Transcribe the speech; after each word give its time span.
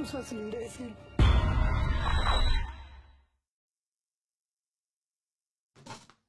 Imbécil. 0.00 0.96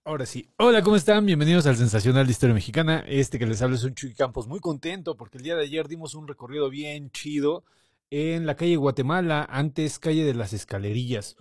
Ahora 0.04 0.26
sí. 0.26 0.50
Hola, 0.58 0.82
¿cómo 0.82 0.98
están? 0.98 1.26
Bienvenidos 1.26 1.66
al 1.68 1.78
Sensacional 1.78 2.26
de 2.26 2.32
Historia 2.34 2.54
Mexicana. 2.54 3.06
Este 3.08 3.40
que 3.40 3.46
les 3.46 3.62
habla 3.62 3.78
es 3.78 3.86
un 3.86 3.96
Chuy 3.96 4.14
Campos 4.14 4.50
muy 4.50 4.60
contento 4.60 5.16
porque 5.16 5.38
el 5.38 5.46
día 5.46 5.56
de 5.56 5.64
ayer 5.64 5.88
dimos 5.88 6.16
un 6.16 6.28
recorrido 6.28 6.70
bien 6.70 7.12
chido 7.12 7.64
en 8.10 8.46
la 8.46 8.58
calle 8.58 8.76
Guatemala, 8.76 9.48
antes 9.50 10.00
calle 10.00 10.26
de 10.26 10.34
las 10.34 10.52
Escalerillas. 10.52 11.38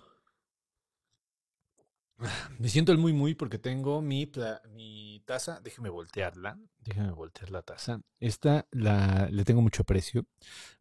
Me 2.59 2.69
siento 2.69 2.93
el 2.93 2.97
muy 2.97 3.11
muy 3.11 3.35
porque 3.35 3.57
tengo 3.57 4.01
mi 4.01 5.10
taza. 5.21 5.59
Déjeme 5.61 5.89
voltearla. 5.89 6.59
Déjeme 6.79 7.11
voltear 7.11 7.49
la 7.51 7.61
taza. 7.61 8.01
Esta 8.19 8.67
la, 8.71 9.27
le 9.31 9.43
tengo 9.43 9.61
mucho 9.61 9.83
aprecio 9.83 10.25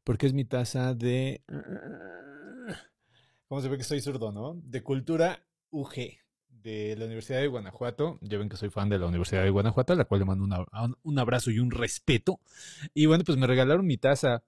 porque 0.05 0.27
es 0.27 0.33
mi 0.33 0.45
taza 0.45 0.95
de... 0.95 1.45
¿Cómo 3.47 3.61
se 3.61 3.69
ve 3.69 3.79
que 3.79 3.85
soy 3.85 4.01
zurdo, 4.01 4.33
no? 4.33 4.61
De 4.63 4.83
cultura 4.83 5.45
UG 5.71 5.95
de 6.49 6.95
la 6.97 7.07
Universidad 7.07 7.41
de 7.41 7.49
Guanajuato. 7.49 8.19
Ya 8.23 8.39
ven 8.39 8.49
que 8.49 8.57
soy 8.57 8.71
fan 8.71 8.89
de 8.89 8.99
la 8.99 9.07
Universidad 9.07 9.43
de 9.43 9.51
Guanajuato, 9.51 9.93
a 9.93 9.97
la 9.97 10.05
cual 10.05 10.21
le 10.21 10.27
mando 10.27 10.45
un 11.03 11.19
abrazo 11.19 11.51
y 11.51 11.59
un 11.59 11.71
respeto. 11.71 12.41
Y 12.95 13.07
bueno, 13.07 13.25
pues 13.25 13.39
me 13.39 13.47
regalaron 13.47 13.87
mi 13.87 13.97
taza. 13.97 14.43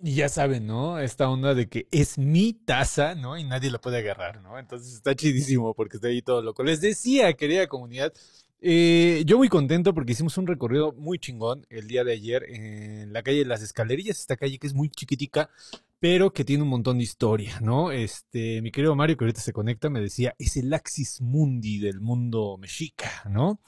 Y 0.00 0.16
ya 0.16 0.28
saben, 0.28 0.66
¿no? 0.66 0.98
Esta 0.98 1.28
onda 1.30 1.54
de 1.54 1.68
que 1.68 1.86
es 1.90 2.18
mi 2.18 2.52
taza, 2.52 3.14
¿no? 3.14 3.38
Y 3.38 3.44
nadie 3.44 3.70
la 3.70 3.80
puede 3.80 3.98
agarrar, 3.98 4.42
¿no? 4.42 4.58
Entonces 4.58 4.92
está 4.92 5.14
chidísimo 5.14 5.74
porque 5.74 5.96
estoy 5.96 6.12
ahí 6.12 6.22
todo 6.22 6.42
loco. 6.42 6.62
Les 6.62 6.80
decía, 6.80 7.32
querida 7.34 7.66
comunidad, 7.68 8.12
eh, 8.60 9.22
yo 9.26 9.38
muy 9.38 9.48
contento 9.48 9.94
porque 9.94 10.12
hicimos 10.12 10.36
un 10.36 10.46
recorrido 10.46 10.92
muy 10.92 11.18
chingón 11.18 11.66
el 11.70 11.86
día 11.86 12.02
de 12.02 12.12
ayer 12.12 12.44
en 12.48 13.12
la 13.12 13.22
calle 13.22 13.38
de 13.38 13.44
Las 13.44 13.62
Escalerillas, 13.62 14.20
esta 14.20 14.36
calle 14.36 14.58
que 14.58 14.66
es 14.66 14.74
muy 14.74 14.88
chiquitica, 14.88 15.50
pero 16.04 16.34
que 16.34 16.44
tiene 16.44 16.62
un 16.64 16.68
montón 16.68 16.98
de 16.98 17.04
historia, 17.04 17.58
¿no? 17.62 17.90
Este, 17.90 18.60
mi 18.60 18.70
querido 18.70 18.94
Mario, 18.94 19.16
que 19.16 19.24
ahorita 19.24 19.40
se 19.40 19.54
conecta, 19.54 19.88
me 19.88 20.02
decía, 20.02 20.34
es 20.38 20.58
el 20.58 20.70
Axis 20.74 21.22
Mundi 21.22 21.78
del 21.78 22.02
mundo 22.02 22.58
mexica, 22.58 23.22
¿no? 23.30 23.58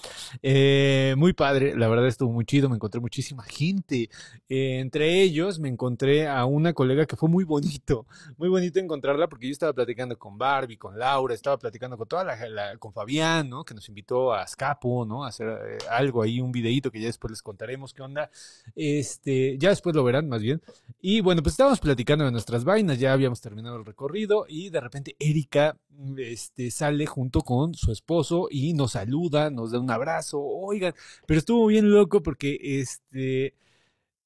Eh, 0.42 1.14
muy 1.16 1.32
padre, 1.32 1.74
la 1.74 1.88
verdad 1.88 2.06
estuvo 2.06 2.30
muy 2.30 2.44
chido, 2.44 2.68
me 2.68 2.74
encontré 2.74 3.00
muchísima 3.00 3.42
gente. 3.42 4.10
Eh, 4.50 4.80
entre 4.80 5.22
ellos 5.22 5.58
me 5.58 5.70
encontré 5.70 6.28
a 6.28 6.44
una 6.44 6.74
colega 6.74 7.06
que 7.06 7.16
fue 7.16 7.30
muy 7.30 7.44
bonito, 7.44 8.06
muy 8.36 8.50
bonito 8.50 8.80
encontrarla 8.80 9.28
porque 9.28 9.46
yo 9.46 9.52
estaba 9.52 9.72
platicando 9.72 10.18
con 10.18 10.36
Barbie, 10.36 10.76
con 10.76 10.98
Laura, 10.98 11.32
estaba 11.32 11.56
platicando 11.56 11.96
con 11.96 12.06
toda 12.06 12.22
la, 12.22 12.76
con 12.76 12.92
Fabián, 12.92 13.48
¿no? 13.48 13.64
Que 13.64 13.72
nos 13.72 13.88
invitó 13.88 14.34
a 14.34 14.42
Escapo, 14.42 15.06
¿no? 15.06 15.24
A 15.24 15.28
hacer 15.28 15.48
eh, 15.48 15.78
algo 15.88 16.20
ahí, 16.20 16.38
un 16.42 16.52
videíto 16.52 16.90
que 16.90 17.00
ya 17.00 17.06
después 17.06 17.30
les 17.30 17.40
contaremos 17.40 17.94
qué 17.94 18.02
onda. 18.02 18.30
Este, 18.74 19.56
ya 19.56 19.70
después 19.70 19.96
lo 19.96 20.04
verán 20.04 20.28
más 20.28 20.42
bien. 20.42 20.60
Y 21.00 21.22
bueno, 21.22 21.42
pues 21.42 21.54
estábamos 21.54 21.80
platicando 21.80 22.25
de 22.26 22.32
nuestras 22.32 22.64
vainas, 22.64 22.98
ya 22.98 23.12
habíamos 23.12 23.40
terminado 23.40 23.76
el 23.76 23.84
recorrido 23.84 24.46
y 24.48 24.70
de 24.70 24.80
repente 24.80 25.16
Erika 25.18 25.78
este, 26.18 26.70
sale 26.70 27.06
junto 27.06 27.40
con 27.42 27.74
su 27.74 27.92
esposo 27.92 28.48
y 28.50 28.74
nos 28.74 28.92
saluda, 28.92 29.50
nos 29.50 29.72
da 29.72 29.80
un 29.80 29.90
abrazo, 29.90 30.40
oigan, 30.40 30.94
pero 31.26 31.38
estuvo 31.38 31.66
bien 31.66 31.90
loco 31.90 32.22
porque 32.22 32.58
este, 32.80 33.54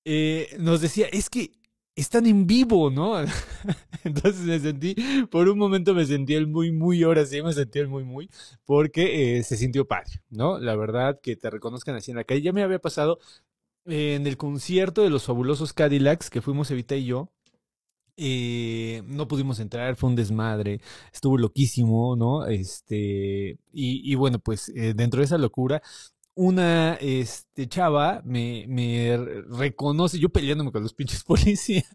eh, 0.05 0.57
nos 0.59 0.81
decía, 0.81 1.07
es 1.13 1.31
que 1.31 1.53
están 2.01 2.27
en 2.27 2.47
vivo, 2.47 2.91
¿no? 2.91 3.21
Entonces 4.05 4.43
me 4.43 4.59
sentí, 4.59 4.95
por 5.31 5.49
un 5.49 5.59
momento 5.59 5.95
me 5.95 6.07
sentí 6.07 6.35
el 6.35 6.47
muy, 6.47 6.73
muy, 6.73 7.03
ahora 7.03 7.27
sí 7.27 7.43
me 7.43 7.53
sentí 7.53 7.79
el 7.79 7.89
muy, 7.89 8.05
muy, 8.05 8.31
porque 8.65 9.39
eh, 9.39 9.43
se 9.43 9.57
sintió 9.57 9.87
padre, 9.87 10.23
¿no? 10.31 10.59
La 10.59 10.77
verdad 10.77 11.21
que 11.23 11.37
te 11.37 11.51
reconozcan 11.51 11.95
así 11.97 12.11
en 12.11 12.17
la 12.17 12.25
calle. 12.25 12.43
Ya 12.43 12.53
me 12.53 12.63
había 12.63 12.79
pasado 12.81 13.19
eh, 13.87 14.15
en 14.15 14.27
el 14.27 14.37
concierto 14.37 15.03
de 15.03 15.11
los 15.11 15.25
fabulosos 15.25 15.73
Cadillacs 15.73 16.31
que 16.31 16.43
fuimos 16.43 16.71
Evita 16.71 16.97
y 16.97 17.07
yo. 17.07 17.31
Eh, 18.23 19.03
no 19.07 19.27
pudimos 19.27 19.61
entrar, 19.61 19.97
fue 19.97 20.11
un 20.11 20.17
desmadre, 20.17 20.81
estuvo 21.13 21.39
loquísimo, 21.39 22.17
¿no? 22.17 22.47
Este, 22.47 23.59
y, 23.73 24.13
y 24.13 24.15
bueno, 24.15 24.39
pues 24.39 24.69
eh, 24.71 24.93
dentro 24.95 25.21
de 25.21 25.25
esa 25.25 25.39
locura, 25.39 25.83
una 26.35 26.95
este, 27.01 27.69
chava 27.69 28.23
me, 28.25 28.67
me 28.69 29.17
reconoce, 29.51 30.19
yo 30.19 30.29
peleándome 30.29 30.73
con 30.73 30.83
los 30.83 30.95
pinches 30.95 31.25
policías. 31.25 31.87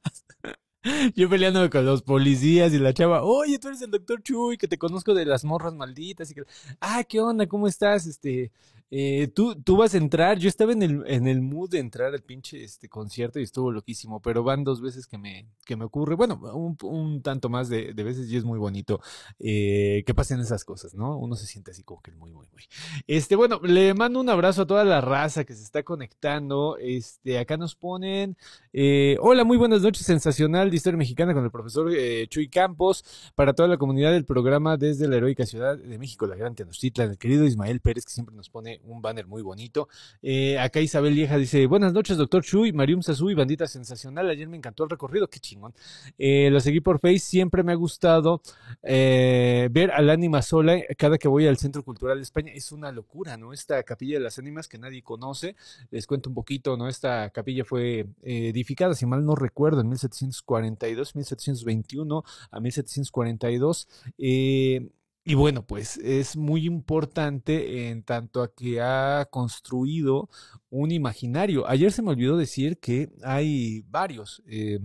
Yo 1.15 1.27
peleándome 1.29 1.71
con 1.71 1.83
los 1.83 2.03
policías 2.03 2.71
y 2.73 2.77
la 2.77 2.93
chava, 2.93 3.23
oye, 3.23 3.57
tú 3.57 3.69
eres 3.69 3.81
el 3.81 3.89
doctor 3.89 4.21
Chuy, 4.21 4.57
que 4.57 4.67
te 4.67 4.77
conozco 4.77 5.15
de 5.15 5.25
las 5.25 5.43
morras 5.43 5.73
malditas. 5.73 6.29
Y 6.29 6.35
que, 6.35 6.43
ah, 6.79 7.03
¿qué 7.03 7.19
onda? 7.19 7.47
¿Cómo 7.47 7.67
estás? 7.67 8.05
Este, 8.05 8.51
eh, 8.97 9.27
tú, 9.27 9.61
tú 9.61 9.75
vas 9.75 9.93
a 9.93 9.97
entrar. 9.97 10.39
Yo 10.39 10.47
estaba 10.47 10.71
en 10.71 10.81
el, 10.81 11.03
en 11.07 11.27
el 11.27 11.41
mood 11.41 11.69
de 11.69 11.79
entrar 11.79 12.13
al 12.13 12.21
pinche 12.21 12.63
este, 12.63 12.87
concierto 12.87 13.41
y 13.41 13.43
estuvo 13.43 13.69
loquísimo, 13.69 14.21
pero 14.21 14.41
van 14.41 14.63
dos 14.63 14.79
veces 14.79 15.05
que 15.05 15.17
me, 15.17 15.49
que 15.65 15.75
me 15.75 15.83
ocurre. 15.83 16.15
Bueno, 16.15 16.39
un, 16.81 17.21
tanto 17.21 17.49
más 17.49 17.67
de, 17.67 17.93
de 17.93 18.03
veces 18.05 18.31
y 18.31 18.37
es 18.37 18.45
muy 18.45 18.57
bonito 18.57 19.01
eh, 19.37 20.01
que 20.05 20.13
pasen 20.13 20.39
esas 20.39 20.63
cosas, 20.63 20.93
¿no? 20.95 21.17
Uno 21.17 21.35
se 21.35 21.45
siente 21.45 21.71
así 21.71 21.83
como 21.83 22.01
que 22.01 22.11
muy, 22.11 22.31
muy, 22.31 22.47
muy. 22.53 22.63
Este, 23.05 23.35
bueno, 23.35 23.59
le 23.63 23.93
mando 23.93 24.21
un 24.21 24.29
abrazo 24.29 24.61
a 24.61 24.65
toda 24.65 24.85
la 24.85 25.01
raza 25.01 25.43
que 25.43 25.55
se 25.55 25.63
está 25.63 25.83
conectando. 25.83 26.77
Este, 26.79 27.37
acá 27.37 27.57
nos 27.57 27.75
ponen. 27.75 28.37
Eh, 28.71 29.17
hola, 29.19 29.43
muy 29.43 29.57
buenas 29.57 29.81
noches, 29.81 30.05
sensacional 30.05 30.69
de 30.69 30.77
historia 30.77 30.97
mexicana 30.97 31.33
con 31.33 31.43
el 31.43 31.51
profesor 31.51 31.91
eh, 31.93 32.27
Chuy 32.29 32.47
Campos, 32.47 33.03
para 33.35 33.51
toda 33.51 33.67
la 33.67 33.77
comunidad 33.77 34.13
del 34.13 34.23
programa 34.23 34.77
desde 34.77 35.09
la 35.09 35.17
heroica 35.17 35.45
ciudad 35.45 35.77
de 35.77 35.99
México, 35.99 36.27
la 36.27 36.37
gran 36.37 36.55
Tenochtitlan, 36.55 37.09
el 37.09 37.17
querido 37.17 37.43
Ismael 37.43 37.81
Pérez, 37.81 38.05
que 38.05 38.11
siempre 38.11 38.33
nos 38.33 38.49
pone 38.49 38.79
un 38.85 39.01
banner 39.01 39.27
muy 39.27 39.41
bonito. 39.41 39.87
Eh, 40.21 40.59
acá 40.59 40.79
Isabel 40.81 41.15
Lieja 41.15 41.37
dice, 41.37 41.65
buenas 41.67 41.93
noches, 41.93 42.17
doctor 42.17 42.43
Chuy, 42.43 42.73
Marium 42.73 43.01
Sasui, 43.01 43.33
bandita 43.33 43.67
sensacional, 43.67 44.29
ayer 44.29 44.47
me 44.47 44.57
encantó 44.57 44.83
el 44.83 44.89
recorrido, 44.89 45.29
qué 45.29 45.39
chingón. 45.39 45.73
Eh, 46.17 46.51
seguí 46.65 46.81
por 46.81 46.99
Face, 46.99 47.19
siempre 47.19 47.63
me 47.63 47.71
ha 47.71 47.75
gustado 47.75 48.41
eh, 48.81 49.69
ver 49.71 49.91
al 49.91 50.09
ánima 50.09 50.41
sola 50.41 50.79
cada 50.97 51.17
que 51.17 51.27
voy 51.27 51.45
al 51.47 51.57
Centro 51.57 51.83
Cultural 51.83 52.17
de 52.17 52.23
España, 52.23 52.51
es 52.53 52.71
una 52.71 52.91
locura, 52.91 53.37
¿no? 53.37 53.53
Esta 53.53 53.83
capilla 53.83 54.17
de 54.17 54.23
las 54.23 54.39
ánimas 54.39 54.67
que 54.67 54.77
nadie 54.77 55.03
conoce, 55.03 55.55
les 55.91 56.07
cuento 56.07 56.29
un 56.29 56.35
poquito, 56.35 56.75
¿no? 56.75 56.87
Esta 56.87 57.29
capilla 57.29 57.63
fue 57.63 58.07
eh, 58.23 58.49
edificada, 58.49 58.95
si 58.95 59.05
mal 59.05 59.23
no 59.25 59.35
recuerdo, 59.35 59.81
en 59.81 59.89
1742, 59.89 61.15
1721 61.15 62.23
a 62.51 62.59
1742. 62.59 63.87
Eh, 64.17 64.89
y 65.25 65.33
bueno, 65.33 65.65
pues 65.65 65.97
es 65.97 66.37
muy 66.37 66.65
importante 66.65 67.89
en 67.89 68.03
tanto 68.03 68.43
a 68.43 68.53
que 68.53 68.79
ha 68.79 69.27
construido 69.31 70.29
un 70.69 70.91
imaginario. 70.91 71.67
Ayer 71.67 71.91
se 71.91 72.03
me 72.03 72.11
olvidó 72.11 72.37
decir 72.37 72.77
que 72.77 73.09
hay 73.23 73.83
varios 73.89 74.43
eh, 74.45 74.79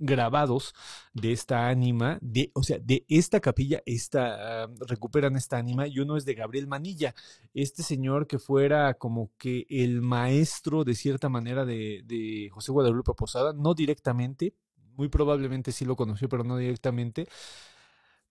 grabados 0.00 0.74
de 1.12 1.32
esta 1.32 1.68
ánima, 1.68 2.18
de, 2.22 2.50
o 2.54 2.62
sea, 2.62 2.78
de 2.78 3.04
esta 3.08 3.40
capilla, 3.40 3.82
esta, 3.84 4.66
uh, 4.66 4.84
recuperan 4.86 5.36
esta 5.36 5.58
ánima, 5.58 5.86
y 5.86 5.98
uno 5.98 6.16
es 6.16 6.24
de 6.24 6.34
Gabriel 6.34 6.66
Manilla, 6.66 7.14
este 7.52 7.82
señor 7.82 8.26
que 8.26 8.38
fuera 8.38 8.94
como 8.94 9.30
que 9.36 9.66
el 9.68 10.00
maestro 10.00 10.84
de 10.84 10.94
cierta 10.94 11.28
manera 11.28 11.64
de, 11.64 12.02
de 12.06 12.48
José 12.50 12.72
Guadalupe 12.72 13.12
Posada, 13.14 13.52
no 13.52 13.74
directamente, 13.74 14.54
muy 14.96 15.08
probablemente 15.08 15.72
sí 15.72 15.84
lo 15.84 15.94
conoció, 15.94 16.28
pero 16.28 16.42
no 16.42 16.56
directamente, 16.56 17.28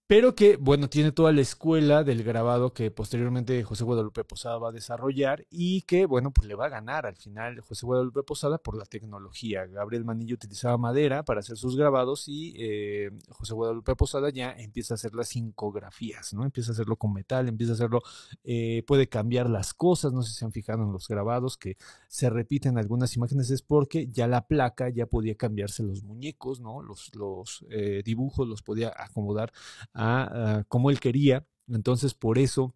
pero 0.08 0.36
que, 0.36 0.56
bueno, 0.56 0.88
tiene 0.88 1.12
toda 1.12 1.34
la 1.34 1.42
escuela 1.42 2.06
del 2.06 2.24
grabado 2.24 2.72
que 2.72 2.92
posteriormente 2.92 3.62
José 3.64 3.84
Guadalupe 3.84 4.24
Posada 4.24 4.58
va 4.58 4.70
a 4.70 4.72
desarrollar 4.72 5.46
y 5.50 5.82
que, 5.82 6.06
bueno, 6.06 6.32
pues 6.32 6.48
le 6.48 6.56
va 6.56 6.68
a 6.68 6.70
ganar 6.70 7.06
al 7.06 7.18
final 7.18 7.60
José 7.60 7.86
Guadalupe 7.86 8.24
Posada 8.24 8.58
por 8.58 8.78
la 8.78 8.86
tecnología. 8.86 9.66
Gabriel 9.66 10.06
Manillo 10.06 10.36
utilizaba 10.36 10.78
madera 10.78 11.24
para 11.24 11.42
hacer 11.42 11.58
sus 11.58 11.76
grabados 11.76 12.30
y 12.30 12.56
eh, 12.58 13.12
José 13.32 13.54
Guadalupe 13.54 13.98
Posada 13.98 14.30
ya 14.30 14.54
empieza 14.54 14.94
a 14.94 14.96
hacer 14.96 15.14
las 15.14 15.36
incografías, 15.36 16.34
¿no? 16.34 16.46
Empieza 16.46 16.72
a 16.72 16.74
hacerlo 16.74 16.96
con 16.96 17.12
metal, 17.12 17.50
empieza 17.50 17.74
a 17.74 17.76
hacerlo, 17.76 18.02
eh, 18.46 18.84
puede 18.88 19.10
cambiar 19.10 19.50
las 19.50 19.74
cosas, 19.74 20.14
no 20.14 20.22
sé 20.22 20.32
si 20.32 20.38
se 20.38 20.46
han 20.46 20.54
fijado 20.54 20.84
en 20.84 20.94
los 20.94 21.10
grabados 21.10 21.58
que 21.58 21.76
se 22.08 22.30
repiten 22.30 22.78
algunas 22.78 23.14
imágenes, 23.18 23.52
es 23.52 23.62
porque 23.62 24.08
ya 24.08 24.28
la 24.28 24.48
placa 24.48 24.88
ya 24.88 25.06
podía 25.06 25.36
cambiarse 25.36 25.84
los 25.84 26.04
muñecos, 26.04 26.62
¿no? 26.62 26.82
Los, 26.82 27.14
los 27.14 27.66
eh, 27.70 28.04
dibujos 28.06 28.48
los 28.48 28.62
podía 28.62 28.94
acomodar 28.96 29.52
a, 29.98 30.64
como 30.68 30.90
él 30.90 31.00
quería. 31.00 31.46
Entonces, 31.68 32.14
por 32.14 32.38
eso 32.38 32.74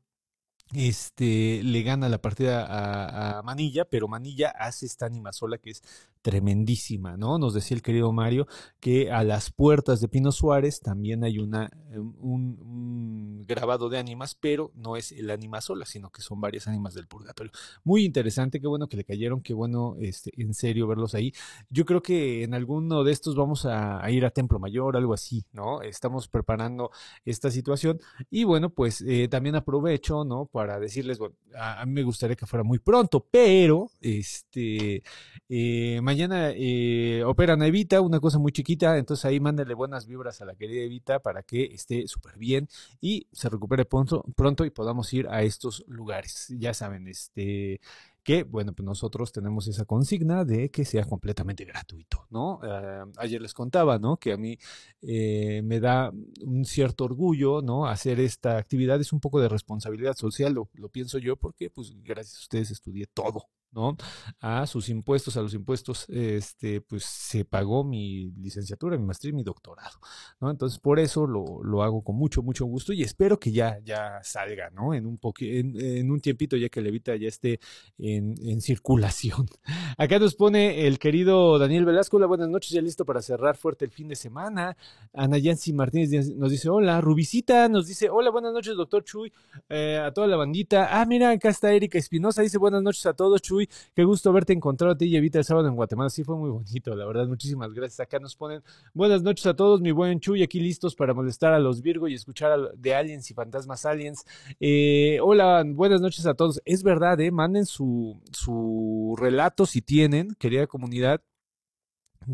este, 0.74 1.62
le 1.64 1.84
gana 1.84 2.10
la 2.10 2.22
partida 2.22 3.38
a, 3.38 3.42
Manilla, 3.44 3.86
pero 3.86 4.08
Manilla 4.08 4.50
hace 4.50 4.86
esta 4.86 5.06
anima 5.06 5.32
sola 5.34 5.58
que 5.58 5.72
es 5.72 5.84
tremendísima, 6.22 7.18
¿no? 7.18 7.38
Nos 7.38 7.54
decía 7.54 7.76
el 7.76 7.82
querido 7.82 8.12
Mario 8.12 8.48
que 8.80 9.12
a 9.12 9.24
las 9.24 9.52
puertas 9.52 10.02
de 10.02 10.08
Pino 10.08 10.32
Suárez 10.32 10.82
también 10.82 11.24
hay 11.24 11.40
una, 11.40 11.72
un, 11.96 12.60
un 12.62 13.46
grabado 13.48 13.90
de 13.90 13.98
ánimas, 13.98 14.36
pero 14.36 14.72
no 14.76 14.96
es 14.96 15.12
el 15.12 15.30
ánima 15.30 15.62
sola, 15.62 15.86
sino 15.86 16.12
que 16.12 16.22
son 16.22 16.40
varias 16.40 16.68
ánimas 16.68 16.94
del 16.94 17.08
purgatorio. 17.08 17.52
Muy 17.84 18.06
interesante, 18.06 18.60
qué 18.60 18.68
bueno 18.68 18.88
que 18.88 18.98
le 18.98 19.04
cayeron, 19.04 19.42
qué 19.42 19.54
bueno, 19.54 19.96
este, 20.00 20.32
en 20.38 20.54
serio, 20.54 20.88
verlos 20.88 21.16
ahí. 21.16 21.34
Yo 21.70 21.86
creo 21.86 22.02
que 22.02 22.44
en 22.44 22.54
alguno 22.54 23.04
de 23.04 23.12
estos 23.12 23.36
vamos 23.36 23.66
a, 23.66 24.02
ir 24.12 24.26
a 24.26 24.32
Templo 24.32 24.60
Mayor, 24.60 24.98
algo 24.98 25.14
así, 25.14 25.46
¿no? 25.54 25.82
Estamos 25.82 26.28
preparando 26.28 26.92
esta 27.26 27.50
situación 27.50 28.00
y 28.30 28.44
bueno, 28.44 28.70
pues 28.70 29.02
eh, 29.02 29.28
también 29.30 29.56
aprovecho, 29.56 30.24
¿no? 30.24 30.46
Para 30.46 30.80
decirles, 30.80 31.18
bueno, 31.18 31.36
a, 31.56 31.82
a 31.82 31.86
mí 31.86 31.94
me 31.94 32.04
gustaría 32.04 32.36
que 32.36 32.46
fuera 32.46 32.64
muy 32.64 32.80
pronto, 32.80 33.26
pero 33.32 33.90
este 34.02 35.04
eh, 35.50 36.00
mañana 36.12 36.52
eh, 36.54 37.24
operan 37.26 37.62
a 37.62 37.68
Evita, 37.68 38.02
una 38.02 38.20
cosa 38.20 38.38
muy 38.38 38.52
chiquita, 38.52 38.98
entonces 38.98 39.24
ahí 39.24 39.40
mándenle 39.40 39.74
buenas 39.74 40.08
vibras 40.08 40.42
a 40.42 40.46
la 40.46 40.56
querida 40.56 40.84
Evita 40.84 41.20
para 41.20 41.42
que 41.42 41.64
esté 41.64 42.06
súper 42.06 42.38
bien 42.38 42.68
y 43.00 43.28
se 43.32 43.48
recupere 43.48 43.86
pronto, 43.86 44.26
pronto 44.36 44.66
y 44.66 44.72
podamos 44.72 45.14
ir 45.14 45.30
a 45.30 45.42
estos 45.44 45.86
lugares. 45.88 46.54
Ya 46.60 46.74
saben, 46.74 47.08
este 47.08 47.80
que, 48.24 48.44
bueno, 48.44 48.74
pues 48.74 48.86
nosotros 48.86 49.32
tenemos 49.32 49.68
esa 49.70 49.86
consigna 49.86 50.44
de 50.44 50.70
que 50.70 50.84
sea 50.84 51.06
completamente 51.06 51.64
gratuito, 51.64 52.28
¿no? 52.30 52.60
Eh, 52.62 53.06
ayer 53.18 53.42
les 53.42 53.54
contaba, 53.54 53.98
¿no? 53.98 54.18
Que 54.18 54.34
a 54.34 54.38
mí 54.38 54.58
eh, 55.02 55.62
me 55.64 55.80
da 55.80 56.12
un 56.42 56.66
cierto 56.66 57.06
orgullo, 57.06 57.62
¿no? 57.62 57.88
Hacer 57.88 58.20
esta 58.20 58.58
actividad 58.58 59.00
es 59.00 59.14
un 59.14 59.22
poco 59.22 59.40
de 59.40 59.48
responsabilidad 59.48 60.16
social, 60.18 60.54
lo, 60.54 60.70
lo 60.74 60.90
pienso 60.90 61.20
yo, 61.20 61.38
porque 61.38 61.70
pues 61.70 61.94
gracias 62.04 62.36
a 62.36 62.42
ustedes 62.42 62.72
estudié 62.72 63.08
todo, 63.08 63.48
¿no? 63.72 63.96
A 64.40 64.68
sus 64.68 64.90
impuestos, 64.90 65.38
a 65.38 65.42
los 65.42 65.54
impuestos, 65.54 66.08
este, 66.10 66.82
pues 66.82 67.04
se 67.04 67.46
pagó 67.46 67.84
mi 67.84 68.32
licenciatura, 68.32 68.98
mi 68.98 69.06
maestría 69.06 69.32
y 69.32 69.36
mi 69.36 69.44
doctorado, 69.44 70.00
¿no? 70.40 70.50
Entonces, 70.50 70.80
por 70.80 71.00
eso 71.00 71.26
lo, 71.28 71.64
lo 71.64 71.84
hago 71.84 72.04
con 72.04 72.16
mucho, 72.16 72.42
mucho 72.42 72.66
gusto 72.66 72.94
y 72.94 73.04
espero 73.04 73.40
que 73.40 73.52
ya, 73.52 73.80
ya 73.84 74.20
salga, 74.24 74.70
¿no? 74.72 74.94
En 74.94 75.06
un, 75.06 75.20
en 75.40 76.12
un 76.12 76.20
tiempito 76.20 76.58
ya 76.58 76.70
que 76.70 76.82
Levita 76.82 77.16
ya 77.16 77.28
esté 77.28 77.60
en, 77.98 78.36
en 78.44 78.62
circulación. 78.62 79.48
Acá 79.98 80.20
nos 80.20 80.36
pone 80.36 80.88
el 80.88 81.00
querido 81.00 81.58
Daniel 81.60 81.86
Velasco, 81.86 82.18
hola, 82.18 82.26
buenas 82.26 82.50
noches, 82.50 82.72
ya 82.72 82.82
listo 82.82 83.06
para 83.06 83.22
cerrar 83.22 83.58
fuerte 83.58 83.86
el 83.86 83.92
fin 83.92 84.08
de 84.08 84.16
semana. 84.16 84.76
Ana 85.14 85.38
Yancy 85.38 85.74
Martínez 85.74 86.30
nos 86.36 86.52
dice, 86.52 86.70
hola, 86.70 87.02
Rubicita 87.02 87.70
nos 87.70 87.88
dice, 87.88 88.10
hola, 88.10 88.32
buenas 88.32 88.54
noches, 88.54 88.76
doctor 88.76 89.04
Chuy, 89.04 89.32
eh, 89.70 89.98
a 90.04 90.12
toda 90.12 90.28
la 90.28 90.38
bandita. 90.38 91.00
Ah, 91.00 91.06
mira, 91.06 91.32
acá 91.32 91.50
está 91.50 91.74
Erika 91.74 91.98
Espinosa, 91.98 92.42
dice, 92.42 92.58
buenas 92.58 92.82
noches 92.82 93.06
a 93.06 93.14
todos, 93.14 93.42
Chuy, 93.42 93.61
qué 93.94 94.04
gusto 94.04 94.32
verte 94.34 94.54
encontrado 94.54 94.94
a 94.94 94.98
ti 94.98 95.06
y 95.06 95.16
Evita 95.16 95.40
el 95.40 95.46
sábado 95.46 95.68
en 95.68 95.76
Guatemala. 95.76 96.10
Sí, 96.10 96.24
fue 96.24 96.36
muy 96.38 96.50
bonito, 96.50 96.96
la 96.96 97.06
verdad, 97.06 97.28
muchísimas 97.28 97.74
gracias. 97.74 98.00
Acá 98.00 98.20
nos 98.20 98.36
ponen, 98.36 98.64
buenas 98.94 99.24
noches 99.24 99.46
a 99.46 99.56
todos, 99.56 99.82
mi 99.82 99.92
buen 99.92 100.20
Chuy, 100.20 100.44
aquí 100.44 100.60
listos 100.60 100.96
para 100.96 101.14
molestar 101.14 101.54
a 101.54 101.60
los 101.60 101.82
Virgo 101.82 102.08
y 102.08 102.14
escuchar 102.14 102.72
de 102.76 102.96
aliens 102.96 103.30
y 103.32 103.34
fantasmas 103.34 103.86
aliens. 103.86 104.26
Eh, 104.60 105.20
hola, 105.22 105.64
buenas 105.66 106.02
noches 106.02 106.26
a 106.26 106.34
todos. 106.34 106.62
Es 106.66 106.84
verdad, 106.84 107.20
eh, 107.20 107.32
manden 107.32 107.66
su, 107.66 108.22
su 108.32 109.16
relato 109.18 109.66
si 109.66 109.82
tienen, 109.82 110.36
querida 110.40 110.68
comunidad. 110.68 111.22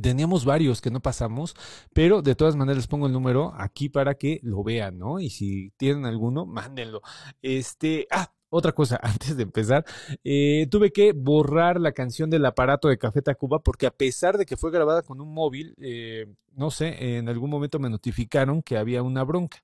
Teníamos 0.02 0.44
varios 0.44 0.82
que 0.82 0.92
no 0.92 1.00
pasamos, 1.00 1.56
pero 1.94 2.22
de 2.22 2.36
todas 2.36 2.58
maneras 2.58 2.78
les 2.78 2.88
pongo 2.88 3.08
el 3.08 3.14
número 3.14 3.54
aquí 3.56 3.88
para 3.88 4.16
que 4.16 4.40
lo 4.44 4.62
vean, 4.62 4.98
¿no? 4.98 5.20
Y 5.22 5.30
si 5.30 5.72
tienen 5.78 6.06
alguno, 6.06 6.46
mándenlo. 6.46 7.02
Este, 7.42 8.06
ah, 8.12 8.34
otra 8.50 8.72
cosa, 8.72 9.00
antes 9.04 9.36
de 9.38 9.44
empezar, 9.44 9.86
eh, 10.24 10.68
tuve 10.70 10.92
que 10.92 11.14
borrar 11.14 11.80
la 11.80 11.92
canción 11.92 12.30
del 12.30 12.46
aparato 12.46 12.88
de 12.88 12.98
Café 12.98 13.22
Tacuba 13.22 13.60
porque 13.60 13.88
a 13.88 13.92
pesar 13.92 14.38
de 14.38 14.46
que 14.46 14.58
fue 14.58 14.72
grabada 14.72 15.02
con 15.02 15.22
un 15.22 15.34
móvil, 15.34 15.76
eh, 15.80 16.28
no 16.56 16.72
sé, 16.72 17.18
en 17.18 17.30
algún 17.30 17.50
momento 17.50 17.80
me 17.80 17.90
notificaron 17.90 18.62
que 18.62 18.78
había 18.78 19.04
una 19.04 19.24
bronca. 19.24 19.64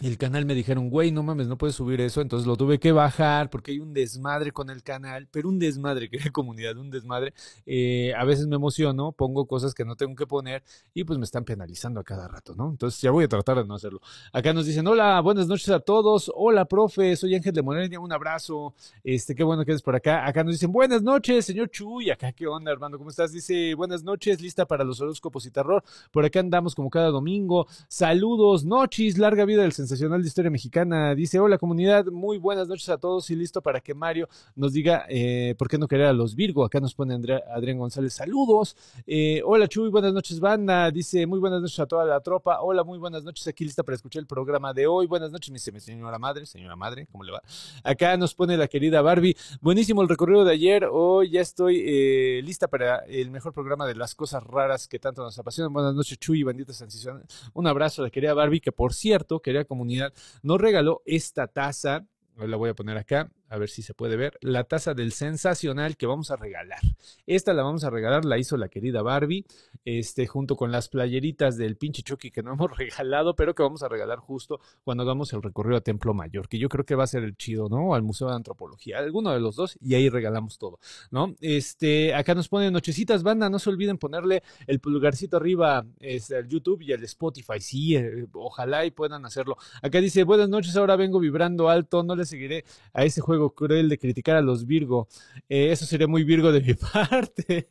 El 0.00 0.16
canal 0.16 0.46
me 0.46 0.54
dijeron, 0.54 0.90
güey, 0.90 1.10
no 1.10 1.24
mames, 1.24 1.48
no 1.48 1.58
puedes 1.58 1.74
subir 1.74 2.00
eso. 2.00 2.20
Entonces 2.20 2.46
lo 2.46 2.56
tuve 2.56 2.78
que 2.78 2.92
bajar 2.92 3.50
porque 3.50 3.72
hay 3.72 3.80
un 3.80 3.92
desmadre 3.92 4.52
con 4.52 4.70
el 4.70 4.84
canal, 4.84 5.26
pero 5.30 5.48
un 5.48 5.58
desmadre, 5.58 6.08
querida 6.10 6.30
comunidad, 6.30 6.76
un 6.76 6.90
desmadre. 6.90 7.34
Eh, 7.66 8.12
a 8.16 8.24
veces 8.24 8.46
me 8.46 8.56
emociono, 8.56 9.10
pongo 9.12 9.46
cosas 9.46 9.74
que 9.74 9.84
no 9.84 9.96
tengo 9.96 10.14
que 10.14 10.26
poner 10.26 10.62
y 10.94 11.02
pues 11.02 11.18
me 11.18 11.24
están 11.24 11.44
penalizando 11.44 11.98
a 11.98 12.04
cada 12.04 12.28
rato, 12.28 12.54
¿no? 12.54 12.70
Entonces 12.70 13.00
ya 13.00 13.10
voy 13.10 13.24
a 13.24 13.28
tratar 13.28 13.56
de 13.56 13.64
no 13.64 13.74
hacerlo. 13.74 14.00
Acá 14.32 14.52
nos 14.52 14.66
dicen, 14.66 14.86
hola, 14.86 15.20
buenas 15.20 15.48
noches 15.48 15.68
a 15.70 15.80
todos. 15.80 16.30
Hola, 16.34 16.64
profe, 16.66 17.16
soy 17.16 17.34
Ángel 17.34 17.52
de 17.52 17.62
Morelia, 17.62 17.98
un 17.98 18.12
abrazo. 18.12 18.74
Este, 19.02 19.34
qué 19.34 19.42
bueno 19.42 19.64
que 19.64 19.72
eres 19.72 19.82
por 19.82 19.96
acá. 19.96 20.26
Acá 20.26 20.44
nos 20.44 20.54
dicen, 20.54 20.70
buenas 20.70 21.02
noches, 21.02 21.44
señor 21.44 21.70
Chuy. 21.70 22.10
Acá, 22.10 22.30
¿qué 22.32 22.46
onda, 22.46 22.70
hermano? 22.70 22.98
¿Cómo 22.98 23.10
estás? 23.10 23.32
Dice, 23.32 23.74
buenas 23.74 24.04
noches, 24.04 24.40
lista 24.40 24.64
para 24.64 24.84
los 24.84 25.00
horóscopos 25.00 25.44
y 25.46 25.50
terror. 25.50 25.82
Por 26.12 26.24
acá 26.24 26.38
andamos 26.38 26.76
como 26.76 26.88
cada 26.88 27.08
domingo. 27.08 27.66
Saludos, 27.88 28.64
noches, 28.64 29.18
larga 29.18 29.44
vida 29.44 29.62
del 29.62 29.72
sensacional 29.88 30.20
de 30.20 30.28
historia 30.28 30.50
mexicana. 30.50 31.14
Dice, 31.14 31.40
hola 31.40 31.56
comunidad, 31.56 32.04
muy 32.06 32.36
buenas 32.36 32.68
noches 32.68 32.90
a 32.90 32.98
todos 32.98 33.30
y 33.30 33.34
listo 33.36 33.62
para 33.62 33.80
que 33.80 33.94
Mario 33.94 34.28
nos 34.54 34.74
diga 34.74 35.06
eh, 35.08 35.54
por 35.56 35.66
qué 35.66 35.78
no 35.78 35.88
querer 35.88 36.06
a 36.08 36.12
los 36.12 36.34
Virgo. 36.34 36.62
Acá 36.62 36.78
nos 36.78 36.94
pone 36.94 37.14
Adrián 37.14 37.78
González, 37.78 38.12
saludos. 38.12 38.76
Eh, 39.06 39.40
hola 39.46 39.66
Chuy, 39.66 39.88
buenas 39.88 40.12
noches 40.12 40.40
banda. 40.40 40.90
Dice, 40.90 41.26
muy 41.26 41.38
buenas 41.38 41.62
noches 41.62 41.80
a 41.80 41.86
toda 41.86 42.04
la 42.04 42.20
tropa. 42.20 42.60
Hola, 42.60 42.84
muy 42.84 42.98
buenas 42.98 43.24
noches, 43.24 43.46
aquí 43.48 43.64
lista 43.64 43.82
para 43.82 43.96
escuchar 43.96 44.20
el 44.20 44.26
programa 44.26 44.74
de 44.74 44.86
hoy. 44.86 45.06
Buenas 45.06 45.32
noches, 45.32 45.50
mi 45.50 45.58
se- 45.58 45.80
señora 45.80 46.18
madre, 46.18 46.44
señora 46.44 46.76
madre, 46.76 47.06
¿cómo 47.10 47.24
le 47.24 47.32
va? 47.32 47.42
Acá 47.82 48.14
nos 48.18 48.34
pone 48.34 48.58
la 48.58 48.68
querida 48.68 49.00
Barbie. 49.00 49.36
Buenísimo 49.62 50.02
el 50.02 50.08
recorrido 50.10 50.44
de 50.44 50.52
ayer. 50.52 50.84
Hoy 50.92 51.30
ya 51.30 51.40
estoy 51.40 51.82
eh, 51.86 52.42
lista 52.44 52.68
para 52.68 52.98
el 53.06 53.30
mejor 53.30 53.54
programa 53.54 53.86
de 53.86 53.94
las 53.94 54.14
cosas 54.14 54.42
raras 54.42 54.86
que 54.86 54.98
tanto 54.98 55.22
nos 55.22 55.38
apasionan. 55.38 55.72
Buenas 55.72 55.94
noches, 55.94 56.18
Chuy, 56.18 56.42
bandita 56.42 56.74
sensacional. 56.74 57.24
Un 57.54 57.66
abrazo 57.66 58.02
a 58.02 58.04
la 58.04 58.10
querida 58.10 58.34
Barbie, 58.34 58.60
que 58.60 58.70
por 58.70 58.92
cierto, 58.92 59.40
querida 59.40 59.64
comunidad, 59.78 60.12
nos 60.42 60.60
regaló 60.60 61.02
esta 61.06 61.46
taza. 61.46 62.04
La 62.36 62.56
voy 62.56 62.70
a 62.70 62.74
poner 62.74 62.96
acá, 62.96 63.30
a 63.48 63.58
ver 63.58 63.68
si 63.68 63.82
se 63.82 63.94
puede 63.94 64.16
ver. 64.16 64.38
La 64.40 64.64
taza 64.64 64.94
del 64.94 65.12
sensacional 65.12 65.96
que 65.96 66.06
vamos 66.06 66.30
a 66.30 66.36
regalar. 66.36 66.80
Esta 67.26 67.52
la 67.54 67.62
vamos 67.62 67.84
a 67.84 67.90
regalar, 67.90 68.24
la 68.24 68.38
hizo 68.38 68.56
la 68.56 68.68
querida 68.68 69.02
Barbie, 69.02 69.44
este, 69.84 70.26
junto 70.26 70.56
con 70.56 70.70
las 70.70 70.88
playeritas 70.88 71.56
del 71.56 71.76
pinche 71.76 72.02
Chucky 72.02 72.30
que 72.30 72.42
no 72.42 72.52
hemos 72.54 72.76
regalado, 72.76 73.34
pero 73.34 73.54
que 73.54 73.62
vamos 73.62 73.82
a 73.82 73.88
regalar 73.88 74.18
justo 74.18 74.60
cuando 74.84 75.02
hagamos 75.02 75.32
el 75.32 75.42
recorrido 75.42 75.76
a 75.78 75.80
Templo 75.80 76.14
Mayor, 76.14 76.48
que 76.48 76.58
yo 76.58 76.68
creo 76.68 76.84
que 76.84 76.94
va 76.94 77.04
a 77.04 77.08
ser 77.08 77.24
el 77.24 77.36
chido, 77.36 77.68
¿no? 77.68 77.94
Al 77.94 78.02
Museo 78.02 78.28
de 78.28 78.34
Antropología, 78.34 78.98
alguno 78.98 79.32
de 79.32 79.40
los 79.40 79.56
dos, 79.56 79.78
y 79.80 79.94
ahí 79.94 80.08
regalamos 80.08 80.58
todo, 80.58 80.78
¿no? 81.10 81.34
Este, 81.40 82.14
acá 82.14 82.34
nos 82.34 82.48
ponen 82.48 82.72
nochecitas, 82.72 83.22
banda, 83.22 83.48
no 83.48 83.58
se 83.58 83.70
olviden 83.70 83.98
ponerle 83.98 84.42
el 84.66 84.80
pulgarcito 84.80 85.36
arriba 85.36 85.86
este, 86.00 86.36
al 86.36 86.48
YouTube 86.48 86.82
y 86.82 86.92
al 86.92 87.02
Spotify, 87.04 87.60
sí, 87.60 87.96
eh, 87.96 88.26
ojalá 88.32 88.84
y 88.84 88.90
puedan 88.90 89.24
hacerlo. 89.24 89.56
Acá 89.82 90.00
dice, 90.00 90.24
buenas 90.24 90.48
noches, 90.48 90.76
ahora 90.76 90.96
vengo 90.96 91.18
vibrando 91.18 91.68
alto, 91.68 92.02
no 92.02 92.14
le 92.14 92.26
seguiré 92.26 92.64
a 92.92 93.04
ese 93.04 93.20
juego 93.20 93.37
cruel 93.54 93.88
de 93.88 93.98
criticar 93.98 94.36
a 94.36 94.42
los 94.42 94.66
Virgo. 94.66 95.08
Eh, 95.48 95.72
eso 95.72 95.86
sería 95.86 96.06
muy 96.06 96.24
Virgo 96.24 96.52
de 96.52 96.60
mi 96.60 96.74
parte. 97.02 97.68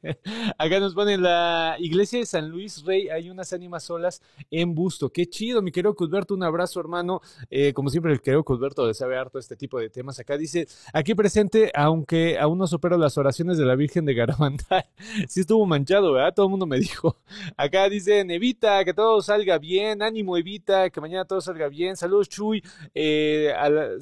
Acá 0.57 0.79
nos 0.79 0.93
ponen 0.93 1.21
la 1.21 1.75
iglesia 1.79 2.19
de 2.19 2.25
San 2.25 2.49
Luis 2.49 2.83
Rey, 2.85 3.09
hay 3.09 3.29
unas 3.29 3.53
ánimas 3.53 3.83
solas 3.83 4.21
en 4.51 4.73
busto. 4.73 5.09
Qué 5.09 5.27
chido, 5.27 5.61
mi 5.61 5.71
querido 5.71 5.95
Cusberto, 5.95 6.33
un 6.33 6.43
abrazo, 6.43 6.79
hermano. 6.79 7.21
Eh, 7.49 7.73
como 7.73 7.89
siempre, 7.89 8.11
el 8.11 8.21
querido 8.21 8.43
Cusberto 8.43 8.87
le 8.87 8.93
sabe 8.93 9.17
harto 9.17 9.39
este 9.39 9.55
tipo 9.55 9.79
de 9.79 9.89
temas. 9.89 10.19
Acá 10.19 10.37
dice, 10.37 10.67
aquí 10.93 11.15
presente, 11.15 11.71
aunque 11.75 12.37
aún 12.39 12.57
no 12.57 12.67
supero 12.67 12.97
las 12.97 13.17
oraciones 13.17 13.57
de 13.57 13.65
la 13.65 13.75
Virgen 13.75 14.05
de 14.05 14.13
Garabandal. 14.13 14.85
sí 15.27 15.41
estuvo 15.41 15.65
manchado, 15.65 16.13
¿verdad? 16.13 16.33
Todo 16.33 16.45
el 16.47 16.51
mundo 16.51 16.65
me 16.65 16.79
dijo. 16.79 17.17
Acá 17.55 17.89
dicen, 17.89 18.31
Evita, 18.31 18.83
que 18.85 18.93
todo 18.93 19.21
salga 19.21 19.57
bien, 19.57 20.01
ánimo 20.01 20.37
Evita, 20.37 20.89
que 20.89 21.01
mañana 21.01 21.25
todo 21.25 21.41
salga 21.41 21.67
bien. 21.67 21.95
Saludos, 21.95 22.29
Chuy. 22.29 22.63
Eh, 22.93 23.53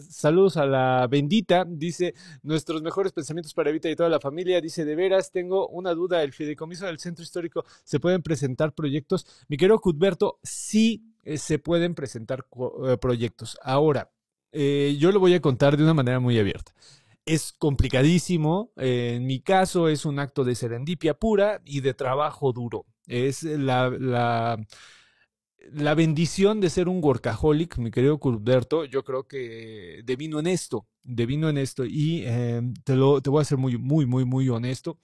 saludos 0.10 0.58
a 0.58 0.66
la 0.66 1.08
bendita. 1.10 1.55
Dice, 1.64 2.14
nuestros 2.44 2.82
mejores 2.82 3.14
pensamientos 3.14 3.54
para 3.54 3.70
Evita 3.70 3.90
y 3.90 3.96
toda 3.96 4.10
la 4.10 4.20
familia. 4.20 4.60
Dice, 4.60 4.84
de 4.84 4.96
veras, 4.96 5.32
tengo 5.32 5.68
una 5.70 5.94
duda. 5.94 6.24
¿El 6.24 6.34
fideicomiso 6.34 6.86
del 6.86 7.00
centro 7.00 7.24
histórico 7.24 7.64
se 7.84 8.00
pueden 8.00 8.22
presentar 8.22 8.74
proyectos? 8.74 9.26
Mi 9.48 9.58
querido 9.58 9.80
Cudberto, 9.80 10.40
sí 10.44 11.16
eh, 11.24 11.38
se 11.38 11.60
pueden 11.60 11.96
presentar 11.96 12.46
eh, 12.88 12.98
proyectos. 12.98 13.58
Ahora, 13.64 14.12
eh, 14.52 14.96
yo 15.00 15.12
lo 15.12 15.20
voy 15.20 15.34
a 15.34 15.42
contar 15.42 15.76
de 15.76 15.84
una 15.84 15.94
manera 15.94 16.20
muy 16.20 16.38
abierta. 16.40 16.74
Es 17.26 17.52
complicadísimo. 17.54 18.72
en 18.78 19.26
mi 19.26 19.40
caso 19.42 19.90
es 19.90 20.06
un 20.06 20.20
acto 20.20 20.44
de 20.44 20.56
serendipia 20.56 21.16
pura 21.16 21.62
y 21.66 21.82
de 21.82 21.94
trabajo 21.96 22.54
duro. 22.54 22.86
Es 23.08 23.44
la, 23.44 24.58
la 25.72 25.96
bendición 25.96 26.62
de 26.62 26.70
ser 26.70 26.88
un 26.88 27.04
workaholic, 27.04 27.78
mi 27.78 27.92
querido 27.92 28.20
Culberto, 28.20 28.86
yo 28.86 29.04
creo 29.04 29.28
que 29.28 30.02
devino 30.06 30.40
en 30.40 30.48
esto, 30.48 30.88
devino 31.04 31.50
en 31.50 31.58
esto 31.58 31.86
y 31.86 32.24
eh, 32.26 32.62
te, 32.84 32.96
lo, 32.96 33.22
te 33.22 33.30
voy 33.30 33.42
a 33.42 33.46
ser 33.46 33.58
muy, 33.58 33.78
muy, 33.78 34.06
muy, 34.06 34.26
muy 34.26 34.50
honesto. 34.50 35.00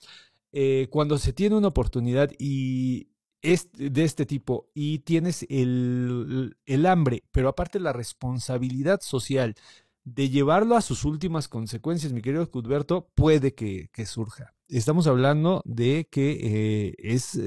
Eh, 0.51 0.88
cuando 0.89 1.18
se 1.18 1.34
tiene 1.34 1.56
una 1.56 1.70
oportunidad 1.70 2.32
y 2.38 3.10
es 3.41 3.70
de 3.74 4.03
este 4.03 4.25
tipo 4.25 4.70
y 4.74 5.00
tienes 5.00 5.46
el, 5.50 6.58
el 6.65 6.86
hambre, 6.86 7.24
pero 7.32 7.50
aparte 7.50 7.80
la 7.80 7.94
responsabilidad 7.94 9.01
social 9.01 9.56
de 10.03 10.30
llevarlo 10.30 10.75
a 10.75 10.82
sus 10.82 11.06
últimas 11.06 11.48
consecuencias, 11.48 12.12
mi 12.12 12.22
querido 12.22 12.50
Cudberto, 12.50 13.10
puede 13.15 13.53
que, 13.53 13.89
surja. 14.06 14.53
Estamos 14.68 15.08
hablando 15.08 15.62
de 15.65 16.08
que 16.10 16.39
eh, 16.41 16.94
es 16.98 17.39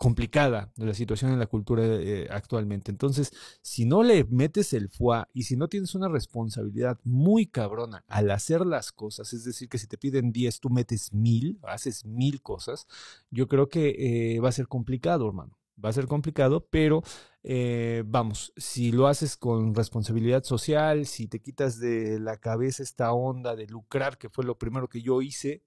complicada 0.00 0.72
la 0.76 0.94
situación 0.94 1.30
en 1.30 1.38
la 1.38 1.46
cultura 1.46 1.84
eh, 1.84 2.26
actualmente. 2.30 2.90
Entonces, 2.90 3.34
si 3.60 3.84
no 3.84 4.02
le 4.02 4.24
metes 4.24 4.72
el 4.72 4.88
fuá 4.88 5.28
y 5.34 5.42
si 5.42 5.58
no 5.58 5.68
tienes 5.68 5.94
una 5.94 6.08
responsabilidad 6.08 6.98
muy 7.04 7.44
cabrona 7.44 8.02
al 8.08 8.30
hacer 8.30 8.64
las 8.64 8.92
cosas, 8.92 9.34
es 9.34 9.44
decir, 9.44 9.68
que 9.68 9.76
si 9.76 9.86
te 9.86 9.98
piden 9.98 10.32
10, 10.32 10.60
tú 10.60 10.70
metes 10.70 11.12
mil, 11.12 11.58
haces 11.64 12.06
mil 12.06 12.40
cosas, 12.40 12.86
yo 13.30 13.46
creo 13.46 13.68
que 13.68 14.36
eh, 14.36 14.40
va 14.40 14.48
a 14.48 14.52
ser 14.52 14.68
complicado, 14.68 15.26
hermano. 15.26 15.58
va 15.84 15.90
a 15.90 15.92
ser 15.92 16.06
complicado, 16.06 16.66
pero 16.70 17.02
eh, 17.42 18.02
vamos, 18.06 18.54
si 18.56 18.92
lo 18.92 19.06
haces 19.06 19.36
con 19.36 19.74
responsabilidad 19.74 20.44
social, 20.44 21.04
si 21.04 21.28
te 21.28 21.42
quitas 21.42 21.78
de 21.78 22.18
la 22.18 22.38
cabeza 22.38 22.82
esta 22.82 23.12
onda 23.12 23.54
de 23.54 23.66
lucrar, 23.66 24.16
que 24.16 24.30
fue 24.30 24.46
lo 24.46 24.56
primero 24.56 24.88
que 24.88 25.02
yo 25.02 25.20
hice, 25.20 25.62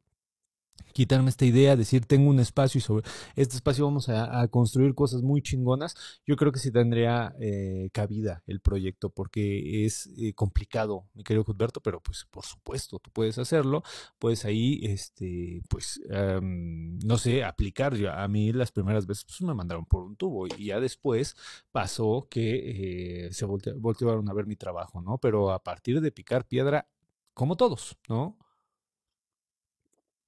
quitarme 0.93 1.29
esta 1.29 1.45
idea, 1.45 1.75
decir 1.75 2.05
tengo 2.05 2.29
un 2.29 2.39
espacio 2.39 2.77
y 2.77 2.81
sobre 2.81 3.07
este 3.35 3.55
espacio 3.55 3.85
vamos 3.85 4.09
a, 4.09 4.47
construir 4.49 4.93
cosas 4.93 5.21
muy 5.21 5.41
chingonas, 5.41 5.95
yo 6.25 6.35
creo 6.35 6.51
que 6.51 6.59
sí 6.59 6.71
tendría 6.71 7.35
eh, 7.39 7.89
cabida 7.91 8.43
el 8.45 8.59
proyecto 8.59 9.09
porque 9.09 9.85
es 9.85 10.09
eh, 10.17 10.33
complicado, 10.33 11.07
mi 11.13 11.23
querido 11.23 11.43
Cuthberto, 11.43 11.81
pero 11.81 11.99
pues 12.01 12.25
por 12.29 12.45
supuesto, 12.45 12.99
tú 12.99 13.09
puedes 13.11 13.37
hacerlo, 13.37 13.83
puedes 14.19 14.45
ahí, 14.45 14.79
este, 14.83 15.61
pues, 15.69 16.01
um, 16.09 16.97
no 16.99 17.17
sé, 17.17 17.43
aplicar. 17.43 17.95
Yo, 17.95 18.11
a 18.11 18.27
mí 18.27 18.51
las 18.53 18.71
primeras 18.71 19.05
veces 19.05 19.25
pues, 19.25 19.41
me 19.41 19.53
mandaron 19.53 19.85
por 19.85 20.03
un 20.03 20.15
tubo 20.15 20.47
y 20.47 20.65
ya 20.65 20.79
después 20.79 21.35
pasó 21.71 22.27
que 22.29 23.27
eh, 23.27 23.33
se 23.33 23.45
volte, 23.45 23.73
voltearon 23.73 24.29
a 24.29 24.33
ver 24.33 24.45
mi 24.45 24.55
trabajo, 24.55 25.01
¿no? 25.01 25.17
Pero 25.17 25.51
a 25.51 25.63
partir 25.63 26.01
de 26.01 26.11
picar 26.11 26.45
piedra, 26.47 26.87
como 27.33 27.55
todos, 27.57 27.97
¿no? 28.07 28.37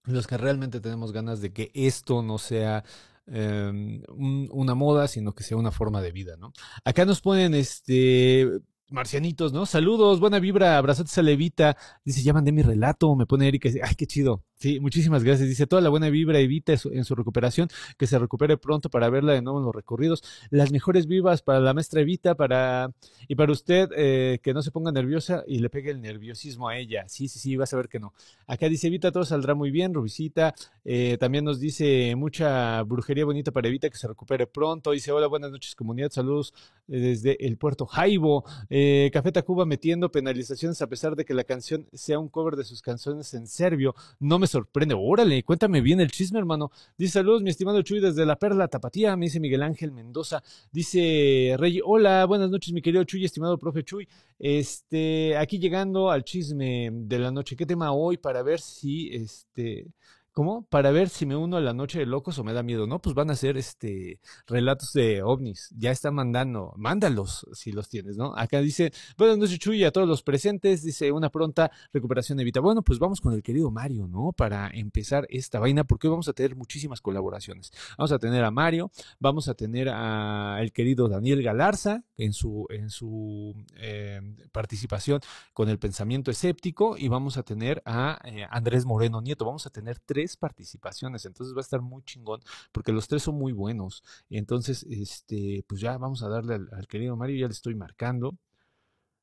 Los 0.05 0.27
que 0.27 0.37
realmente 0.37 0.79
tenemos 0.79 1.11
ganas 1.11 1.41
de 1.41 1.51
que 1.51 1.71
esto 1.73 2.21
no 2.21 2.37
sea 2.37 2.83
eh, 3.27 4.01
un, 4.09 4.49
una 4.51 4.75
moda, 4.75 5.07
sino 5.07 5.33
que 5.33 5.43
sea 5.43 5.57
una 5.57 5.71
forma 5.71 6.01
de 6.01 6.11
vida, 6.11 6.35
¿no? 6.37 6.53
Acá 6.83 7.05
nos 7.05 7.21
ponen 7.21 7.53
este 7.53 8.49
marcianitos, 8.89 9.51
¿no? 9.51 9.65
Saludos, 9.65 10.19
buena 10.19 10.39
vibra, 10.39 10.77
abrazotes 10.77 11.17
a 11.17 11.21
Levita. 11.21 11.77
Dice, 12.03 12.21
ya 12.21 12.33
mandé 12.33 12.51
mi 12.51 12.61
relato, 12.61 13.15
me 13.15 13.25
pone 13.25 13.47
Erika. 13.47 13.69
Ay, 13.83 13.95
qué 13.95 14.05
chido. 14.05 14.43
Sí, 14.57 14.79
muchísimas 14.79 15.23
gracias. 15.23 15.49
Dice, 15.49 15.67
toda 15.67 15.81
la 15.81 15.89
buena 15.89 16.09
vibra, 16.09 16.39
Evita 16.39 16.73
en 16.73 17.03
su, 17.03 17.15
recuperación, 17.15 17.67
que 17.97 18.07
se 18.07 18.17
recupere 18.17 18.57
pronto 18.57 18.89
para 18.89 19.09
verla 19.09 19.33
de 19.33 19.41
nuevo 19.41 19.59
en 19.59 19.65
los 19.65 19.75
recorridos. 19.75 20.23
Las 20.49 20.71
mejores 20.71 21.07
vivas 21.07 21.41
para 21.41 21.59
la 21.59 21.73
maestra 21.73 22.01
Evita, 22.01 22.35
para 22.35 22.91
y 23.27 23.35
para 23.35 23.51
usted, 23.51 23.89
eh, 23.97 24.39
que 24.41 24.53
no 24.53 24.61
se 24.61 24.71
ponga 24.71 24.93
nerviosa 24.93 25.43
y 25.45 25.59
le 25.59 25.69
pegue 25.69 25.91
el 25.91 26.01
nerviosismo 26.01 26.69
a 26.69 26.77
ella. 26.77 27.03
Sí, 27.09 27.27
sí, 27.27 27.37
sí, 27.37 27.57
vas 27.57 27.73
a 27.73 27.77
ver 27.77 27.89
que 27.89 27.99
no. 27.99 28.13
Acá 28.47 28.69
dice 28.69 28.87
Evita, 28.87 29.11
todo 29.11 29.25
saldrá 29.25 29.55
muy 29.55 29.71
bien, 29.71 29.93
Rubicita. 29.93 30.55
Eh, 30.85 31.17
también 31.19 31.43
nos 31.43 31.59
dice 31.59 32.15
mucha 32.15 32.81
brujería 32.83 33.25
bonita 33.25 33.51
para 33.51 33.67
Evita, 33.67 33.89
que 33.89 33.97
se 33.97 34.07
recupere 34.07 34.47
pronto. 34.47 34.91
Dice, 34.91 35.11
hola, 35.11 35.27
buenas 35.27 35.51
noches, 35.51 35.75
comunidad. 35.75 36.11
Saludos 36.11 36.53
desde 36.87 37.45
el 37.45 37.57
puerto 37.57 37.85
Jaibo. 37.85 38.45
Eh, 38.69 39.09
Café 39.11 39.31
Tacuba 39.33 39.65
metiendo 39.65 40.11
penalizaciones 40.11 40.81
a 40.81 40.87
pesar 40.87 41.15
de 41.15 41.25
que 41.25 41.33
la 41.33 41.43
canción 41.43 41.87
sea 41.93 42.19
un 42.19 42.29
cover 42.29 42.55
de 42.55 42.63
sus 42.63 42.81
canciones 42.81 43.33
en 43.33 43.47
serbio. 43.47 43.95
No 44.19 44.39
me 44.39 44.44
sorprende. 44.47 44.95
Órale, 44.97 45.43
cuéntame 45.43 45.81
bien 45.81 45.99
el 45.99 46.11
chisme, 46.11 46.39
hermano. 46.39 46.71
Dice 46.97 47.13
saludos, 47.13 47.41
mi 47.41 47.49
estimado 47.49 47.81
Chuy, 47.81 47.99
desde 47.99 48.25
la 48.25 48.37
Perla 48.37 48.67
Tapatía. 48.67 49.15
Me 49.15 49.25
dice 49.25 49.39
Miguel 49.39 49.63
Ángel 49.63 49.91
Mendoza. 49.91 50.43
Dice 50.71 51.55
Rey, 51.57 51.79
hola, 51.83 52.25
buenas 52.25 52.49
noches, 52.49 52.73
mi 52.73 52.81
querido 52.81 53.03
Chuy, 53.03 53.25
estimado 53.25 53.57
profe 53.57 53.83
Chuy. 53.83 54.07
Este, 54.39 55.37
aquí 55.37 55.59
llegando 55.59 56.11
al 56.11 56.23
chisme 56.23 56.89
de 56.91 57.19
la 57.19 57.31
noche. 57.31 57.55
¿Qué 57.55 57.65
tema 57.65 57.91
hoy 57.91 58.17
para 58.17 58.43
ver 58.43 58.59
si 58.59 59.13
este 59.13 59.87
¿Cómo? 60.35 60.67
Para 60.69 60.91
ver 60.91 61.07
si 61.07 61.25
me 61.25 61.37
uno 61.37 61.55
a 61.55 61.61
la 61.61 61.71
noche 61.71 61.97
de 61.97 62.05
locos 62.05 62.37
o 62.37 62.43
me 62.43 62.51
da 62.51 62.61
miedo. 62.61 62.87
No, 62.87 63.01
pues 63.01 63.15
van 63.15 63.31
a 63.31 63.37
ser 63.37 63.55
este 63.55 64.19
relatos 64.47 64.91
de 64.91 65.23
ovnis. 65.23 65.73
Ya 65.77 65.91
está 65.91 66.11
mandando. 66.11 66.73
Mándalos 66.75 67.47
si 67.53 67.71
los 67.71 67.87
tienes, 67.87 68.17
¿no? 68.17 68.35
Acá 68.35 68.59
dice, 68.59 68.91
buenas 69.17 69.37
noches, 69.37 69.59
Chuy, 69.59 69.85
a 69.85 69.91
todos 69.91 70.09
los 70.09 70.23
presentes. 70.23 70.83
Dice, 70.83 71.09
una 71.13 71.29
pronta 71.29 71.71
recuperación 71.93 72.37
evita. 72.41 72.59
Bueno, 72.59 72.81
pues 72.81 72.99
vamos 72.99 73.21
con 73.21 73.31
el 73.31 73.41
querido 73.41 73.71
Mario, 73.71 74.09
¿no? 74.09 74.33
Para 74.33 74.69
empezar 74.73 75.25
esta 75.29 75.57
vaina, 75.61 75.85
porque 75.85 76.07
hoy 76.07 76.11
vamos 76.11 76.27
a 76.27 76.33
tener 76.33 76.57
muchísimas 76.57 76.99
colaboraciones. 76.99 77.71
Vamos 77.97 78.11
a 78.11 78.19
tener 78.19 78.43
a 78.43 78.51
Mario, 78.51 78.91
vamos 79.21 79.47
a 79.47 79.53
tener 79.53 79.87
a 79.87 80.57
el 80.59 80.73
querido 80.73 81.07
Daniel 81.07 81.43
Galarza 81.43 82.03
en 82.17 82.33
su, 82.33 82.67
en 82.71 82.89
su 82.89 83.55
eh, 83.77 84.19
participación 84.51 85.21
con 85.53 85.69
el 85.69 85.79
pensamiento 85.79 86.29
escéptico 86.29 86.97
y 86.97 87.07
vamos 87.07 87.37
a 87.37 87.43
tener 87.43 87.81
a 87.85 88.19
eh, 88.25 88.45
Andrés 88.49 88.85
Moreno 88.85 89.21
Nieto. 89.21 89.45
Vamos 89.45 89.65
a 89.65 89.69
tener 89.69 89.99
tres 89.99 90.24
participaciones, 90.37 91.25
entonces 91.25 91.55
va 91.55 91.59
a 91.59 91.61
estar 91.61 91.81
muy 91.81 92.03
chingón, 92.03 92.41
porque 92.71 92.91
los 92.91 93.07
tres 93.07 93.23
son 93.23 93.35
muy 93.35 93.53
buenos. 93.53 94.03
Entonces, 94.29 94.83
este, 94.89 95.63
pues 95.67 95.81
ya 95.81 95.97
vamos 95.97 96.23
a 96.23 96.29
darle 96.29 96.55
al, 96.55 96.69
al 96.73 96.87
querido 96.87 97.15
Mario, 97.15 97.37
ya 97.41 97.47
le 97.47 97.53
estoy 97.53 97.75
marcando. 97.75 98.35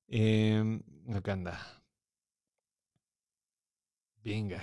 Eh, 0.08 0.80
acá 1.14 1.32
anda. 1.32 1.58
Venga. 4.24 4.62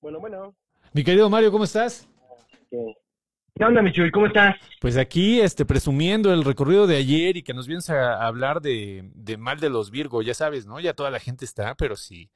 Bueno, 0.00 0.20
bueno. 0.20 0.54
Mi 0.92 1.02
querido 1.02 1.28
Mario, 1.28 1.50
¿cómo 1.50 1.64
estás? 1.64 2.08
¿Qué, 2.70 2.94
¿Qué 3.58 3.64
onda, 3.64 3.80
Michuy? 3.80 4.10
¿Cómo 4.10 4.26
estás? 4.26 4.54
Pues 4.82 4.98
aquí, 4.98 5.40
este, 5.40 5.64
presumiendo 5.64 6.30
el 6.30 6.44
recorrido 6.44 6.86
de 6.86 6.96
ayer 6.96 7.38
y 7.38 7.42
que 7.42 7.54
nos 7.54 7.66
vienes 7.66 7.88
a, 7.88 8.12
a 8.12 8.26
hablar 8.26 8.60
de, 8.60 9.10
de, 9.14 9.38
mal 9.38 9.58
de 9.58 9.70
los 9.70 9.90
Virgo, 9.90 10.20
ya 10.20 10.34
sabes, 10.34 10.66
¿no? 10.66 10.78
Ya 10.78 10.92
toda 10.92 11.10
la 11.10 11.20
gente 11.20 11.46
está, 11.46 11.74
pero 11.74 11.96
sí. 11.96 12.28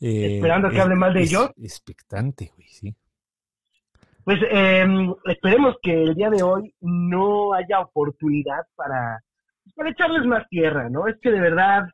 Eh, 0.00 0.34
Esperando 0.36 0.70
que 0.70 0.80
hable 0.80 0.96
mal 0.96 1.14
de 1.14 1.22
es, 1.22 1.30
ellos. 1.30 1.50
Expectante, 1.62 2.50
güey, 2.56 2.66
sí. 2.66 2.92
Pues 4.24 4.40
eh, 4.50 4.84
esperemos 5.26 5.76
que 5.80 6.02
el 6.02 6.16
día 6.16 6.28
de 6.30 6.42
hoy 6.42 6.74
no 6.80 7.52
haya 7.52 7.78
oportunidad 7.78 8.66
para, 8.74 9.20
para 9.76 9.90
echarles 9.90 10.26
más 10.26 10.48
tierra, 10.48 10.88
¿no? 10.90 11.06
Es 11.06 11.14
que 11.22 11.30
de 11.30 11.40
verdad 11.40 11.84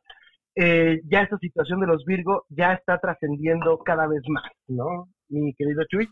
eh, 0.55 1.01
ya 1.05 1.21
esta 1.21 1.37
situación 1.37 1.81
de 1.81 1.87
los 1.87 2.03
Virgo 2.03 2.45
ya 2.49 2.73
está 2.73 2.97
trascendiendo 2.97 3.77
cada 3.85 4.07
vez 4.07 4.23
más, 4.27 4.51
¿no? 4.67 5.07
Mi 5.29 5.53
querido 5.53 5.83
Chuy. 5.87 6.09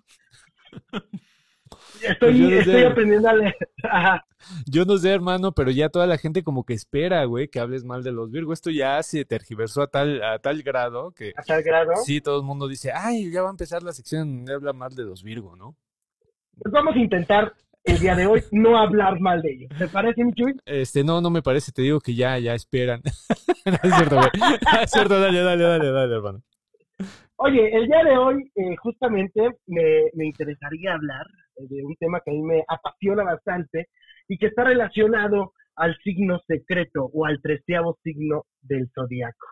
Estoy, 2.02 2.18
Pues 2.32 2.38
no 2.40 2.50
sé. 2.50 2.60
estoy 2.60 2.84
aprendiendo 2.84 3.30
a 3.30 3.34
leer. 3.34 3.56
Ajá. 3.84 4.26
Yo 4.66 4.86
no 4.86 4.98
sé, 4.98 5.12
hermano, 5.12 5.52
pero 5.52 5.70
ya 5.72 5.90
toda 5.90 6.08
la 6.08 6.18
gente 6.18 6.44
como 6.44 6.64
que 6.64 6.74
espera, 6.74 7.26
güey, 7.26 7.48
que 7.50 7.60
hables 7.60 7.84
mal 7.84 8.04
de 8.04 8.12
los 8.12 8.32
Virgo. 8.32 8.54
Esto 8.54 8.70
ya 8.70 9.02
se 9.04 9.26
tergiversó 9.26 9.82
a 9.82 9.88
tal, 9.88 10.24
a 10.24 10.40
tal 10.40 10.64
grado 10.64 11.12
que 11.12 11.34
A 11.36 11.44
tal 11.44 11.62
grado. 11.62 11.92
sí, 12.06 12.22
todo 12.22 12.40
el 12.40 12.46
mundo 12.46 12.68
dice, 12.68 12.92
ay, 12.94 13.32
ya 13.32 13.42
va 13.42 13.50
a 13.50 13.52
empezar 13.52 13.84
la 13.84 13.92
sección 13.92 14.38
donde 14.38 14.54
habla 14.54 14.72
mal 14.74 14.96
de 14.96 15.04
los 15.04 15.24
Virgo, 15.24 15.56
¿no? 15.56 15.76
Pues 16.58 16.72
vamos 16.72 16.96
a 16.96 17.00
intentar 17.00 17.54
el 17.84 18.00
día 18.00 18.16
de 18.16 18.28
hoy 18.28 18.42
no 18.52 18.78
hablar 18.78 19.20
mal 19.20 19.42
de 19.42 19.52
ellos. 19.52 19.70
¿Te 19.78 19.88
parece, 19.88 20.24
Michuy? 20.24 20.54
Este, 20.66 21.04
no, 21.04 21.20
no 21.22 21.30
me 21.30 21.42
parece, 21.42 21.72
te 21.72 21.82
digo 21.82 22.00
que 22.00 22.16
ya, 22.16 22.38
ya 22.40 22.54
esperan. 22.54 23.02
no 23.66 23.74
es 23.84 23.96
cierto, 23.96 24.16
güey. 24.16 24.30
No 24.40 24.80
es 24.82 24.92
cierto, 24.92 25.20
dale, 25.20 25.42
dale, 25.42 25.64
dale, 25.64 25.92
dale, 25.92 26.16
hermano. 26.16 26.42
Oye, 27.38 27.74
el 27.76 27.88
día 27.88 28.04
de 28.04 28.18
hoy 28.18 28.52
eh, 28.56 28.76
justamente 28.82 29.42
me, 29.68 29.84
me 30.14 30.26
interesaría 30.26 30.94
hablar 30.94 31.26
de 31.60 31.84
un 31.84 31.96
tema 31.96 32.22
que 32.24 32.32
a 32.32 32.34
mí 32.34 32.42
me 32.42 32.64
apasiona 32.68 33.24
bastante 33.24 33.88
y 34.28 34.38
que 34.38 34.48
está 34.48 34.64
relacionado 34.64 35.54
al 35.76 35.98
signo 36.04 36.40
secreto 36.48 37.10
o 37.14 37.26
al 37.26 37.42
treceavo 37.42 37.98
signo 38.04 38.46
del 38.62 38.90
zodiaco, 38.94 39.48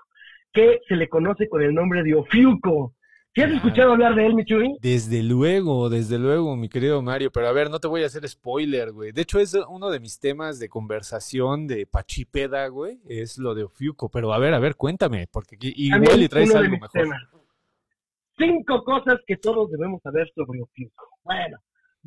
que 0.53 0.79
se 0.87 0.95
le 0.95 1.07
conoce 1.09 1.47
con 1.47 1.61
el 1.61 1.73
nombre 1.73 2.03
de 2.03 2.15
Ofiuco. 2.15 2.93
¿Sí 3.33 3.43
has 3.43 3.51
escuchado 3.51 3.91
hablar 3.91 4.15
de 4.15 4.25
él, 4.25 4.33
Michuy? 4.33 4.77
Desde 4.81 5.21
luego, 5.21 5.89
desde 5.89 6.17
luego, 6.17 6.55
mi 6.55 6.69
querido 6.69 7.01
Mario, 7.03 7.31
pero 7.31 7.47
a 7.47 7.51
ver, 7.51 7.69
no 7.69 7.79
te 7.79 7.87
voy 7.87 8.01
a 8.01 8.07
hacer 8.07 8.27
spoiler, 8.27 8.91
güey. 8.91 9.11
De 9.11 9.21
hecho, 9.21 9.39
es 9.39 9.53
uno 9.69 9.91
de 9.91 9.99
mis 9.99 10.19
temas 10.19 10.57
de 10.57 10.69
conversación 10.69 11.67
de 11.67 11.85
Pachipeda, 11.85 12.67
güey, 12.67 12.99
es 13.07 13.37
lo 13.37 13.53
de 13.53 13.63
Ofiuco, 13.63 14.09
pero 14.09 14.33
a 14.33 14.39
ver, 14.39 14.55
a 14.55 14.59
ver, 14.59 14.75
cuéntame, 14.75 15.27
porque 15.31 15.55
igual 15.59 16.23
y 16.23 16.27
traes 16.27 16.53
algo 16.55 16.71
mejor. 16.71 16.89
temas. 16.89 17.21
Cinco 18.37 18.83
cosas 18.83 19.19
que 19.25 19.37
todos 19.37 19.69
debemos 19.69 20.01
saber 20.01 20.29
sobre 20.33 20.61
Ofiuco. 20.61 21.07
Bueno, 21.23 21.57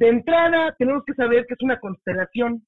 de 0.00 0.08
entrada 0.08 0.74
tenemos 0.78 1.04
que 1.04 1.14
saber 1.14 1.46
que 1.46 1.54
es 1.54 1.62
una 1.62 1.78
constelación 1.78 2.66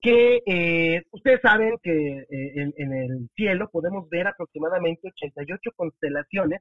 que 0.00 0.40
eh, 0.44 1.02
ustedes 1.12 1.40
saben 1.40 1.76
que 1.82 2.18
eh, 2.18 2.26
en, 2.28 2.74
en 2.76 2.92
el 2.92 3.28
cielo 3.36 3.70
podemos 3.70 4.08
ver 4.10 4.26
aproximadamente 4.26 5.08
88 5.08 5.70
constelaciones 5.76 6.60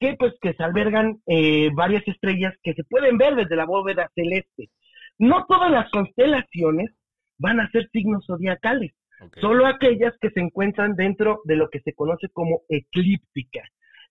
que 0.00 0.16
pues 0.18 0.32
que 0.40 0.54
se 0.54 0.62
albergan 0.64 1.18
eh, 1.26 1.70
varias 1.74 2.02
estrellas 2.08 2.54
que 2.62 2.72
se 2.72 2.82
pueden 2.84 3.18
ver 3.18 3.36
desde 3.36 3.54
la 3.54 3.66
bóveda 3.66 4.10
celeste. 4.14 4.70
No 5.18 5.44
todas 5.46 5.70
las 5.70 5.90
constelaciones 5.90 6.90
van 7.38 7.60
a 7.60 7.70
ser 7.70 7.88
signos 7.92 8.24
zodiacales 8.26 8.92
solo 9.40 9.66
aquellas 9.66 10.14
que 10.20 10.30
se 10.30 10.40
encuentran 10.40 10.94
dentro 10.96 11.42
de 11.44 11.56
lo 11.56 11.68
que 11.68 11.80
se 11.80 11.92
conoce 11.92 12.28
como 12.32 12.62
eclíptica, 12.68 13.62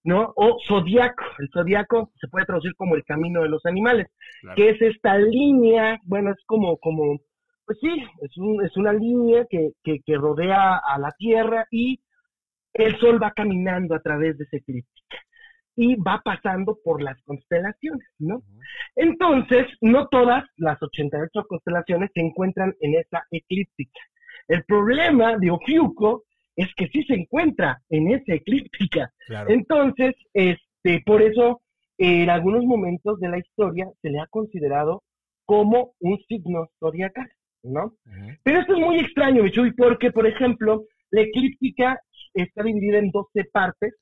¿no? 0.03 0.34
O 0.36 0.58
zodiaco. 0.67 1.24
El 1.39 1.50
zodiaco 1.53 2.12
se 2.20 2.27
puede 2.27 2.46
traducir 2.46 2.75
como 2.75 2.96
el 2.96 3.03
camino 3.03 3.41
de 3.41 3.50
los 3.50 3.65
animales, 3.65 4.08
Claro. 4.41 4.55
que 4.55 4.70
es 4.70 4.81
esta 4.81 5.17
línea, 5.17 6.00
bueno, 6.03 6.31
es 6.31 6.38
como, 6.46 6.77
como, 6.77 7.20
pues 7.65 7.77
sí, 7.79 8.03
es, 8.22 8.38
un, 8.38 8.65
es 8.65 8.75
una 8.77 8.93
línea 8.93 9.46
que, 9.50 9.72
que, 9.84 10.00
que 10.05 10.15
rodea 10.17 10.77
a 10.77 10.98
la 10.98 11.12
Tierra 11.17 11.65
y 11.72 12.00
el 12.74 12.98
Sol 13.00 13.22
va 13.22 13.31
caminando 13.31 13.96
a 13.96 14.00
través 14.00 14.38
de 14.38 14.46
esa 14.46 14.58
eclíptica 14.58 15.17
y 15.75 15.96
va 15.96 16.22
pasando 16.24 16.77
por 16.84 17.01
las 17.01 17.22
constelaciones, 17.24 18.08
¿no? 18.20 18.41
Entonces, 18.96 19.67
no 19.81 20.08
todas 20.08 20.43
las 20.58 20.81
88 20.81 21.46
constelaciones 21.48 22.12
se 22.13 22.22
encuentran 22.22 22.74
en 22.81 22.96
esa 22.96 23.24
eclíptica. 23.31 24.00
El 24.48 24.63
problema 24.65 25.38
de 25.38 25.50
Ofiuco 25.51 26.24
es 26.63 26.74
que 26.75 26.88
sí 26.88 27.03
se 27.03 27.15
encuentra 27.15 27.82
en 27.89 28.12
esa 28.12 28.34
eclíptica. 28.34 29.12
Claro. 29.27 29.50
Entonces, 29.50 30.15
este, 30.34 31.01
por 31.06 31.22
eso 31.22 31.62
en 31.98 32.30
algunos 32.30 32.63
momentos 32.65 33.20
de 33.20 33.30
la 33.30 33.38
historia 33.38 33.88
se 34.01 34.10
le 34.10 34.20
ha 34.20 34.27
considerado 34.27 35.03
como 35.46 35.94
un 36.00 36.18
signo 36.27 36.68
zodiacal, 36.80 37.30
¿no? 37.63 37.94
Pero 38.44 38.62
esto 38.62 38.74
es 38.74 38.80
muy 38.80 39.00
extraño, 39.00 39.44
Michuy, 39.44 39.74
porque, 39.74 40.12
por 40.12 40.25
ejemplo, 40.25 40.86
la 41.12 41.22
eclíptica 41.22 42.00
está 42.34 42.63
dividida 42.63 42.98
en 42.98 43.12
12 43.12 43.46
partes, 43.51 43.96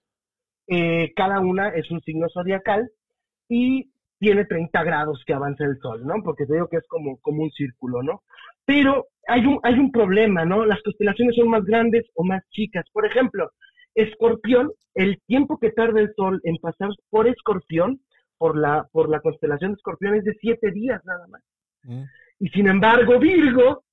eh, 0.67 1.11
cada 1.15 1.39
una 1.39 1.69
es 1.69 1.89
un 1.91 2.01
signo 2.01 2.27
zodiacal 2.29 2.89
y 3.47 3.91
tiene 4.19 4.45
30 4.45 4.83
grados 4.83 5.23
que 5.25 5.33
avanza 5.33 5.63
el 5.65 5.77
sol, 5.79 6.05
¿no? 6.05 6.21
Porque 6.23 6.45
te 6.45 6.53
digo 6.53 6.67
que 6.67 6.77
es 6.77 6.87
como, 6.87 7.17
como 7.21 7.43
un 7.43 7.51
círculo, 7.51 8.03
¿no? 8.03 8.21
Pero 8.69 9.07
hay 9.25 9.47
un, 9.47 9.59
hay 9.63 9.79
un 9.79 9.91
problema, 9.91 10.45
¿no? 10.45 10.63
Las 10.63 10.79
constelaciones 10.83 11.35
son 11.35 11.49
más 11.49 11.65
grandes 11.65 12.05
o 12.13 12.23
más 12.23 12.47
chicas. 12.51 12.85
Por 12.93 13.03
ejemplo, 13.03 13.49
Escorpión, 13.95 14.71
el 14.93 15.19
tiempo 15.25 15.57
que 15.57 15.71
tarda 15.71 15.99
el 16.01 16.13
sol 16.15 16.39
en 16.43 16.55
pasar 16.57 16.91
por 17.09 17.27
Escorpión, 17.27 17.99
por 18.37 18.55
la, 18.55 18.87
por 18.91 19.09
la 19.09 19.21
constelación 19.21 19.71
de 19.71 19.77
Escorpión, 19.77 20.13
es 20.13 20.23
de 20.23 20.37
7 20.39 20.69
días 20.69 21.03
nada 21.03 21.25
más. 21.29 21.41
Mm. 21.81 22.03
Y 22.41 22.49
sin 22.49 22.67
embargo, 22.67 23.17
Virgo 23.17 23.85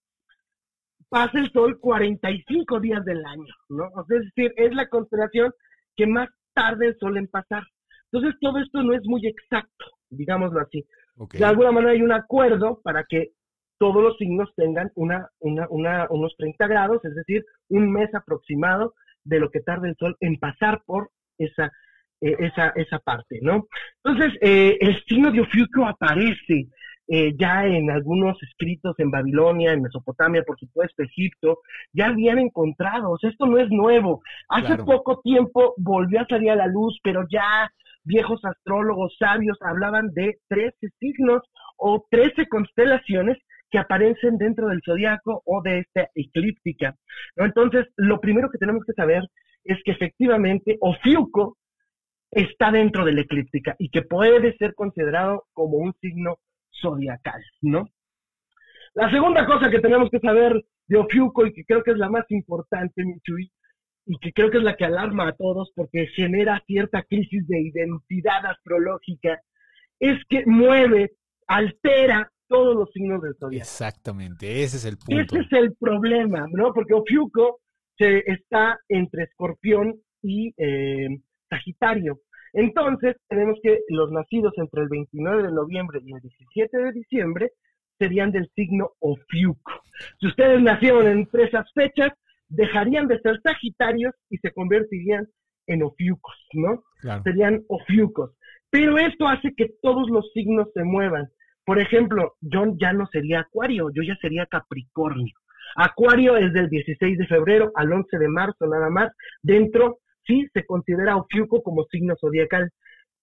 pasa 1.09 1.38
el 1.38 1.50
sol 1.52 1.80
45 1.80 2.78
días 2.80 3.02
del 3.06 3.25
año, 3.25 3.54
¿no? 3.71 3.87
O 3.95 4.04
sea, 4.04 4.18
es 4.18 4.25
decir, 4.26 4.52
es 4.59 4.75
la 4.75 4.90
constelación 4.90 5.54
que 5.97 6.06
más 6.06 6.28
tarda 6.52 6.85
el 6.85 6.99
sol 6.99 7.16
en 7.16 7.28
pasar. 7.28 7.62
Entonces, 8.12 8.38
todo 8.42 8.59
esto 8.59 8.83
no 8.83 8.92
es 8.92 9.00
muy 9.06 9.26
exacto, 9.26 9.87
digámoslo 10.11 10.61
así. 10.61 10.85
De 11.33 11.45
alguna 11.47 11.73
manera 11.73 11.92
hay 11.92 12.02
un 12.02 12.12
acuerdo 12.12 12.83
para 12.85 13.04
que 13.04 13.30
todos 13.78 14.02
los 14.02 14.16
signos 14.16 14.50
tengan 14.56 14.90
una, 14.95 15.28
una, 15.40 15.66
una, 15.71 16.06
unos 16.11 16.35
30 16.37 16.66
grados, 16.66 17.04
es 17.04 17.14
decir, 17.14 17.45
un 17.68 17.92
mes 17.92 18.14
aproximado 18.14 18.95
de 19.25 19.40
lo 19.40 19.50
que 19.50 19.61
tarda 19.61 19.88
el 19.88 19.97
sol 19.97 20.16
en 20.21 20.38
pasar 20.38 20.83
por 20.87 21.11
esa, 21.38 21.73
eh, 22.21 22.37
esa, 22.38 22.68
esa 22.76 22.99
parte, 22.99 23.40
¿no? 23.42 23.66
Entonces, 24.02 24.38
eh, 24.40 24.78
el 24.80 25.02
signo 25.04 25.30
de 25.30 25.40
Ofiuco 25.40 25.85
aparece 25.85 26.68
eh, 27.09 27.35
ya 27.38 27.66
en 27.66 27.90
algunos 27.90 28.37
escritos 28.42 28.95
en 28.99 29.11
Babilonia, 29.11 29.73
en 29.73 29.83
Mesopotamia, 29.83 30.42
por 30.42 30.59
supuesto, 30.59 31.02
Egipto, 31.02 31.59
ya 31.92 32.06
habían 32.06 32.38
encontrado, 32.38 33.11
o 33.11 33.18
sea, 33.18 33.30
esto 33.30 33.47
no 33.47 33.59
es 33.59 33.68
nuevo. 33.71 34.23
Hace 34.49 34.66
Claro. 34.66 34.85
poco 34.87 35.21
tiempo 35.21 35.75
volvió 35.76 36.21
a 36.21 36.26
salir 36.26 36.50
a 36.50 36.56
la 36.56 36.66
luz, 36.66 36.99
pero 37.04 37.25
ya 37.30 37.71
viejos 38.02 38.40
astrólogos 38.45 39.14
sabios 39.18 39.59
hablaban 39.61 40.09
de 40.14 40.38
13 40.49 40.88
signos 40.99 41.42
o 41.76 42.04
13 42.11 42.47
constelaciones 42.49 43.37
que 43.70 43.78
aparecen 43.78 44.38
dentro 44.38 44.68
del 44.68 44.80
zodiaco 44.85 45.42
o 45.44 45.62
de 45.62 45.80
esta 45.80 46.08
eclíptica. 46.14 46.96
Entonces, 47.37 47.87
lo 47.96 48.20
primero 48.20 48.50
que 48.50 48.58
tenemos 48.58 48.85
que 48.85 48.92
saber 48.92 49.23
es 49.64 49.78
que 49.84 49.93
efectivamente 49.93 50.76
Ofiuco 50.80 51.56
está 52.30 52.71
dentro 52.71 53.04
de 53.04 53.12
la 53.12 53.23
eclíptica 53.23 53.75
y 53.78 53.90
que 53.90 54.02
puede 54.02 54.56
ser 54.56 54.75
considerado 54.75 55.45
como 55.52 55.78
un 55.78 55.95
signo 56.00 56.38
zodiacal, 56.80 57.43
¿no? 57.62 57.88
La 58.95 59.10
segunda 59.10 59.45
cosa 59.47 59.71
que 59.71 59.80
tenemos 59.80 60.10
que 60.10 60.21
saber 60.21 60.64
de 60.86 60.97
Ofiuco 60.97 61.47
y 61.47 61.52
que 61.52 61.64
creo 61.64 61.82
que 61.82 61.90
es 61.90 61.99
la 61.99 62.08
más 62.08 62.25
importante, 62.30 63.04
Michui, 63.04 63.50
y 64.06 64.19
que 64.19 64.32
creo 64.32 64.50
que 64.50 64.58
es 64.58 64.62
la 64.62 64.76
que 64.76 64.84
alarma 64.84 65.28
a 65.28 65.32
todos 65.32 65.73
porque 65.75 66.06
genera 66.14 66.62
cierta 66.67 67.02
crisis 67.02 67.47
de 67.49 67.60
identidad 67.60 68.47
astrológica, 68.47 69.40
es 69.99 70.19
que 70.28 70.45
mueve, 70.47 71.12
altera 71.47 72.30
todos 72.49 72.75
los 72.76 72.91
signos 72.93 73.23
del 73.23 73.35
zodiaco. 73.39 73.63
Exactamente, 73.63 74.63
ese 74.63 74.76
es 74.76 74.85
el 74.85 74.97
punto. 74.97 75.37
Ese 75.37 75.39
es 75.45 75.52
el 75.52 75.75
problema, 75.76 76.47
¿no? 76.50 76.73
Porque 76.73 76.95
Ofiuco 76.95 77.61
se 77.99 78.19
está 78.26 78.78
entre 78.89 79.25
Escorpión 79.25 79.95
y 80.23 80.52
eh, 80.56 81.09
Sagitario. 81.49 82.21
Entonces, 82.52 83.17
tenemos 83.28 83.59
que 83.63 83.80
los 83.89 84.11
nacidos 84.11 84.52
entre 84.56 84.82
el 84.82 84.89
29 84.89 85.43
de 85.43 85.52
noviembre 85.52 86.00
y 86.04 86.13
el 86.13 86.21
17 86.21 86.78
de 86.78 86.93
diciembre 86.93 87.50
serían 87.99 88.30
del 88.32 88.50
signo 88.54 88.91
Ofiuco. 89.00 89.73
Si 90.21 90.26
ustedes 90.26 90.61
nacieron 90.63 91.06
entre 91.06 91.45
esas 91.45 91.71
fechas, 91.75 92.13
dejarían 92.49 93.09
de 93.09 93.21
ser 93.21 93.41
Sagitarios 93.43 94.15
y 94.30 94.39
se 94.39 94.52
convertirían 94.52 95.26
en 95.67 95.82
Ofiucos, 95.82 96.37
¿no? 96.52 96.82
Claro. 97.00 97.23
serían 97.23 97.65
ofiucos. 97.69 98.32
Pero 98.71 98.99
esto 98.99 99.28
hace 99.28 99.54
que 99.56 99.71
todos 99.82 100.09
los 100.11 100.30
signos 100.32 100.69
se 100.75 100.85
muevan. 100.85 101.28
Por 101.66 101.80
ejemplo, 101.80 102.36
yo 102.40 102.62
ya 102.80 102.92
no 102.92 103.08
sería 103.08 103.40
Acuario, 103.40 103.90
yo 103.92 104.04
ya 104.04 104.16
sería 104.22 104.46
Capricornio. 104.46 105.34
Acuario 105.74 106.36
es 106.36 106.52
del 106.52 106.70
16 106.70 107.18
de 107.18 107.26
febrero 107.26 107.72
al 107.74 107.92
11 107.92 108.18
de 108.18 108.28
marzo 108.28 108.68
nada 108.68 108.88
más. 108.88 109.10
Dentro, 109.42 109.98
sí, 110.24 110.46
se 110.54 110.64
considera 110.64 111.16
Ofiuco 111.16 111.64
como 111.64 111.84
signo 111.90 112.14
zodiacal. 112.20 112.70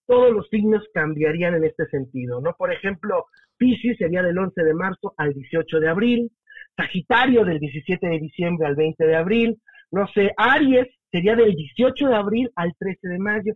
Todos 0.06 0.34
los 0.34 0.50
signos 0.50 0.84
cambiarían 0.94 1.56
en 1.56 1.64
este 1.64 1.86
sentido, 1.88 2.42
¿no? 2.42 2.54
Por 2.58 2.74
ejemplo, 2.74 3.28
Piscis 3.58 3.98
sería 3.98 4.22
del 4.22 4.38
11 4.38 4.62
de 4.62 4.74
marzo 4.74 5.14
al 5.16 5.34
18 5.34 5.80
de 5.80 5.90
abril. 5.90 6.32
Sagitario 6.76 7.46
del 7.46 7.60
17 7.60 8.06
de 8.06 8.20
diciembre 8.20 8.68
al 8.68 8.76
20 8.76 9.06
de 9.06 9.16
abril. 9.16 9.58
No 9.90 10.06
sé, 10.08 10.34
Aries 10.36 10.88
sería 11.10 11.38
del 11.38 11.56
18 11.56 12.10
de 12.10 12.16
abril 12.16 12.52
al 12.58 12.74
13 12.78 13.08
de 13.08 13.20
mayo. 13.20 13.54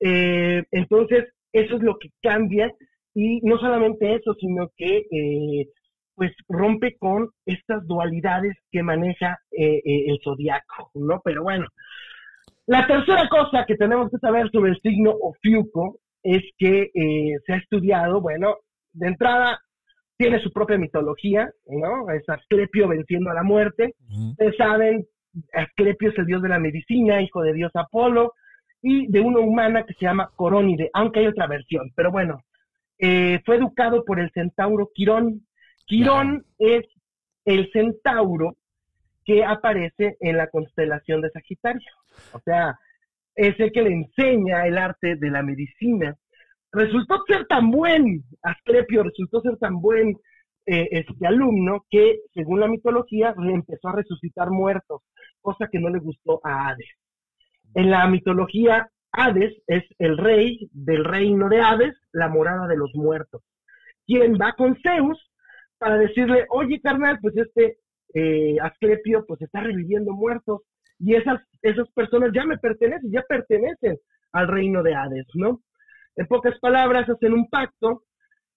Eh, 0.00 0.64
entonces, 0.70 1.34
eso 1.52 1.76
es 1.76 1.82
lo 1.82 1.98
que 1.98 2.08
cambia 2.22 2.72
y 3.14 3.40
no 3.42 3.58
solamente 3.58 4.14
eso, 4.14 4.34
sino 4.34 4.68
que 4.76 5.04
eh, 5.10 5.68
pues 6.14 6.32
rompe 6.48 6.96
con 6.98 7.30
estas 7.46 7.86
dualidades 7.86 8.56
que 8.70 8.82
maneja 8.82 9.38
eh, 9.50 9.80
eh, 9.84 10.04
el 10.08 10.18
zodiaco, 10.22 10.90
¿no? 10.94 11.20
Pero 11.24 11.42
bueno, 11.42 11.66
la 12.66 12.86
tercera 12.86 13.28
cosa 13.28 13.64
que 13.66 13.76
tenemos 13.76 14.10
que 14.10 14.18
saber 14.18 14.50
sobre 14.50 14.72
el 14.72 14.80
signo 14.80 15.10
Ofiuco 15.10 15.98
es 16.22 16.42
que 16.58 16.90
eh, 16.94 17.38
se 17.44 17.52
ha 17.52 17.56
estudiado, 17.56 18.20
bueno, 18.20 18.56
de 18.92 19.08
entrada 19.08 19.58
tiene 20.16 20.40
su 20.40 20.52
propia 20.52 20.78
mitología, 20.78 21.50
¿no? 21.66 22.10
Es 22.10 22.28
Asclepio 22.28 22.86
venciendo 22.86 23.30
a 23.30 23.34
la 23.34 23.42
muerte. 23.42 23.94
Ustedes 24.30 24.56
saben, 24.56 25.04
Asclepio 25.52 26.10
es 26.10 26.18
el 26.18 26.26
dios 26.26 26.42
de 26.42 26.50
la 26.50 26.60
medicina, 26.60 27.20
hijo 27.20 27.42
de 27.42 27.54
dios 27.54 27.72
Apolo, 27.74 28.34
y 28.82 29.10
de 29.10 29.20
una 29.20 29.40
humana 29.40 29.84
que 29.84 29.94
se 29.94 30.04
llama 30.04 30.30
Corónide, 30.36 30.90
aunque 30.92 31.20
hay 31.20 31.26
otra 31.26 31.48
versión. 31.48 31.90
Pero 31.96 32.12
bueno, 32.12 32.38
eh, 33.04 33.40
fue 33.44 33.56
educado 33.56 34.04
por 34.04 34.20
el 34.20 34.30
centauro 34.30 34.88
Quirón. 34.94 35.44
Quirón 35.86 36.46
es 36.56 36.84
el 37.44 37.68
centauro 37.72 38.56
que 39.24 39.44
aparece 39.44 40.16
en 40.20 40.36
la 40.36 40.46
constelación 40.46 41.20
de 41.20 41.30
Sagitario. 41.30 41.90
O 42.32 42.38
sea, 42.44 42.78
es 43.34 43.58
el 43.58 43.72
que 43.72 43.82
le 43.82 43.92
enseña 43.92 44.68
el 44.68 44.78
arte 44.78 45.16
de 45.16 45.30
la 45.30 45.42
medicina. 45.42 46.14
Resultó 46.70 47.24
ser 47.26 47.44
tan 47.46 47.72
buen, 47.72 48.22
Asclepio 48.40 49.02
resultó 49.02 49.40
ser 49.40 49.56
tan 49.56 49.80
buen 49.80 50.10
eh, 50.64 50.88
este 50.92 51.26
alumno 51.26 51.84
que, 51.90 52.20
según 52.32 52.60
la 52.60 52.68
mitología, 52.68 53.34
empezó 53.36 53.88
a 53.88 53.96
resucitar 53.96 54.48
muertos, 54.50 55.02
cosa 55.40 55.66
que 55.66 55.80
no 55.80 55.90
le 55.90 55.98
gustó 55.98 56.40
a 56.44 56.68
Hades. 56.68 56.88
En 57.74 57.90
la 57.90 58.06
mitología, 58.06 58.88
Hades 59.12 59.54
es 59.66 59.84
el 59.98 60.16
rey 60.16 60.68
del 60.72 61.04
reino 61.04 61.48
de 61.48 61.60
Hades, 61.60 61.94
la 62.12 62.28
morada 62.28 62.66
de 62.66 62.76
los 62.76 62.94
muertos, 62.94 63.42
quien 64.06 64.34
va 64.34 64.52
con 64.52 64.76
Zeus 64.82 65.30
para 65.78 65.98
decirle, 65.98 66.46
oye 66.50 66.80
carnal, 66.80 67.18
pues 67.20 67.36
este 67.36 67.78
eh, 68.14 68.56
Asclepio 68.60 69.24
pues 69.26 69.40
está 69.42 69.60
reviviendo 69.60 70.12
muertos 70.12 70.62
y 70.98 71.14
esas, 71.14 71.42
esas 71.62 71.90
personas 71.90 72.30
ya 72.32 72.44
me 72.44 72.58
pertenecen, 72.58 73.10
ya 73.10 73.22
pertenecen 73.28 73.98
al 74.32 74.48
reino 74.48 74.82
de 74.82 74.94
Hades, 74.94 75.26
¿no? 75.34 75.60
En 76.16 76.26
pocas 76.26 76.58
palabras, 76.60 77.08
hacen 77.08 77.32
un 77.32 77.48
pacto 77.48 78.04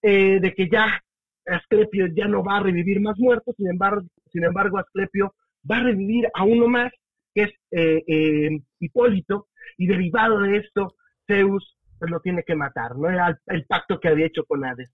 eh, 0.02 0.38
de 0.40 0.54
que 0.54 0.68
ya 0.70 1.02
Asclepio 1.46 2.06
ya 2.14 2.26
no 2.26 2.42
va 2.44 2.58
a 2.58 2.62
revivir 2.62 3.00
más 3.00 3.18
muertos, 3.18 3.54
sin 3.56 3.70
embargo, 3.70 4.06
sin 4.32 4.44
embargo 4.44 4.78
Asclepio 4.78 5.34
va 5.70 5.78
a 5.78 5.84
revivir 5.84 6.28
a 6.34 6.44
uno 6.44 6.68
más, 6.68 6.92
que 7.36 7.42
es 7.42 7.50
eh, 7.70 8.02
eh, 8.06 8.60
Hipólito, 8.80 9.48
y 9.76 9.86
derivado 9.86 10.40
de 10.40 10.56
esto, 10.56 10.94
Zeus 11.26 11.76
pues, 11.98 12.10
lo 12.10 12.20
tiene 12.20 12.42
que 12.44 12.54
matar, 12.54 12.96
¿no? 12.96 13.10
Era 13.10 13.38
el, 13.48 13.66
pacto 13.66 14.00
que 14.00 14.08
había 14.08 14.24
hecho 14.26 14.44
con 14.44 14.64
Hades. 14.64 14.90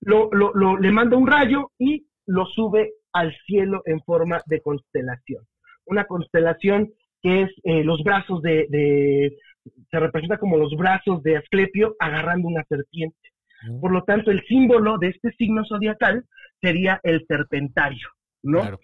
Lo, 0.00 0.30
lo, 0.32 0.50
lo- 0.54 0.78
le 0.78 0.90
manda 0.90 1.16
un 1.18 1.26
rayo 1.26 1.72
y 1.78 2.06
lo 2.26 2.46
sube 2.46 2.92
al 3.12 3.36
cielo 3.46 3.82
en 3.84 4.00
forma 4.00 4.40
de 4.46 4.62
constelación. 4.62 5.44
Una 5.84 6.04
constelación 6.06 6.90
que 7.22 7.42
es 7.42 7.50
eh, 7.64 7.84
los 7.84 8.02
brazos 8.02 8.40
de, 8.40 8.66
de- 8.70 9.36
se 9.90 10.00
representa 10.00 10.38
como 10.38 10.56
los 10.56 10.74
brazos 10.76 11.22
de 11.22 11.36
Asclepio 11.36 11.96
agarrando 11.98 12.48
una 12.48 12.64
serpiente. 12.64 13.16
Por 13.80 13.92
lo 13.92 14.04
tanto, 14.04 14.30
el 14.30 14.42
símbolo 14.46 14.98
de 14.98 15.08
este 15.08 15.32
signo 15.32 15.64
zodiacal 15.66 16.24
sería 16.60 17.00
el 17.02 17.24
serpentario, 17.26 18.08
¿no? 18.42 18.60
Claro. 18.60 18.78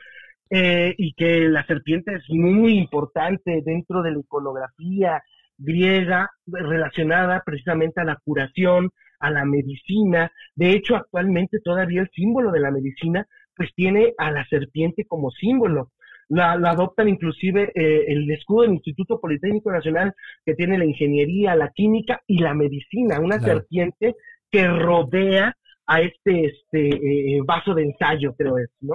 Eh, 0.53 0.95
y 0.99 1.13
que 1.15 1.49
la 1.49 1.65
serpiente 1.65 2.13
es 2.17 2.25
muy 2.29 2.77
importante 2.77 3.63
dentro 3.65 4.03
de 4.03 4.11
la 4.11 4.19
iconografía 4.19 5.23
griega 5.57 6.29
relacionada 6.47 7.43
precisamente 7.47 8.01
a 8.01 8.05
la 8.05 8.19
curación, 8.25 8.91
a 9.21 9.31
la 9.31 9.45
medicina. 9.45 10.33
De 10.57 10.73
hecho, 10.73 10.97
actualmente 10.97 11.61
todavía 11.61 12.01
el 12.01 12.11
símbolo 12.11 12.51
de 12.51 12.61
la 12.61 12.73
medicina 12.73 13.27
pues 13.55 13.71
tiene 13.77 14.15
a 14.19 14.33
la 14.33 14.45
serpiente 14.47 15.05
como 15.07 15.31
símbolo. 15.31 15.93
la, 16.29 16.53
adoptan 16.53 17.09
inclusive 17.09 17.71
eh, 17.75 18.07
el 18.09 18.31
escudo 18.31 18.63
del 18.63 18.73
Instituto 18.73 19.21
Politécnico 19.21 19.71
Nacional 19.71 20.15
que 20.45 20.55
tiene 20.55 20.79
la 20.79 20.85
ingeniería, 20.85 21.55
la 21.55 21.71
química 21.71 22.23
y 22.27 22.39
la 22.39 22.55
medicina, 22.55 23.21
una 23.21 23.39
serpiente 23.39 24.17
que 24.51 24.67
rodea 24.67 25.55
a 25.87 26.01
este, 26.01 26.47
este 26.47 26.89
eh, 26.89 27.41
vaso 27.45 27.75
de 27.75 27.83
ensayo, 27.83 28.35
creo 28.35 28.59
es, 28.59 28.71
¿no? 28.81 28.95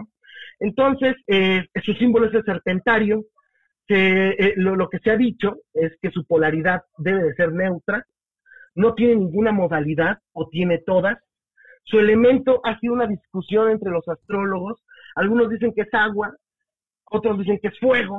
Entonces, 0.59 1.15
eh, 1.27 1.65
su 1.83 1.93
símbolo 1.93 2.27
es 2.27 2.33
el 2.33 2.43
serpentario, 2.43 3.23
que 3.87 4.53
lo, 4.57 4.75
lo, 4.75 4.89
que 4.89 4.99
se 4.99 5.11
ha 5.11 5.17
dicho 5.17 5.57
es 5.73 5.95
que 6.01 6.09
su 6.09 6.25
polaridad 6.25 6.81
debe 6.97 7.21
de 7.21 7.35
ser 7.35 7.51
neutra, 7.51 8.03
no 8.75 8.93
tiene 8.93 9.15
ninguna 9.15 9.51
modalidad 9.51 10.19
o 10.33 10.47
tiene 10.49 10.79
todas. 10.79 11.17
Su 11.83 11.99
elemento 11.99 12.61
ha 12.63 12.79
sido 12.79 12.93
una 12.93 13.07
discusión 13.07 13.69
entre 13.69 13.91
los 13.91 14.07
astrólogos. 14.07 14.83
Algunos 15.15 15.49
dicen 15.49 15.73
que 15.73 15.81
es 15.81 15.93
agua, 15.93 16.35
otros 17.05 17.37
dicen 17.39 17.59
que 17.61 17.69
es 17.69 17.79
fuego, 17.79 18.17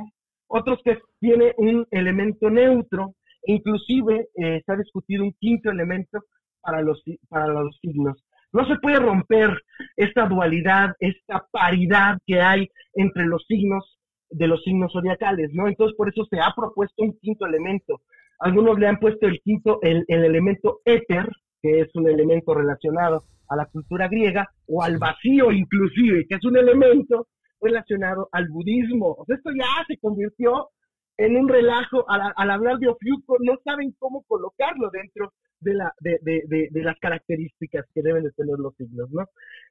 otros 0.49 0.81
que 0.85 0.99
tiene 1.21 1.53
un 1.57 1.87
elemento 1.91 2.49
neutro, 2.49 3.15
inclusive 3.45 4.29
eh, 4.35 4.63
se 4.65 4.73
ha 4.73 4.77
discutido 4.77 5.25
un 5.25 5.33
quinto 5.39 5.71
elemento 5.71 6.25
para 6.61 6.81
los, 6.83 7.03
para 7.29 7.49
los 7.49 7.77
signos. 7.81 8.25
No 8.57 8.67
se 8.67 8.77
puede 8.77 8.99
romper 8.99 9.51
esta 9.97 10.27
dualidad, 10.27 10.95
esta 10.99 11.47
paridad 11.51 12.17
que 12.27 12.41
hay 12.41 12.71
entre 12.95 13.27
los 13.27 13.45
signos 13.47 13.99
de 14.31 14.47
los 14.47 14.63
signos 14.63 14.95
zodiacales, 14.95 15.51
¿no? 15.53 15.69
Entonces 15.69 15.95
por 15.95 16.09
eso 16.09 16.25
se 16.31 16.41
ha 16.41 16.55
propuesto 16.57 17.03
un 17.03 17.19
quinto 17.21 17.45
elemento. 17.45 18.01
Algunos 18.39 18.79
le 18.79 18.87
han 18.89 18.99
puesto 18.99 19.27
el 19.27 19.41
quinto, 19.43 19.79
el, 19.83 20.07
el 20.09 20.25
elemento 20.25 20.81
éter, 20.87 21.29
que 21.61 21.81
es 21.81 21.95
un 21.97 22.09
elemento 22.09 22.55
relacionado 22.55 23.25
a 23.51 23.57
la 23.57 23.67
cultura 23.67 24.09
griega, 24.09 24.49
o 24.69 24.83
al 24.83 24.97
vacío 24.97 25.53
inclusive, 25.53 26.27
que 26.27 26.37
es 26.37 26.45
un 26.47 26.57
elemento 26.57 27.29
relacionado 27.61 28.31
al 28.33 28.49
budismo. 28.49 29.17
O 29.19 29.25
sea, 29.27 29.37
esto 29.37 29.51
ya 29.55 29.85
se 29.87 29.99
convirtió 29.99 30.71
en 31.19 31.37
un 31.37 31.49
relajo 31.49 32.09
al, 32.09 32.51
hablar 32.51 32.79
de 32.79 32.89
Ofiuco, 32.89 33.37
no 33.41 33.59
saben 33.65 33.95
cómo 33.99 34.23
colocarlo 34.25 34.91
dentro 34.91 35.33
de, 35.61 35.75
la, 35.75 35.95
de, 36.01 36.69
las 36.73 36.99
características 36.99 37.87
que 37.95 38.03
deben 38.03 38.25
de 38.25 38.33
tener 38.33 38.59
los 38.59 38.75
signos, 38.77 39.11
¿no? 39.11 39.25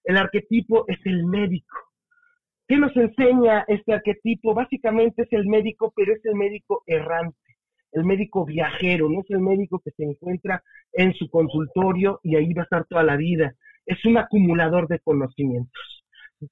El 0.03 0.17
arquetipo 0.17 0.85
es 0.87 0.99
el 1.05 1.25
médico. 1.25 1.75
¿Qué 2.67 2.77
nos 2.77 2.95
enseña 2.97 3.63
este 3.67 3.93
arquetipo? 3.93 4.55
Básicamente 4.55 5.23
es 5.23 5.33
el 5.33 5.45
médico, 5.45 5.93
pero 5.95 6.13
es 6.13 6.25
el 6.25 6.33
médico 6.33 6.81
errante, 6.87 7.57
el 7.91 8.03
médico 8.05 8.43
viajero, 8.43 9.07
no 9.07 9.21
es 9.21 9.29
el 9.29 9.39
médico 9.39 9.79
que 9.85 9.91
se 9.91 10.03
encuentra 10.03 10.63
en 10.93 11.13
su 11.13 11.29
consultorio 11.29 12.19
y 12.23 12.35
ahí 12.35 12.51
va 12.53 12.63
a 12.63 12.65
estar 12.65 12.85
toda 12.85 13.03
la 13.03 13.17
vida. 13.17 13.53
Es 13.85 14.03
un 14.05 14.17
acumulador 14.17 14.87
de 14.87 14.99
conocimientos. 14.99 16.03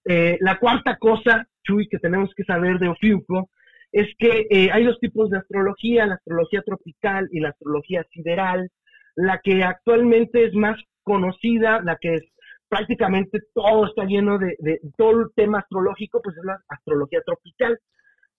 Eh, 0.06 0.38
la 0.39 0.60
cuarta 0.60 0.97
cosa, 0.97 1.47
Chuy, 1.63 1.88
que 1.89 1.97
tenemos 1.97 2.32
que 2.36 2.43
saber 2.43 2.77
de 2.77 2.89
Ofiuco 2.89 3.49
es 3.93 4.08
que 4.17 4.47
eh, 4.49 4.69
hay 4.73 4.86
dos 4.86 4.99
tipos 4.99 5.29
de 5.29 5.38
astrología, 5.38 6.08
la 6.08 6.15
astrología 6.15 6.63
tropical 6.63 7.29
y 7.32 7.39
la 7.39 7.49
astrología 7.49 8.03
sideral. 8.12 8.69
La 9.15 9.39
que 9.43 9.63
actualmente 9.63 10.45
es 10.45 10.56
más 10.56 10.82
conocida, 11.03 11.79
la 11.84 11.97
que 12.01 12.15
es 12.15 12.23
prácticamente 12.67 13.39
todo 13.53 13.86
está 13.86 14.06
lleno 14.06 14.39
de, 14.39 14.58
todo 14.97 15.21
el 15.21 15.27
tema 15.36 15.60
astrológico, 15.60 16.21
pues 16.23 16.36
es 16.36 16.43
la 16.43 16.60
astrología 16.69 17.21
tropical. 17.23 17.77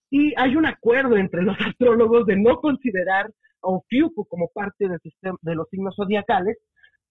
Y 0.09 0.33
hay 0.35 0.57
un 0.57 0.65
acuerdo 0.65 1.15
entre 1.15 1.41
los 1.41 1.55
astrólogos 1.65 2.25
de 2.25 2.35
no 2.35 2.59
considerar 2.59 3.27
a 3.61 3.67
Ofiuco 3.69 4.25
como 4.25 4.49
parte 4.53 4.89
del 4.89 4.99
sistema 4.99 5.37
de 5.41 5.55
los 5.55 5.69
signos 5.69 5.95
zodiacales, 5.95 6.57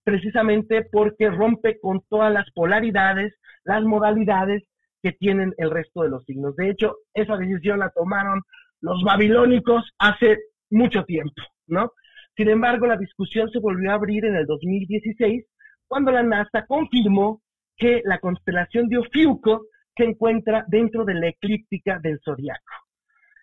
precisamente 0.05 0.87
porque 0.93 1.31
rompe 1.31 1.81
con 1.81 2.03
todas 2.11 2.31
las 2.31 2.51
polaridades, 2.51 3.35
las 3.65 3.83
modalidades 3.85 4.65
que 5.05 5.13
tienen 5.13 5.53
el 5.59 5.71
resto 5.71 6.03
de 6.03 6.09
los 6.09 6.25
signos. 6.25 6.57
De 6.57 6.71
hecho, 6.71 6.97
esa 7.13 7.37
decisión 7.37 7.79
la 7.79 7.91
tomaron 7.91 8.41
los 8.81 9.03
babilónicos 9.05 9.85
hace 9.99 10.39
mucho 10.71 11.05
tiempo, 11.05 11.43
¿no? 11.67 11.93
Sin 12.35 12.49
embargo, 12.49 12.87
la 12.87 12.97
discusión 12.97 13.51
se 13.51 13.59
volvió 13.59 13.91
a 13.91 13.95
abrir 13.95 14.25
en 14.25 14.35
el 14.35 14.47
2016 14.47 15.45
cuando 15.87 16.11
la 16.11 16.23
NASA 16.23 16.65
confirmó 16.67 17.43
que 17.77 18.01
la 18.07 18.19
constelación 18.19 18.89
de 18.89 18.97
Ofiuco 18.97 19.67
se 19.95 20.05
encuentra 20.05 20.65
dentro 20.69 21.05
de 21.05 21.15
la 21.15 21.29
eclíptica 21.29 22.01
del 22.03 22.19
zodiaco. 22.25 22.75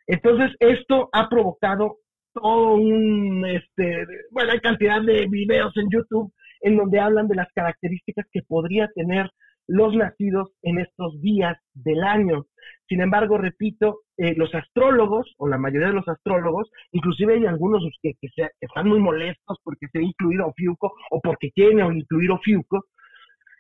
Entonces, 0.07 0.55
esto 0.59 1.09
ha 1.13 1.29
provocado 1.29 1.97
todo 2.33 2.73
un, 2.73 3.45
este, 3.45 4.07
bueno, 4.31 4.51
hay 4.51 4.59
cantidad 4.61 4.99
de 5.03 5.27
videos 5.29 5.77
en 5.77 5.89
YouTube 5.91 6.33
en 6.61 6.75
donde 6.75 6.99
hablan 6.99 7.27
de 7.27 7.35
las 7.35 7.51
características 7.53 8.25
que 8.31 8.41
podría 8.47 8.87
tener 8.95 9.29
los 9.67 9.95
nacidos 9.95 10.51
en 10.63 10.79
estos 10.79 11.19
días 11.21 11.57
del 11.73 12.03
año. 12.03 12.45
Sin 12.87 13.01
embargo, 13.01 13.37
repito, 13.37 14.01
eh, 14.17 14.33
los 14.35 14.53
astrólogos, 14.53 15.33
o 15.37 15.47
la 15.47 15.57
mayoría 15.57 15.87
de 15.87 15.93
los 15.93 16.07
astrólogos, 16.07 16.69
inclusive 16.91 17.35
hay 17.35 17.45
algunos 17.45 17.83
que, 18.01 18.15
están 18.59 18.87
muy 18.87 18.99
molestos 18.99 19.57
porque 19.63 19.87
se 19.91 19.99
ha 19.99 20.01
incluido 20.01 20.47
Ofiuco 20.47 20.93
o 21.09 21.21
porque 21.21 21.51
quieren 21.51 21.79
incluir 21.95 22.31
Ofiuco, 22.31 22.85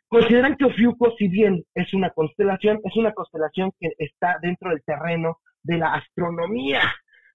consideran 0.07 0.57
que 0.57 0.65
Ofiuco, 0.65 1.13
si 1.17 1.29
bien 1.29 1.63
es 1.73 1.93
una 1.93 2.09
constelación, 2.09 2.79
es 2.83 2.95
una 2.97 3.13
constelación 3.13 3.71
que 3.79 3.91
está 3.97 4.37
dentro 4.41 4.69
del 4.71 4.83
terreno 4.83 5.37
de 5.63 5.77
la 5.77 5.93
astronomía, 5.93 6.81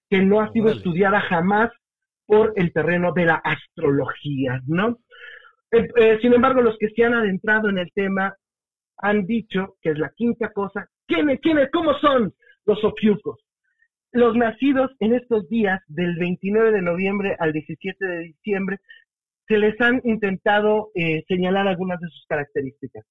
que 0.09 0.21
no 0.21 0.39
ha 0.39 0.51
sido 0.51 0.69
estudiada 0.69 1.19
jamás 1.21 1.71
por 2.27 2.53
el 2.55 2.71
terreno 2.73 3.13
de 3.13 3.25
la 3.25 3.35
astrología, 3.35 4.61
¿no? 4.67 4.97
Eh, 5.71 5.87
eh, 5.95 6.19
sin 6.21 6.33
embargo, 6.33 6.61
los 6.61 6.77
que 6.77 6.89
se 6.89 7.03
han 7.03 7.13
adentrado 7.13 7.69
en 7.69 7.77
el 7.77 7.91
tema 7.93 8.35
han 8.97 9.25
dicho 9.25 9.75
que 9.81 9.91
es 9.91 9.99
la 9.99 10.11
quinta 10.15 10.51
cosa. 10.51 10.89
¿Quiénes, 11.07 11.39
quiénes, 11.41 11.69
cómo 11.71 11.93
son 11.99 12.33
los 12.65 12.83
ofiucos? 12.83 13.39
Los 14.11 14.35
nacidos 14.35 14.91
en 14.99 15.13
estos 15.13 15.47
días, 15.49 15.81
del 15.87 16.15
29 16.17 16.71
de 16.71 16.81
noviembre 16.81 17.35
al 17.39 17.53
17 17.53 18.05
de 18.05 18.19
diciembre, 18.19 18.77
se 19.47 19.57
les 19.57 19.79
han 19.79 20.01
intentado 20.03 20.91
eh, 20.95 21.23
señalar 21.27 21.67
algunas 21.67 21.99
de 21.99 22.09
sus 22.09 22.25
características. 22.27 23.05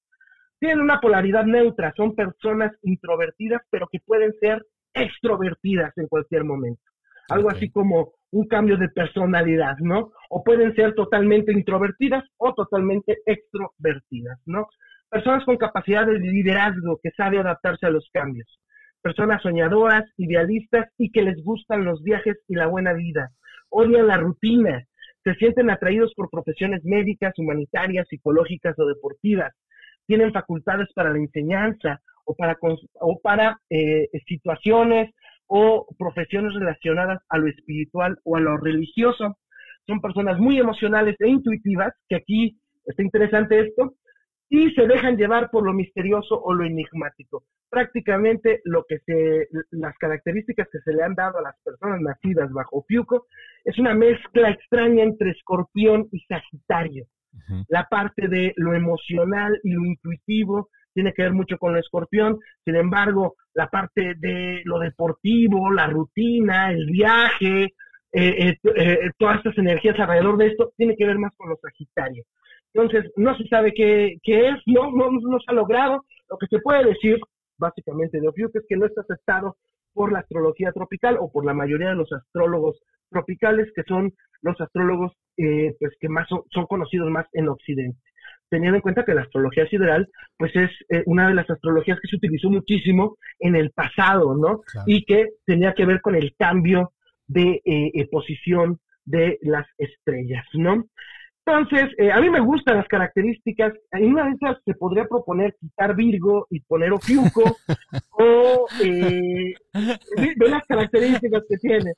Tienen 0.59 0.81
una 0.81 1.01
polaridad 1.01 1.44
neutra, 1.44 1.92
son 1.96 2.14
personas 2.14 2.72
introvertidas, 2.83 3.62
pero 3.70 3.88
que 3.90 4.01
pueden 4.01 4.33
ser 4.40 4.64
extrovertidas 4.94 5.96
en 5.96 6.09
cualquier 6.09 6.44
momento. 6.44 6.83
Algo 7.29 7.51
así 7.51 7.70
como 7.70 8.12
un 8.31 8.46
cambio 8.46 8.77
de 8.77 8.88
personalidad, 8.88 9.77
¿no? 9.81 10.12
O 10.31 10.44
pueden 10.44 10.75
ser 10.75 10.94
totalmente 10.94 11.53
introvertidas 11.53 12.25
o 12.37 12.55
totalmente 12.55 13.18
extrovertidas, 13.27 14.38
¿no? 14.46 14.68
Personas 15.10 15.44
con 15.44 15.56
capacidad 15.56 16.06
de 16.06 16.18
liderazgo 16.18 16.98
que 17.02 17.10
sabe 17.10 17.38
adaptarse 17.38 17.86
a 17.86 17.90
los 17.90 18.08
cambios. 18.12 18.60
Personas 19.02 19.40
soñadoras, 19.42 20.04
idealistas 20.16 20.88
y 20.98 21.10
que 21.12 21.22
les 21.22 21.42
gustan 21.44 21.84
los 21.84 22.02
viajes 22.02 22.36
y 22.48 22.56
la 22.56 22.66
buena 22.66 22.92
vida. 22.92 23.30
Odian 23.70 24.08
la 24.08 24.16
rutina. 24.16 24.84
Se 25.22 25.34
sienten 25.34 25.70
atraídos 25.70 26.12
por 26.14 26.30
profesiones 26.30 26.84
médicas, 26.84 27.34
humanitarias, 27.38 28.08
psicológicas 28.08 28.78
o 28.78 28.86
deportivas. 28.86 29.52
Tienen 30.06 30.32
facultades 30.32 30.88
para 30.94 31.10
la 31.10 31.18
enseñanza 31.18 32.00
o 32.24 32.34
para, 32.34 32.56
o 33.00 33.20
para 33.20 33.58
eh, 33.70 34.08
situaciones 34.26 35.10
o 35.46 35.86
profesiones 35.98 36.54
relacionadas 36.54 37.20
a 37.28 37.38
lo 37.38 37.48
espiritual 37.48 38.18
o 38.24 38.36
a 38.36 38.40
lo 38.40 38.56
religioso. 38.56 39.38
Son 39.86 40.00
personas 40.00 40.38
muy 40.38 40.58
emocionales 40.58 41.16
e 41.20 41.28
intuitivas, 41.28 41.94
que 42.08 42.16
aquí 42.16 42.58
está 42.84 43.02
interesante 43.02 43.60
esto, 43.60 43.94
y 44.48 44.70
se 44.72 44.87
dejan 44.87 45.16
llevar 45.16 45.50
por 45.50 45.64
lo 45.64 45.72
misterioso 45.72 46.40
o 46.40 46.54
lo 46.54 46.64
enigmático. 46.64 47.44
Prácticamente 47.68 48.61
lo 48.64 48.85
que 48.88 48.98
se, 49.00 49.48
las 49.70 49.96
características 49.98 50.68
que 50.70 50.78
se 50.80 50.92
le 50.92 51.02
han 51.02 51.14
dado 51.14 51.38
a 51.38 51.42
las 51.42 51.56
personas 51.64 52.00
nacidas 52.00 52.52
bajo 52.52 52.85
Fiuco 52.87 53.26
es 53.64 53.78
una 53.78 53.94
mezcla 53.94 54.50
extraña 54.50 55.02
entre 55.02 55.30
escorpión 55.30 56.09
y 56.12 56.20
sagitario. 56.20 57.06
La 57.68 57.85
parte 57.85 58.28
de 58.28 58.54
lo 58.56 58.72
emocional 58.72 59.61
y 59.62 59.72
lo 59.72 59.85
intuitivo 59.85 60.70
tiene 60.94 61.12
que 61.12 61.22
ver 61.22 61.35
mucho 61.35 61.59
con 61.59 61.74
el 61.74 61.80
escorpión, 61.80 62.38
sin 62.64 62.76
embargo, 62.76 63.35
la 63.52 63.68
parte 63.68 64.14
de 64.16 64.62
lo 64.64 64.78
deportivo, 64.78 65.70
la 65.70 65.88
rutina, 65.88 66.70
el 66.70 66.87
viaje, 66.87 67.74
eh, 68.12 68.48
eh, 68.48 68.56
eh, 68.74 69.11
todas 69.18 69.37
estas 69.37 69.59
energías 69.59 69.98
alrededor 70.00 70.38
de 70.38 70.46
esto, 70.46 70.72
tiene 70.74 70.96
que 70.96 71.04
ver 71.04 71.18
más 71.18 71.32
con 71.37 71.50
los 71.50 71.61
sagitarios. 71.61 72.26
Entonces, 72.76 73.10
no 73.16 73.36
se 73.36 73.48
sabe 73.48 73.72
qué, 73.74 74.18
qué 74.22 74.48
es, 74.48 74.56
no, 74.66 74.90
no, 74.90 75.10
no, 75.10 75.38
se 75.40 75.50
ha 75.50 75.54
logrado. 75.54 76.04
Lo 76.28 76.36
que 76.36 76.46
se 76.46 76.58
puede 76.58 76.84
decir, 76.84 77.18
básicamente, 77.56 78.20
de 78.20 78.28
Ofiuco, 78.28 78.58
es 78.58 78.66
que 78.68 78.76
no 78.76 78.86
está 78.86 79.00
aceptado 79.00 79.56
por 79.94 80.12
la 80.12 80.18
astrología 80.18 80.72
tropical 80.72 81.16
o 81.18 81.30
por 81.32 81.46
la 81.46 81.54
mayoría 81.54 81.88
de 81.88 81.94
los 81.94 82.12
astrólogos 82.12 82.78
tropicales, 83.10 83.72
que 83.74 83.82
son 83.84 84.12
los 84.42 84.60
astrólogos 84.60 85.12
pues 85.36 85.92
que 86.00 86.08
más 86.08 86.26
son 86.28 86.66
conocidos 86.66 87.10
más 87.10 87.26
en 87.32 87.48
Occidente 87.48 88.00
teniendo 88.48 88.76
en 88.76 88.82
cuenta 88.82 89.04
que 89.04 89.14
la 89.14 89.22
astrología 89.22 89.66
sideral, 89.68 90.08
pues 90.36 90.54
es 90.54 90.70
eh, 90.88 91.02
una 91.06 91.28
de 91.28 91.34
las 91.34 91.48
astrologías 91.50 91.98
que 92.00 92.08
se 92.08 92.16
utilizó 92.16 92.48
muchísimo 92.48 93.16
en 93.40 93.56
el 93.56 93.70
pasado, 93.70 94.36
¿no? 94.36 94.62
Y 94.86 95.04
que 95.04 95.30
tenía 95.44 95.74
que 95.74 95.84
ver 95.84 96.00
con 96.00 96.14
el 96.14 96.34
cambio 96.38 96.92
de 97.26 97.60
eh, 97.64 97.90
eh, 97.94 98.08
posición 98.08 98.78
de 99.04 99.38
las 99.42 99.66
estrellas, 99.78 100.44
¿no? 100.54 100.86
Entonces, 101.46 101.90
eh, 101.98 102.11
a 102.11 102.20
mí 102.20 102.28
me 102.28 102.40
gustan 102.40 102.76
las 102.78 102.88
características. 102.88 103.72
En 103.92 104.06
una 104.06 104.24
de 104.26 104.32
esas 104.32 104.56
se 104.64 104.74
podría 104.74 105.04
proponer 105.06 105.54
quitar 105.61 105.94
Virgo 105.94 106.46
y 106.50 106.59
poner 106.61 106.92
Ofiuco, 106.92 107.56
o 108.11 108.66
eh, 108.82 109.54
ve 109.72 110.48
las 110.48 110.64
características 110.66 111.44
que 111.48 111.56
tiene. 111.59 111.92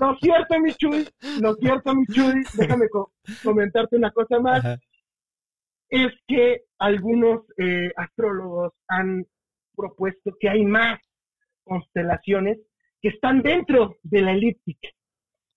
Lo 0.00 0.16
cierto, 0.16 0.58
mi 0.60 0.72
Chuy, 0.72 1.06
lo 1.40 1.54
cierto, 1.56 1.94
mi 1.94 2.06
Chuy, 2.06 2.42
déjame 2.56 2.88
co- 2.88 3.12
comentarte 3.44 3.96
una 3.96 4.10
cosa 4.10 4.40
más, 4.40 4.60
Ajá. 4.64 4.78
es 5.90 6.12
que 6.26 6.62
algunos 6.78 7.42
eh, 7.58 7.90
astrólogos 7.96 8.72
han 8.88 9.26
propuesto 9.76 10.32
que 10.40 10.48
hay 10.48 10.64
más 10.64 10.98
constelaciones 11.64 12.58
que 13.02 13.08
están 13.10 13.42
dentro 13.42 13.96
de 14.02 14.22
la 14.22 14.32
elíptica, 14.32 14.88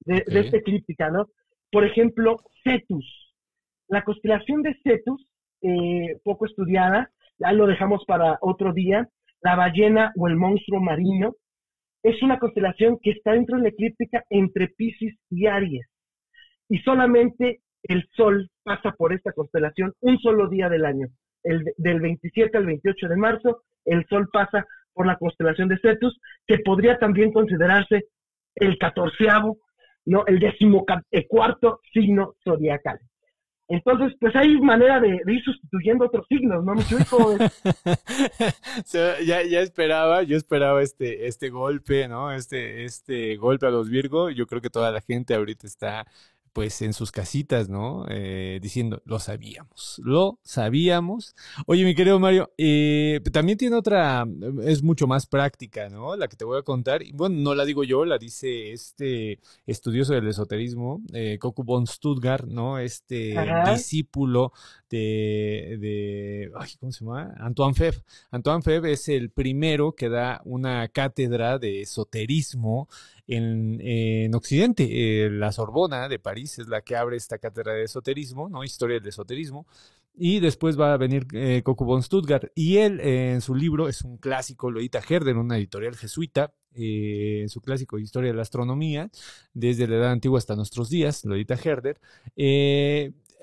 de, 0.02 0.17
Ok. 0.17 0.26
de 0.28 0.39
esta 0.41 0.58
eclíptica, 0.58 1.10
¿no? 1.10 1.28
Por 1.72 1.86
ejemplo, 1.86 2.38
Cetus. 2.64 3.34
La 3.88 4.04
constelación 4.04 4.62
de 4.62 4.76
Cetus, 4.84 5.26
eh, 5.62 6.18
poco 6.24 6.46
estudiada, 6.46 7.12
ya 7.40 7.52
lo 7.54 7.68
dejamos 7.68 8.04
para 8.06 8.38
otro 8.42 8.74
día, 8.74 9.08
la 9.42 9.56
ballena 9.56 10.12
o 10.18 10.28
el 10.28 10.36
monstruo 10.36 10.80
marino, 10.80 11.36
es 12.04 12.22
una 12.24 12.40
constelación 12.40 13.00
que 13.02 13.12
está 13.12 13.34
dentro 13.34 13.58
de 13.58 13.64
la 13.64 13.70
eclíptica 13.70 14.24
entre 14.30 14.70
Pisces 14.70 15.16
y 15.30 15.48
Aries. 15.48 15.88
Y 16.70 16.80
solamente 16.80 17.62
el 17.84 18.08
Sol 18.16 18.50
pasa 18.64 18.92
por 18.92 19.14
esta 19.14 19.32
constelación 19.34 19.94
un 20.02 20.18
solo 20.20 20.48
día 20.50 20.70
del 20.70 20.86
año. 20.86 21.08
El, 21.44 21.64
de- 21.64 21.74
del 21.78 22.00
27 22.00 22.58
al 22.58 22.66
28 22.66 23.08
de 23.08 23.16
marzo, 23.16 23.64
el 23.86 24.06
Sol 24.08 24.30
pasa 24.32 24.66
por 24.94 25.08
la 25.08 25.18
constelación 25.18 25.68
de 25.70 25.80
Cetus, 25.80 26.20
que 26.48 26.60
podría 26.60 26.98
también 26.98 27.32
considerarse 27.32 28.06
el 28.56 28.78
catorceavo, 28.78 29.58
¿no? 30.06 30.26
El 30.28 30.40
décimo 30.40 30.86
ca- 30.86 31.04
eh, 31.12 31.28
cuarto 31.28 31.80
signo 31.94 32.36
zodiacal. 32.44 33.00
Entonces, 33.68 34.14
pues 34.20 34.36
hay 34.36 34.60
manera 34.60 35.00
de, 35.00 35.22
de 35.24 35.34
ir 35.34 35.42
sustituyendo 35.44 36.06
otros 36.06 36.26
signos, 36.28 36.64
¿no, 36.66 36.74
mi 36.74 36.82
ya, 39.26 39.44
ya 39.44 39.62
esperaba, 39.62 40.24
yo 40.24 40.36
esperaba 40.36 40.82
este, 40.82 41.28
este 41.28 41.50
golpe, 41.50 42.10
¿no? 42.10 42.34
Este, 42.34 42.84
este 42.84 43.38
golpe 43.38 43.68
a 43.68 43.70
los 43.70 43.90
Virgo. 43.90 44.30
Yo 44.30 44.46
creo 44.46 44.62
que 44.62 44.70
toda 44.70 44.92
la 44.92 45.00
gente 45.00 45.36
ahorita 45.36 45.68
está 45.68 46.06
pues 46.54 46.82
en 46.82 46.94
sus 46.94 47.12
casitas, 47.12 47.70
¿no? 47.70 48.06
Eh, 48.10 48.60
diciendo, 48.62 49.02
lo 49.06 49.20
sabíamos, 49.20 50.02
lo 50.04 50.40
sabíamos. 50.44 51.36
Oye, 51.66 51.86
mi 51.86 51.96
querido 51.96 52.20
Mario, 52.20 52.52
eh, 52.58 53.22
también 53.32 53.58
tiene 53.58 53.76
otra, 53.76 54.26
es 54.64 54.84
mucho 54.84 55.08
más 55.08 55.26
práctica, 55.28 55.90
¿no? 55.90 56.16
La 56.16 56.28
que 56.28 56.36
te 56.36 56.46
voy 56.46 56.60
a 56.60 56.64
contar. 56.64 57.04
Y 57.04 57.12
bueno, 57.14 57.38
no 57.38 57.56
la 57.56 57.66
digo 57.66 57.84
yo, 57.84 58.06
la 58.06 58.18
dice 58.18 58.72
este 58.72 59.40
estudioso 59.66 60.14
del 60.14 60.28
esoterismo, 60.28 61.02
eh, 61.14 61.38
Coco 61.40 61.64
von 61.64 61.88
Stuttgart, 61.88 62.46
¿no? 62.46 62.80
Este 62.80 63.38
Ajá. 63.38 63.72
discípulo 63.72 64.52
de, 64.90 65.78
de, 65.80 66.52
ay, 66.58 66.72
¿cómo 66.80 66.92
se 66.92 67.06
llama? 67.06 67.34
Antoine 67.38 67.74
Febvre. 67.74 68.04
Antoine 68.32 68.62
Febvre 68.62 68.92
es 68.94 69.08
el 69.08 69.30
primero 69.30 69.94
que 69.94 70.10
da 70.10 70.42
una 70.44 70.88
cátedra 70.90 71.60
de 71.60 71.82
esoterismo 71.82 72.90
en, 73.36 73.80
en 73.82 74.36
Occidente. 74.36 74.88
Eh, 74.89 75.30
la 75.30 75.52
Sorbona 75.52 76.08
de 76.10 76.20
París 76.20 76.60
es 76.60 76.67
la 76.67 76.82
que 76.82 76.96
abre 76.96 77.17
esta 77.17 77.38
cátedra 77.38 77.74
de 77.74 77.84
esoterismo, 77.84 78.50
¿no? 78.50 78.63
Historia 78.63 79.00
del 79.00 79.08
esoterismo. 79.08 79.65
Y 80.13 80.39
después 80.39 80.80
va 80.80 80.94
a 80.94 80.98
venir 80.98 81.26
eh, 81.34 81.62
Coco 81.63 81.86
von 81.86 82.04
Stuttgart. 82.04 82.52
Y 82.54 82.78
él, 82.78 83.00
eh, 83.00 83.32
en 83.34 83.41
su 83.41 83.56
libro, 83.56 83.88
es 83.88 84.02
un 84.02 84.17
clásico, 84.17 84.70
lo 84.70 84.80
edita 84.80 85.02
Herder, 85.08 85.38
una 85.38 85.58
editorial 85.58 85.96
jesuita, 85.96 86.54
eh, 86.76 87.39
en 87.41 87.50
su 87.50 87.62
clásico 87.62 87.98
Historia 87.98 88.32
de 88.32 88.36
la 88.36 88.41
Astronomía, 88.41 89.10
desde 89.54 89.88
la 89.88 89.96
Edad 89.96 90.12
Antigua 90.12 90.38
hasta 90.38 90.56
nuestros 90.56 90.89
días, 90.89 91.26
lo 91.26 91.36
edita 91.36 91.56
Herder. 91.56 92.00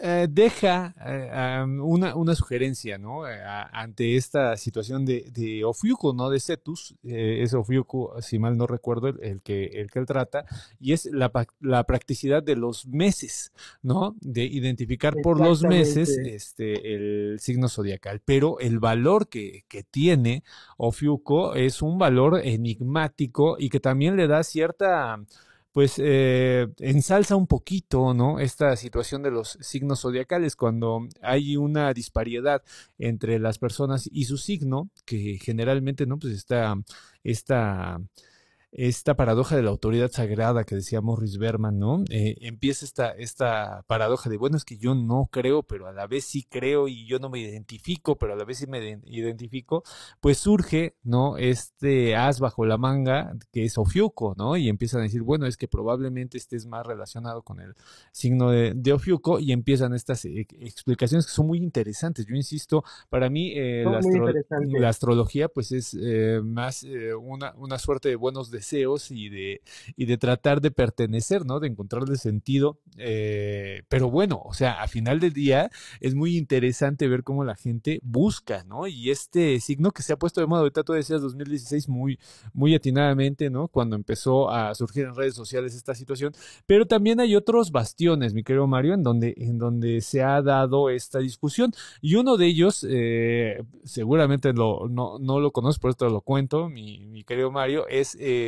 Eh, 0.01 0.29
deja 0.31 0.95
eh, 1.05 1.61
um, 1.65 1.81
una, 1.81 2.15
una, 2.15 2.37
sugerencia, 2.37 2.99
¿no? 2.99 3.27
Eh, 3.27 3.43
a, 3.43 3.63
ante 3.65 4.15
esta 4.15 4.57
situación 4.57 5.05
de, 5.05 5.29
de 5.33 5.65
Ofiuco, 5.65 6.13
no 6.15 6.31
de 6.31 6.39
Cetus, 6.39 6.95
eh, 7.03 7.41
es 7.43 7.53
Ofiuco, 7.53 8.15
si 8.23 8.39
mal 8.39 8.57
no 8.57 8.69
recuerdo, 8.69 9.09
el, 9.09 9.19
el, 9.23 9.43
que, 9.43 9.65
el 9.65 9.91
que 9.91 9.99
él 9.99 10.07
trata, 10.07 10.45
y 10.79 10.93
es 10.93 11.07
la, 11.07 11.33
la, 11.59 11.83
practicidad 11.83 12.45
de 12.45 12.55
los 12.55 12.87
meses, 12.87 13.53
¿no? 13.83 14.15
De 14.21 14.45
identificar 14.45 15.17
por 15.21 15.41
los 15.41 15.65
meses 15.65 16.17
este, 16.17 16.95
el 16.95 17.41
signo 17.41 17.69
zodiacal, 17.69 18.21
pero 18.25 18.61
el 18.61 18.79
valor 18.79 19.29
que, 19.29 19.65
que 19.67 19.83
tiene 19.83 20.45
Ofiuco 20.77 21.57
es 21.57 21.83
un 21.83 21.99
valor 21.99 22.41
enigmático 22.45 23.57
y 23.59 23.69
que 23.69 23.81
también 23.81 24.17
le 24.17 24.29
da 24.29 24.45
cierta 24.45 25.19
pues 25.79 25.95
eh, 25.99 26.67
ensalza 26.81 27.37
un 27.37 27.47
poquito, 27.47 28.13
¿no? 28.13 28.41
Esta 28.41 28.75
situación 28.75 29.23
de 29.23 29.31
los 29.31 29.57
signos 29.61 30.01
zodiacales, 30.01 30.57
cuando 30.57 31.07
hay 31.23 31.57
una 31.57 31.95
disparidad 31.95 32.65
entre 32.99 33.39
las 33.39 33.59
personas 33.59 34.09
y 34.13 34.25
su 34.25 34.39
signo, 34.39 34.91
que 35.05 35.39
generalmente, 35.41 36.05
¿no? 36.05 36.19
Pues 36.19 36.35
está 36.35 36.75
esta, 36.75 36.75
esta 37.23 38.01
paradoja 39.17 39.57
de 39.57 39.63
la 39.63 39.71
autoridad 39.71 40.11
sagrada 40.11 40.65
que 40.65 40.75
decía 40.75 41.01
Morris 41.01 41.39
Berman, 41.39 41.79
¿no? 41.79 42.05
Eh, 42.11 42.37
empieza 42.43 42.85
esta, 42.85 43.11
esta 43.11 43.83
paradoja 43.87 44.29
de, 44.29 44.37
bueno, 44.37 44.57
es 44.57 44.65
que 44.65 44.77
yo 44.77 44.95
no 44.95 45.29
creo, 45.33 45.63
pero 45.63 45.87
a 45.87 45.93
la 45.93 46.07
vez 46.07 46.25
sí 46.25 46.47
creo 46.49 46.87
y 46.87 47.07
yo 47.07 47.19
no 47.19 47.31
me 47.31 47.39
identifico, 47.39 48.17
pero 48.17 48.35
a 48.35 48.37
la 48.37 48.45
vez 48.45 48.59
sí 48.59 48.67
me 48.67 49.01
identifico, 49.07 49.83
pues 50.21 50.39
surge, 50.39 50.97
¿no? 51.03 51.37
Este 51.39 52.15
as 52.15 52.41
bajo 52.41 52.67
la 52.67 52.77
manga 52.77 53.33
que 53.53 53.65
es 53.65 53.79
Ofiuco, 53.79 54.35
¿no? 54.37 54.57
Y 54.57 54.69
empiezan 54.69 55.01
a 55.01 55.05
decir, 55.05 55.23
bueno, 55.23 55.47
es 55.47 55.57
que 55.57 55.69
probablemente 55.69 56.37
estés 56.37 56.67
más 56.67 56.87
relacionado 56.87 57.43
con 57.43 57.61
el 57.61 57.75
signo 58.13 58.51
de, 58.51 58.75
de 58.75 58.93
Ofiuco 58.93 59.39
y 59.41 59.53
empiezan 59.53 59.95
estas 59.95 60.25
eh, 60.27 60.47
explicaciones 60.61 61.27
que 61.27 61.33
son 61.33 61.47
muy 61.47 61.59
interesantes. 61.59 62.27
Yo 62.27 62.35
insisto, 62.35 62.85
para 63.09 63.31
mí 63.31 63.53
eh, 63.57 63.85
la, 63.85 63.99
astro 63.99 64.29
la, 64.79 64.89
astrología 64.89 65.49
pues 65.49 65.73
es 65.73 65.97
eh, 65.99 66.41
más 66.45 66.87
una, 67.21 67.55
una 67.57 67.79
suerte 67.79 68.11
de 68.11 68.17
buenos 68.17 68.51
deseos 68.51 68.58
y 69.11 69.29
de, 69.29 69.63
y 69.97 70.07
de 70.07 70.19
tratar 70.19 70.61
de 70.61 70.71
pertenecer, 70.71 71.45
¿no? 71.45 71.61
De 71.61 71.69
encontrarle 71.69 72.17
sentido. 72.17 72.81
Eh, 72.97 73.83
pero 73.89 74.11
bueno, 74.11 74.43
o 74.45 74.55
sea, 74.55 74.83
a 74.83 74.89
final 74.89 75.21
del 75.21 75.33
día 75.33 75.71
es 76.01 76.15
muy 76.15 76.37
interesante 76.37 77.09
ver 77.09 77.23
cómo 77.23 77.45
la 77.45 77.57
gente 77.57 78.01
busca, 78.03 78.65
¿no? 78.65 78.87
Y 78.87 79.11
este 79.11 79.61
signo 79.61 79.93
que 79.93 80.03
se 80.03 80.13
ha 80.13 80.17
puesto 80.17 80.41
de 80.41 80.47
moda, 80.47 80.61
ahorita 80.61 80.83
tú 80.83 80.93
decías 80.93 81.21
2016 81.23 81.89
muy, 81.89 82.19
muy 82.53 82.75
atinadamente, 82.75 83.51
¿no? 83.51 83.69
Cuando 83.69 83.97
empezó 83.97 84.51
a 84.51 84.75
surgir 84.75 85.05
en 85.05 85.15
redes 85.15 85.35
sociales 85.35 85.75
esta 85.75 85.95
situación. 85.95 86.33
Pero 86.67 86.87
también 86.87 87.21
hay 87.21 87.37
otros 87.37 87.71
bastiones, 87.71 88.35
mi 88.35 88.43
querido 88.43 88.67
Mario, 88.67 88.95
en 88.95 89.03
donde, 89.03 89.35
en 89.37 89.59
donde 89.59 90.01
se 90.01 90.23
ha 90.23 90.43
dado 90.43 90.91
esta 90.91 91.19
discusión. 91.19 91.73
Y 92.01 92.17
uno 92.17 92.37
de 92.37 92.47
ellos, 92.47 92.87
eh, 92.89 93.63
seguramente 93.85 94.53
lo, 94.53 94.89
no, 94.89 95.19
no 95.19 95.41
lo 95.41 95.53
conozco, 95.53 95.83
por 95.83 95.91
esto 95.91 96.09
lo 96.09 96.21
cuento, 96.23 96.69
mi, 96.69 97.07
mi 97.07 97.25
querido 97.25 97.51
Mario, 97.51 97.87
es... 97.89 98.17
Eh, 98.21 98.48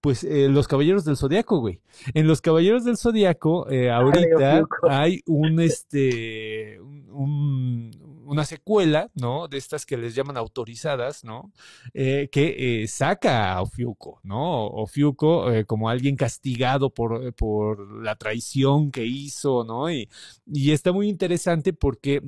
pues 0.00 0.24
eh, 0.24 0.48
los 0.48 0.68
Caballeros 0.68 1.04
del 1.04 1.16
Zodiaco, 1.16 1.58
güey. 1.60 1.80
En 2.14 2.26
los 2.26 2.40
Caballeros 2.40 2.84
del 2.84 2.96
Zodiaco, 2.96 3.68
eh, 3.70 3.90
ahorita 3.90 4.62
hay 4.88 5.22
un, 5.26 5.60
este, 5.60 6.80
un, 6.80 7.90
una 8.26 8.44
secuela, 8.44 9.10
¿no? 9.14 9.48
De 9.48 9.58
estas 9.58 9.86
que 9.86 9.96
les 9.96 10.14
llaman 10.14 10.36
autorizadas, 10.36 11.24
¿no? 11.24 11.52
Eh, 11.94 12.28
que 12.30 12.86
saca 12.88 13.52
a 13.52 13.62
Ofiuco, 13.62 14.20
¿no? 14.22 14.66
Ofiuco 14.66 15.46
como 15.66 15.88
alguien 15.88 16.16
castigado 16.16 16.90
por, 16.90 17.34
por 17.34 18.02
la 18.02 18.16
traición 18.16 18.90
que 18.90 19.04
hizo, 19.04 19.64
¿no? 19.64 19.90
Y, 19.90 20.08
y 20.46 20.72
está 20.72 20.92
muy 20.92 21.08
interesante 21.08 21.72
porque 21.72 22.22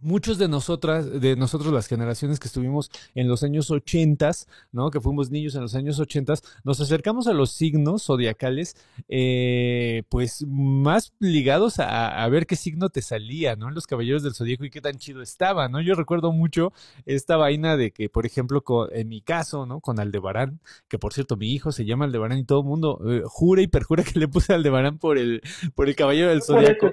muchos 0.00 0.38
de 0.38 0.48
nosotras, 0.48 1.20
de 1.20 1.36
nosotros 1.36 1.72
las 1.72 1.86
generaciones 1.86 2.38
que 2.38 2.48
estuvimos 2.48 2.90
en 3.14 3.28
los 3.28 3.42
años 3.42 3.70
ochentas, 3.70 4.46
¿no? 4.72 4.90
Que 4.90 5.00
fuimos 5.00 5.30
niños 5.30 5.54
en 5.54 5.62
los 5.62 5.74
años 5.74 5.98
ochentas, 5.98 6.42
nos 6.64 6.80
acercamos 6.80 7.26
a 7.26 7.32
los 7.32 7.50
signos 7.50 8.04
zodiacales, 8.04 8.76
eh, 9.08 10.02
pues 10.08 10.44
más 10.46 11.12
ligados 11.18 11.78
a, 11.78 12.22
a, 12.22 12.28
ver 12.28 12.46
qué 12.46 12.56
signo 12.56 12.88
te 12.90 13.02
salía, 13.02 13.56
¿no? 13.56 13.68
En 13.68 13.74
los 13.74 13.86
caballeros 13.86 14.22
del 14.22 14.34
zodiaco 14.34 14.64
y 14.64 14.70
qué 14.70 14.80
tan 14.80 14.96
chido 14.98 15.22
estaba, 15.22 15.68
¿no? 15.68 15.80
Yo 15.80 15.94
recuerdo 15.94 16.32
mucho 16.32 16.72
esta 17.06 17.36
vaina 17.36 17.76
de 17.76 17.90
que, 17.90 18.08
por 18.08 18.26
ejemplo, 18.26 18.62
con, 18.62 18.88
en 18.92 19.08
mi 19.08 19.20
caso, 19.20 19.66
¿no? 19.66 19.80
Con 19.80 20.00
Aldebarán, 20.00 20.60
que 20.88 20.98
por 20.98 21.12
cierto, 21.12 21.36
mi 21.36 21.52
hijo 21.52 21.72
se 21.72 21.84
llama 21.84 22.04
Aldebarán 22.04 22.38
y 22.38 22.44
todo 22.44 22.60
el 22.60 22.66
mundo 22.66 23.00
eh, 23.06 23.22
jura 23.24 23.62
y 23.62 23.66
perjura 23.66 24.02
que 24.04 24.18
le 24.18 24.28
puse 24.28 24.54
Aldebarán 24.54 24.98
por 24.98 25.18
el, 25.18 25.42
por 25.74 25.88
el 25.88 25.96
caballero 25.96 26.28
del 26.28 26.42
zodiaco. 26.42 26.90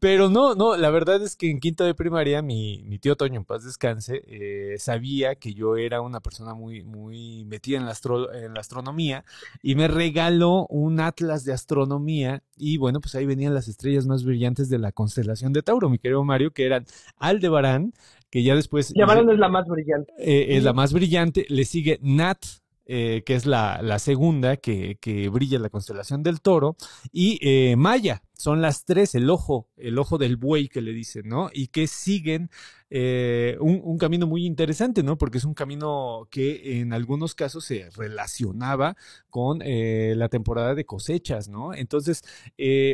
Pero 0.00 0.28
no, 0.28 0.54
no, 0.54 0.76
la 0.76 0.90
verdad 0.90 1.22
es 1.22 1.36
que 1.36 1.50
en 1.50 1.60
quinto 1.60 1.84
de 1.84 1.94
primaria 1.94 2.33
mi, 2.42 2.82
mi, 2.84 2.98
tío 2.98 3.16
Toño, 3.16 3.38
en 3.40 3.44
paz 3.44 3.64
descanse, 3.64 4.22
eh, 4.26 4.76
sabía 4.78 5.34
que 5.36 5.54
yo 5.54 5.76
era 5.76 6.00
una 6.00 6.20
persona 6.20 6.54
muy, 6.54 6.82
muy 6.82 7.44
metida 7.44 7.78
en 7.78 7.86
la, 7.86 7.92
astro, 7.92 8.32
en 8.32 8.54
la, 8.54 8.60
astronomía 8.60 9.24
y 9.62 9.74
me 9.74 9.88
regaló 9.88 10.66
un 10.68 11.00
atlas 11.00 11.44
de 11.44 11.52
astronomía 11.52 12.42
y 12.56 12.76
bueno, 12.76 13.00
pues 13.00 13.14
ahí 13.14 13.26
venían 13.26 13.54
las 13.54 13.68
estrellas 13.68 14.06
más 14.06 14.24
brillantes 14.24 14.68
de 14.68 14.78
la 14.78 14.92
constelación 14.92 15.52
de 15.52 15.62
Tauro, 15.62 15.88
mi 15.88 15.98
querido 15.98 16.24
Mario, 16.24 16.52
que 16.52 16.66
eran 16.66 16.86
Aldebarán, 17.18 17.92
que 18.30 18.42
ya 18.42 18.54
después... 18.54 18.90
Aldebarán 18.90 19.30
es 19.30 19.38
la 19.38 19.48
más 19.48 19.66
brillante. 19.66 20.12
Eh, 20.18 20.56
es 20.56 20.64
la 20.64 20.72
más 20.72 20.92
brillante, 20.92 21.46
le 21.48 21.64
sigue 21.64 21.98
Nat, 22.02 22.38
eh, 22.86 23.22
que 23.24 23.34
es 23.34 23.46
la, 23.46 23.80
la 23.82 23.98
segunda 23.98 24.58
que, 24.58 24.98
que, 25.00 25.28
brilla 25.30 25.58
la 25.58 25.70
constelación 25.70 26.22
del 26.22 26.42
toro, 26.42 26.76
y 27.12 27.38
eh, 27.40 27.76
Maya, 27.76 28.22
son 28.34 28.60
las 28.60 28.84
tres, 28.84 29.14
el 29.14 29.30
ojo, 29.30 29.68
el 29.76 29.98
ojo 29.98 30.18
del 30.18 30.36
buey 30.36 30.68
que 30.68 30.82
le 30.82 30.92
dicen, 30.92 31.28
¿no? 31.28 31.48
Y 31.52 31.68
que 31.68 31.86
siguen 31.86 32.50
eh, 32.90 33.56
un, 33.60 33.80
un, 33.82 33.96
camino 33.96 34.26
muy 34.26 34.44
interesante, 34.44 35.02
¿no? 35.02 35.16
Porque 35.16 35.38
es 35.38 35.44
un 35.44 35.54
camino 35.54 36.28
que 36.30 36.80
en 36.80 36.92
algunos 36.92 37.34
casos 37.34 37.64
se 37.64 37.88
relacionaba 37.96 38.96
con 39.30 39.62
eh, 39.62 40.12
la 40.16 40.28
temporada 40.28 40.74
de 40.74 40.84
cosechas, 40.84 41.48
¿no? 41.48 41.72
Entonces, 41.72 42.22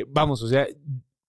vamos, 0.07 0.41
o 0.41 0.47
sea, 0.47 0.67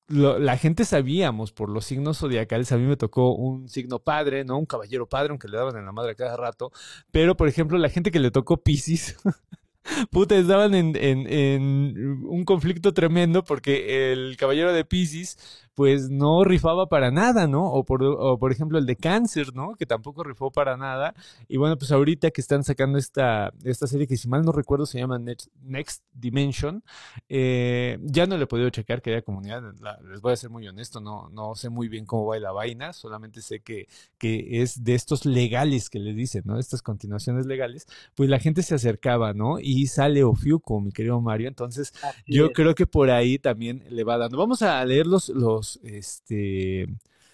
la 0.09 0.57
gente 0.59 0.85
sabíamos 0.85 1.53
por 1.53 1.69
los 1.69 1.85
signos 1.85 2.19
zodiacales, 2.19 2.73
a 2.73 2.77
mí 2.77 2.85
me 2.85 2.97
tocó 2.97 3.35
un 3.35 3.69
signo 3.69 3.99
padre, 3.99 4.45
¿no? 4.45 4.59
Un 4.59 4.67
caballero 4.67 5.09
padre, 5.09 5.31
aunque 5.31 5.49
le 5.49 5.57
daban 5.57 5.77
en 5.77 5.87
la 5.87 5.93
madre 5.93 6.15
cada 6.17 6.37
rato, 6.37 6.73
pero 7.11 7.37
por 7.37 7.49
ejemplo, 7.49 7.79
la 7.79 7.89
gente 7.89 8.11
que 8.11 8.21
le 8.21 8.31
tocó 8.31 8.63
Pisces, 8.63 9.17
puta, 10.11 10.37
estaban 10.37 10.75
en, 10.75 10.97
en, 10.97 11.27
en, 11.27 12.25
un 12.25 12.45
conflicto 12.45 12.93
tremendo 12.93 13.43
porque 13.45 14.13
el 14.13 14.37
caballero 14.37 14.73
de 14.73 14.85
Pisces 14.85 15.39
pues 15.75 16.11
no 16.11 16.45
rifaba 16.45 16.87
para 16.89 17.11
nada, 17.11 17.47
¿no? 17.47 17.65
O 17.71 17.85
por, 17.85 18.03
o 18.05 18.39
por 18.39 18.53
ejemplo 18.53 18.79
el 18.79 18.87
de 18.87 18.97
cáncer, 18.97 19.55
¿no? 19.55 19.75
Que 19.77 19.87
tampoco 19.87 20.23
rifó 20.23 20.51
para 20.51 20.77
nada. 20.77 21.15
Y 21.49 21.57
bueno, 21.57 21.79
pues 21.79 21.93
ahorita 21.93 22.31
que 22.31 22.41
están 22.41 22.65
sacando 22.65 22.99
esta, 22.99 23.53
esta 23.65 23.87
serie 23.87 24.07
que 24.07 24.17
si 24.17 24.29
mal 24.29 24.43
no 24.43 24.53
recuerdo 24.53 24.87
se 24.87 24.99
llama 24.99 25.19
Next, 25.19 25.49
Next 25.63 26.05
Dimension, 26.13 26.83
eh, 27.29 27.99
ya 28.03 28.27
no 28.27 28.37
le 28.37 28.45
he 28.45 28.47
podido 28.47 28.71
checar 28.71 29.01
que 29.03 29.11
haya 29.11 29.23
comunidad, 29.23 29.63
la, 29.81 29.99
les 30.03 30.21
voy 30.21 30.33
a 30.33 30.37
ser 30.37 30.51
muy 30.51 30.67
honesto, 30.69 31.01
no, 31.01 31.29
no 31.31 31.55
sé 31.55 31.69
muy 31.71 31.89
bien 31.89 32.05
cómo 32.07 32.27
va 32.27 32.39
la 32.39 32.53
vaina, 32.53 32.93
solamente 32.93 33.41
sé 33.43 33.61
que, 33.61 33.89
que 34.19 34.63
es 34.63 34.85
de 34.85 34.95
estos 34.95 35.25
legales 35.27 35.89
que 35.91 35.99
le 35.99 36.13
dicen, 36.15 36.43
¿no? 36.45 36.59
Estas 36.59 36.83
continuaciones 36.83 37.47
legales, 37.47 37.87
pues 38.15 38.29
la 38.29 38.39
gente 38.39 38.63
se 38.63 38.75
acercaba, 38.75 39.33
¿no? 39.33 39.59
Y 39.59 39.87
sale 39.87 40.25
Ofiuco, 40.25 40.81
mi 40.81 40.93
querido 40.93 41.21
Mario, 41.21 41.49
entonces 41.49 41.93
Así 42.03 42.23
yo 42.27 42.47
es. 42.49 42.53
creo 42.53 42.75
que 42.75 42.87
por 42.87 43.11
ahí 43.11 43.39
también 43.39 43.85
le 43.89 44.05
va 44.05 44.19
dando. 44.19 44.39
Vamos 44.39 44.63
a 44.63 44.85
leer 44.85 45.07
los, 45.07 45.29
los 45.31 45.62
este 45.83 46.87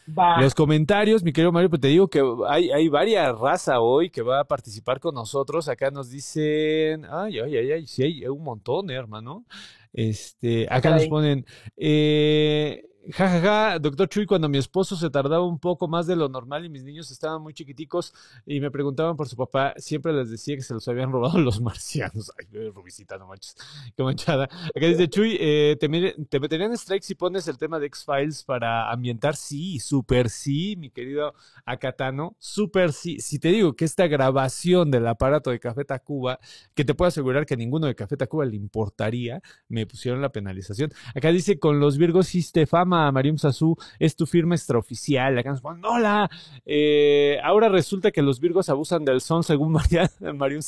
va. 0.06 0.40
los 0.40 0.54
comentarios, 0.54 1.22
mi 1.22 1.32
querido 1.32 1.52
Mario, 1.52 1.70
pues 1.70 1.80
te 1.80 1.88
digo 1.88 2.08
que 2.08 2.22
hay, 2.48 2.70
hay 2.70 2.88
varias 2.88 3.38
raza 3.38 3.80
hoy 3.80 4.10
que 4.10 4.22
va 4.22 4.40
a 4.40 4.44
participar 4.44 5.00
con 5.00 5.14
nosotros. 5.14 5.68
Acá 5.68 5.90
nos 5.90 6.10
dicen, 6.10 7.04
ay, 7.10 7.38
ay, 7.40 7.56
ay, 7.56 7.72
ay, 7.72 7.86
sí 7.86 8.02
hay 8.02 8.26
un 8.26 8.42
montón, 8.42 8.90
eh, 8.90 8.94
hermano. 8.94 9.44
Este, 9.92 10.66
acá 10.70 10.90
okay. 10.90 10.92
nos 10.92 11.08
ponen, 11.08 11.46
eh, 11.76 12.84
Ja, 13.10 13.26
ja, 13.26 13.40
ja, 13.40 13.78
doctor 13.78 14.06
Chuy, 14.06 14.26
cuando 14.26 14.50
mi 14.50 14.58
esposo 14.58 14.94
se 14.94 15.08
tardaba 15.08 15.42
un 15.42 15.58
poco 15.58 15.88
más 15.88 16.06
de 16.06 16.14
lo 16.14 16.28
normal 16.28 16.66
y 16.66 16.68
mis 16.68 16.84
niños 16.84 17.10
estaban 17.10 17.40
muy 17.40 17.54
chiquiticos 17.54 18.12
y 18.44 18.60
me 18.60 18.70
preguntaban 18.70 19.16
por 19.16 19.26
su 19.26 19.34
papá, 19.34 19.72
siempre 19.78 20.12
les 20.12 20.28
decía 20.30 20.56
que 20.56 20.62
se 20.62 20.74
los 20.74 20.86
habían 20.88 21.10
robado 21.10 21.38
los 21.38 21.58
marcianos. 21.58 22.30
Ay, 22.38 22.68
Rubicita, 22.68 23.16
no 23.16 23.26
manches, 23.26 23.56
qué 23.96 24.02
manchada. 24.02 24.44
Acá 24.44 24.86
dice 24.86 25.08
Chuy, 25.08 25.38
eh, 25.40 25.78
¿te, 25.80 25.88
¿te, 26.28 26.38
meterían 26.38 26.72
strike 26.72 27.02
si 27.02 27.14
pones 27.14 27.48
el 27.48 27.56
tema 27.56 27.78
de 27.78 27.86
X-Files 27.86 28.44
para 28.44 28.90
ambientar? 28.92 29.36
Sí, 29.36 29.78
súper 29.78 30.28
sí, 30.28 30.76
mi 30.76 30.90
querido 30.90 31.32
Acatano, 31.64 32.36
súper 32.38 32.92
sí. 32.92 33.20
Si 33.20 33.38
te 33.38 33.48
digo 33.48 33.74
que 33.74 33.86
esta 33.86 34.06
grabación 34.06 34.90
del 34.90 35.06
aparato 35.06 35.48
de 35.48 35.60
Café 35.60 35.86
Tacuba, 35.86 36.40
que 36.74 36.84
te 36.84 36.94
puedo 36.94 37.08
asegurar 37.08 37.46
que 37.46 37.54
a 37.54 37.56
ninguno 37.56 37.86
de 37.86 37.94
Café 37.94 38.18
Tacuba 38.18 38.44
le 38.44 38.56
importaría, 38.56 39.40
me 39.68 39.86
pusieron 39.86 40.20
la 40.20 40.28
penalización. 40.28 40.92
Acá 41.14 41.30
dice, 41.30 41.58
con 41.58 41.80
los 41.80 41.96
Virgos 41.96 42.34
hiciste 42.34 42.66
fama 42.66 42.97
Mariam 43.12 43.38
Sasú, 43.38 43.76
es 43.98 44.16
tu 44.16 44.26
firma 44.26 44.54
extraoficial. 44.54 45.34
Nos 45.44 45.60
ponen, 45.60 45.84
hola. 45.84 46.28
Eh, 46.64 47.38
ahora 47.42 47.68
resulta 47.68 48.10
que 48.10 48.22
los 48.22 48.40
virgos 48.40 48.68
abusan 48.68 49.04
del 49.04 49.20
sol, 49.20 49.44
según 49.44 49.72
Mariam, 49.78 50.08
Mariam. 50.34 50.62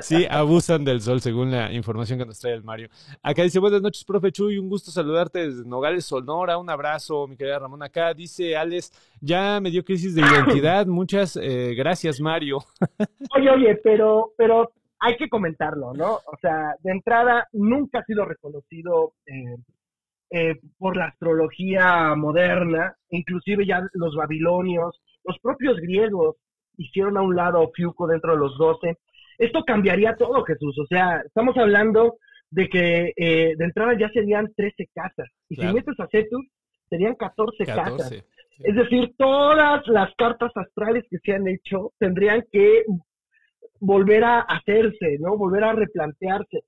Sí, 0.00 0.26
abusan 0.30 0.84
del 0.84 1.00
sol, 1.00 1.20
según 1.20 1.50
la 1.50 1.72
información 1.72 2.18
que 2.18 2.24
nos 2.24 2.38
trae 2.38 2.54
el 2.54 2.62
Mario. 2.62 2.88
Acá 3.22 3.42
dice, 3.42 3.58
buenas 3.58 3.82
noches, 3.82 4.04
profe 4.04 4.32
Chuy, 4.32 4.58
un 4.58 4.68
gusto 4.68 4.90
saludarte 4.90 5.50
desde 5.50 5.68
Nogales, 5.68 6.06
Sonora, 6.06 6.56
un 6.56 6.70
abrazo, 6.70 7.26
mi 7.26 7.36
querida 7.36 7.58
Ramón. 7.58 7.82
Acá 7.82 8.14
dice 8.14 8.56
Alex, 8.56 8.90
ya 9.20 9.60
me 9.60 9.70
dio 9.70 9.84
crisis 9.84 10.14
de 10.14 10.22
identidad, 10.22 10.86
muchas 10.86 11.36
eh, 11.36 11.74
gracias, 11.74 12.20
Mario. 12.20 12.58
Oye, 13.36 13.50
oye, 13.50 13.80
pero, 13.82 14.32
pero 14.36 14.72
hay 14.98 15.16
que 15.16 15.28
comentarlo, 15.28 15.92
¿no? 15.92 16.14
O 16.14 16.36
sea, 16.40 16.74
de 16.82 16.92
entrada, 16.92 17.46
nunca 17.52 17.98
ha 17.98 18.04
sido 18.04 18.24
reconocido 18.24 19.12
eh, 19.26 19.56
eh, 20.36 20.58
por 20.78 20.96
la 20.96 21.04
astrología 21.06 22.12
moderna, 22.16 22.96
inclusive 23.10 23.64
ya 23.64 23.80
los 23.92 24.16
babilonios, 24.16 25.00
los 25.22 25.38
propios 25.38 25.76
griegos 25.76 26.34
hicieron 26.76 27.16
a 27.16 27.22
un 27.22 27.36
lado 27.36 27.58
a 27.58 27.60
Ofiuco 27.60 28.08
dentro 28.08 28.32
de 28.32 28.38
los 28.38 28.58
doce. 28.58 28.98
Esto 29.38 29.62
cambiaría 29.64 30.16
todo, 30.16 30.42
Jesús. 30.42 30.76
O 30.80 30.86
sea, 30.86 31.22
estamos 31.24 31.56
hablando 31.56 32.16
de 32.50 32.68
que 32.68 33.12
eh, 33.16 33.54
de 33.56 33.64
entrada 33.64 33.96
ya 33.96 34.08
serían 34.08 34.52
13 34.56 34.88
casas. 34.92 35.28
Y 35.48 35.54
claro. 35.54 35.70
si 35.70 35.76
metes 35.76 36.00
a 36.00 36.08
Cetus, 36.08 36.46
serían 36.90 37.14
14, 37.14 37.64
14 37.64 37.64
casas. 37.66 38.08
Sí. 38.08 38.22
Es 38.64 38.74
decir, 38.74 39.14
todas 39.16 39.86
las 39.86 40.12
cartas 40.16 40.50
astrales 40.56 41.04
que 41.08 41.18
se 41.18 41.32
han 41.32 41.46
hecho 41.46 41.92
tendrían 42.00 42.44
que 42.50 42.82
volver 43.78 44.24
a 44.24 44.40
hacerse, 44.40 45.16
¿no? 45.20 45.36
Volver 45.36 45.62
a 45.62 45.74
replantearse 45.74 46.64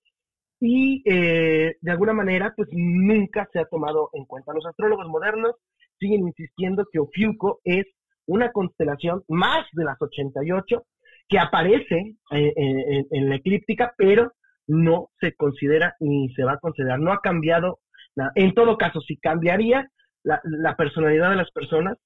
y 0.61 1.03
eh, 1.05 1.77
de 1.81 1.90
alguna 1.90 2.12
manera 2.12 2.53
pues 2.57 2.69
nunca 2.73 3.49
se 3.53 3.59
ha 3.59 3.66
tomado 3.66 4.11
en 4.12 4.25
cuenta. 4.25 4.53
Los 4.55 4.66
astrólogos 4.66 5.07
modernos 5.09 5.55
siguen 5.99 6.27
insistiendo 6.27 6.87
que 6.90 6.99
Ofiuco 6.99 7.61
es 7.64 7.87
una 8.27 8.53
constelación 8.53 9.23
más 9.29 9.66
de 9.73 9.85
las 9.85 10.01
88 10.01 10.83
que 11.29 11.38
aparece 11.38 12.16
eh, 12.33 12.53
en, 12.57 13.07
en, 13.11 13.29
la 13.29 13.37
eclíptica, 13.37 13.95
pero 13.97 14.33
no 14.66 15.11
se 15.21 15.35
considera 15.35 15.95
ni 16.01 16.33
se 16.35 16.45
va 16.45 16.53
a 16.53 16.59
considerar. 16.59 16.99
No 17.01 17.12
ha 17.12 17.21
cambiado 17.21 17.81
nada. 18.14 18.33
En 18.35 18.55
todo 18.55 18.79
caso, 18.79 19.01
si 19.01 19.16
cambiaría 19.16 19.88
la, 20.23 20.40
la 20.45 20.77
personalidad 20.77 21.31
de 21.31 21.37
las 21.37 21.51
personas, 21.51 21.99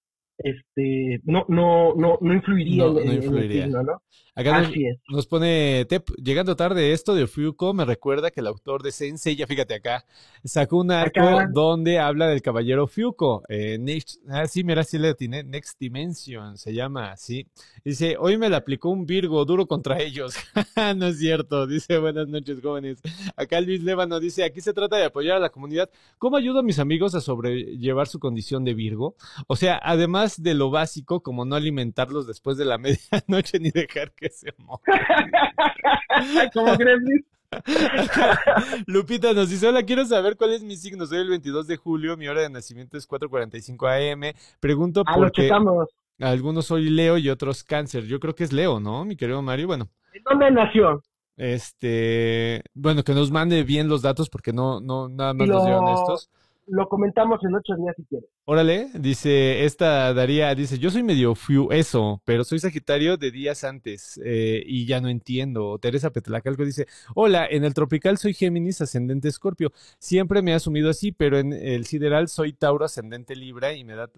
este 0.42 1.20
no 1.24 1.44
no 1.48 1.94
no 1.94 2.18
no 2.20 2.34
influiría, 2.34 2.84
no, 2.84 3.00
influiría. 3.00 3.44
en 3.44 3.50
el 3.50 3.62
signo, 3.64 3.82
¿no? 3.82 4.02
Acá 4.34 4.58
Así 4.58 4.84
nos, 4.84 4.92
es. 4.94 5.00
nos 5.08 5.26
pone 5.26 5.84
Tep, 5.86 6.08
llegando 6.16 6.56
tarde 6.56 6.92
esto 6.92 7.14
de 7.14 7.24
Ofiuco, 7.24 7.74
me 7.74 7.84
recuerda 7.84 8.30
que 8.30 8.40
el 8.40 8.46
autor 8.46 8.82
de 8.82 8.92
Sensei, 8.92 9.34
ya 9.36 9.46
fíjate 9.46 9.74
acá, 9.74 10.04
sacó 10.44 10.78
un 10.78 10.92
arco 10.92 11.20
Acá. 11.20 11.48
donde 11.52 11.98
habla 11.98 12.28
del 12.28 12.40
caballero 12.40 12.86
Fiuco. 12.86 13.42
Eh, 13.48 13.76
next, 13.78 14.20
ah, 14.28 14.46
sí, 14.46 14.62
mira, 14.62 14.84
sí 14.84 14.98
le 14.98 15.14
tiene 15.14 15.42
Next 15.42 15.78
Dimension, 15.78 16.56
se 16.56 16.72
llama 16.72 17.10
así. 17.10 17.48
Dice, 17.84 18.16
hoy 18.18 18.38
me 18.38 18.48
la 18.48 18.58
aplicó 18.58 18.90
un 18.90 19.04
Virgo 19.04 19.44
duro 19.44 19.66
contra 19.66 20.00
ellos. 20.00 20.34
no 20.96 21.08
es 21.08 21.18
cierto, 21.18 21.66
dice, 21.66 21.98
buenas 21.98 22.28
noches, 22.28 22.60
jóvenes. 22.62 23.00
Acá 23.36 23.60
Luis 23.60 23.82
Lébano 23.82 24.20
dice, 24.20 24.44
aquí 24.44 24.60
se 24.60 24.72
trata 24.72 24.96
de 24.96 25.04
apoyar 25.04 25.36
a 25.36 25.40
la 25.40 25.50
comunidad. 25.50 25.90
¿Cómo 26.18 26.36
ayudo 26.36 26.60
a 26.60 26.62
mis 26.62 26.78
amigos 26.78 27.14
a 27.14 27.20
sobrellevar 27.20 28.06
su 28.06 28.20
condición 28.20 28.64
de 28.64 28.74
Virgo? 28.74 29.16
O 29.48 29.56
sea, 29.56 29.80
además 29.82 30.29
de 30.36 30.54
lo 30.54 30.70
básico, 30.70 31.22
como 31.22 31.44
no 31.44 31.56
alimentarlos 31.56 32.26
después 32.26 32.56
de 32.56 32.64
la 32.64 32.78
medianoche 32.78 33.58
ni 33.60 33.70
dejar 33.70 34.12
que 34.12 34.30
se 34.30 34.52
mojen. 34.58 34.94
Como 36.52 36.76
Gremlin. 36.76 37.24
Lupita 38.86 39.32
nos 39.32 39.50
dice, 39.50 39.68
hola, 39.68 39.82
quiero 39.82 40.04
saber 40.04 40.36
cuál 40.36 40.52
es 40.52 40.62
mi 40.62 40.76
signo. 40.76 41.06
Soy 41.06 41.18
el 41.18 41.28
22 41.28 41.66
de 41.66 41.76
julio, 41.76 42.16
mi 42.16 42.28
hora 42.28 42.42
de 42.42 42.50
nacimiento 42.50 42.96
es 42.96 43.08
4.45 43.08 44.12
am. 44.12 44.32
Pregunto 44.60 45.02
Ah, 45.06 45.14
porque 45.16 45.50
algunos 46.20 46.66
soy 46.66 46.90
Leo 46.90 47.18
y 47.18 47.28
otros 47.28 47.64
cáncer. 47.64 48.04
Yo 48.04 48.20
creo 48.20 48.34
que 48.34 48.44
es 48.44 48.52
Leo, 48.52 48.78
¿no, 48.80 49.04
mi 49.04 49.16
querido 49.16 49.42
Mario? 49.42 49.66
Bueno, 49.66 49.88
¿En 50.12 50.22
dónde 50.22 50.50
nació? 50.50 51.02
este, 51.36 52.62
bueno, 52.74 53.02
que 53.02 53.14
nos 53.14 53.30
mande 53.30 53.62
bien 53.64 53.88
los 53.88 54.02
datos 54.02 54.28
porque 54.28 54.52
no, 54.52 54.80
no, 54.80 55.08
nada 55.08 55.32
más 55.32 55.48
nos 55.48 55.64
dieron 55.64 55.88
estos. 55.88 56.30
Lo 56.66 56.88
comentamos 56.88 57.42
en 57.42 57.54
ocho 57.54 57.74
días 57.76 57.96
si 57.96 58.04
quieres. 58.04 58.28
Órale, 58.52 58.88
dice, 58.94 59.64
esta 59.64 60.12
Daría, 60.12 60.52
dice, 60.56 60.76
yo 60.76 60.90
soy 60.90 61.04
medio 61.04 61.36
fiu 61.36 61.70
eso, 61.70 62.20
pero 62.24 62.42
soy 62.42 62.58
Sagitario 62.58 63.16
de 63.16 63.30
días 63.30 63.62
antes 63.62 64.20
eh, 64.24 64.64
y 64.66 64.86
ya 64.86 65.00
no 65.00 65.08
entiendo. 65.08 65.78
Teresa 65.78 66.10
Petlacalco 66.10 66.64
dice, 66.64 66.88
hola, 67.14 67.46
en 67.48 67.62
el 67.62 67.74
tropical 67.74 68.18
soy 68.18 68.34
Géminis 68.34 68.80
ascendente 68.80 69.28
Escorpio. 69.28 69.72
Siempre 70.00 70.42
me 70.42 70.50
he 70.50 70.54
asumido 70.54 70.90
así, 70.90 71.12
pero 71.12 71.38
en 71.38 71.52
el 71.52 71.86
sideral 71.86 72.26
soy 72.26 72.52
Tauro 72.52 72.86
ascendente 72.86 73.36
Libra 73.36 73.72
y 73.72 73.84
me 73.84 73.94
da 73.94 74.10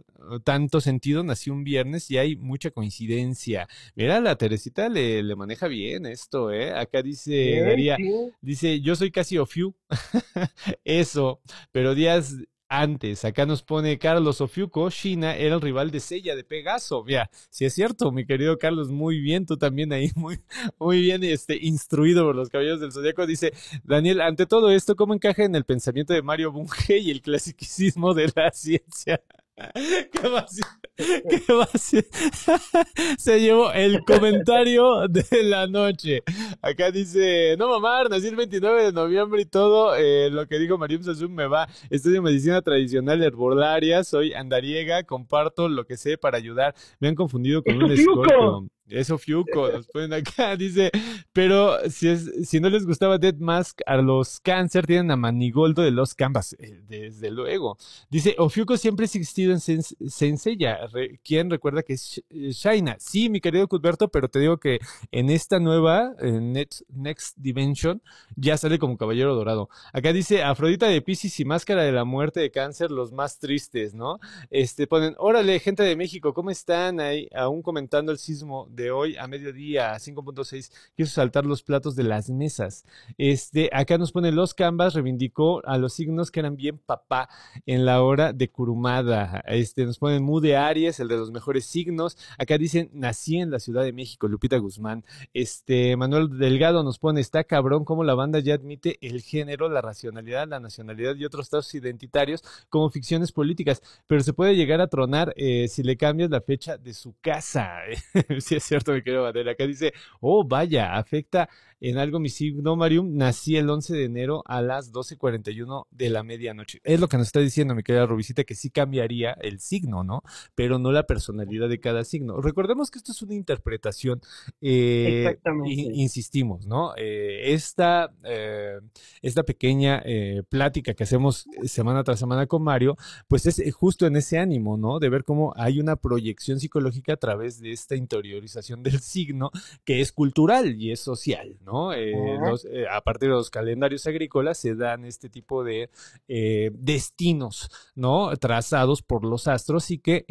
tanto 0.44 0.80
sentido. 0.80 1.22
Nací 1.22 1.50
un 1.50 1.62
viernes 1.62 2.10
y 2.10 2.16
hay 2.16 2.34
mucha 2.34 2.70
coincidencia. 2.70 3.68
Mira, 3.96 4.18
la 4.18 4.36
Teresita 4.36 4.88
le, 4.88 5.22
le 5.22 5.36
maneja 5.36 5.68
bien 5.68 6.06
esto, 6.06 6.50
¿eh? 6.50 6.72
Acá 6.72 7.02
dice 7.02 7.60
Daría. 7.60 7.98
Dice, 8.40 8.80
yo 8.80 8.96
soy 8.96 9.10
casi 9.10 9.36
Ofiu. 9.36 9.74
Eso, 10.84 11.42
pero 11.70 11.94
días 11.94 12.34
antes, 12.72 13.24
acá 13.26 13.44
nos 13.44 13.62
pone 13.62 13.98
Carlos 13.98 14.40
Ofiuco, 14.40 14.88
China 14.88 15.36
era 15.36 15.56
el 15.56 15.60
rival 15.60 15.90
de 15.90 16.00
Sella 16.00 16.34
de 16.34 16.42
Pegaso. 16.42 17.04
Mira, 17.04 17.30
si 17.50 17.66
es 17.66 17.74
cierto, 17.74 18.10
mi 18.12 18.24
querido 18.24 18.56
Carlos, 18.58 18.88
muy 18.88 19.20
bien, 19.20 19.44
tú 19.44 19.58
también 19.58 19.92
ahí, 19.92 20.10
muy, 20.16 20.40
muy 20.78 21.02
bien 21.02 21.22
este, 21.22 21.58
instruido 21.60 22.24
por 22.24 22.34
los 22.34 22.48
caballeros 22.48 22.80
del 22.80 22.90
zodiaco. 22.90 23.26
Dice, 23.26 23.52
Daniel, 23.84 24.22
ante 24.22 24.46
todo 24.46 24.70
esto, 24.70 24.96
¿cómo 24.96 25.12
encaja 25.12 25.44
en 25.44 25.54
el 25.54 25.64
pensamiento 25.64 26.14
de 26.14 26.22
Mario 26.22 26.50
Bunge 26.50 26.96
y 26.98 27.10
el 27.10 27.20
clasicismo 27.20 28.14
de 28.14 28.32
la 28.34 28.50
ciencia? 28.52 29.20
¿Qué 30.12 30.28
vacío? 30.28 30.64
¿Qué 30.96 31.52
vacío? 31.52 32.02
Se 33.18 33.40
llevó 33.40 33.72
el 33.72 34.02
comentario 34.04 35.08
de 35.08 35.42
la 35.42 35.66
noche. 35.66 36.22
Acá 36.62 36.90
dice, 36.90 37.56
no 37.58 37.68
mamar, 37.68 38.08
nací 38.08 38.28
el 38.28 38.36
29 38.36 38.84
de 38.84 38.92
noviembre 38.92 39.42
y 39.42 39.44
todo 39.44 39.94
eh, 39.96 40.30
lo 40.30 40.46
que 40.46 40.58
dijo 40.58 40.78
Mariam 40.78 41.02
Sassoon 41.02 41.34
me 41.34 41.46
va. 41.46 41.68
Estudio 41.90 42.22
medicina 42.22 42.62
tradicional 42.62 43.22
herbolaria, 43.22 44.04
soy 44.04 44.32
andariega, 44.32 45.02
comparto 45.04 45.68
lo 45.68 45.84
que 45.84 45.96
sé 45.96 46.16
para 46.16 46.38
ayudar. 46.38 46.74
Me 46.98 47.08
han 47.08 47.14
confundido 47.14 47.62
con 47.62 47.74
¡Es 47.74 48.06
un 48.06 48.18
Ofiuco! 48.18 48.66
Eso 48.88 49.16
Fiuco, 49.16 49.70
nos 49.70 49.86
ponen 49.86 50.12
acá, 50.12 50.56
dice, 50.56 50.90
pero 51.32 51.78
si 51.88 52.08
es, 52.08 52.30
si 52.48 52.60
no 52.60 52.68
les 52.68 52.84
gustaba 52.84 53.16
Dead 53.16 53.36
Mask, 53.36 53.80
a 53.86 53.96
los 53.96 54.40
cáncer 54.40 54.86
tienen 54.86 55.10
a 55.10 55.16
Manigoldo 55.16 55.82
de 55.82 55.90
los 55.92 56.14
Canvas, 56.14 56.54
Eh, 56.58 56.80
desde 56.88 57.30
luego. 57.30 57.78
Dice, 58.10 58.34
Ofiuco 58.38 58.76
siempre 58.76 59.04
ha 59.04 59.06
existido 59.06 59.52
en 59.52 59.58
Sens- 59.60 59.96
Senseiya. 60.08 60.86
Re- 60.88 61.20
¿Quién 61.24 61.48
recuerda 61.48 61.82
que 61.82 61.94
es 61.94 62.22
eh, 62.30 62.50
Shaina? 62.50 62.96
Sí, 62.98 63.30
mi 63.30 63.40
querido 63.40 63.66
Cuthberto, 63.68 64.08
pero 64.08 64.28
te 64.28 64.40
digo 64.40 64.58
que 64.58 64.78
en 65.10 65.30
esta 65.30 65.58
nueva, 65.58 66.14
Next, 66.20 66.82
Next 66.90 67.36
Dimension, 67.38 68.02
ya 68.36 68.56
sale 68.58 68.78
como 68.78 68.98
Caballero 68.98 69.34
Dorado. 69.34 69.68
Acá 69.92 70.12
dice, 70.12 70.42
Afrodita 70.42 70.86
de 70.88 71.00
Pisces 71.00 71.38
y 71.40 71.44
Máscara 71.44 71.82
de 71.84 71.92
la 71.92 72.04
Muerte 72.04 72.40
de 72.40 72.50
Cáncer, 72.50 72.90
los 72.90 73.12
más 73.12 73.38
tristes, 73.38 73.94
¿no? 73.94 74.18
Este, 74.50 74.86
ponen, 74.86 75.14
órale, 75.18 75.58
gente 75.60 75.82
de 75.82 75.96
México, 75.96 76.34
¿cómo 76.34 76.50
están 76.50 77.00
ahí? 77.00 77.28
Aún 77.34 77.62
comentando 77.62 78.12
el 78.12 78.18
sismo 78.18 78.68
de 78.72 78.90
hoy 78.90 79.16
a 79.16 79.26
mediodía, 79.26 79.94
5.6, 79.94 80.72
quiso 80.96 81.12
saltar 81.12 81.46
los 81.46 81.62
platos 81.62 81.94
de 81.96 82.04
las 82.04 82.30
mesas. 82.30 82.84
Este, 83.18 83.70
acá 83.72 83.98
nos 83.98 84.12
pone 84.12 84.32
los 84.32 84.54
Canvas, 84.54 84.94
reivindicó 84.94 85.64
a 85.66 85.78
los 85.78 85.94
signos 85.94 86.30
que 86.30 86.40
eran 86.40 86.56
bien 86.56 86.78
papá 86.78 87.28
en 87.66 87.84
la 87.84 88.02
hora 88.02 88.32
de 88.32 88.50
Curumada. 88.50 89.42
Este, 89.46 89.84
nos 89.84 89.98
ponen 89.98 90.22
Mu 90.22 90.40
de 90.40 90.56
Aries, 90.56 91.00
el 91.00 91.08
de 91.08 91.16
los 91.16 91.30
mejores 91.30 91.66
signos. 91.66 92.16
Acá 92.38 92.58
dicen, 92.58 92.90
nací 92.92 93.38
en 93.38 93.50
la 93.50 93.58
Ciudad 93.58 93.84
de 93.84 93.92
México, 93.92 94.28
Lupita 94.28 94.56
Guzmán. 94.58 95.04
Este, 95.34 95.96
Manuel 95.96 96.38
Delgado 96.38 96.82
nos 96.82 96.98
pone, 96.98 97.20
está 97.20 97.44
cabrón 97.44 97.84
cómo 97.84 98.04
la 98.04 98.14
banda 98.14 98.38
ya 98.38 98.54
admite 98.54 98.98
el 99.00 99.22
género, 99.22 99.68
la 99.68 99.80
racionalidad, 99.80 100.48
la 100.48 100.60
nacionalidad 100.60 101.14
y 101.16 101.24
otros 101.24 101.46
estados 101.46 101.74
identitarios 101.74 102.42
como 102.68 102.90
ficciones 102.90 103.32
políticas, 103.32 103.82
pero 104.06 104.22
se 104.22 104.32
puede 104.32 104.56
llegar 104.56 104.80
a 104.80 104.88
tronar 104.88 105.32
eh, 105.36 105.68
si 105.68 105.82
le 105.82 105.96
cambias 105.96 106.30
la 106.30 106.40
fecha 106.40 106.76
de 106.78 106.94
su 106.94 107.14
casa. 107.20 107.78
cierto, 108.62 108.92
mi 108.92 109.02
querido 109.02 109.22
Badel. 109.22 109.48
Acá 109.48 109.66
dice, 109.66 109.92
oh, 110.20 110.44
vaya, 110.46 110.94
afecta 110.96 111.48
en 111.84 111.98
algo 111.98 112.20
mi 112.20 112.28
signo, 112.28 112.76
Marium. 112.76 113.16
Nací 113.16 113.56
el 113.56 113.68
11 113.68 113.94
de 113.94 114.04
enero 114.04 114.42
a 114.46 114.62
las 114.62 114.92
12.41 114.92 115.86
de 115.90 116.10
la 116.10 116.22
medianoche. 116.22 116.80
Es 116.84 117.00
lo 117.00 117.08
que 117.08 117.16
nos 117.18 117.26
está 117.26 117.40
diciendo, 117.40 117.74
mi 117.74 117.82
querida 117.82 118.06
Rubicita, 118.06 118.44
que 118.44 118.54
sí 118.54 118.70
cambiaría 118.70 119.32
el 119.32 119.58
signo, 119.60 120.04
¿no? 120.04 120.22
Pero 120.54 120.78
no 120.78 120.92
la 120.92 121.02
personalidad 121.06 121.68
de 121.68 121.80
cada 121.80 122.04
signo. 122.04 122.40
Recordemos 122.40 122.90
que 122.90 122.98
esto 122.98 123.10
es 123.12 123.20
una 123.22 123.34
interpretación. 123.34 124.20
eh, 124.60 125.24
Exactamente. 125.26 125.70
in- 125.72 125.94
insistimos, 125.96 126.66
¿no? 126.66 126.92
Eh, 126.96 127.52
esta, 127.52 128.14
eh, 128.24 128.78
esta 129.20 129.42
pequeña 129.42 130.02
plática 130.48 130.94
que 130.94 131.02
hacemos 131.02 131.46
semana 131.64 132.04
tras 132.04 132.18
semana 132.20 132.46
con 132.46 132.62
Mario, 132.62 132.96
pues 133.28 133.46
es 133.46 133.74
justo 133.74 134.06
en 134.06 134.16
ese 134.16 134.38
ánimo, 134.38 134.76
¿no? 134.76 134.98
De 135.00 135.08
ver 135.08 135.24
cómo 135.24 135.52
hay 135.56 135.80
una 135.80 135.96
proyección 135.96 136.60
psicológica 136.60 137.14
a 137.14 137.16
través 137.16 137.60
de 137.60 137.72
esta 137.72 137.96
interiorización 137.96 138.82
del 138.84 139.00
signo 139.00 139.50
que 139.84 140.00
es 140.00 140.12
cultural 140.12 140.80
y 140.80 140.92
es 140.92 141.00
social, 141.00 141.56
¿no? 141.64 141.71
Eh, 141.94 142.36
los- 142.50 142.64
eh, 142.64 142.86
a 142.90 143.00
partir 143.00 143.28
de 143.28 143.34
los 143.34 143.50
calendarios 143.50 144.06
agrícolas 144.06 144.58
se 144.58 144.74
dan 144.74 145.04
este 145.04 145.28
tipo 145.28 145.64
de 145.64 145.90
eh, 146.28 146.70
destinos, 146.74 147.70
¿no? 147.94 148.36
Trazados 148.36 149.02
por 149.02 149.24
los 149.24 149.48
astros 149.48 149.90
y 149.90 149.98
que 149.98 150.24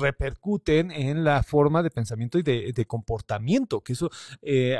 repercuten 0.00 0.90
en 0.90 1.24
la 1.24 1.42
forma 1.42 1.82
de 1.82 1.90
pensamiento 1.90 2.38
y 2.38 2.42
de, 2.42 2.72
de 2.72 2.86
comportamiento, 2.86 3.80
que 3.80 3.92
eso 3.92 4.10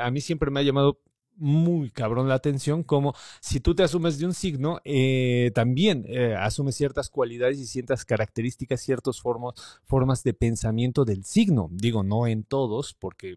a 0.01 0.11
mí 0.11 0.21
siempre 0.21 0.51
me 0.51 0.61
ha 0.61 0.63
llamado 0.63 0.99
muy 1.39 1.91
cabrón 1.91 2.29
la 2.29 2.35
atención, 2.35 2.83
como 2.83 3.15
si 3.41 3.61
tú 3.61 3.75
te 3.75 3.85
asumes 3.85 4.19
de 4.19 4.27
un 4.27 4.35
signo, 4.35 4.81
eh, 4.85 5.53
también 5.55 6.05
eh, 6.09 6.35
asumes 6.37 6.75
ciertas 6.75 7.09
cualidades 7.11 7.59
y 7.61 7.67
ciertas 7.67 8.05
características, 8.05 8.83
ciertas 8.83 9.21
formas, 9.21 9.55
formas 9.85 10.23
de 10.25 10.35
pensamiento 10.35 11.05
del 11.05 11.25
signo. 11.25 11.69
Digo, 11.71 12.03
no 12.03 12.27
en 12.27 12.43
todos, 12.43 12.95
porque 12.95 13.37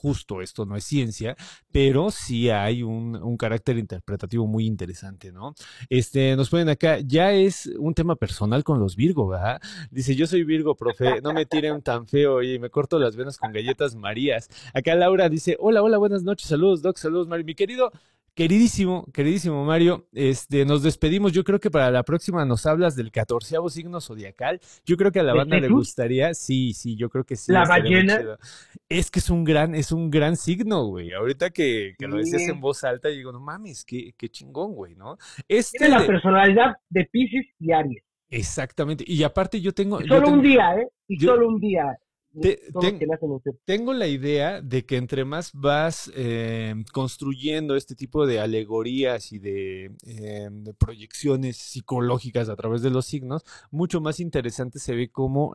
justo 0.00 0.40
esto 0.40 0.64
no 0.64 0.76
es 0.76 0.84
ciencia, 0.84 1.36
pero 1.70 2.10
sí 2.10 2.48
hay 2.48 2.82
un, 2.82 3.36
carácter 3.36 3.78
interpretativo 3.78 4.46
muy 4.46 4.66
interesante, 4.66 5.32
¿no? 5.32 5.54
Este, 5.88 6.36
nos 6.36 6.50
ponen 6.50 6.68
acá, 6.68 6.98
ya 7.00 7.32
es 7.32 7.70
un 7.78 7.94
tema 7.94 8.16
personal 8.16 8.64
con 8.64 8.78
los 8.78 8.96
Virgo, 8.96 9.28
¿verdad? 9.28 9.60
Dice, 9.90 10.14
yo 10.14 10.26
soy 10.26 10.44
Virgo, 10.44 10.74
profe, 10.74 11.20
no 11.22 11.32
me 11.32 11.46
tiren 11.46 11.80
tan 11.82 12.06
feo 12.06 12.42
y 12.42 12.58
me 12.58 12.70
corto 12.70 12.98
las 12.98 13.16
venas 13.16 13.38
con 13.38 13.52
galletas 13.52 13.94
Marías. 13.94 14.48
Acá 14.74 14.94
Laura 14.94 15.28
dice, 15.28 15.56
hola, 15.58 15.82
hola, 15.82 15.98
buenas 15.98 16.22
noches, 16.22 16.48
saludos, 16.48 16.82
Doc, 16.82 16.96
saludos, 16.96 17.28
Mario. 17.28 17.44
Mi 17.44 17.54
querido, 17.54 17.92
queridísimo, 18.34 19.06
queridísimo 19.12 19.64
Mario, 19.64 20.08
este, 20.12 20.64
nos 20.64 20.82
despedimos. 20.82 21.32
Yo 21.32 21.44
creo 21.44 21.60
que 21.60 21.70
para 21.70 21.90
la 21.90 22.02
próxima 22.02 22.44
nos 22.44 22.66
hablas 22.66 22.96
del 22.96 23.10
catorceavo 23.10 23.68
signo 23.70 24.00
zodiacal. 24.00 24.60
Yo 24.84 24.96
creo 24.96 25.12
que 25.12 25.20
a 25.20 25.22
la 25.22 25.32
¿De 25.32 25.38
banda 25.38 25.58
le 25.58 25.68
gustaría, 25.68 26.34
sí, 26.34 26.72
sí, 26.74 26.96
yo 26.96 27.08
creo 27.10 27.24
que 27.24 27.36
sí. 27.36 27.52
¿La 27.52 27.64
ballena? 27.64 28.38
Es 28.88 29.10
que 29.10 29.18
es 29.18 29.30
un 29.30 29.44
gran, 29.44 29.74
es 29.74 29.92
un 29.92 30.10
gran 30.10 30.36
signo, 30.36 30.84
güey. 30.86 31.12
Ahorita 31.12 31.50
que, 31.50 31.94
que 31.98 32.06
lo 32.08 32.16
decías 32.16 32.42
en 32.42 32.60
voz 32.60 32.82
alta, 32.84 33.08
digo, 33.08 33.32
no 33.32 33.40
mames, 33.40 33.84
qué, 33.84 34.12
qué 34.16 34.28
chingón, 34.28 34.74
güey, 34.74 34.94
¿no? 34.94 35.16
Este, 35.48 35.78
Tiene 35.78 35.98
la 35.98 36.06
personalidad 36.06 36.76
de 36.88 37.04
Pisces 37.10 37.46
y 37.58 37.72
Aries. 37.72 38.02
exactamente. 38.28 39.04
Y 39.06 39.22
aparte 39.22 39.60
yo 39.60 39.72
tengo, 39.72 40.00
Y 40.00 40.04
yo 40.04 40.14
solo 40.14 40.24
tengo- 40.26 40.36
un 40.38 40.42
día, 40.42 40.74
¿eh? 40.76 40.88
Y 41.08 41.18
yo- 41.18 41.34
solo 41.34 41.48
un 41.48 41.60
día. 41.60 41.84
Te- 42.38 42.60
ten- 42.78 43.06
tengo 43.64 43.92
la 43.92 44.06
idea 44.08 44.60
de 44.62 44.84
que 44.84 44.96
entre 44.96 45.24
más 45.24 45.50
vas 45.52 46.10
eh, 46.14 46.74
construyendo 46.92 47.76
este 47.76 47.94
tipo 47.94 48.26
de 48.26 48.40
alegorías 48.40 49.32
y 49.32 49.38
de, 49.38 49.92
eh, 50.06 50.48
de 50.50 50.74
proyecciones 50.74 51.56
psicológicas 51.56 52.48
a 52.48 52.56
través 52.56 52.82
de 52.82 52.90
los 52.90 53.06
signos, 53.06 53.42
mucho 53.70 54.00
más 54.00 54.20
interesante 54.20 54.78
se 54.80 54.94
ve 54.94 55.08
cómo 55.10 55.52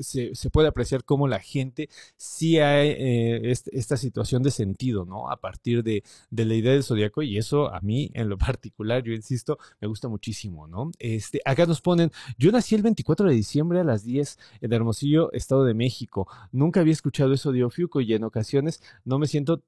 se, 0.00 0.34
se 0.34 0.50
puede 0.50 0.68
apreciar 0.68 1.04
cómo 1.04 1.28
la 1.28 1.40
gente 1.40 1.88
sí 2.16 2.58
hay 2.58 2.90
eh, 2.90 3.50
est- 3.50 3.68
esta 3.72 3.96
situación 3.96 4.42
de 4.42 4.50
sentido, 4.50 5.04
¿no? 5.04 5.30
A 5.30 5.40
partir 5.40 5.82
de, 5.82 6.02
de 6.30 6.44
la 6.44 6.54
idea 6.54 6.72
del 6.72 6.84
zodiaco 6.84 7.22
y 7.22 7.36
eso 7.38 7.72
a 7.74 7.80
mí 7.80 8.10
en 8.14 8.28
lo 8.28 8.38
particular, 8.38 9.02
yo 9.02 9.12
insisto, 9.12 9.58
me 9.80 9.88
gusta 9.88 10.08
muchísimo, 10.08 10.66
¿no? 10.66 10.90
Este, 10.98 11.40
acá 11.44 11.66
nos 11.66 11.80
ponen, 11.80 12.10
yo 12.38 12.50
nací 12.52 12.74
el 12.74 12.82
24 12.82 13.28
de 13.28 13.34
diciembre 13.34 13.80
a 13.80 13.84
las 13.84 14.04
10 14.04 14.38
en 14.60 14.72
Hermosillo, 14.72 15.32
Estado 15.32 15.64
de 15.64 15.74
México. 15.74 15.93
Nunca 16.52 16.80
había 16.80 16.92
escuchado 16.92 17.32
eso 17.32 17.52
de 17.52 17.64
Ofiuco 17.64 18.00
y 18.00 18.12
en 18.14 18.24
ocasiones 18.24 18.82
no 19.04 19.18
me 19.18 19.26
siento 19.26 19.62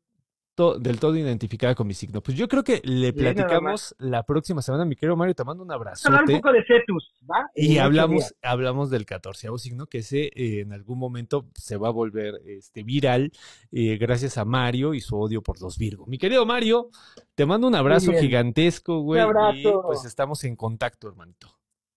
to- 0.54 0.78
del 0.78 0.98
todo 0.98 1.14
identificada 1.16 1.74
con 1.74 1.86
mi 1.86 1.92
signo. 1.92 2.22
Pues 2.22 2.34
yo 2.34 2.48
creo 2.48 2.64
que 2.64 2.80
le 2.82 3.12
platicamos 3.12 3.94
la 3.98 4.22
próxima 4.22 4.62
semana, 4.62 4.86
mi 4.86 4.96
querido 4.96 5.14
Mario, 5.14 5.34
te 5.34 5.44
mando 5.44 5.62
un 5.62 5.68
Vamos 5.68 5.86
a 5.86 6.08
hablar 6.08 6.22
un 6.24 6.30
abrazote. 6.30 6.40
poco 6.40 6.52
de 6.54 6.64
Cetus, 6.66 7.12
¿va? 7.30 7.50
En 7.54 7.72
Y 7.72 7.78
hablamos, 7.78 8.34
hablamos 8.40 8.88
del 8.88 9.04
catorceavo 9.04 9.58
signo, 9.58 9.86
que 9.86 9.98
ese 9.98 10.30
eh, 10.34 10.60
en 10.62 10.72
algún 10.72 10.98
momento 10.98 11.46
se 11.54 11.76
va 11.76 11.88
a 11.88 11.90
volver 11.90 12.40
este, 12.46 12.82
viral 12.84 13.32
eh, 13.70 13.98
gracias 13.98 14.38
a 14.38 14.46
Mario 14.46 14.94
y 14.94 15.00
su 15.02 15.20
odio 15.20 15.42
por 15.42 15.60
los 15.60 15.76
Virgo. 15.76 16.06
Mi 16.06 16.16
querido 16.16 16.46
Mario, 16.46 16.88
te 17.34 17.44
mando 17.44 17.66
un 17.68 17.74
abrazo 17.74 18.12
gigantesco, 18.18 19.00
güey. 19.00 19.20
abrazo. 19.20 19.54
Y 19.58 19.64
pues 19.84 20.06
estamos 20.06 20.42
en 20.44 20.56
contacto, 20.56 21.06
hermanito. 21.06 21.48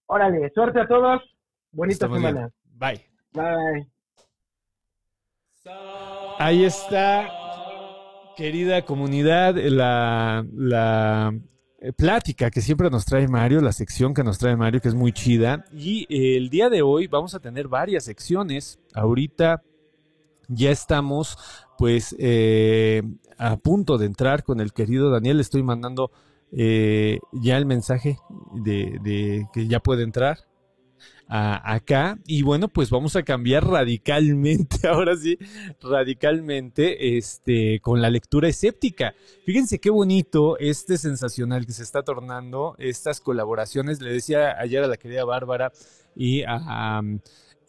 Órale, 0.07 0.51
suerte 0.53 0.81
a 0.81 0.87
todos. 0.87 1.21
Bonita 1.71 1.93
Estamos 1.93 2.19
bien. 2.19 2.29
semana. 2.33 2.51
Bye. 2.73 3.05
Bye. 3.31 3.98
Ahí 6.37 6.63
está, 6.63 7.27
querida 8.37 8.85
comunidad, 8.85 9.55
la, 9.57 10.45
la 10.55 11.37
eh, 11.79 11.91
plática 11.91 12.49
que 12.49 12.61
siempre 12.61 12.89
nos 12.89 13.03
trae 13.03 13.27
Mario, 13.27 13.59
la 13.59 13.73
sección 13.73 14.13
que 14.13 14.23
nos 14.23 14.37
trae 14.37 14.55
Mario, 14.55 14.79
que 14.79 14.87
es 14.87 14.95
muy 14.95 15.11
chida. 15.11 15.65
Y 15.73 16.03
eh, 16.03 16.37
el 16.37 16.49
día 16.49 16.69
de 16.69 16.81
hoy 16.81 17.07
vamos 17.07 17.35
a 17.35 17.41
tener 17.41 17.67
varias 17.67 18.05
secciones. 18.05 18.79
Ahorita 18.93 19.61
ya 20.47 20.71
estamos, 20.71 21.37
pues, 21.77 22.15
eh, 22.19 23.03
a 23.37 23.57
punto 23.57 23.97
de 23.97 24.05
entrar 24.05 24.43
con 24.43 24.61
el 24.61 24.71
querido 24.71 25.11
Daniel. 25.11 25.37
Le 25.37 25.41
estoy 25.41 25.61
mandando 25.61 26.09
eh, 26.53 27.19
ya 27.33 27.57
el 27.57 27.65
mensaje 27.65 28.17
de, 28.53 28.97
de 29.03 29.45
que 29.51 29.67
ya 29.67 29.81
puede 29.81 30.03
entrar 30.03 30.48
acá. 31.29 32.17
Y 32.25 32.41
bueno, 32.41 32.67
pues 32.67 32.89
vamos 32.89 33.15
a 33.15 33.23
cambiar 33.23 33.65
radicalmente, 33.65 34.87
ahora 34.87 35.15
sí, 35.15 35.37
radicalmente, 35.81 37.17
este, 37.17 37.79
con 37.81 38.01
la 38.01 38.09
lectura 38.09 38.47
escéptica. 38.47 39.13
Fíjense 39.45 39.79
qué 39.79 39.89
bonito 39.89 40.57
este 40.57 40.97
sensacional 40.97 41.65
que 41.65 41.73
se 41.73 41.83
está 41.83 42.03
tornando, 42.03 42.75
estas 42.79 43.21
colaboraciones. 43.21 44.01
Le 44.01 44.11
decía 44.11 44.59
ayer 44.59 44.83
a 44.83 44.87
la 44.87 44.97
querida 44.97 45.23
Bárbara 45.23 45.71
y 46.15 46.43
a, 46.43 47.01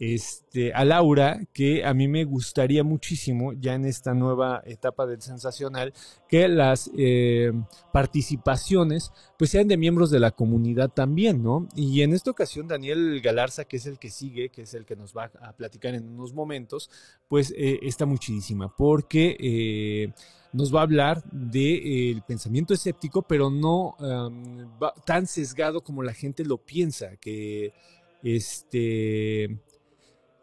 este, 0.01 0.72
a 0.72 0.82
Laura 0.86 1.40
que 1.53 1.84
a 1.84 1.92
mí 1.92 2.09
me 2.09 2.24
gustaría 2.24 2.82
muchísimo, 2.82 3.53
ya 3.53 3.74
en 3.74 3.84
esta 3.84 4.14
nueva 4.14 4.62
etapa 4.64 5.05
del 5.05 5.20
sensacional, 5.20 5.92
que 6.26 6.48
las 6.48 6.90
eh, 6.96 7.53
participaciones 7.92 9.12
pues 9.38 9.51
sean 9.51 9.68
de 9.68 9.76
miembros 9.76 10.11
de 10.11 10.18
la 10.18 10.30
comunidad 10.30 10.88
también, 10.88 11.42
¿no? 11.42 11.68
Y 11.76 12.01
en 12.01 12.14
esta 12.14 12.30
ocasión 12.30 12.66
Daniel 12.66 13.20
Galarza, 13.20 13.66
que 13.66 13.76
es 13.76 13.84
el 13.84 13.98
que 13.98 14.09
sigue, 14.09 14.48
que 14.48 14.62
es 14.62 14.72
el 14.72 14.86
que 14.86 14.96
nos 14.96 15.14
va 15.14 15.30
a 15.38 15.53
platicar 15.53 15.94
en 15.94 16.09
unos 16.09 16.32
momentos, 16.32 16.90
pues 17.28 17.53
eh, 17.57 17.78
está 17.82 18.07
muchísima, 18.07 18.74
porque... 18.74 19.36
Eh, 19.38 20.12
nos 20.53 20.74
va 20.74 20.80
a 20.80 20.82
hablar 20.82 21.22
del 21.30 22.16
de, 22.16 22.22
pensamiento 22.26 22.74
escéptico, 22.74 23.22
pero 23.22 23.51
no 23.51 23.94
um, 24.01 24.68
tan 25.07 25.28
sesgado 25.28 25.80
como 25.84 26.03
la 26.03 26.12
gente 26.12 26.44
lo 26.44 26.59
piensa, 26.59 27.16
que 27.18 27.72
este 28.24 29.61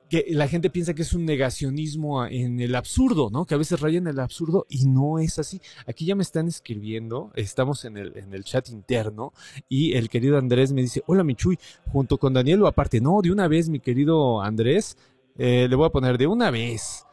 que 0.10 0.26
la 0.30 0.48
gente 0.48 0.70
piensa 0.70 0.94
que 0.94 1.02
es 1.02 1.14
un 1.14 1.26
negacionismo 1.26 2.26
en 2.26 2.60
el 2.60 2.76
absurdo, 2.76 3.30
¿no? 3.32 3.46
Que 3.46 3.56
a 3.56 3.58
veces 3.58 3.80
raya 3.80 3.98
en 3.98 4.08
el 4.08 4.20
absurdo 4.20 4.66
y 4.70 4.86
no 4.86 5.20
es 5.20 5.40
así. 5.40 5.62
Aquí 5.86 6.06
ya 6.06 6.16
me 6.16 6.24
están 6.24 6.48
escribiendo, 6.48 7.32
estamos 7.36 7.86
en 7.86 7.98
el, 7.98 8.18
en 8.18 8.34
el 8.34 8.44
chat 8.44 8.70
interno 8.70 9.34
y 9.68 9.94
el 9.94 10.10
querido 10.10 10.38
Andrés 10.38 10.72
me 10.72 10.82
dice, 10.82 11.04
hola 11.08 11.24
Michuy, 11.24 11.60
junto 11.92 12.18
con 12.18 12.34
Daniel 12.34 12.64
o 12.64 12.68
aparte, 12.68 13.02
no, 13.02 13.22
de 13.22 13.32
una 13.32 13.48
vez 13.48 13.70
mi 13.70 13.80
querido 13.80 14.42
Andrés, 14.42 14.98
eh, 15.38 15.68
le 15.70 15.76
voy 15.76 15.88
a 15.88 15.92
poner 15.92 16.18
de 16.18 16.28
una 16.28 16.52
vez. 16.52 17.06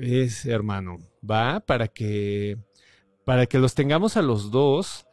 Es 0.00 0.46
hermano, 0.46 0.98
va 1.28 1.60
para 1.60 1.88
que 1.88 2.56
para 3.24 3.46
que 3.46 3.58
los 3.58 3.74
tengamos 3.74 4.16
a 4.16 4.22
los 4.22 4.50
dos 4.50 5.06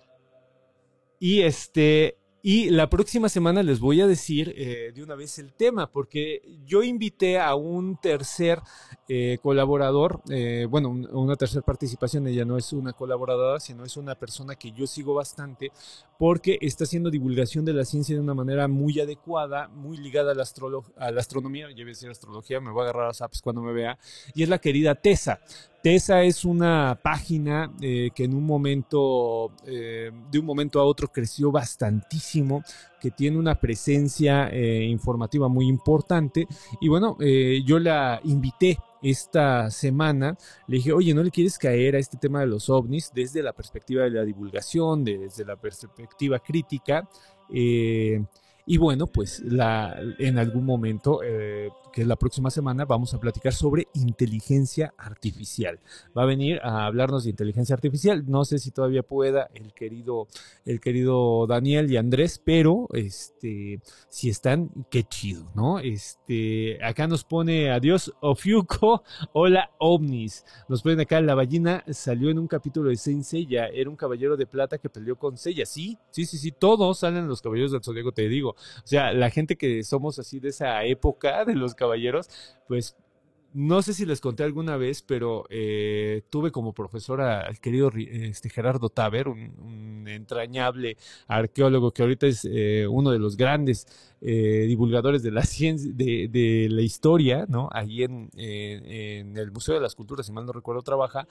y 1.20 1.42
este 1.42 2.19
y 2.42 2.70
la 2.70 2.90
próxima 2.90 3.28
semana 3.28 3.64
les 3.64 3.80
voy 3.80 4.00
a 4.02 4.08
decir 4.08 4.54
eh, 4.58 4.92
de 4.94 5.04
una 5.04 5.16
vez 5.16 5.40
el 5.40 5.54
tema, 5.54 5.88
porque 5.88 6.42
yo 6.66 6.84
invité 6.84 7.38
a 7.40 7.56
un 7.56 7.98
tercer 7.98 8.62
eh, 9.10 9.40
colaborador, 9.42 10.22
eh, 10.30 10.66
bueno, 10.70 10.90
una 10.90 11.36
tercera 11.36 11.62
participación, 11.62 12.28
ella 12.28 12.46
no 12.46 12.58
es 12.58 12.72
una 12.72 12.94
colaboradora, 12.94 13.60
sino 13.60 13.84
es 13.84 13.98
una 13.98 14.16
persona 14.16 14.56
que 14.56 14.72
yo 14.72 14.88
sigo 14.88 15.14
bastante, 15.14 15.72
porque 16.20 16.58
está 16.60 16.84
haciendo 16.84 17.10
divulgación 17.10 17.64
de 17.64 17.72
la 17.72 17.86
ciencia 17.86 18.14
de 18.14 18.20
una 18.20 18.34
manera 18.34 18.68
muy 18.68 19.00
adecuada, 19.00 19.70
muy 19.70 19.96
ligada 19.96 20.34
a 20.34 20.36
la, 20.36 20.44
a 20.98 21.12
la 21.12 21.22
astronomía, 21.22 21.70
ya 21.70 21.76
voy 21.76 21.84
a 21.84 21.86
decir 21.86 22.10
astrología, 22.10 22.60
me 22.60 22.72
voy 22.72 22.82
a 22.82 22.90
agarrar 22.90 23.14
a 23.18 23.24
apps 23.24 23.42
cuando 23.42 23.62
me 23.62 23.72
vea, 23.72 23.98
y 24.36 24.44
es 24.44 24.50
la 24.50 24.58
querida 24.60 24.96
Tessa. 24.96 25.40
Tesa 25.82 26.24
es 26.24 26.44
una 26.44 27.00
página 27.02 27.72
eh, 27.82 28.10
que 28.14 28.26
en 28.26 28.34
un 28.34 28.46
momento, 28.46 29.54
eh, 29.66 30.12
de 30.30 30.40
un 30.40 30.46
momento 30.46 30.82
a 30.82 30.84
otro 30.84 31.08
creció 31.08 31.54
bastantísimo, 31.54 32.66
que 33.00 33.12
tiene 33.12 33.38
una 33.38 33.56
presencia 33.56 34.50
eh, 34.50 34.84
informativa 34.84 35.48
muy 35.48 35.68
importante. 35.68 36.48
Y 36.82 36.88
bueno, 36.88 37.18
yo 37.20 37.80
la 37.80 38.20
invité 38.24 38.78
esta 39.02 39.72
semana, 39.72 40.38
le 40.68 40.78
dije, 40.78 40.92
oye, 40.92 41.14
¿no 41.14 41.24
le 41.24 41.32
quieres 41.32 41.58
caer 41.58 41.96
a 41.96 42.00
este 42.00 42.18
tema 42.18 42.42
de 42.42 42.48
los 42.48 42.70
ovnis 42.70 43.12
desde 43.14 43.42
la 43.42 43.54
perspectiva 43.54 44.04
de 44.04 44.12
la 44.12 44.24
divulgación, 44.24 45.04
desde 45.04 45.46
la 45.46 45.56
perspectiva 45.56 46.40
crítica? 46.40 47.08
y 47.52 48.78
bueno, 48.78 49.08
pues 49.08 49.40
la, 49.40 50.00
en 50.20 50.38
algún 50.38 50.64
momento 50.64 51.22
que 51.92 52.06
la 52.06 52.16
próxima 52.16 52.50
semana 52.50 52.86
vamos 52.86 53.14
a 53.14 53.20
platicar 53.20 53.54
sobre 53.54 53.88
inteligencia 53.94 54.94
artificial. 54.98 55.80
Va 56.18 56.24
a 56.24 56.26
venir 56.26 56.60
a 56.64 56.86
hablarnos 56.86 57.24
de 57.24 57.32
inteligencia 57.32 57.74
artificial. 57.74 58.24
No 58.28 58.46
sé 58.46 58.60
si 58.60 58.72
todavía 58.72 59.04
pueda 59.04 59.50
el 59.54 59.74
querido, 59.74 60.28
el 60.66 60.80
querido 60.80 61.48
Daniel 61.48 61.92
y 61.92 61.98
Andrés, 61.98 62.42
pero 62.44 62.88
este, 62.94 63.80
si 64.10 64.30
están, 64.30 64.70
qué 64.90 65.04
chido, 65.04 65.52
¿no? 65.56 65.80
Este, 65.80 66.84
acá 66.84 67.08
nos 67.08 67.24
pone 67.24 67.72
adiós 67.72 68.14
Ofiuco, 68.22 69.04
hola 69.34 69.72
ovnis. 69.80 70.46
Nos 70.68 70.82
ponen 70.82 71.00
acá, 71.00 71.22
la 71.22 71.36
ballena 71.36 71.84
salió 71.90 72.30
en 72.30 72.40
un 72.40 72.48
capítulo 72.48 72.90
de 72.90 72.96
Saint 72.96 73.24
Seiya, 73.24 73.68
era 73.68 73.90
un 73.90 73.96
caballero 73.96 74.38
de 74.38 74.46
plata 74.46 74.78
que 74.78 74.90
peleó 74.90 75.18
con 75.18 75.38
Seiya. 75.38 75.66
Sí, 75.66 75.98
sí, 76.12 76.26
sí, 76.26 76.38
sí, 76.38 76.52
todos 76.52 77.00
salen 77.00 77.28
los 77.28 77.42
caballeros 77.42 77.72
del 77.72 77.84
Zodíaco, 77.84 78.12
te 78.12 78.28
digo. 78.28 78.52
O 78.52 78.88
sea, 78.88 79.14
la 79.14 79.30
gente 79.30 79.56
que 79.56 79.84
somos 79.84 80.20
así 80.20 80.40
de 80.40 80.50
esa 80.50 80.84
época, 80.84 81.46
de 81.46 81.56
los 81.56 81.76
caballeros, 81.80 82.30
pues 82.68 82.96
no 83.54 83.82
sé 83.82 83.94
si 83.94 84.06
les 84.06 84.22
conté 84.22 84.44
alguna 84.44 84.78
vez, 84.78 85.02
pero 85.02 85.46
eh, 85.50 86.22
tuve 86.30 86.52
como 86.52 86.74
profesora 86.74 87.42
al 87.42 87.60
querido 87.60 87.92
este, 87.96 88.50
Gerardo 88.50 88.90
Taber, 88.90 89.28
un, 89.28 90.06
entrañable 90.08 90.98
arqueólogo 91.28 91.92
que 91.92 92.02
ahorita 92.02 92.26
es 92.26 92.48
eh, 92.50 92.88
uno 92.90 93.12
de 93.12 93.20
los 93.20 93.38
grandes 93.38 93.86
eh, 94.22 94.66
divulgadores 94.68 95.22
de 95.22 95.32
la 95.32 95.44
ciencia, 95.44 95.92
de, 95.94 96.68
la 96.70 96.82
historia, 96.82 97.46
¿no? 97.48 97.70
Allí 97.72 98.04
en, 98.04 98.30
en, 98.36 99.38
el 99.38 99.52
Museo 99.52 99.76
de 99.76 99.82
las 99.82 99.96
Culturas, 99.96 100.26
si 100.26 100.32
mal 100.32 100.46
no 100.46 100.52
recuerdo, 100.52 100.82
trabaja, 100.82 101.28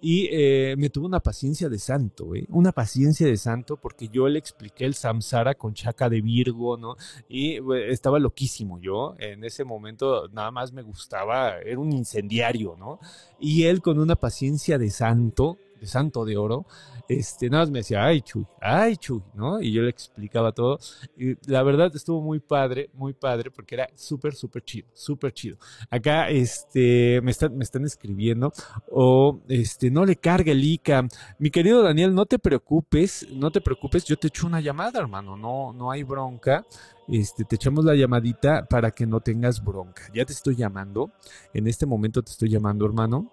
y 0.00 0.28
me 0.76 0.88
tuvo 0.90 1.06
una 1.06 1.20
paciencia 1.20 1.68
de 1.68 1.78
santo, 1.78 2.34
¿eh? 2.34 2.46
Una 2.48 2.72
paciencia 2.72 3.26
de 3.26 3.36
santo, 3.36 3.76
porque 3.76 4.08
yo 4.08 4.28
le 4.28 4.38
expliqué 4.38 4.84
el 4.86 4.94
samsara 4.94 5.54
con 5.54 5.74
chaca 5.74 6.08
de 6.08 6.20
Virgo, 6.20 6.76
¿no? 6.76 6.96
Y 7.28 7.58
estaba 7.88 8.18
loquísimo 8.18 8.80
yo, 8.80 9.14
en 9.18 9.44
ese 9.44 9.64
momento 9.64 10.28
nada 10.32 10.50
más 10.50 10.72
me 10.72 10.82
gustaba 10.82 11.61
era 11.64 11.78
un 11.80 11.92
incendiario, 11.92 12.76
¿no? 12.78 12.98
Y 13.40 13.64
él 13.64 13.80
con 13.80 13.98
una 13.98 14.16
paciencia 14.16 14.78
de 14.78 14.90
santo, 14.90 15.58
santo 15.86 16.24
de 16.24 16.36
oro, 16.36 16.66
este, 17.08 17.50
nada 17.50 17.64
más 17.64 17.70
me 17.70 17.78
decía, 17.80 18.04
ay, 18.04 18.22
Chuy, 18.22 18.46
ay, 18.60 18.96
Chuy, 18.96 19.22
¿no? 19.34 19.60
Y 19.60 19.72
yo 19.72 19.82
le 19.82 19.90
explicaba 19.90 20.52
todo. 20.52 20.78
Y 21.16 21.36
la 21.50 21.62
verdad 21.62 21.90
estuvo 21.94 22.20
muy 22.20 22.40
padre, 22.40 22.90
muy 22.94 23.12
padre, 23.12 23.50
porque 23.50 23.74
era 23.74 23.88
súper, 23.94 24.34
súper 24.34 24.64
chido, 24.64 24.88
súper 24.92 25.32
chido. 25.32 25.56
Acá, 25.90 26.28
este, 26.30 27.20
me 27.22 27.30
están, 27.30 27.56
me 27.56 27.64
están 27.64 27.84
escribiendo, 27.84 28.52
o, 28.90 29.40
este, 29.48 29.90
no 29.90 30.04
le 30.04 30.16
cargue 30.16 30.52
el 30.52 30.64
ICA. 30.64 31.06
Mi 31.38 31.50
querido 31.50 31.82
Daniel, 31.82 32.14
no 32.14 32.26
te 32.26 32.38
preocupes, 32.38 33.26
no 33.32 33.50
te 33.50 33.60
preocupes, 33.60 34.04
yo 34.04 34.16
te 34.16 34.28
echo 34.28 34.46
una 34.46 34.60
llamada, 34.60 35.00
hermano, 35.00 35.36
no, 35.36 35.72
no 35.72 35.90
hay 35.90 36.02
bronca. 36.02 36.64
Este, 37.08 37.44
te 37.44 37.56
echamos 37.56 37.84
la 37.84 37.94
llamadita 37.94 38.64
para 38.66 38.90
que 38.92 39.06
no 39.06 39.20
tengas 39.20 39.62
bronca. 39.62 40.04
Ya 40.14 40.24
te 40.24 40.32
estoy 40.32 40.56
llamando, 40.56 41.10
en 41.52 41.66
este 41.66 41.84
momento 41.84 42.22
te 42.22 42.30
estoy 42.30 42.48
llamando, 42.48 42.86
hermano. 42.86 43.30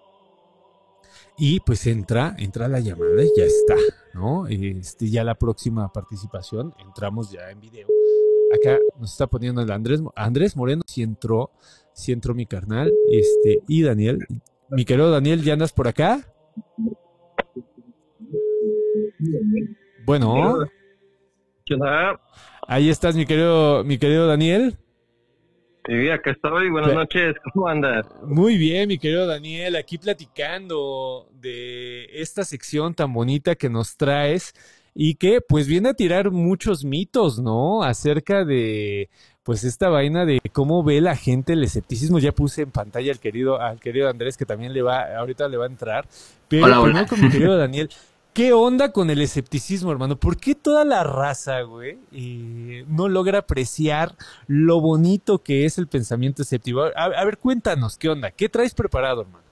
Y 1.42 1.58
pues 1.60 1.86
entra, 1.86 2.36
entra 2.38 2.68
la 2.68 2.80
llamada 2.80 3.24
y 3.24 3.30
ya 3.34 3.44
está, 3.44 3.74
¿no? 4.12 4.46
Este, 4.46 5.08
ya 5.08 5.24
la 5.24 5.36
próxima 5.36 5.90
participación, 5.90 6.74
entramos 6.84 7.32
ya 7.32 7.50
en 7.50 7.58
video. 7.60 7.88
Acá 8.54 8.78
nos 8.98 9.12
está 9.12 9.26
poniendo 9.26 9.62
el 9.62 9.70
Andrés, 9.70 10.02
Andrés 10.16 10.54
Moreno, 10.54 10.82
si 10.86 11.02
entró, 11.02 11.50
si 11.94 12.12
entró 12.12 12.34
mi 12.34 12.44
carnal, 12.44 12.92
este, 13.10 13.62
y 13.66 13.82
Daniel. 13.82 14.18
Mi 14.68 14.84
querido 14.84 15.10
Daniel, 15.10 15.42
¿ya 15.42 15.54
andas 15.54 15.72
por 15.72 15.88
acá? 15.88 16.20
Bueno. 20.04 20.66
Ahí 22.68 22.90
estás, 22.90 23.16
mi 23.16 23.24
querido, 23.24 23.82
mi 23.82 23.96
querido 23.96 24.26
Daniel. 24.26 24.76
Sí, 25.86 26.10
acá 26.10 26.32
estoy. 26.32 26.70
Buenas 26.70 26.94
noches. 26.94 27.36
¿Cómo 27.54 27.68
andas? 27.68 28.06
Muy 28.22 28.56
bien, 28.56 28.88
mi 28.88 28.98
querido 28.98 29.26
Daniel. 29.26 29.76
Aquí 29.76 29.98
platicando 29.98 31.28
de 31.32 32.04
esta 32.20 32.44
sección 32.44 32.94
tan 32.94 33.12
bonita 33.12 33.54
que 33.54 33.70
nos 33.70 33.96
traes 33.96 34.52
y 34.94 35.14
que 35.14 35.40
pues 35.40 35.66
viene 35.66 35.90
a 35.90 35.94
tirar 35.94 36.30
muchos 36.30 36.84
mitos, 36.84 37.38
¿no? 37.38 37.82
Acerca 37.82 38.44
de 38.44 39.08
pues 39.42 39.64
esta 39.64 39.88
vaina 39.88 40.26
de 40.26 40.40
cómo 40.52 40.84
ve 40.84 41.00
la 41.00 41.16
gente 41.16 41.54
el 41.54 41.64
escepticismo. 41.64 42.18
Ya 42.18 42.32
puse 42.32 42.62
en 42.62 42.70
pantalla 42.70 43.10
al 43.12 43.18
querido, 43.18 43.60
al 43.60 43.80
querido 43.80 44.08
Andrés 44.08 44.36
que 44.36 44.44
también 44.44 44.72
le 44.72 44.82
va, 44.82 45.16
ahorita 45.16 45.48
le 45.48 45.56
va 45.56 45.64
a 45.64 45.68
entrar. 45.68 46.06
Pero 46.48 46.82
hola, 46.82 47.06
con 47.06 47.20
mi 47.20 47.30
querido 47.30 47.56
Daniel. 47.58 47.90
¿Qué 48.32 48.52
onda 48.52 48.92
con 48.92 49.10
el 49.10 49.20
escepticismo, 49.20 49.90
hermano? 49.90 50.14
¿Por 50.14 50.36
qué 50.36 50.54
toda 50.54 50.84
la 50.84 51.02
raza, 51.02 51.62
güey, 51.62 51.98
eh, 52.12 52.84
no 52.86 53.08
logra 53.08 53.38
apreciar 53.38 54.12
lo 54.46 54.80
bonito 54.80 55.42
que 55.42 55.64
es 55.64 55.78
el 55.78 55.88
pensamiento 55.88 56.42
escéptico? 56.42 56.84
A, 56.94 57.24
ver, 57.24 57.38
cuéntanos, 57.38 57.98
¿qué 57.98 58.08
onda? 58.08 58.30
¿Qué 58.30 58.48
traes 58.48 58.72
preparado, 58.72 59.22
hermano? 59.22 59.44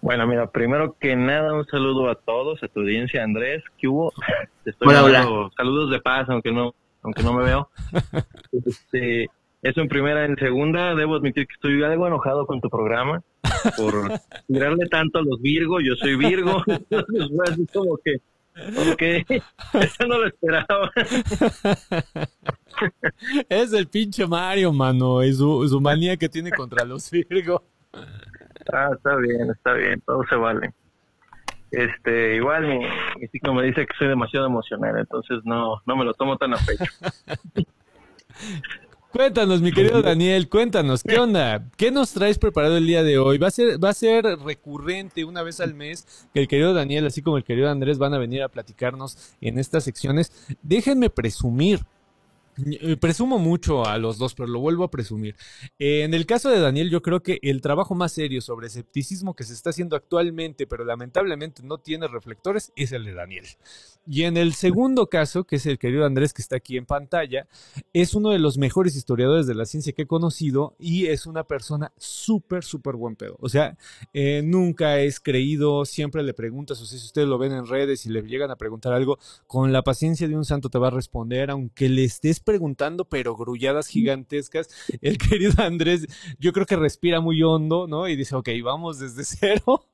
Bueno, 0.00 0.26
mira, 0.26 0.50
primero 0.50 0.96
que 0.98 1.14
nada, 1.14 1.52
un 1.52 1.66
saludo 1.66 2.08
a 2.08 2.14
todos, 2.14 2.62
a 2.62 2.68
tu 2.68 2.80
audiencia, 2.80 3.22
Andrés, 3.22 3.62
¿qué 3.78 3.88
hubo? 3.88 4.12
hola, 4.80 5.50
Saludos 5.54 5.90
de 5.90 6.00
paz, 6.00 6.26
aunque 6.30 6.52
no, 6.52 6.74
aunque 7.02 7.22
no 7.22 7.34
me 7.34 7.44
veo. 7.44 7.68
este, 8.66 9.28
eso 9.62 9.80
en 9.82 9.88
primera. 9.88 10.24
En 10.24 10.36
segunda, 10.36 10.94
debo 10.94 11.16
admitir 11.16 11.46
que 11.46 11.54
estoy 11.54 11.82
algo 11.82 12.06
enojado 12.06 12.46
con 12.46 12.62
tu 12.62 12.70
programa 12.70 13.22
por 13.76 14.12
tirarle 14.46 14.86
tanto 14.86 15.18
a 15.18 15.22
los 15.22 15.40
Virgo. 15.40 15.80
Yo 15.80 15.94
soy 15.96 16.16
Virgo. 16.16 16.62
Entonces 16.66 17.30
fue 17.34 17.44
así 17.50 17.66
como 17.72 17.98
que, 17.98 18.20
eso 19.74 20.06
no 20.06 20.18
lo 20.18 20.26
esperaba. 20.26 20.90
es 23.48 23.72
el 23.72 23.88
pinche 23.88 24.26
Mario, 24.26 24.72
mano. 24.72 25.22
Es 25.22 25.38
su, 25.38 25.66
su 25.68 25.80
manía 25.80 26.16
que 26.16 26.28
tiene 26.28 26.50
contra 26.50 26.84
los 26.84 27.10
Virgo. 27.10 27.64
Ah, 28.72 28.90
está 28.94 29.16
bien, 29.16 29.50
está 29.50 29.74
bien. 29.74 30.00
Todo 30.06 30.24
se 30.28 30.36
vale. 30.36 30.72
Este, 31.76 32.36
igual 32.36 32.66
mi, 32.66 32.78
mi 33.18 33.28
ciclo 33.28 33.54
me 33.54 33.64
dice 33.64 33.84
que 33.84 33.96
soy 33.98 34.08
demasiado 34.08 34.46
emocional, 34.46 34.96
entonces 34.96 35.40
no, 35.44 35.82
no 35.86 35.96
me 35.96 36.04
lo 36.04 36.14
tomo 36.14 36.36
tan 36.36 36.54
a 36.54 36.58
pecho. 36.58 36.84
Cuéntanos, 39.14 39.62
mi 39.62 39.70
querido 39.70 40.02
Daniel, 40.02 40.48
cuéntanos, 40.48 41.04
¿qué 41.04 41.20
onda? 41.20 41.70
¿Qué 41.76 41.92
nos 41.92 42.10
traes 42.10 42.36
preparado 42.36 42.76
el 42.76 42.84
día 42.84 43.04
de 43.04 43.16
hoy? 43.16 43.38
¿Va 43.38 43.46
a 43.46 43.52
ser, 43.52 43.82
va 43.82 43.90
a 43.90 43.94
ser 43.94 44.24
recurrente 44.24 45.24
una 45.24 45.44
vez 45.44 45.60
al 45.60 45.72
mes 45.72 46.26
que 46.34 46.40
el 46.40 46.48
querido 46.48 46.74
Daniel, 46.74 47.06
así 47.06 47.22
como 47.22 47.36
el 47.36 47.44
querido 47.44 47.70
Andrés, 47.70 47.98
van 47.98 48.12
a 48.12 48.18
venir 48.18 48.42
a 48.42 48.48
platicarnos 48.48 49.36
en 49.40 49.60
estas 49.60 49.84
secciones? 49.84 50.32
Déjenme 50.62 51.10
presumir, 51.10 51.86
Presumo 53.00 53.38
mucho 53.38 53.84
a 53.84 53.98
los 53.98 54.18
dos, 54.18 54.34
pero 54.34 54.48
lo 54.48 54.60
vuelvo 54.60 54.84
a 54.84 54.90
presumir. 54.90 55.36
Eh, 55.78 56.02
en 56.02 56.14
el 56.14 56.26
caso 56.26 56.50
de 56.50 56.60
Daniel, 56.60 56.90
yo 56.90 57.02
creo 57.02 57.22
que 57.22 57.38
el 57.42 57.60
trabajo 57.60 57.94
más 57.94 58.12
serio 58.12 58.40
sobre 58.40 58.66
escepticismo 58.66 59.34
que 59.34 59.44
se 59.44 59.52
está 59.52 59.70
haciendo 59.70 59.96
actualmente, 59.96 60.66
pero 60.66 60.84
lamentablemente 60.84 61.62
no 61.62 61.78
tiene 61.78 62.06
reflectores, 62.06 62.72
es 62.76 62.92
el 62.92 63.04
de 63.04 63.14
Daniel. 63.14 63.46
Y 64.06 64.24
en 64.24 64.36
el 64.36 64.52
segundo 64.54 65.08
caso, 65.08 65.44
que 65.44 65.56
es 65.56 65.66
el 65.66 65.78
querido 65.78 66.04
Andrés 66.04 66.34
que 66.34 66.42
está 66.42 66.56
aquí 66.56 66.76
en 66.76 66.84
pantalla, 66.84 67.48
es 67.92 68.14
uno 68.14 68.30
de 68.30 68.38
los 68.38 68.58
mejores 68.58 68.96
historiadores 68.96 69.46
de 69.46 69.54
la 69.54 69.64
ciencia 69.64 69.92
que 69.92 70.02
he 70.02 70.06
conocido 70.06 70.76
y 70.78 71.06
es 71.06 71.26
una 71.26 71.44
persona 71.44 71.92
súper, 71.96 72.64
súper 72.64 72.96
buen 72.96 73.16
pedo. 73.16 73.36
O 73.40 73.48
sea, 73.48 73.76
eh, 74.12 74.42
nunca 74.44 75.00
es 75.00 75.20
creído, 75.20 75.84
siempre 75.86 76.22
le 76.22 76.34
preguntas, 76.34 76.80
o 76.80 76.86
sea, 76.86 76.98
si 76.98 77.06
ustedes 77.06 77.28
lo 77.28 77.38
ven 77.38 77.52
en 77.52 77.66
redes 77.66 78.04
y 78.04 78.10
le 78.10 78.22
llegan 78.22 78.50
a 78.50 78.56
preguntar 78.56 78.92
algo, 78.92 79.18
con 79.46 79.72
la 79.72 79.82
paciencia 79.82 80.28
de 80.28 80.36
un 80.36 80.44
santo 80.44 80.68
te 80.68 80.78
va 80.78 80.88
a 80.88 80.90
responder, 80.90 81.50
aunque 81.50 81.88
le 81.88 82.04
estés 82.04 82.40
preguntando, 82.44 83.04
pero 83.04 83.36
grulladas 83.36 83.88
gigantescas. 83.88 84.68
El 85.00 85.18
querido 85.18 85.62
Andrés, 85.62 86.06
yo 86.38 86.52
creo 86.52 86.66
que 86.66 86.76
respira 86.76 87.20
muy 87.20 87.42
hondo, 87.42 87.86
¿no? 87.86 88.08
Y 88.08 88.16
dice, 88.16 88.36
ok, 88.36 88.48
vamos 88.62 88.98
desde 88.98 89.24
cero, 89.64 89.88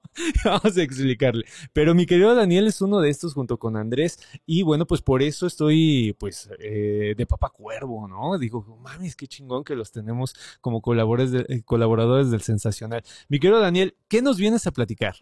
vamos 0.45 0.77
a 0.77 0.83
explicarle. 0.83 1.45
Pero 1.73 1.95
mi 1.95 2.07
querido 2.07 2.35
Daniel 2.35 2.67
es 2.67 2.81
uno 2.81 3.01
de 3.01 3.11
estos 3.11 3.35
junto 3.35 3.59
con 3.59 3.77
Andrés 3.77 4.19
y 4.47 4.63
bueno, 4.63 4.87
pues 4.87 5.03
por 5.03 5.23
eso 5.23 5.47
estoy, 5.47 6.15
pues, 6.19 6.51
eh, 6.59 7.15
de 7.17 7.27
papá 7.27 7.51
cuervo, 7.51 8.09
¿no? 8.09 8.39
Digo, 8.39 8.65
mames, 8.83 9.17
qué 9.17 9.27
chingón 9.27 9.65
que 9.65 9.75
los 9.75 9.93
tenemos 9.93 10.35
como 10.61 10.83
colaboradores, 10.83 11.33
de, 11.33 11.55
eh, 11.55 11.63
colaboradores 11.65 12.31
del 12.31 12.43
Sensacional. 12.43 13.03
Mi 13.29 13.39
querido 13.39 13.61
Daniel, 13.61 13.97
¿qué 14.09 14.23
nos 14.23 14.39
vienes 14.39 14.67
a 14.67 14.73
platicar? 14.73 15.17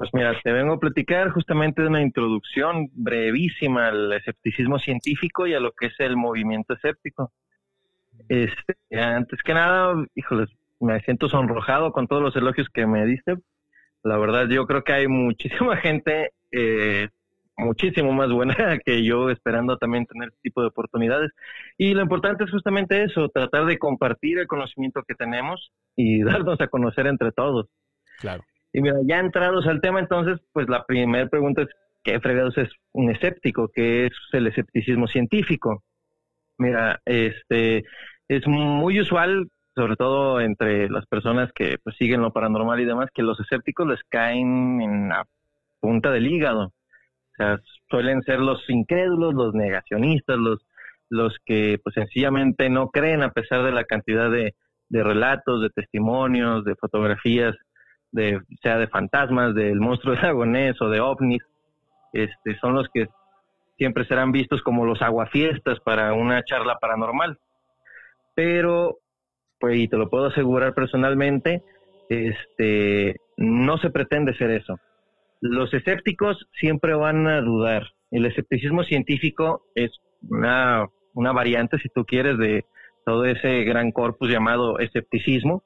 Pues 0.00 0.14
mira, 0.14 0.34
te 0.42 0.50
vengo 0.50 0.72
a 0.72 0.80
platicar 0.80 1.28
justamente 1.28 1.82
de 1.82 1.88
una 1.88 2.00
introducción 2.00 2.88
brevísima 2.94 3.88
al 3.88 4.10
escepticismo 4.14 4.78
científico 4.78 5.46
y 5.46 5.52
a 5.52 5.60
lo 5.60 5.72
que 5.72 5.88
es 5.88 5.94
el 5.98 6.16
movimiento 6.16 6.72
escéptico. 6.72 7.34
Este, 8.26 8.76
antes 8.98 9.42
que 9.42 9.52
nada, 9.52 9.94
híjoles, 10.14 10.48
me 10.80 10.98
siento 11.00 11.28
sonrojado 11.28 11.92
con 11.92 12.08
todos 12.08 12.22
los 12.22 12.34
elogios 12.34 12.70
que 12.72 12.86
me 12.86 13.04
diste. 13.04 13.34
La 14.02 14.16
verdad, 14.16 14.48
yo 14.48 14.66
creo 14.66 14.84
que 14.84 14.94
hay 14.94 15.06
muchísima 15.06 15.76
gente 15.76 16.30
eh, 16.50 17.10
muchísimo 17.58 18.10
más 18.14 18.30
buena 18.30 18.54
que 18.82 19.04
yo 19.04 19.28
esperando 19.28 19.76
también 19.76 20.06
tener 20.06 20.28
este 20.28 20.40
tipo 20.44 20.62
de 20.62 20.68
oportunidades. 20.68 21.30
Y 21.76 21.92
lo 21.92 22.00
importante 22.00 22.44
es 22.44 22.50
justamente 22.50 23.02
eso, 23.02 23.28
tratar 23.28 23.66
de 23.66 23.78
compartir 23.78 24.38
el 24.38 24.46
conocimiento 24.46 25.02
que 25.02 25.14
tenemos 25.14 25.72
y 25.94 26.22
darnos 26.24 26.58
a 26.62 26.68
conocer 26.68 27.06
entre 27.06 27.32
todos. 27.32 27.66
Claro. 28.18 28.42
Y 28.72 28.80
mira, 28.80 28.96
ya 29.04 29.18
entrados 29.18 29.66
al 29.66 29.80
tema, 29.80 30.00
entonces, 30.00 30.38
pues 30.52 30.68
la 30.68 30.84
primera 30.84 31.28
pregunta 31.28 31.62
es, 31.62 31.68
¿qué 32.04 32.20
fregados 32.20 32.56
es 32.58 32.68
un 32.92 33.10
escéptico? 33.10 33.70
¿Qué 33.74 34.06
es 34.06 34.12
el 34.32 34.46
escepticismo 34.46 35.06
científico? 35.08 35.82
Mira, 36.58 37.00
este, 37.04 37.84
es 38.28 38.46
muy 38.46 39.00
usual, 39.00 39.48
sobre 39.74 39.96
todo 39.96 40.40
entre 40.40 40.88
las 40.88 41.06
personas 41.06 41.50
que 41.54 41.78
pues, 41.82 41.96
siguen 41.96 42.22
lo 42.22 42.32
paranormal 42.32 42.80
y 42.80 42.84
demás, 42.84 43.08
que 43.12 43.22
los 43.22 43.40
escépticos 43.40 43.86
les 43.88 44.00
caen 44.08 44.80
en 44.80 45.08
la 45.08 45.24
punta 45.80 46.10
del 46.12 46.26
hígado 46.26 46.72
suelen 47.88 48.22
ser 48.22 48.40
los 48.40 48.68
incrédulos, 48.68 49.34
los 49.34 49.54
negacionistas, 49.54 50.36
los, 50.38 50.60
los 51.08 51.36
que 51.44 51.78
pues 51.82 51.94
sencillamente 51.94 52.68
no 52.70 52.90
creen 52.90 53.22
a 53.22 53.32
pesar 53.32 53.64
de 53.64 53.72
la 53.72 53.84
cantidad 53.84 54.30
de, 54.30 54.54
relatos, 54.90 55.62
de 55.62 55.70
testimonios, 55.70 56.64
de 56.64 56.74
fotografías, 56.76 57.56
de, 58.12 58.40
sea 58.62 58.78
de 58.78 58.88
fantasmas, 58.88 59.54
del 59.54 59.80
monstruo 59.80 60.14
de 60.20 60.26
Agonés 60.26 60.80
o 60.80 60.88
de 60.88 61.00
ovnis, 61.00 61.42
este, 62.12 62.58
son 62.60 62.74
los 62.74 62.88
que 62.92 63.08
siempre 63.78 64.04
serán 64.04 64.32
vistos 64.32 64.62
como 64.62 64.84
los 64.84 65.00
aguafiestas 65.00 65.80
para 65.80 66.12
una 66.12 66.42
charla 66.44 66.78
paranormal. 66.78 67.38
Pero, 68.34 68.98
pues, 69.58 69.78
y 69.78 69.88
te 69.88 69.96
lo 69.96 70.08
puedo 70.08 70.26
asegurar 70.26 70.74
personalmente, 70.74 71.62
este, 72.08 73.16
no 73.36 73.78
se 73.78 73.90
pretende 73.90 74.34
ser 74.34 74.50
eso 74.50 74.76
los 75.40 75.72
escépticos 75.72 76.46
siempre 76.58 76.94
van 76.94 77.26
a 77.26 77.40
dudar. 77.40 77.88
El 78.10 78.26
escepticismo 78.26 78.84
científico 78.84 79.64
es 79.74 79.90
una, 80.28 80.86
una 81.14 81.32
variante, 81.32 81.78
si 81.78 81.88
tú 81.88 82.04
quieres, 82.04 82.38
de 82.38 82.64
todo 83.06 83.24
ese 83.24 83.64
gran 83.64 83.90
corpus 83.92 84.30
llamado 84.30 84.78
escepticismo, 84.78 85.62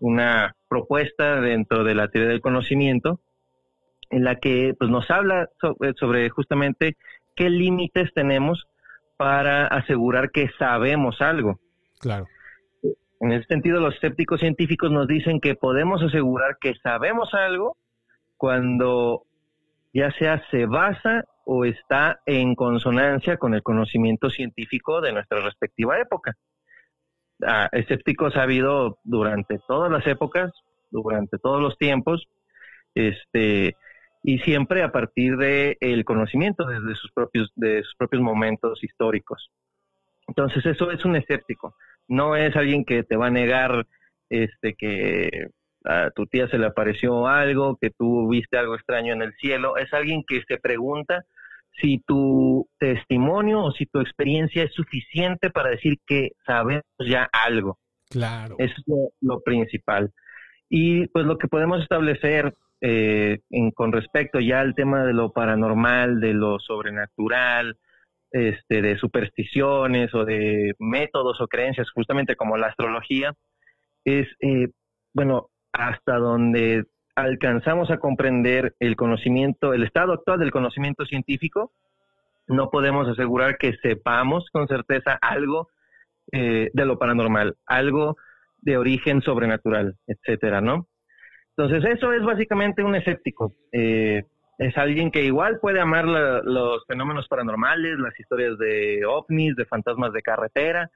una 0.00 0.56
propuesta 0.74 1.40
dentro 1.40 1.84
de 1.84 1.94
la 1.94 2.08
teoría 2.08 2.30
del 2.30 2.40
conocimiento 2.40 3.20
en 4.10 4.24
la 4.24 4.40
que 4.40 4.74
pues, 4.76 4.90
nos 4.90 5.08
habla 5.08 5.48
sobre, 5.60 5.94
sobre 5.94 6.28
justamente 6.30 6.96
qué 7.36 7.48
límites 7.48 8.12
tenemos 8.12 8.66
para 9.16 9.68
asegurar 9.68 10.32
que 10.32 10.50
sabemos 10.58 11.20
algo. 11.20 11.60
Claro. 12.00 12.26
En 13.20 13.30
ese 13.30 13.46
sentido, 13.46 13.78
los 13.78 13.94
escépticos 13.94 14.40
científicos 14.40 14.90
nos 14.90 15.06
dicen 15.06 15.38
que 15.40 15.54
podemos 15.54 16.02
asegurar 16.02 16.56
que 16.60 16.74
sabemos 16.82 17.32
algo 17.34 17.76
cuando 18.36 19.22
ya 19.92 20.10
sea 20.18 20.42
se 20.50 20.66
basa 20.66 21.24
o 21.46 21.64
está 21.64 22.20
en 22.26 22.56
consonancia 22.56 23.36
con 23.36 23.54
el 23.54 23.62
conocimiento 23.62 24.28
científico 24.28 25.00
de 25.00 25.12
nuestra 25.12 25.40
respectiva 25.40 26.00
época. 26.00 26.34
Ah, 27.46 27.68
escépticos 27.72 28.36
ha 28.36 28.42
habido 28.42 28.98
durante 29.04 29.58
todas 29.66 29.90
las 29.90 30.06
épocas, 30.06 30.52
durante 30.90 31.38
todos 31.38 31.60
los 31.60 31.76
tiempos, 31.76 32.26
este, 32.94 33.76
y 34.22 34.38
siempre 34.38 34.82
a 34.82 34.92
partir 34.92 35.36
del 35.36 35.76
el 35.80 36.04
conocimiento 36.04 36.64
desde 36.66 36.94
sus 36.94 37.10
propios, 37.12 37.52
de 37.56 37.82
sus 37.82 37.94
propios 37.96 38.22
momentos 38.22 38.82
históricos. 38.82 39.50
Entonces 40.26 40.64
eso 40.64 40.90
es 40.90 41.04
un 41.04 41.16
escéptico, 41.16 41.76
no 42.08 42.36
es 42.36 42.56
alguien 42.56 42.84
que 42.84 43.02
te 43.02 43.16
va 43.16 43.26
a 43.26 43.30
negar 43.30 43.86
este 44.30 44.74
que 44.74 45.48
a 45.84 46.10
tu 46.10 46.26
tía 46.26 46.48
se 46.48 46.56
le 46.56 46.66
apareció 46.66 47.26
algo, 47.26 47.76
que 47.78 47.90
tú 47.90 48.28
viste 48.28 48.56
algo 48.56 48.74
extraño 48.74 49.12
en 49.12 49.20
el 49.20 49.34
cielo, 49.34 49.76
es 49.76 49.92
alguien 49.92 50.24
que 50.26 50.42
se 50.48 50.56
pregunta 50.56 51.24
si 51.80 51.98
tu 52.06 52.68
testimonio 52.78 53.62
o 53.62 53.72
si 53.72 53.86
tu 53.86 54.00
experiencia 54.00 54.64
es 54.64 54.72
suficiente 54.72 55.50
para 55.50 55.70
decir 55.70 55.98
que 56.06 56.32
sabemos 56.46 56.84
ya 56.98 57.28
algo. 57.32 57.78
Claro. 58.10 58.56
Eso 58.58 58.74
es 58.76 59.12
lo, 59.20 59.40
principal. 59.40 60.12
Y 60.68 61.06
pues 61.08 61.26
lo 61.26 61.38
que 61.38 61.48
podemos 61.48 61.82
establecer 61.82 62.54
eh, 62.80 63.40
en, 63.50 63.70
con 63.72 63.92
respecto 63.92 64.40
ya 64.40 64.60
al 64.60 64.74
tema 64.74 65.04
de 65.04 65.12
lo 65.12 65.32
paranormal, 65.32 66.20
de 66.20 66.32
lo 66.32 66.58
sobrenatural, 66.58 67.76
este, 68.30 68.82
de 68.82 68.98
supersticiones 68.98 70.14
o 70.14 70.24
de 70.24 70.74
métodos 70.78 71.40
o 71.40 71.46
creencias, 71.46 71.90
justamente 71.90 72.36
como 72.36 72.56
la 72.56 72.68
astrología, 72.68 73.32
es, 74.04 74.28
eh, 74.40 74.68
bueno, 75.12 75.48
hasta 75.72 76.16
donde 76.16 76.84
alcanzamos 77.14 77.90
a 77.90 77.98
comprender 77.98 78.74
el 78.80 78.96
conocimiento, 78.96 79.72
el 79.72 79.84
estado 79.84 80.12
actual 80.12 80.40
del 80.40 80.50
conocimiento 80.50 81.04
científico, 81.06 81.72
no 82.46 82.70
podemos 82.70 83.08
asegurar 83.08 83.56
que 83.56 83.74
sepamos 83.82 84.48
con 84.52 84.68
certeza 84.68 85.18
algo 85.20 85.68
eh, 86.32 86.70
de 86.72 86.84
lo 86.84 86.98
paranormal, 86.98 87.56
algo 87.66 88.16
de 88.60 88.76
origen 88.76 89.22
sobrenatural, 89.22 89.96
etcétera, 90.06 90.60
¿no? 90.60 90.88
Entonces, 91.56 91.84
eso 91.84 92.12
es 92.12 92.22
básicamente 92.22 92.82
un 92.82 92.96
escéptico. 92.96 93.54
Eh, 93.72 94.24
es 94.58 94.76
alguien 94.76 95.10
que 95.10 95.24
igual 95.24 95.58
puede 95.60 95.80
amar 95.80 96.06
los 96.06 96.84
fenómenos 96.86 97.28
paranormales, 97.28 97.98
las 97.98 98.18
historias 98.18 98.58
de 98.58 99.04
ovnis, 99.06 99.54
de 99.56 99.64
fantasmas 99.64 100.12
de 100.12 100.22
carretera, 100.22 100.90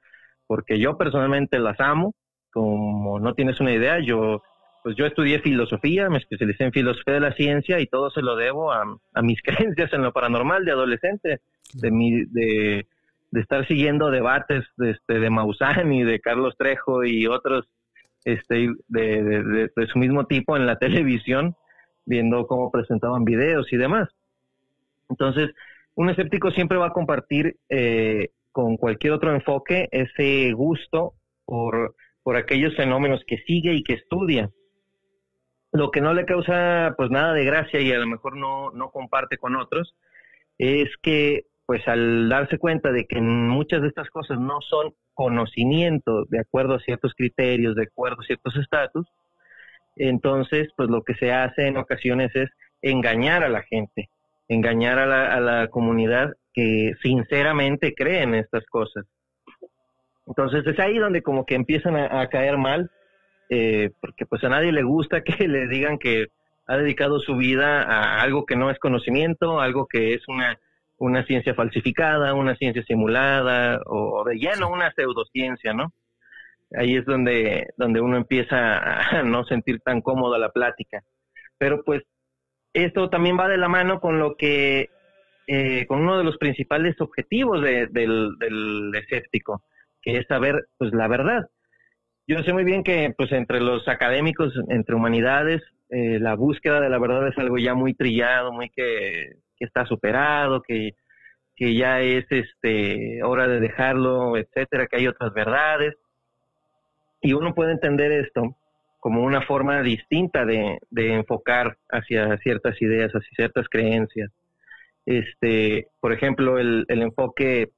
porque 0.47 0.79
yo 0.79 0.97
personalmente 0.97 1.59
las 1.59 1.79
amo. 1.79 2.13
Como 2.51 3.19
no 3.19 3.35
tienes 3.35 3.59
una 3.59 3.71
idea, 3.71 3.99
yo 3.99 4.41
pues 4.89 4.97
yo 4.97 5.05
estudié 5.05 5.39
filosofía, 5.39 6.09
me 6.09 6.17
especialicé 6.17 6.63
en 6.63 6.71
filosofía 6.71 7.13
de 7.13 7.19
la 7.19 7.33
ciencia 7.33 7.79
y 7.79 7.85
todo 7.85 8.09
se 8.09 8.23
lo 8.23 8.35
debo 8.35 8.71
a, 8.71 8.85
mis 9.21 9.39
creencias 9.43 9.93
en 9.93 10.01
lo 10.01 10.11
paranormal 10.11 10.65
de 10.65 10.71
adolescente, 10.71 11.41
de, 11.73 11.91
mi, 11.91 12.25
de, 12.25 12.87
estar 13.33 13.67
siguiendo 13.67 14.09
debates 14.09 14.65
de, 14.77 14.89
este, 14.89 15.19
de 15.19 15.29
Maussan 15.29 15.93
y 15.93 16.01
de 16.03 16.19
Carlos 16.19 16.55
Trejo 16.57 17.05
y 17.05 17.27
otros 17.27 17.69
este, 18.25 18.71
de, 18.87 19.69
de, 19.75 19.87
su 19.93 19.99
mismo 19.99 20.25
tipo 20.25 20.57
en 20.57 20.65
la 20.65 20.75
televisión, 20.79 21.55
viendo 22.07 22.47
cómo 22.47 22.71
presentaban 22.71 23.25
videos 23.25 23.71
y 23.71 23.77
demás. 23.77 24.09
Entonces, 25.07 25.51
un 25.93 26.09
escéptico 26.09 26.49
siempre 26.49 26.79
va 26.79 26.87
a 26.87 26.93
compartir 26.93 27.57
eh, 27.69 28.29
con 28.51 28.75
cualquier 28.75 29.13
otro 29.13 29.35
enfoque 29.35 29.87
ese 29.91 30.51
gusto 30.53 31.13
por, 31.45 31.93
por 32.23 32.37
aquellos 32.37 32.75
fenómenos 32.75 33.21
que 33.27 33.37
sigue 33.45 33.75
y 33.75 33.83
que 33.83 33.93
estudia 33.93 34.49
lo 35.71 35.91
que 35.91 36.01
no 36.01 36.13
le 36.13 36.25
causa 36.25 36.93
pues 36.97 37.09
nada 37.11 37.33
de 37.33 37.45
gracia 37.45 37.79
y 37.79 37.91
a 37.91 37.99
lo 37.99 38.07
mejor 38.07 38.35
no, 38.35 38.71
no 38.71 38.89
comparte 38.89 39.37
con 39.37 39.55
otros 39.55 39.95
es 40.57 40.89
que 41.01 41.45
pues 41.65 41.87
al 41.87 42.29
darse 42.29 42.57
cuenta 42.57 42.91
de 42.91 43.05
que 43.05 43.21
muchas 43.21 43.81
de 43.81 43.89
estas 43.89 44.09
cosas 44.09 44.39
no 44.39 44.59
son 44.61 44.93
conocimiento 45.13 46.25
de 46.29 46.39
acuerdo 46.39 46.75
a 46.75 46.79
ciertos 46.79 47.13
criterios, 47.13 47.75
de 47.75 47.83
acuerdo 47.83 48.21
a 48.21 48.25
ciertos 48.25 48.55
estatus, 48.55 49.05
entonces 49.95 50.69
pues 50.75 50.89
lo 50.89 51.03
que 51.03 51.13
se 51.15 51.31
hace 51.31 51.67
en 51.67 51.77
ocasiones 51.77 52.35
es 52.35 52.49
engañar 52.81 53.43
a 53.43 53.49
la 53.49 53.61
gente, 53.61 54.09
engañar 54.47 54.97
a 54.97 55.05
la, 55.05 55.33
a 55.33 55.39
la 55.39 55.67
comunidad 55.67 56.33
que 56.53 56.93
sinceramente 57.03 57.93
cree 57.93 58.23
en 58.23 58.33
estas 58.33 58.65
cosas. 58.65 59.05
Entonces 60.25 60.65
es 60.65 60.79
ahí 60.79 60.97
donde 60.97 61.21
como 61.21 61.45
que 61.45 61.55
empiezan 61.55 61.95
a, 61.95 62.21
a 62.21 62.29
caer 62.29 62.57
mal, 62.57 62.89
eh, 63.49 63.91
porque 63.99 64.25
pues 64.25 64.43
a 64.43 64.49
nadie 64.49 64.71
le 64.71 64.83
gusta 64.83 65.21
que 65.23 65.47
le 65.47 65.67
digan 65.67 65.97
que 65.97 66.27
ha 66.67 66.77
dedicado 66.77 67.19
su 67.19 67.35
vida 67.35 67.81
a 67.81 68.21
algo 68.21 68.45
que 68.45 68.55
no 68.55 68.69
es 68.69 68.77
conocimiento, 68.77 69.59
algo 69.59 69.87
que 69.87 70.13
es 70.13 70.27
una, 70.27 70.55
una 70.99 71.25
ciencia 71.25 71.55
falsificada, 71.55 72.35
una 72.35 72.55
ciencia 72.55 72.83
simulada 72.83 73.81
o, 73.87 74.23
de 74.23 74.35
lleno 74.35 74.69
una 74.69 74.91
pseudociencia, 74.91 75.73
¿no? 75.73 75.91
Ahí 76.77 76.95
es 76.95 77.05
donde, 77.05 77.67
donde 77.75 77.99
uno 78.01 78.17
empieza 78.17 78.77
a 79.19 79.23
no 79.23 79.43
sentir 79.45 79.79
tan 79.79 80.01
cómoda 80.01 80.37
la 80.37 80.51
plática. 80.51 81.01
Pero 81.57 81.83
pues 81.83 82.03
esto 82.73 83.09
también 83.09 83.37
va 83.39 83.47
de 83.47 83.57
la 83.57 83.67
mano 83.67 83.99
con 83.99 84.19
lo 84.19 84.35
que, 84.35 84.89
eh, 85.47 85.87
con 85.87 86.01
uno 86.01 86.19
de 86.19 86.23
los 86.23 86.37
principales 86.37 87.01
objetivos 87.01 87.63
de, 87.63 87.87
del, 87.87 88.37
del 88.37 88.91
escéptico, 88.93 89.63
que 90.03 90.17
es 90.17 90.27
saber 90.27 90.67
pues 90.77 90.93
la 90.93 91.07
verdad. 91.07 91.49
Yo 92.29 92.43
sé 92.43 92.53
muy 92.53 92.63
bien 92.63 92.83
que 92.83 93.11
pues 93.17 93.31
entre 93.31 93.59
los 93.59 93.87
académicos, 93.87 94.53
entre 94.67 94.93
humanidades, 94.93 95.63
eh, 95.89 96.19
la 96.19 96.35
búsqueda 96.35 96.79
de 96.79 96.87
la 96.87 96.99
verdad 96.99 97.27
es 97.27 97.35
algo 97.39 97.57
ya 97.57 97.73
muy 97.73 97.95
trillado, 97.95 98.53
muy 98.53 98.69
que, 98.69 99.37
que 99.57 99.65
está 99.65 99.83
superado, 99.87 100.61
que, 100.61 100.91
que 101.55 101.73
ya 101.73 102.01
es 102.01 102.27
este 102.29 103.23
hora 103.23 103.47
de 103.47 103.59
dejarlo, 103.59 104.37
etcétera, 104.37 104.85
que 104.85 104.97
hay 104.97 105.07
otras 105.07 105.33
verdades. 105.33 105.95
Y 107.19 107.33
uno 107.33 107.55
puede 107.55 107.71
entender 107.71 108.11
esto 108.11 108.55
como 108.99 109.23
una 109.23 109.41
forma 109.41 109.81
distinta 109.81 110.45
de, 110.45 110.77
de 110.91 111.13
enfocar 111.15 111.77
hacia 111.89 112.37
ciertas 112.37 112.79
ideas, 112.79 113.11
hacia 113.11 113.35
ciertas 113.35 113.67
creencias. 113.69 114.31
Este, 115.03 115.87
por 115.99 116.13
ejemplo, 116.13 116.59
el, 116.59 116.85
el 116.89 117.01
enfoque, 117.01 117.71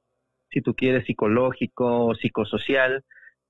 si 0.50 0.60
tú 0.60 0.74
quieres, 0.74 1.06
psicológico, 1.06 2.14
psicosocial, 2.16 3.02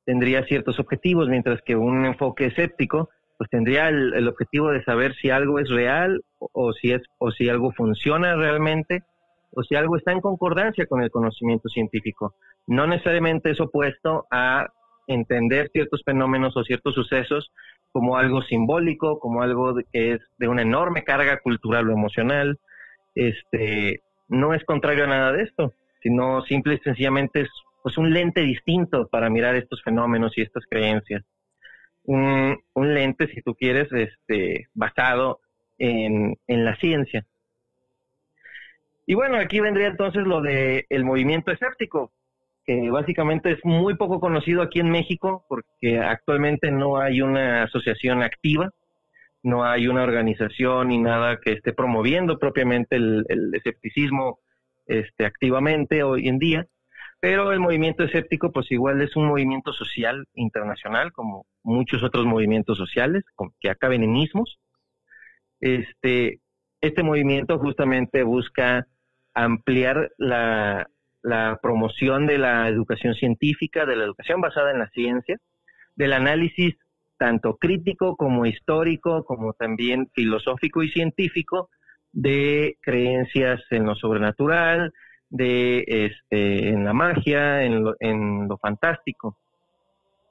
tendría 0.05 0.45
ciertos 0.45 0.79
objetivos, 0.79 1.29
mientras 1.29 1.61
que 1.63 1.77
un 1.77 2.05
enfoque 2.05 2.47
escéptico 2.47 3.11
pues 3.43 3.51
tendría 3.51 3.89
el, 3.89 4.29
objetivo 4.29 4.71
de 4.71 4.85
saber 4.85 5.17
si 5.17 5.31
algo 5.31 5.59
es 5.59 5.69
real 5.69 6.23
o, 6.39 6.73
si 6.73 6.93
es 6.93 7.03
o 7.19 7.33
si 7.33 7.49
algo 7.49 7.73
funciona 7.73 8.37
realmente 8.37 9.03
o 9.51 9.65
si 9.65 9.75
algo 9.75 9.97
está 9.97 10.13
en 10.13 10.21
concordancia 10.21 10.87
con 10.87 11.03
el 11.03 11.11
conocimiento 11.11 11.69
científico. 11.69 12.37
No 12.69 12.87
necesariamente 12.87 13.51
es 13.51 13.61
opuesto 13.61 14.27
a 14.31 14.69
entender 15.09 15.71
ciertos 15.73 16.03
fenómenos 16.05 16.57
o 16.57 16.63
ciertos 16.63 16.95
sucesos 16.95 17.51
como 17.91 18.17
algo 18.17 18.43
simbólico, 18.43 19.19
como 19.19 19.43
algo 19.43 19.75
que 19.93 20.13
es 20.13 20.21
de 20.39 20.47
una 20.47 20.63
enorme 20.63 21.03
carga 21.03 21.41
cultural 21.41 21.89
o 21.89 21.93
emocional. 21.93 22.61
Este, 23.17 24.03
no 24.29 24.55
es 24.55 24.65
contrario 24.65 25.05
a 25.05 25.09
nada 25.09 25.33
de 25.33 25.43
esto, 25.43 25.75
sino 26.01 26.43
simple 26.43 26.75
y 26.75 26.79
sencillamente 26.79 27.41
es 27.41 27.51
pues 27.83 27.99
un 27.99 28.12
lente 28.12 28.43
distinto 28.43 29.09
para 29.09 29.30
mirar 29.30 29.55
estos 29.57 29.83
fenómenos 29.83 30.37
y 30.37 30.43
estas 30.43 30.64
creencias 30.68 31.24
un, 32.05 32.59
un 32.74 32.95
lente, 32.95 33.28
si 33.28 33.43
tú 33.43 33.55
quieres, 33.55 33.91
este, 33.93 34.66
basado 34.74 35.41
en, 35.78 36.37
en 36.47 36.64
la 36.64 36.76
ciencia. 36.76 37.24
Y 39.07 39.14
bueno, 39.14 39.37
aquí 39.37 39.61
vendría 39.61 39.89
entonces 39.89 40.24
lo 40.24 40.41
de 40.41 40.87
el 40.89 41.05
movimiento 41.05 41.51
escéptico, 41.51 42.12
que 42.64 42.91
básicamente 42.91 43.53
es 43.53 43.64
muy 43.64 43.97
poco 43.97 44.20
conocido 44.20 44.62
aquí 44.62 44.80
en 44.80 44.91
México 44.91 45.45
porque 45.49 45.99
actualmente 45.99 46.70
no 46.70 46.99
hay 46.99 47.20
una 47.20 47.64
asociación 47.64 48.22
activa, 48.22 48.70
no 49.43 49.64
hay 49.64 49.89
una 49.89 50.05
organización 50.05 50.89
ni 50.89 50.99
nada 50.99 51.41
que 51.41 51.53
esté 51.53 51.72
promoviendo 51.72 52.39
propiamente 52.39 52.95
el, 52.95 53.24
el 53.28 53.53
escepticismo 53.55 54.39
este, 54.87 55.26
activamente 55.26 56.05
hoy 56.05 56.28
en 56.28 56.39
día. 56.39 56.66
Pero 57.23 57.53
el 57.53 57.61
movimiento 57.61 58.03
escéptico, 58.03 58.51
pues 58.51 58.68
igual 58.73 59.01
es 59.01 59.14
un 59.14 59.27
movimiento 59.27 59.73
social 59.73 60.27
internacional, 60.35 61.12
como 61.12 61.47
muchos 61.62 62.03
otros 62.03 62.27
movimientos 62.27 62.77
sociales, 62.77 63.23
que 63.61 63.70
acaben 63.70 64.03
en 64.03 64.16
ismos. 64.16 64.59
Este, 65.61 66.41
este 66.81 67.05
movimiento 67.05 67.61
justamente 67.61 68.25
busca 68.25 68.89
ampliar 69.35 70.11
la, 70.18 70.89
la 71.23 71.61
promoción 71.62 72.27
de 72.27 72.39
la 72.39 72.66
educación 72.66 73.14
científica, 73.14 73.87
de 73.87 73.95
la 73.95 74.03
educación 74.03 74.41
basada 74.41 74.73
en 74.73 74.81
la 74.81 74.89
ciencia, 74.89 75.39
del 75.95 76.14
análisis 76.14 76.75
tanto 77.18 77.57
crítico 77.57 78.16
como 78.16 78.47
histórico, 78.47 79.25
como 79.25 79.53
también 79.53 80.11
filosófico 80.12 80.83
y 80.83 80.91
científico 80.91 81.70
de 82.11 82.79
creencias 82.81 83.62
en 83.70 83.85
lo 83.85 83.95
sobrenatural, 83.95 84.93
de 85.33 85.85
este, 85.87 86.68
en 86.68 86.85
la 86.85 86.93
magia, 86.93 87.62
en 87.62 87.85
lo, 87.85 87.97
en 88.01 88.49
lo 88.49 88.59
fantástico. 88.59 89.39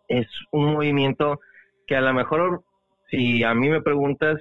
Es 0.07 0.27
un 0.51 0.73
movimiento 0.73 1.39
que 1.87 1.95
a 1.95 2.01
lo 2.01 2.13
mejor, 2.13 2.63
si 3.09 3.43
a 3.43 3.55
mí 3.55 3.67
me 3.67 3.81
preguntas, 3.81 4.39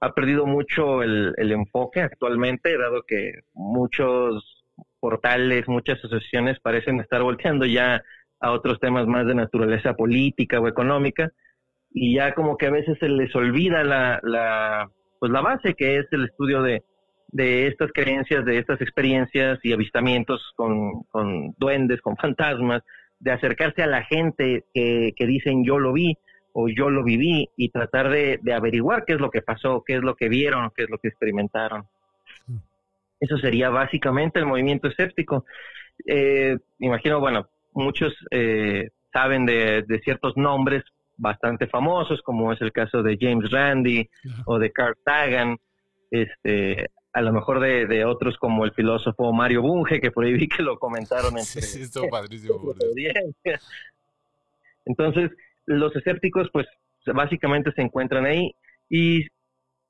ha 0.00 0.12
perdido 0.12 0.44
mucho 0.44 1.02
el, 1.02 1.32
el 1.38 1.50
enfoque 1.50 2.02
actualmente, 2.02 2.76
dado 2.76 3.04
que 3.06 3.40
muchos 3.54 4.64
portales, 5.00 5.66
muchas 5.66 5.98
asociaciones 6.04 6.60
parecen 6.60 7.00
estar 7.00 7.22
volteando 7.22 7.64
ya 7.64 8.02
a 8.38 8.52
otros 8.52 8.78
temas 8.78 9.06
más 9.06 9.26
de 9.26 9.34
naturaleza 9.34 9.94
política 9.94 10.60
o 10.60 10.68
económica, 10.68 11.32
y 11.90 12.16
ya 12.16 12.34
como 12.34 12.58
que 12.58 12.66
a 12.66 12.70
veces 12.70 12.98
se 12.98 13.08
les 13.08 13.34
olvida 13.34 13.82
la, 13.82 14.20
la, 14.22 14.90
pues 15.18 15.32
la 15.32 15.40
base 15.40 15.72
que 15.72 15.96
es 16.00 16.06
el 16.10 16.26
estudio 16.26 16.60
de, 16.60 16.84
de 17.28 17.66
estas 17.66 17.90
creencias, 17.92 18.44
de 18.44 18.58
estas 18.58 18.80
experiencias 18.80 19.58
y 19.62 19.72
avistamientos 19.72 20.52
con, 20.56 21.02
con 21.04 21.54
duendes, 21.58 22.00
con 22.00 22.16
fantasmas, 22.16 22.82
de 23.18 23.32
acercarse 23.32 23.82
a 23.82 23.86
la 23.86 24.04
gente 24.04 24.64
que, 24.72 25.12
que, 25.16 25.26
dicen 25.26 25.64
yo 25.64 25.78
lo 25.78 25.92
vi 25.92 26.16
o 26.52 26.68
yo 26.68 26.90
lo 26.90 27.02
viví 27.02 27.48
y 27.56 27.70
tratar 27.70 28.10
de, 28.10 28.38
de, 28.42 28.52
averiguar 28.52 29.04
qué 29.04 29.14
es 29.14 29.20
lo 29.20 29.30
que 29.30 29.42
pasó, 29.42 29.82
qué 29.86 29.96
es 29.96 30.02
lo 30.02 30.14
que 30.14 30.28
vieron, 30.28 30.70
qué 30.74 30.84
es 30.84 30.90
lo 30.90 30.98
que 30.98 31.08
experimentaron. 31.08 31.86
Eso 33.18 33.38
sería 33.38 33.70
básicamente 33.70 34.38
el 34.38 34.46
movimiento 34.46 34.88
escéptico. 34.88 35.44
Eh, 36.06 36.56
imagino, 36.78 37.20
bueno, 37.20 37.48
muchos 37.72 38.14
eh, 38.30 38.90
saben 39.12 39.46
de, 39.46 39.82
de, 39.86 40.00
ciertos 40.00 40.36
nombres 40.36 40.82
bastante 41.16 41.66
famosos, 41.66 42.20
como 42.22 42.52
es 42.52 42.60
el 42.60 42.72
caso 42.72 43.02
de 43.02 43.16
James 43.18 43.50
Randi 43.50 44.08
o 44.44 44.58
de 44.58 44.70
Carl 44.70 44.96
Sagan. 45.04 45.56
Este, 46.10 46.90
a 47.16 47.22
lo 47.22 47.32
mejor 47.32 47.60
de, 47.60 47.86
de, 47.86 48.04
otros 48.04 48.36
como 48.36 48.66
el 48.66 48.72
filósofo 48.72 49.32
Mario 49.32 49.62
Bunge, 49.62 50.02
que 50.02 50.10
por 50.10 50.26
ahí 50.26 50.34
vi 50.34 50.48
que 50.48 50.62
lo 50.62 50.78
comentaron 50.78 51.30
entre... 51.30 51.62
Sí, 51.62 51.86
sí, 51.86 52.00
padrísimo. 52.10 52.74
Entonces, 54.84 55.30
los 55.64 55.96
escépticos, 55.96 56.50
pues, 56.52 56.66
básicamente 57.06 57.72
se 57.72 57.80
encuentran 57.80 58.26
ahí 58.26 58.54
y 58.90 59.28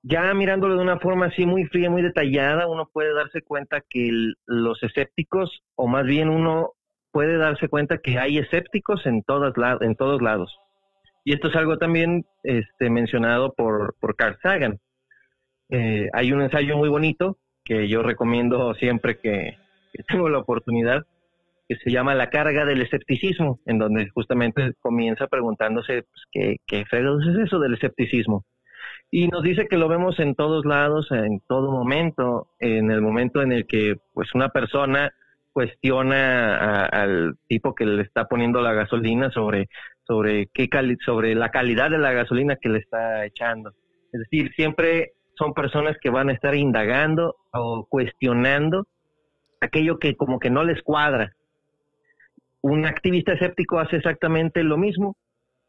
ya 0.04 0.32
mirándolo 0.34 0.76
de 0.76 0.82
una 0.82 1.00
forma 1.00 1.26
así 1.26 1.46
muy 1.46 1.64
fría, 1.64 1.90
muy 1.90 2.00
detallada, 2.00 2.68
uno 2.68 2.88
puede 2.92 3.12
darse 3.12 3.42
cuenta 3.42 3.82
que 3.90 4.08
el, 4.08 4.36
los 4.46 4.80
escépticos, 4.84 5.64
o 5.74 5.88
más 5.88 6.06
bien 6.06 6.28
uno 6.28 6.74
puede 7.10 7.38
darse 7.38 7.68
cuenta 7.68 7.98
que 7.98 8.20
hay 8.20 8.38
escépticos 8.38 9.04
en, 9.04 9.24
todas 9.24 9.52
la, 9.56 9.78
en 9.80 9.96
todos 9.96 10.22
lados. 10.22 10.56
Y 11.24 11.34
esto 11.34 11.48
es 11.48 11.56
algo 11.56 11.76
también 11.76 12.24
este, 12.44 12.88
mencionado 12.88 13.52
por, 13.52 13.96
por 13.98 14.14
Carl 14.14 14.38
Sagan 14.44 14.78
eh, 15.70 16.08
hay 16.12 16.32
un 16.32 16.42
ensayo 16.42 16.76
muy 16.76 16.88
bonito 16.88 17.38
que 17.64 17.88
yo 17.88 18.02
recomiendo 18.02 18.74
siempre 18.74 19.18
que, 19.18 19.56
tengo 20.08 20.28
la 20.28 20.38
oportunidad, 20.38 21.04
que 21.68 21.76
se 21.76 21.90
llama 21.90 22.14
La 22.14 22.30
carga 22.30 22.64
del 22.64 22.82
escepticismo, 22.82 23.60
en 23.66 23.78
donde 23.78 24.08
justamente 24.10 24.74
comienza 24.80 25.26
preguntándose 25.26 26.02
pues, 26.02 26.22
qué, 26.30 26.56
qué 26.66 26.80
es 26.80 27.38
eso 27.38 27.58
del 27.58 27.74
escepticismo. 27.74 28.44
Y 29.10 29.28
nos 29.28 29.42
dice 29.42 29.66
que 29.68 29.76
lo 29.76 29.88
vemos 29.88 30.18
en 30.20 30.34
todos 30.34 30.64
lados, 30.64 31.10
en 31.10 31.40
todo 31.48 31.70
momento, 31.70 32.48
en 32.58 32.90
el 32.90 33.00
momento 33.00 33.42
en 33.42 33.52
el 33.52 33.66
que 33.66 33.96
pues 34.12 34.34
una 34.34 34.48
persona 34.50 35.12
cuestiona 35.52 36.56
a, 36.56 36.84
al 36.84 37.36
tipo 37.48 37.74
que 37.74 37.86
le 37.86 38.02
está 38.02 38.26
poniendo 38.26 38.60
la 38.60 38.74
gasolina 38.74 39.30
sobre 39.30 39.68
sobre 40.06 40.48
qué 40.52 40.68
cali 40.68 40.96
sobre 41.04 41.34
la 41.34 41.50
calidad 41.50 41.90
de 41.90 41.98
la 41.98 42.12
gasolina 42.12 42.56
que 42.56 42.68
le 42.68 42.78
está 42.78 43.24
echando. 43.24 43.72
Es 44.12 44.20
decir, 44.20 44.52
siempre 44.54 45.12
son 45.36 45.54
personas 45.54 45.96
que 46.00 46.10
van 46.10 46.28
a 46.28 46.32
estar 46.32 46.54
indagando 46.54 47.36
o 47.52 47.86
cuestionando 47.88 48.86
aquello 49.60 49.98
que 49.98 50.16
como 50.16 50.38
que 50.38 50.50
no 50.50 50.64
les 50.64 50.82
cuadra. 50.82 51.34
Un 52.62 52.86
activista 52.86 53.32
escéptico 53.32 53.78
hace 53.78 53.96
exactamente 53.96 54.62
lo 54.62 54.76
mismo, 54.76 55.16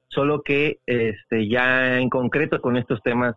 solo 0.08 0.42
que 0.42 0.78
este, 0.86 1.48
ya 1.48 2.00
en 2.00 2.10
concreto 2.10 2.60
con 2.62 2.78
estos 2.78 3.02
temas 3.04 3.36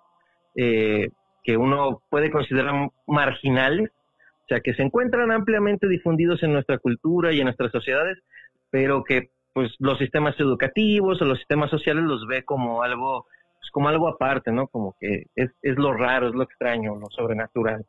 eh, 0.56 1.10
que 1.42 1.56
uno 1.56 2.02
puede 2.10 2.30
considerar 2.30 2.90
marginales, 3.06 3.90
o 3.90 4.48
sea, 4.48 4.60
que 4.60 4.74
se 4.74 4.82
encuentran 4.82 5.30
ampliamente 5.30 5.88
difundidos 5.88 6.42
en 6.42 6.52
nuestra 6.52 6.78
cultura 6.78 7.32
y 7.32 7.38
en 7.38 7.44
nuestras 7.44 7.70
sociedades, 7.70 8.18
pero 8.70 9.04
que 9.04 9.30
pues 9.52 9.72
los 9.78 9.98
sistemas 9.98 10.38
educativos 10.38 11.20
o 11.20 11.24
los 11.24 11.38
sistemas 11.38 11.70
sociales 11.70 12.04
los 12.04 12.26
ve 12.26 12.44
como 12.44 12.82
algo, 12.82 13.26
pues, 13.60 13.70
como 13.72 13.88
algo 13.88 14.08
aparte, 14.08 14.50
¿no? 14.50 14.66
Como 14.68 14.96
que 14.98 15.26
es, 15.36 15.50
es 15.62 15.76
lo 15.76 15.92
raro, 15.94 16.28
es 16.28 16.34
lo 16.34 16.42
extraño, 16.42 16.96
lo 16.96 17.08
sobrenatural. 17.10 17.86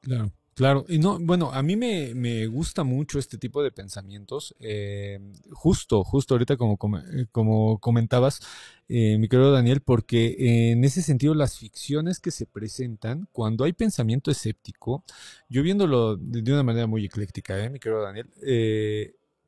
Claro. 0.00 0.30
Claro, 0.54 0.84
y 0.88 0.98
no, 0.98 1.20
bueno, 1.20 1.52
a 1.52 1.62
mí 1.62 1.76
me, 1.76 2.16
me 2.16 2.48
gusta 2.48 2.82
mucho 2.82 3.20
este 3.20 3.38
tipo 3.38 3.62
de 3.62 3.70
pensamientos. 3.70 4.56
eh, 4.58 5.20
justo, 5.52 6.02
justo 6.02 6.34
ahorita 6.34 6.56
como, 6.56 6.76
eh, 7.12 7.26
como 7.30 7.78
comentabas, 7.78 8.40
eh, 8.88 9.18
mi 9.18 9.28
querido 9.28 9.52
Daniel, 9.52 9.82
porque 9.82 10.72
en 10.72 10.82
ese 10.82 11.02
sentido 11.02 11.32
las 11.34 11.56
ficciones 11.58 12.18
que 12.18 12.32
se 12.32 12.44
presentan, 12.44 13.28
cuando 13.30 13.62
hay 13.62 13.72
pensamiento 13.72 14.32
escéptico, 14.32 15.04
yo 15.48 15.62
viéndolo 15.62 16.16
de, 16.16 16.42
de 16.42 16.52
una 16.52 16.64
manera 16.64 16.88
muy 16.88 17.04
ecléctica, 17.04 17.56
eh, 17.64 17.70
mi 17.70 17.78
querido 17.78 18.02
Daniel, 18.02 18.28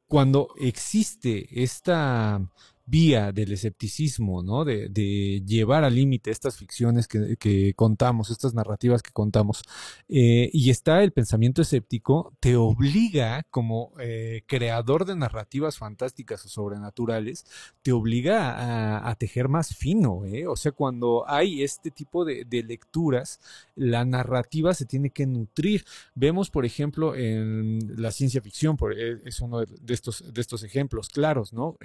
cuando 0.07 0.55
existe 0.61 1.49
esta 1.61 2.41
vía 2.91 3.31
del 3.31 3.53
escepticismo, 3.53 4.43
¿no? 4.43 4.65
De, 4.65 4.91
llevar 5.47 5.85
al 5.85 5.95
límite 5.95 6.31
estas 6.31 6.57
ficciones 6.57 7.07
que, 7.07 7.73
contamos, 7.77 8.31
estas 8.31 8.53
narrativas 8.53 9.03
que 9.03 9.13
contamos, 9.13 9.63
eh, 10.09 10.51
y 10.53 10.71
está 10.71 11.03
el 11.03 11.13
pensamiento 11.13 11.63
escéptico, 11.63 12.33
te 12.41 12.57
obliga 12.57 13.45
como 13.51 13.93
eh, 14.01 14.43
creador 14.47 15.05
de 15.05 15.17
narrativas 15.17 15.79
fantásticas 15.79 16.45
o 16.45 16.49
sobrenaturales, 16.49 17.47
te 17.83 17.93
obliga 17.93 19.09
a, 19.09 19.15
tejer 19.15 19.49
más 19.49 19.77
fino, 19.77 20.25
¿eh? 20.25 20.47
O 20.47 20.57
sea, 20.57 20.73
cuando 20.73 21.25
hay 21.29 21.63
este 21.63 21.91
tipo 21.91 22.25
de, 22.25 22.47
lecturas, 22.67 23.39
la 23.77 24.05
narrativa 24.05 24.73
se 24.75 24.87
tiene 24.87 25.11
que 25.11 25.27
nutrir. 25.27 25.85
Vemos, 26.15 26.51
por 26.51 26.65
ejemplo, 26.65 27.15
en 27.15 27.79
la 28.01 28.11
ciencia 28.11 28.41
ficción, 28.41 28.77
por, 28.77 28.99
es 28.99 29.41
uno 29.41 29.61
de, 29.61 29.95
estos, 29.95 30.25
de 30.33 30.41
estos 30.41 30.63
ejemplos 30.63 31.09
claros, 31.09 31.53
¿no? 31.53 31.77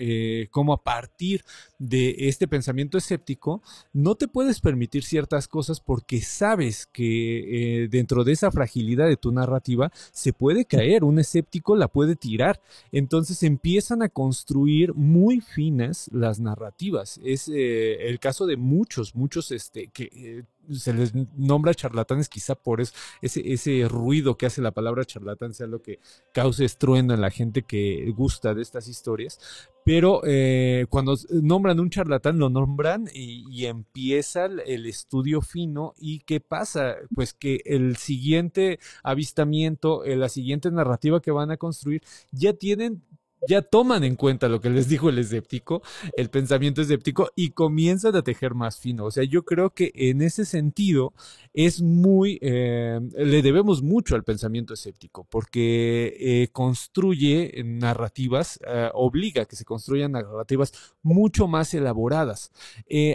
Partir 0.95 1.43
de 1.77 2.15
este 2.29 2.47
pensamiento 2.47 2.97
escéptico, 2.97 3.61
no 3.91 4.15
te 4.15 4.29
puedes 4.29 4.61
permitir 4.61 5.03
ciertas 5.03 5.49
cosas 5.49 5.81
porque 5.81 6.21
sabes 6.21 6.85
que 6.85 7.83
eh, 7.83 7.87
dentro 7.89 8.23
de 8.23 8.31
esa 8.31 8.49
fragilidad 8.49 9.07
de 9.09 9.17
tu 9.17 9.33
narrativa 9.33 9.91
se 10.13 10.31
puede 10.31 10.63
caer, 10.63 11.03
un 11.03 11.19
escéptico 11.19 11.75
la 11.75 11.89
puede 11.89 12.15
tirar. 12.15 12.61
Entonces 12.93 13.43
empiezan 13.43 14.03
a 14.03 14.09
construir 14.09 14.93
muy 14.93 15.41
finas 15.41 16.09
las 16.13 16.39
narrativas. 16.39 17.19
Es 17.25 17.49
eh, 17.49 18.07
el 18.07 18.19
caso 18.21 18.45
de 18.45 18.55
muchos, 18.55 19.15
muchos 19.15 19.51
este, 19.51 19.87
que 19.87 20.09
eh, 20.13 20.43
se 20.71 20.93
les 20.93 21.13
nombra 21.35 21.73
charlatanes 21.73 22.29
quizá 22.29 22.55
por 22.55 22.81
eso, 22.81 22.93
ese, 23.21 23.41
ese 23.51 23.87
ruido 23.87 24.37
que 24.37 24.45
hace 24.45 24.61
la 24.61 24.71
palabra 24.71 25.05
charlatán 25.05 25.53
sea 25.53 25.67
lo 25.67 25.81
que 25.81 25.99
cause 26.33 26.65
estruendo 26.65 27.13
en 27.13 27.21
la 27.21 27.31
gente 27.31 27.63
que 27.63 28.11
gusta 28.15 28.53
de 28.53 28.61
estas 28.61 28.87
historias. 28.87 29.39
Pero 29.85 30.21
eh, 30.25 30.87
cuando 30.89 31.15
nombran 31.29 31.79
un 31.79 31.91
charlatán, 31.91 32.39
lo 32.39 32.49
nombran 32.49 33.07
y, 33.13 33.45
y 33.51 33.67
empieza 33.67 34.45
el, 34.45 34.61
el 34.65 34.87
estudio 34.87 35.41
fino. 35.41 35.93
¿Y 35.99 36.21
qué 36.21 36.39
pasa? 36.39 36.95
Pues 37.13 37.33
que 37.33 37.61
el 37.65 37.95
siguiente 37.97 38.79
avistamiento, 39.03 40.03
eh, 40.03 40.15
la 40.15 40.29
siguiente 40.29 40.71
narrativa 40.71 41.21
que 41.21 41.29
van 41.29 41.51
a 41.51 41.57
construir, 41.57 42.01
ya 42.31 42.53
tienen, 42.53 43.03
ya 43.47 43.61
toman 43.61 44.03
en 44.03 44.15
cuenta 44.15 44.47
lo 44.47 44.59
que 44.59 44.69
les 44.69 44.87
dijo 44.87 45.09
el 45.09 45.19
escéptico, 45.19 45.81
el 46.15 46.29
pensamiento 46.29 46.81
escéptico, 46.81 47.29
y 47.35 47.51
comienzan 47.51 48.15
a 48.15 48.21
tejer 48.21 48.53
más 48.53 48.77
fino. 48.77 49.05
O 49.05 49.11
sea, 49.11 49.23
yo 49.23 49.43
creo 49.43 49.71
que 49.71 49.91
en 49.93 50.21
ese 50.21 50.45
sentido 50.45 51.13
es 51.53 51.81
muy, 51.81 52.37
eh, 52.41 52.99
le 53.17 53.41
debemos 53.41 53.81
mucho 53.81 54.15
al 54.15 54.23
pensamiento 54.23 54.73
escéptico, 54.73 55.25
porque 55.29 56.15
eh, 56.19 56.49
construye 56.51 57.63
narrativas, 57.63 58.59
eh, 58.67 58.89
obliga 58.93 59.43
a 59.43 59.45
que 59.45 59.55
se 59.55 59.65
construyan 59.65 60.11
narrativas 60.13 60.73
mucho 61.01 61.47
más 61.47 61.73
elaboradas. 61.73 62.51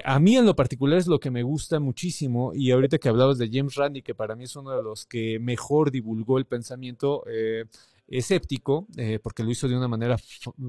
A 0.04 0.18
mí 0.18 0.36
en 0.36 0.46
lo 0.46 0.56
particular 0.56 0.98
es 0.98 1.06
lo 1.06 1.20
que 1.20 1.30
me 1.30 1.42
gusta 1.42 1.80
muchísimo, 1.80 2.52
y 2.54 2.70
ahorita 2.70 2.98
que 2.98 3.08
hablabas 3.08 3.38
de 3.38 3.50
James 3.52 3.74
Randi, 3.74 4.02
que 4.02 4.14
para 4.14 4.36
mí 4.36 4.44
es 4.44 4.56
uno 4.56 4.76
de 4.76 4.82
los 4.82 5.06
que 5.06 5.38
mejor 5.38 5.90
divulgó 5.90 6.38
el 6.38 6.46
pensamiento, 6.46 7.24
escéptico, 8.10 8.86
eh, 8.96 9.20
porque 9.22 9.44
lo 9.44 9.50
hizo 9.50 9.68
de 9.68 9.76
una 9.76 9.88
manera 9.88 10.16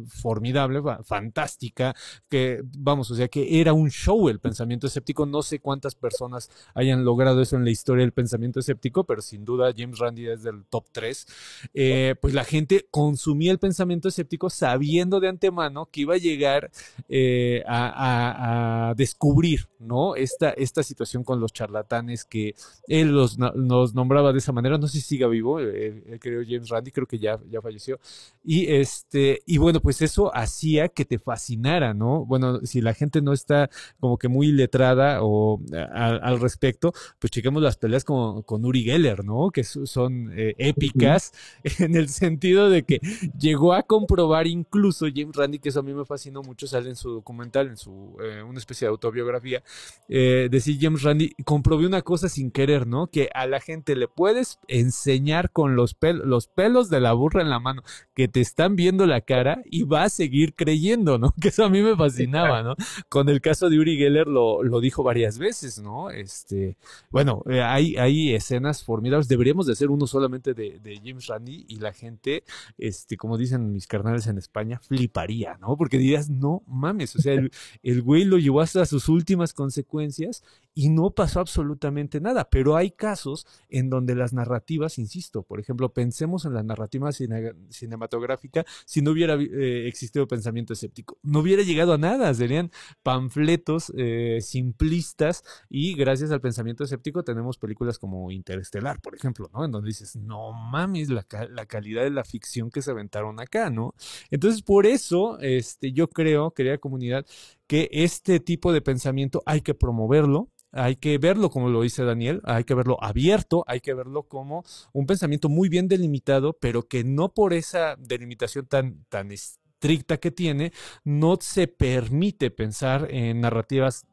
formidable, 0.07 0.81
fa- 0.81 1.03
fantástica, 1.03 1.95
que 2.29 2.61
vamos, 2.77 3.09
o 3.11 3.15
sea 3.15 3.27
que 3.27 3.59
era 3.59 3.73
un 3.73 3.89
show 3.89 4.29
el 4.29 4.39
pensamiento 4.39 4.87
escéptico, 4.87 5.25
no 5.25 5.41
sé 5.41 5.59
cuántas 5.59 5.95
personas 5.95 6.49
hayan 6.75 7.03
logrado 7.03 7.41
eso 7.41 7.55
en 7.55 7.65
la 7.65 7.71
historia 7.71 8.03
del 8.03 8.13
pensamiento 8.13 8.59
escéptico, 8.59 9.03
pero 9.05 9.21
sin 9.21 9.43
duda 9.43 9.73
James 9.75 9.97
Randi 9.97 10.27
es 10.27 10.43
del 10.43 10.65
top 10.65 10.85
3, 10.91 11.27
eh, 11.73 12.15
pues 12.21 12.33
la 12.33 12.43
gente 12.43 12.87
consumía 12.91 13.51
el 13.51 13.59
pensamiento 13.59 14.07
escéptico 14.07 14.49
sabiendo 14.49 15.19
de 15.19 15.29
antemano 15.29 15.87
que 15.91 16.01
iba 16.01 16.13
a 16.13 16.17
llegar 16.17 16.69
eh, 17.09 17.63
a, 17.67 18.93
descubrir, 18.95 19.69
¿no? 19.79 20.15
Esta, 20.15 20.51
esta 20.51 20.83
situación 20.83 21.23
con 21.23 21.39
los 21.39 21.53
charlatanes 21.53 22.25
que 22.25 22.55
él 22.87 23.11
los, 23.11 23.37
nos 23.37 23.93
nombraba 23.93 24.31
de 24.31 24.39
esa 24.39 24.51
manera, 24.51 24.77
no 24.77 24.87
sé 24.87 24.99
si 24.99 25.01
siga 25.01 25.27
vivo, 25.27 25.57
querido 25.57 26.43
James 26.45 26.69
Randi, 26.69 26.91
creo 26.91 27.07
que 27.07 27.19
ya, 27.19 27.30
ya 27.49 27.61
falleció. 27.61 27.99
Y 28.43 28.67
este, 28.73 29.41
y 29.45 29.57
bueno, 29.57 29.79
pues 29.81 30.01
eso 30.01 30.35
hacía 30.35 30.89
que 30.89 31.05
te 31.05 31.19
fascinara, 31.19 31.93
¿no? 31.93 32.25
Bueno, 32.25 32.59
si 32.65 32.81
la 32.81 32.93
gente 32.93 33.21
no 33.21 33.33
está 33.33 33.69
como 33.99 34.17
que 34.17 34.27
muy 34.27 34.51
letrada 34.51 35.19
o 35.21 35.59
a- 35.73 36.15
al 36.17 36.39
respecto, 36.39 36.93
pues 37.19 37.29
chequemos 37.31 37.61
las 37.61 37.77
peleas 37.77 38.03
con, 38.03 38.41
con 38.43 38.65
Uri 38.65 38.83
Geller, 38.83 39.23
¿no? 39.23 39.51
Que 39.51 39.63
so- 39.63 39.85
son 39.85 40.31
eh, 40.35 40.55
épicas 40.57 41.33
en 41.79 41.95
el 41.95 42.09
sentido 42.09 42.69
de 42.69 42.83
que 42.83 42.99
llegó 43.37 43.73
a 43.73 43.83
comprobar 43.83 44.47
incluso 44.47 45.05
James 45.13 45.35
Randi, 45.35 45.59
que 45.59 45.69
eso 45.69 45.79
a 45.81 45.83
mí 45.83 45.93
me 45.93 46.05
fascinó 46.05 46.41
mucho, 46.41 46.65
sale 46.67 46.89
en 46.89 46.95
su 46.95 47.11
documental, 47.11 47.67
en 47.67 47.77
su, 47.77 48.17
eh, 48.23 48.41
una 48.43 48.57
especie 48.59 48.85
de 48.87 48.89
autobiografía, 48.91 49.61
eh, 50.09 50.47
decir 50.49 50.77
James 50.81 51.03
Randi, 51.03 51.33
comprobé 51.45 51.85
una 51.85 52.01
cosa 52.01 52.27
sin 52.29 52.51
querer, 52.51 52.87
¿no? 52.87 53.07
Que 53.07 53.29
a 53.33 53.45
la 53.47 53.59
gente 53.59 53.95
le 53.95 54.07
puedes 54.07 54.59
enseñar 54.67 55.51
con 55.51 55.75
los, 55.75 55.97
pel- 55.99 56.23
los 56.23 56.47
pelos 56.47 56.89
de 56.89 56.99
la 56.99 57.13
burra 57.21 57.41
en 57.41 57.49
la 57.49 57.59
mano 57.59 57.83
que 58.13 58.27
te 58.27 58.41
están 58.41 58.75
viendo 58.75 59.05
la 59.05 59.21
cara 59.21 59.61
y 59.65 59.83
va 59.83 60.03
a 60.03 60.09
seguir 60.09 60.55
creyendo, 60.55 61.17
¿no? 61.17 61.33
Que 61.41 61.49
eso 61.49 61.65
a 61.65 61.69
mí 61.69 61.81
me 61.81 61.95
fascinaba, 61.95 62.63
¿no? 62.63 62.75
Con 63.09 63.29
el 63.29 63.41
caso 63.41 63.69
de 63.69 63.79
Uri 63.79 63.97
Geller 63.97 64.27
lo, 64.27 64.63
lo 64.63 64.79
dijo 64.79 65.03
varias 65.03 65.37
veces, 65.37 65.79
¿no? 65.81 66.09
Este, 66.09 66.77
bueno, 67.09 67.43
eh, 67.49 67.61
hay, 67.61 67.95
hay 67.97 68.33
escenas 68.33 68.83
formidables, 68.83 69.27
deberíamos 69.27 69.65
de 69.65 69.73
hacer 69.73 69.89
uno 69.89 70.07
solamente 70.07 70.53
de, 70.53 70.79
de 70.79 70.99
James 71.03 71.27
Randi 71.27 71.65
y 71.67 71.77
la 71.77 71.93
gente, 71.93 72.43
este, 72.77 73.17
como 73.17 73.37
dicen 73.37 73.71
mis 73.71 73.87
carnales 73.87 74.27
en 74.27 74.37
España, 74.37 74.79
fliparía, 74.79 75.57
¿no? 75.59 75.77
Porque 75.77 75.97
dirías, 75.97 76.29
no 76.29 76.63
mames, 76.67 77.15
o 77.15 77.19
sea, 77.19 77.33
el, 77.33 77.51
el 77.83 78.01
güey 78.01 78.25
lo 78.25 78.37
llevó 78.37 78.61
hasta 78.61 78.85
sus 78.85 79.09
últimas 79.09 79.53
consecuencias 79.53 80.43
y 80.73 80.89
no 80.89 81.11
pasó 81.11 81.39
absolutamente 81.39 82.21
nada. 82.21 82.49
Pero 82.49 82.75
hay 82.75 82.91
casos 82.91 83.45
en 83.69 83.89
donde 83.89 84.15
las 84.15 84.33
narrativas, 84.33 84.97
insisto, 84.97 85.43
por 85.43 85.59
ejemplo, 85.59 85.93
pensemos 85.93 86.45
en 86.45 86.53
la 86.53 86.63
narrativa 86.63 87.00
cine- 87.09 87.55
cinematográfica 87.69 88.65
si 88.85 89.01
no 89.01 89.11
hubiera 89.11 89.35
eh, 89.35 89.87
existido 89.87 90.27
pensamiento 90.27 90.73
escéptico. 90.73 91.17
No 91.23 91.39
hubiera 91.39 91.63
llegado 91.63 91.93
a 91.93 91.97
nada, 91.97 92.33
serían 92.33 92.71
panfletos 93.03 93.91
eh, 93.97 94.39
simplistas 94.41 95.43
y 95.69 95.95
gracias 95.95 96.31
al 96.31 96.41
pensamiento 96.41 96.83
escéptico 96.83 97.23
tenemos 97.23 97.57
películas 97.57 97.99
como 97.99 98.31
Interestelar, 98.31 98.99
por 99.01 99.15
ejemplo, 99.15 99.49
¿no? 99.53 99.65
En 99.65 99.71
donde 99.71 99.89
dices, 99.89 100.15
no 100.15 100.53
mames, 100.53 101.09
la, 101.09 101.25
la 101.49 101.65
calidad 101.65 102.03
de 102.03 102.11
la 102.11 102.23
ficción 102.23 102.69
que 102.69 102.81
se 102.81 102.91
aventaron 102.91 103.39
acá, 103.39 103.69
¿no? 103.69 103.93
Entonces, 104.29 104.61
por 104.61 104.85
eso, 104.85 105.39
este, 105.39 105.91
yo 105.91 106.07
creo, 106.07 106.51
querida 106.51 106.77
comunidad, 106.77 107.25
que 107.67 107.89
este 107.91 108.39
tipo 108.39 108.73
de 108.73 108.81
pensamiento 108.81 109.41
hay 109.45 109.61
que 109.61 109.73
promoverlo, 109.73 110.49
hay 110.71 110.95
que 110.95 111.17
verlo 111.17 111.49
como 111.49 111.69
lo 111.69 111.81
dice 111.81 112.03
Daniel, 112.03 112.41
hay 112.45 112.63
que 112.63 112.73
verlo 112.75 112.97
abierto, 113.01 113.63
hay 113.67 113.81
que 113.81 113.93
verlo 113.93 114.23
como 114.23 114.63
un 114.93 115.05
pensamiento 115.05 115.49
muy 115.49 115.69
bien 115.69 115.87
delimitado, 115.87 116.53
pero 116.59 116.87
que 116.87 117.03
no 117.03 117.33
por 117.33 117.53
esa 117.53 117.95
delimitación 117.97 118.67
tan, 118.67 119.05
tan 119.09 119.31
estricta 119.31 120.17
que 120.17 120.31
tiene, 120.31 120.71
no 121.03 121.37
se 121.41 121.67
permite 121.67 122.51
pensar 122.51 123.07
en 123.09 123.41
narrativas 123.41 124.05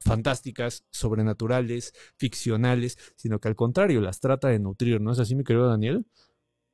fantásticas, 0.00 0.86
sobrenaturales, 0.90 1.92
ficcionales, 2.18 2.98
sino 3.16 3.40
que 3.40 3.48
al 3.48 3.56
contrario, 3.56 4.00
las 4.00 4.20
trata 4.20 4.48
de 4.48 4.58
nutrir, 4.58 5.00
¿no 5.00 5.12
es 5.12 5.18
así, 5.18 5.34
mi 5.34 5.44
querido 5.44 5.68
Daniel? 5.68 6.04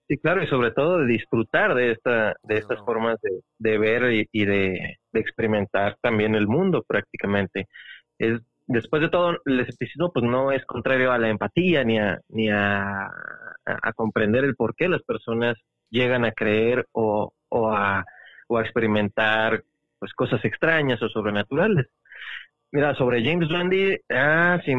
Sí, 0.08 0.18
claro, 0.18 0.42
y 0.42 0.48
sobre 0.48 0.72
todo 0.72 0.98
de 0.98 1.06
disfrutar 1.06 1.74
de 1.74 1.92
esta, 1.92 2.34
de 2.42 2.56
estas 2.56 2.80
formas 2.84 3.16
de, 3.22 3.42
de 3.58 3.78
ver 3.78 4.12
y, 4.12 4.28
y 4.32 4.44
de, 4.44 4.96
de 5.12 5.20
experimentar 5.20 5.96
también 6.02 6.34
el 6.34 6.48
mundo 6.48 6.82
prácticamente. 6.86 7.68
Es, 8.18 8.40
después 8.70 9.02
de 9.02 9.08
todo, 9.08 9.36
el 9.44 9.60
escepticismo 9.60 10.12
pues 10.12 10.24
no 10.24 10.52
es 10.52 10.64
contrario 10.64 11.12
a 11.12 11.18
la 11.18 11.28
empatía 11.28 11.84
ni 11.84 11.98
a, 11.98 12.18
ni 12.28 12.48
a, 12.48 13.06
a, 13.66 13.92
comprender 13.94 14.44
el 14.44 14.54
por 14.54 14.74
qué 14.74 14.88
las 14.88 15.02
personas 15.02 15.56
llegan 15.90 16.24
a 16.24 16.32
creer 16.32 16.86
o, 16.92 17.32
o, 17.48 17.70
a, 17.70 18.04
o 18.48 18.58
a 18.58 18.62
experimentar 18.62 19.64
pues 19.98 20.12
cosas 20.14 20.44
extrañas 20.44 21.02
o 21.02 21.08
sobrenaturales. 21.08 21.86
Mira, 22.72 22.94
sobre 22.94 23.24
James 23.24 23.48
Randi, 23.50 23.98
ah, 24.10 24.60
si, 24.64 24.72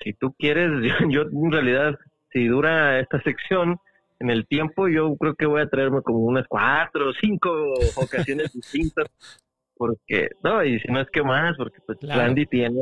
si 0.00 0.12
tú 0.14 0.34
quieres, 0.36 0.70
yo, 1.08 1.22
yo 1.22 1.22
en 1.22 1.52
realidad, 1.52 1.98
si 2.32 2.46
dura 2.48 2.98
esta 2.98 3.22
sección, 3.22 3.78
en 4.20 4.30
el 4.30 4.46
tiempo, 4.46 4.88
yo 4.88 5.14
creo 5.16 5.34
que 5.34 5.46
voy 5.46 5.62
a 5.62 5.68
traerme 5.68 6.02
como 6.02 6.18
unas 6.20 6.46
cuatro 6.48 7.10
o 7.10 7.12
cinco 7.20 7.74
ocasiones 7.96 8.52
distintas, 8.52 9.06
porque, 9.76 10.28
no, 10.42 10.62
y 10.62 10.78
si 10.80 10.92
no 10.92 11.00
es 11.00 11.10
que 11.10 11.22
más, 11.22 11.56
porque 11.56 11.78
pues 11.86 11.98
Claro. 11.98 12.20
Randy 12.20 12.46
tiene, 12.46 12.80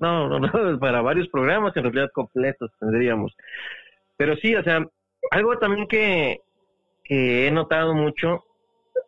no, 0.00 0.28
no, 0.28 0.38
no, 0.40 0.78
para 0.78 1.02
varios 1.02 1.28
programas 1.28 1.76
en 1.76 1.84
realidad 1.84 2.10
completos 2.12 2.70
tendríamos. 2.78 3.34
Pero 4.16 4.36
sí, 4.36 4.54
o 4.54 4.62
sea, 4.62 4.86
algo 5.30 5.58
también 5.58 5.86
que, 5.86 6.40
que 7.04 7.46
he 7.46 7.50
notado 7.50 7.94
mucho 7.94 8.44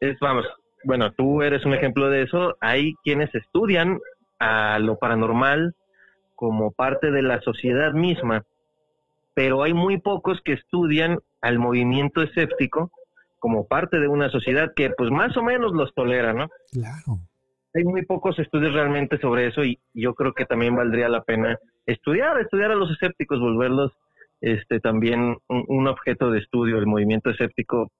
es, 0.01 0.19
vamos, 0.21 0.47
bueno, 0.85 1.13
tú 1.13 1.43
eres 1.43 1.65
un 1.65 1.75
ejemplo 1.75 2.11
de 2.11 2.23
eso, 2.23 2.57
hay 2.61 2.95
quienes 3.03 3.35
estudian 3.35 4.01
a 4.39 4.79
lo 4.79 4.99
paranormal 4.99 5.75
como 6.35 6.73
parte 6.73 7.11
de 7.11 7.23
la 7.23 7.41
sociedad 7.41 7.93
misma, 7.93 8.45
pero 9.35 9.63
hay 9.63 9.73
muy 9.73 9.99
pocos 9.99 10.41
que 10.45 10.53
estudian 10.53 11.19
al 11.41 11.59
movimiento 11.59 12.23
escéptico 12.23 12.91
como 13.45 13.67
parte 13.67 14.01
de 14.01 14.09
una 14.09 14.31
sociedad 14.31 14.73
que 14.75 14.89
pues 14.89 15.11
más 15.11 15.37
o 15.37 15.43
menos 15.43 15.75
los 15.75 15.93
tolera, 15.93 16.33
¿no? 16.33 16.49
Claro. 16.73 17.21
Hay 17.75 17.85
muy 17.85 18.03
pocos 18.07 18.39
estudios 18.39 18.73
realmente 18.73 19.21
sobre 19.21 19.49
eso 19.49 19.63
y 19.63 19.79
yo 19.93 20.15
creo 20.15 20.33
que 20.33 20.47
también 20.47 20.75
valdría 20.75 21.11
la 21.11 21.25
pena 21.25 21.59
estudiar, 21.85 22.41
estudiar 22.41 22.71
a 22.71 22.75
los 22.75 22.91
escépticos, 22.91 23.41
volverlos 23.41 23.93
este 24.41 24.81
también 24.81 25.37
un, 25.49 25.65
un 25.69 25.89
objeto 25.89 26.31
de 26.31 26.39
estudio, 26.39 26.79
el 26.79 26.87
movimiento 26.87 27.29
escéptico, 27.29 27.93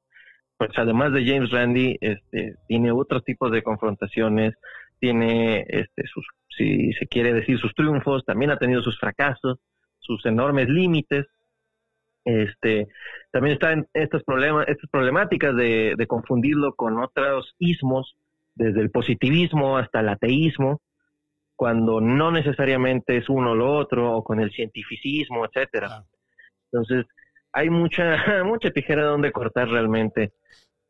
pues 0.57 0.71
además 0.77 1.13
de 1.13 1.27
James 1.27 1.51
Randi, 1.51 1.99
este 2.01 2.55
tiene 2.67 2.91
otros 2.91 3.23
tipos 3.23 3.53
de 3.53 3.63
confrontaciones, 3.63 4.55
tiene 4.99 5.67
este 5.69 6.05
sus 6.07 6.27
si 6.57 6.91
se 6.95 7.07
quiere 7.07 7.35
decir 7.35 7.59
sus 7.59 7.75
triunfos, 7.75 8.25
también 8.25 8.51
ha 8.51 8.57
tenido 8.57 8.83
sus 8.83 8.99
fracasos, 8.99 9.59
sus 9.99 10.25
enormes 10.25 10.71
límites. 10.71 11.27
Este, 12.25 12.89
también 13.31 13.55
están 13.55 13.87
estos 13.93 14.23
problemas, 14.25 14.67
estas 14.69 14.89
problemáticas 14.91 15.55
de, 15.57 15.95
de 15.97 16.07
confundirlo 16.07 16.75
con 16.75 16.99
otros 16.99 17.55
ismos, 17.59 18.17
desde 18.55 18.81
el 18.81 18.91
positivismo 18.91 19.77
hasta 19.77 20.01
el 20.01 20.09
ateísmo, 20.09 20.81
cuando 21.57 22.01
no 22.01 22.31
necesariamente 22.31 23.17
es 23.17 23.29
uno 23.29 23.53
o 23.53 23.55
lo 23.55 23.77
otro, 23.77 24.17
o 24.17 24.25
con 24.25 24.41
el 24.41 24.51
cientificismo, 24.53 25.45
etcétera. 25.45 26.05
Entonces, 26.71 27.07
hay 27.53 27.71
mucha, 27.71 28.17
mucha 28.45 28.71
tijera 28.71 29.05
donde 29.05 29.33
cortar 29.33 29.69
realmente. 29.69 30.33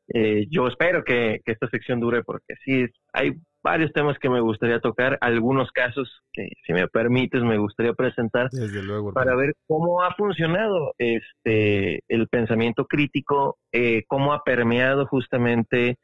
Eh, 0.09 0.47
yo 0.51 0.67
espero 0.69 1.03
que, 1.03 1.41
que 1.45 1.53
esta 1.53 1.69
sección 1.69 2.01
dure 2.01 2.23
porque 2.23 2.55
sí, 2.65 2.87
hay 3.13 3.33
varios 3.65 3.93
temas 3.95 4.19
que 4.19 4.29
me 4.29 4.41
gustaría 4.41 4.79
tocar, 4.79 5.17
algunos 5.23 5.73
casos 5.73 6.21
que, 6.33 6.49
si 6.67 6.75
me 6.75 6.87
permites, 6.87 7.43
me 7.43 7.57
gustaría 7.57 7.95
presentar 7.95 8.51
Desde 8.51 8.83
luego. 8.83 9.15
para 9.15 9.35
ver 9.35 9.55
cómo 9.67 10.03
ha 10.03 10.15
funcionado 10.15 10.93
este 10.99 12.01
el 12.09 12.29
pensamiento 12.29 12.85
crítico, 12.85 13.57
eh, 13.73 14.05
cómo 14.07 14.35
ha 14.35 14.45
permeado 14.45 15.07
justamente 15.07 15.97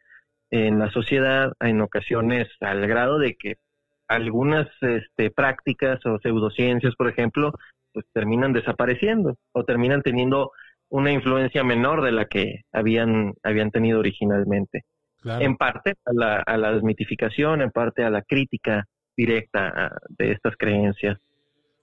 en 0.50 0.78
la 0.78 0.90
sociedad 0.90 1.52
en 1.60 1.82
ocasiones 1.82 2.48
al 2.60 2.86
grado 2.86 3.18
de 3.18 3.36
que 3.36 3.56
algunas 4.08 4.66
este, 4.80 5.30
prácticas 5.30 6.04
o 6.06 6.18
pseudociencias, 6.18 6.96
por 6.96 7.08
ejemplo, 7.08 7.52
pues 7.92 8.06
terminan 8.12 8.52
desapareciendo 8.52 9.36
o 9.52 9.64
terminan 9.64 10.02
teniendo 10.02 10.50
una 10.90 11.12
influencia 11.12 11.64
menor 11.64 12.02
de 12.02 12.12
la 12.12 12.26
que 12.26 12.62
habían 12.72 13.32
habían 13.42 13.70
tenido 13.70 13.98
originalmente 14.00 14.82
Claro. 15.22 15.44
en 15.44 15.56
parte 15.56 15.90
a 16.06 16.12
la, 16.14 16.36
a 16.46 16.56
la 16.56 16.72
desmitificación, 16.72 17.60
en 17.60 17.70
parte 17.70 18.02
a 18.04 18.10
la 18.10 18.22
crítica 18.22 18.86
directa 19.16 19.68
a- 19.68 19.98
de 20.08 20.32
estas 20.32 20.56
creencias. 20.56 21.18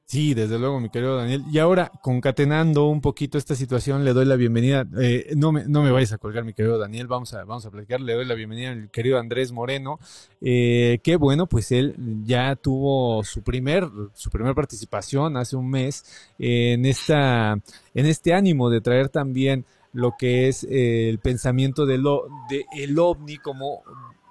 Sí, 0.10 0.34
desde 0.34 0.58
luego, 0.58 0.80
mi 0.80 0.90
querido 0.90 1.18
Daniel. 1.18 1.44
Y 1.52 1.60
ahora, 1.60 1.92
concatenando 2.02 2.88
un 2.88 3.02
poquito 3.02 3.38
esta 3.38 3.56
situación, 3.56 4.06
le 4.06 4.14
doy 4.14 4.24
la 4.26 4.38
bienvenida. 4.38 4.88
eh, 5.02 5.34
no, 5.36 5.52
me, 5.52 5.66
no 5.68 5.84
me 5.84 5.92
vayas 5.92 6.14
a 6.14 6.18
colgar, 6.18 6.46
mi 6.46 6.54
querido 6.54 6.78
Daniel. 6.78 7.08
Vamos 7.08 7.34
a, 7.34 7.44
vamos 7.44 7.66
a 7.66 7.72
platicar. 7.72 8.00
Le 8.00 8.14
doy 8.14 8.24
la 8.24 8.34
bienvenida 8.34 8.72
al 8.72 8.90
querido 8.90 9.20
Andrés 9.20 9.52
Moreno. 9.52 10.00
Eh, 10.40 11.00
que 11.04 11.18
bueno, 11.18 11.48
pues 11.48 11.74
él 11.74 11.94
ya 12.24 12.56
tuvo 12.56 13.22
su 13.26 13.42
primer, 13.44 13.86
su 14.14 14.30
primer 14.30 14.56
participación 14.56 15.36
hace 15.36 15.58
un 15.58 15.70
mes 15.70 16.06
en 16.40 16.86
esta, 16.86 17.60
en 17.94 18.06
este 18.06 18.34
ánimo 18.34 18.70
de 18.70 18.80
traer 18.80 19.10
también 19.10 19.66
lo 19.92 20.14
que 20.18 20.48
es 20.48 20.64
eh, 20.70 21.10
el 21.10 21.20
pensamiento 21.20 21.86
del 21.86 22.06
o- 22.08 22.28
de 22.50 22.66
el 22.78 22.98
ovni 22.98 23.38
como 23.38 23.84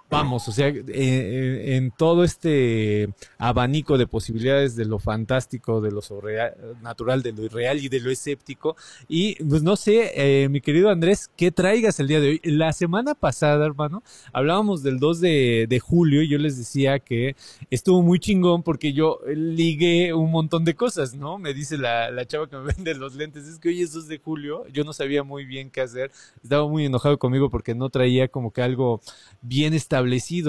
vamos, 0.09 0.47
o 0.49 0.53
sea, 0.53 0.69
eh, 0.69 0.85
eh, 0.89 1.77
en 1.77 1.91
todo 1.91 2.25
este 2.25 3.09
abanico 3.39 3.99
de 3.99 4.07
posibilidades 4.07 4.77
de 4.77 4.85
lo 4.85 4.99
fantástico, 4.99 5.81
de 5.81 5.91
lo 5.91 6.01
sobrenatural, 6.01 7.23
de 7.23 7.33
lo 7.33 7.45
irreal 7.45 7.79
y 7.79 7.89
de 7.89 8.01
lo 8.01 8.11
escéptico. 8.11 8.77
Y 9.09 9.43
pues 9.45 9.63
no 9.63 9.77
sé, 9.77 10.13
eh, 10.15 10.49
mi 10.49 10.61
querido 10.61 10.91
Andrés, 10.91 11.31
¿qué 11.37 11.51
traigas 11.51 11.99
el 12.01 12.09
día 12.09 12.21
de 12.21 12.29
hoy? 12.29 12.41
La 12.45 12.73
semana 12.73 13.15
pasada, 13.15 13.67
hermano, 13.67 14.03
hablábamos 14.33 14.83
del 14.83 14.99
2 14.99 15.21
de, 15.21 15.67
de 15.69 15.81
julio 15.81 16.23
y 16.23 16.29
yo 16.29 16.39
les 16.39 16.57
decía 16.57 16.99
que 16.99 17.37
estuvo 17.71 18.03
muy 18.03 18.21
chingón 18.21 18.63
porque 18.63 18.93
yo 18.93 19.21
ligué 19.27 20.15
un 20.15 20.31
montón 20.31 20.65
de 20.65 20.75
cosas, 20.75 21.15
¿no? 21.15 21.39
Me 21.39 21.53
dice 21.53 21.79
la, 21.79 22.11
la 22.11 22.27
chava 22.27 22.49
que 22.49 22.57
me 22.57 22.65
vende 22.77 22.95
los 22.95 23.15
lentes, 23.15 23.47
es 23.47 23.59
que 23.59 23.71
hoy 23.71 23.83
es 23.83 23.93
2 23.93 24.09
de 24.09 24.19
julio, 24.19 24.67
yo 24.73 24.85
no 24.85 24.93
sabía 24.93 25.23
muy 25.23 25.45
bien 25.45 25.71
qué 25.71 25.81
hacer, 25.81 26.11
estaba 26.43 26.69
muy 26.69 26.85
enojado 26.87 27.19
conmigo 27.19 27.51
porque 27.51 27.75
no 27.75 27.91
traía 27.91 28.29
como 28.29 28.53
que 28.53 28.63
algo 28.63 29.01
bien 29.43 29.75
establecido, 29.75 29.96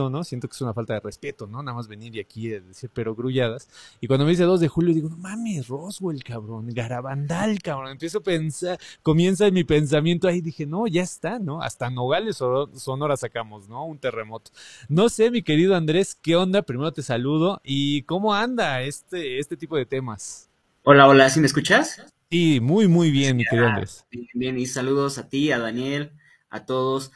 ¿no? 0.10 0.24
Siento 0.24 0.48
que 0.48 0.54
es 0.54 0.62
una 0.62 0.74
falta 0.74 0.94
de 0.94 1.00
respeto, 1.00 1.48
¿no? 1.48 1.64
Nada 1.64 1.76
más 1.76 1.88
venir 1.88 2.16
y 2.16 2.20
aquí 2.20 2.54
a 2.54 2.62
decir 2.62 2.90
pero 2.94 3.16
grulladas. 3.16 3.70
Y 4.02 4.08
cuando 4.08 4.26
me 4.26 4.32
dice 4.32 4.44
2 4.44 4.60
de 4.60 4.68
julio 4.68 4.94
digo, 4.94 5.10
no 5.10 5.18
mames, 5.18 5.68
Roswell, 5.68 6.24
cabrón, 6.24 6.68
Garabandal, 6.70 7.62
cabrón. 7.62 7.92
Empiezo 7.92 8.20
a 8.20 8.24
pensar, 8.24 8.80
comienza 9.02 9.50
mi 9.52 9.64
pensamiento 9.64 10.28
ahí, 10.28 10.42
dije, 10.42 10.66
no, 10.66 10.88
ya 10.88 11.04
está, 11.04 11.40
¿no? 11.40 11.62
Hasta 11.62 11.90
Nogales 11.90 12.42
o 12.42 12.70
Sonora 12.76 13.18
sacamos, 13.18 13.68
¿no? 13.70 13.86
Un 13.86 14.00
terremoto. 14.00 14.52
No 14.90 15.10
sé, 15.10 15.32
mi 15.32 15.42
querido 15.42 15.76
Andrés, 15.76 16.16
¿qué 16.16 16.36
onda? 16.36 16.62
Primero 16.62 16.92
te 16.94 17.02
saludo 17.02 17.62
y 17.64 18.04
cómo 18.04 18.34
anda 18.34 18.82
este, 18.82 19.40
este 19.40 19.58
tipo 19.58 19.78
de 19.78 19.86
temas. 19.86 20.50
Hola, 20.84 21.08
hola, 21.08 21.30
¿sí 21.30 21.40
me 21.40 21.48
escuchas? 21.48 22.02
Sí, 22.30 22.60
muy, 22.62 22.88
muy 22.88 23.12
bien, 23.12 23.38
mi 23.38 23.46
querido 23.46 23.68
Andrés. 23.68 24.06
Bien, 24.12 24.28
bien, 24.34 24.58
y 24.58 24.66
saludos 24.66 25.18
a 25.18 25.30
ti, 25.30 25.52
a 25.52 25.60
Daniel, 25.60 26.12
a 26.50 26.66
todos. 26.66 27.12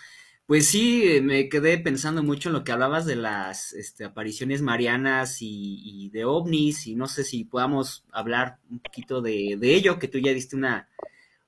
Pues 0.51 0.67
sí, 0.67 1.03
eh, 1.05 1.21
me 1.21 1.47
quedé 1.47 1.77
pensando 1.77 2.23
mucho 2.23 2.49
en 2.49 2.53
lo 2.53 2.65
que 2.65 2.73
hablabas 2.73 3.05
de 3.05 3.15
las 3.15 3.71
este, 3.71 4.03
apariciones 4.03 4.61
marianas 4.61 5.37
y, 5.39 6.09
de 6.09 6.25
ovnis, 6.25 6.87
y 6.87 6.95
no 6.95 7.07
sé 7.07 7.23
si 7.23 7.45
podamos 7.45 8.03
hablar 8.11 8.57
un 8.69 8.81
poquito 8.81 9.21
de, 9.21 9.57
ello, 9.61 9.97
que 9.97 10.09
tú 10.09 10.17
ya 10.17 10.33
diste 10.33 10.57
una, 10.57 10.89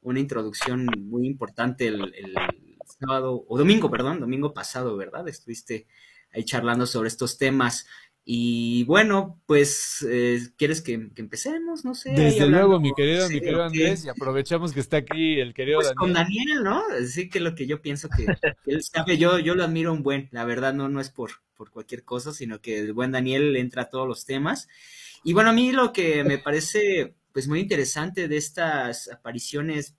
una 0.03 0.21
introducción 0.21 0.87
muy 0.97 1.27
importante 1.27 1.87
el 1.87 2.33
sábado, 2.97 3.43
o 3.45 3.57
domingo, 3.57 3.91
perdón, 3.91 4.21
domingo 4.21 4.53
pasado, 4.53 4.95
¿verdad? 4.95 5.27
Estuviste 5.27 5.85
ahí 6.31 6.45
charlando 6.45 6.85
sobre 6.85 7.09
estos 7.09 7.37
temas. 7.37 7.85
Y 8.25 8.85
bueno, 8.85 9.41
pues, 9.45 10.05
eh, 10.09 10.39
¿quieres 10.57 10.81
que, 10.81 11.09
que 11.13 11.21
empecemos? 11.21 11.83
No 11.83 11.93
sé. 11.93 12.11
Desde 12.11 12.47
luego, 12.47 12.79
mi 12.79 12.93
querido, 12.93 13.27
Sí, 13.27 13.35
mi 13.35 13.39
querido. 13.41 13.63
Andrés, 13.63 14.05
y 14.05 14.09
aprovechamos 14.09 14.71
que 14.71 14.79
está 14.79 14.97
aquí 14.97 15.39
el 15.41 15.53
querido 15.53 15.79
Pues 15.79 15.91
con 15.93 16.13
Daniel. 16.13 16.63
Daniel, 16.63 16.63
¿no? 16.63 16.83
Sí 17.05 17.29
que 17.29 17.41
lo 17.41 17.53
que 17.53 17.67
yo 17.67 17.81
pienso 17.81 18.09
que, 18.09 18.25
que 18.25 18.71
él 18.71 18.81
sabe, 18.83 19.17
yo, 19.17 19.39
yo 19.39 19.55
lo 19.55 19.63
admiro 19.63 19.91
un 19.91 20.03
buen, 20.03 20.29
la 20.31 20.45
verdad 20.45 20.73
no, 20.73 20.87
no 20.87 21.01
es 21.01 21.09
por, 21.09 21.31
por 21.53 21.69
cualquier 21.69 22.03
cosa, 22.05 22.31
sino 22.31 22.61
que 22.61 22.79
el 22.79 22.93
buen 22.93 23.11
Daniel 23.11 23.57
entra 23.57 23.83
a 23.83 23.89
todos 23.89 24.07
los 24.07 24.25
temas. 24.25 24.69
Y 25.23 25.33
bueno, 25.33 25.49
a 25.49 25.53
mí 25.53 25.71
lo 25.73 25.91
que 25.91 26.23
me 26.23 26.37
parece 26.37 27.15
pues 27.33 27.47
muy 27.47 27.59
interesante 27.59 28.27
de 28.27 28.37
estas 28.37 29.09
apariciones 29.09 29.95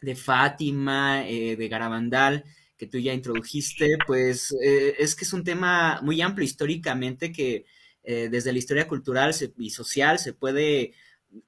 de 0.00 0.16
Fátima, 0.16 1.28
eh, 1.28 1.54
de 1.54 1.68
Garabandal, 1.68 2.44
que 2.82 2.88
tú 2.88 2.98
ya 2.98 3.14
introdujiste, 3.14 3.86
pues 4.06 4.52
eh, 4.64 4.94
es 4.98 5.14
que 5.14 5.24
es 5.24 5.32
un 5.32 5.44
tema 5.44 6.00
muy 6.02 6.20
amplio 6.20 6.44
históricamente 6.44 7.30
que 7.32 7.64
eh, 8.02 8.28
desde 8.28 8.52
la 8.52 8.58
historia 8.58 8.88
cultural 8.88 9.34
se- 9.34 9.52
y 9.56 9.70
social 9.70 10.18
se 10.18 10.32
puede 10.32 10.94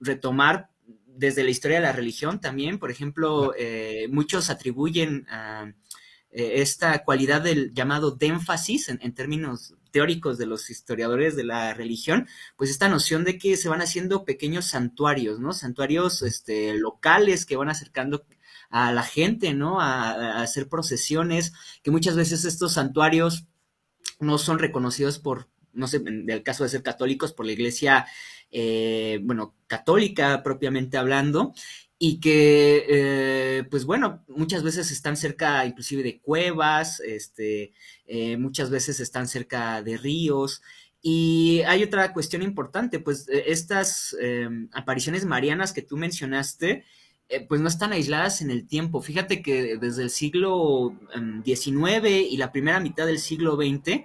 retomar 0.00 0.70
desde 1.06 1.42
la 1.44 1.50
historia 1.50 1.78
de 1.78 1.82
la 1.84 1.92
religión 1.92 2.40
también. 2.40 2.78
Por 2.78 2.90
ejemplo, 2.90 3.52
eh, 3.58 4.06
muchos 4.10 4.48
atribuyen 4.50 5.26
a 5.28 5.72
esta 6.30 7.04
cualidad 7.04 7.42
del 7.42 7.72
llamado 7.74 8.10
de 8.10 8.26
énfasis 8.26 8.88
en, 8.88 8.98
en 9.02 9.14
términos 9.14 9.74
teóricos 9.92 10.36
de 10.36 10.46
los 10.46 10.68
historiadores 10.68 11.36
de 11.36 11.44
la 11.44 11.74
religión, 11.74 12.26
pues 12.56 12.70
esta 12.70 12.88
noción 12.88 13.22
de 13.22 13.38
que 13.38 13.56
se 13.56 13.68
van 13.68 13.80
haciendo 13.80 14.24
pequeños 14.24 14.64
santuarios, 14.66 15.38
¿no? 15.38 15.52
Santuarios 15.52 16.22
este, 16.22 16.74
locales 16.74 17.46
que 17.46 17.56
van 17.56 17.68
acercando 17.68 18.26
a 18.70 18.92
la 18.92 19.02
gente, 19.02 19.54
¿no? 19.54 19.80
A, 19.80 20.42
hacer 20.42 20.68
procesiones, 20.68 21.52
que 21.82 21.90
muchas 21.90 22.16
veces 22.16 22.44
estos 22.44 22.72
santuarios 22.72 23.46
no 24.20 24.38
son 24.38 24.58
reconocidos 24.58 25.18
por, 25.18 25.48
no 25.72 25.86
sé, 25.86 25.98
en 25.98 26.28
el 26.28 26.42
caso 26.42 26.64
de 26.64 26.70
ser 26.70 26.82
católicos, 26.82 27.32
por 27.32 27.46
la 27.46 27.52
iglesia, 27.52 28.06
eh, 28.50 29.20
bueno, 29.22 29.54
católica 29.66 30.42
propiamente 30.42 30.96
hablando, 30.96 31.52
y 31.98 32.20
que, 32.20 32.84
eh, 32.88 33.64
pues 33.70 33.84
bueno, 33.84 34.24
muchas 34.28 34.62
veces 34.62 34.90
están 34.90 35.16
cerca 35.16 35.64
inclusive 35.64 36.02
de 36.02 36.20
cuevas, 36.20 37.00
este, 37.00 37.72
eh, 38.06 38.36
muchas 38.36 38.70
veces 38.70 39.00
están 39.00 39.28
cerca 39.28 39.82
de 39.82 39.96
ríos. 39.96 40.62
Y 41.00 41.62
hay 41.66 41.82
otra 41.82 42.12
cuestión 42.12 42.42
importante, 42.42 42.98
pues 42.98 43.26
estas 43.28 44.16
apariciones 44.72 45.26
marianas 45.26 45.72
que 45.74 45.82
tú 45.82 45.98
mencionaste, 45.98 46.84
eh, 47.28 47.44
pues 47.48 47.60
no 47.60 47.68
están 47.68 47.92
aisladas 47.92 48.42
en 48.42 48.50
el 48.50 48.66
tiempo. 48.66 49.00
Fíjate 49.00 49.42
que 49.42 49.76
desde 49.78 50.02
el 50.02 50.10
siglo 50.10 50.94
XIX 51.44 52.04
em, 52.04 52.14
y 52.30 52.36
la 52.36 52.52
primera 52.52 52.80
mitad 52.80 53.06
del 53.06 53.18
siglo 53.18 53.56
XX 53.56 54.04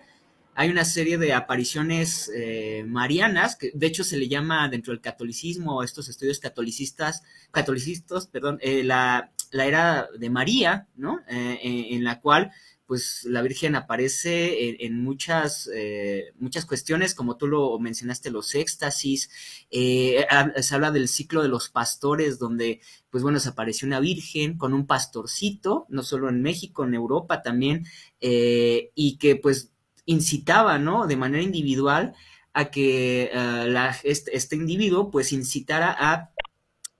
hay 0.56 0.70
una 0.70 0.84
serie 0.84 1.18
de 1.18 1.34
apariciones 1.34 2.30
eh, 2.36 2.84
marianas, 2.86 3.56
que 3.56 3.72
de 3.74 3.88
hecho 3.88 4.04
se 4.04 4.18
le 4.18 4.28
llama 4.28 4.68
dentro 4.68 4.92
del 4.92 5.02
catolicismo, 5.02 5.84
estos 5.84 6.10
estudios 6.10 6.40
catolicistas, 6.40 7.24
catolicistas, 7.52 8.28
perdón, 8.28 8.60
eh, 8.62 8.84
la, 8.84 9.32
la, 9.52 9.66
era 9.66 10.10
de 10.18 10.30
María, 10.30 10.88
¿no? 10.98 11.22
en 11.28 12.04
la 12.04 12.20
cual 12.20 12.52
pues 12.90 13.24
la 13.26 13.44
Virgen 13.44 13.76
aparece 13.76 14.84
en, 14.84 15.04
muchas, 15.04 15.70
eh, 15.72 16.34
muchas 16.40 16.66
cuestiones, 16.66 17.14
como 17.14 17.38
tú 17.38 17.46
lo 17.46 17.78
mencionaste, 17.78 18.32
los 18.32 18.56
éxtasis, 18.56 19.30
eh, 19.70 20.26
se 20.60 20.74
habla 20.74 20.90
del 20.90 21.08
ciclo 21.08 21.44
de 21.44 21.50
los 21.50 21.70
pastores, 21.70 22.40
donde, 22.40 22.82
pues 23.12 23.22
bueno, 23.22 23.40
se 23.40 23.50
apareció 23.50 23.86
una 23.86 24.00
Virgen 24.00 24.58
con 24.58 24.74
un 24.74 24.88
pastorcito, 24.88 25.86
no 25.90 26.02
solo 26.02 26.30
en 26.30 26.42
México, 26.42 26.84
en 26.84 26.96
Europa 26.96 27.44
también, 27.44 27.86
eh, 28.22 28.90
y 28.96 29.20
que 29.20 29.36
pues 29.36 29.72
incitaba, 30.06 30.80
¿no? 30.80 31.06
De 31.06 31.16
manera 31.16 31.44
individual 31.44 32.16
a 32.54 32.72
que 32.72 33.30
este, 34.02 34.36
este, 34.36 34.56
individuo 34.56 35.12
pues 35.12 35.32
incitara 35.32 35.96
a 35.96 36.32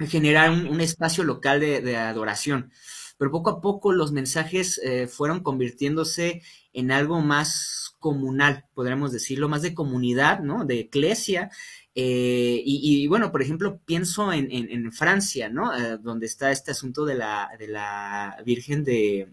generar 0.08 0.52
un, 0.52 0.82
espacio 0.82 1.24
local 1.24 1.62
de 1.62 1.98
adoración 1.98 2.72
pero 3.20 3.32
poco 3.32 3.50
a 3.50 3.62
poco 3.62 3.92
los 3.92 4.14
mensajes 4.14 4.80
eh, 4.82 5.06
fueron 5.06 5.42
convirtiéndose 5.42 6.42
en 6.72 6.90
algo 6.90 7.20
más 7.20 7.94
comunal, 8.00 8.66
podríamos 8.74 9.12
decirlo, 9.12 9.50
más 9.50 9.62
de 9.62 9.74
comunidad, 9.74 10.40
¿no? 10.40 10.64
De 10.64 10.76
iglesia. 10.76 11.52
Eh, 11.96 12.62
y, 12.64 13.06
bueno, 13.08 13.30
por 13.30 13.42
ejemplo, 13.42 13.82
pienso 13.84 14.32
en, 14.32 14.92
Francia, 14.94 15.50
¿no? 15.50 15.76
Eh, 15.78 15.98
donde 16.02 16.28
está 16.28 16.50
este 16.50 16.72
asunto 16.72 17.06
de 17.06 17.16
la, 17.16 17.50
de 17.60 17.68
la 17.68 18.38
Virgen 18.46 18.86
de, 18.86 19.28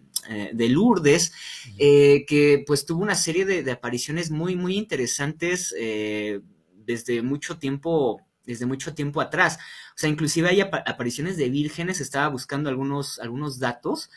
Lourdes, 0.53 1.33
que 1.79 2.65
pues 2.67 2.87
tuvo 2.87 3.03
una 3.03 3.15
serie 3.15 3.45
de, 3.45 3.63
de 3.63 3.71
apariciones 3.71 4.33
muy, 4.33 4.57
muy 4.57 4.77
interesantes 4.77 5.73
desde 5.73 7.23
mucho 7.23 7.59
tiempo 7.59 8.26
desde 8.47 8.67
mucho 8.67 8.95
tiempo 8.95 9.21
atrás. 9.21 9.59
O 9.95 9.99
sea, 9.99 10.09
inclusive 10.09 10.49
hay 10.49 10.61
apariciones 10.61 11.37
de 11.37 11.51
vírgenes, 11.51 12.01
estaba 12.01 12.29
buscando 12.29 12.69
algunos, 12.69 13.19
algunos 13.19 13.59
datos 13.59 14.11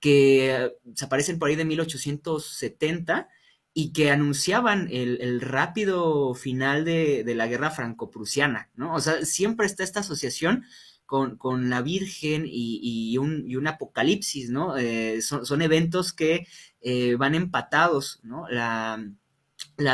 que 0.00 0.72
aparecen 1.00 1.38
por 1.38 1.48
ahí 1.48 1.56
de 1.56 1.64
1870 1.64 3.28
y 3.74 3.92
que 3.92 4.10
anunciaban 4.10 4.88
el, 4.90 5.40
rápido 5.40 6.34
final 6.34 6.84
de, 6.84 7.24
la 7.34 7.46
guerra 7.46 7.70
franco-prusiana, 7.70 8.70
¿no? 8.74 8.94
O 8.94 9.00
sea, 9.00 9.24
siempre 9.24 9.66
está 9.66 9.82
esta 9.84 10.00
asociación 10.00 10.64
con, 11.06 11.70
la 11.70 11.82
Virgen 11.82 12.44
y, 12.46 13.16
un, 13.18 13.66
apocalipsis, 13.66 14.50
¿no? 14.50 14.76
Eh, 14.76 15.22
son, 15.22 15.62
eventos 15.62 16.12
que 16.12 16.46
eh, 16.80 17.14
van 17.16 17.34
empatados, 17.34 18.20
¿no? 18.22 18.46
La, 18.48 18.98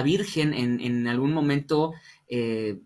Virgen 0.03 0.55
en, 0.55 1.07
algún 1.07 1.33
momento 1.33 1.93
eh, 2.29 2.79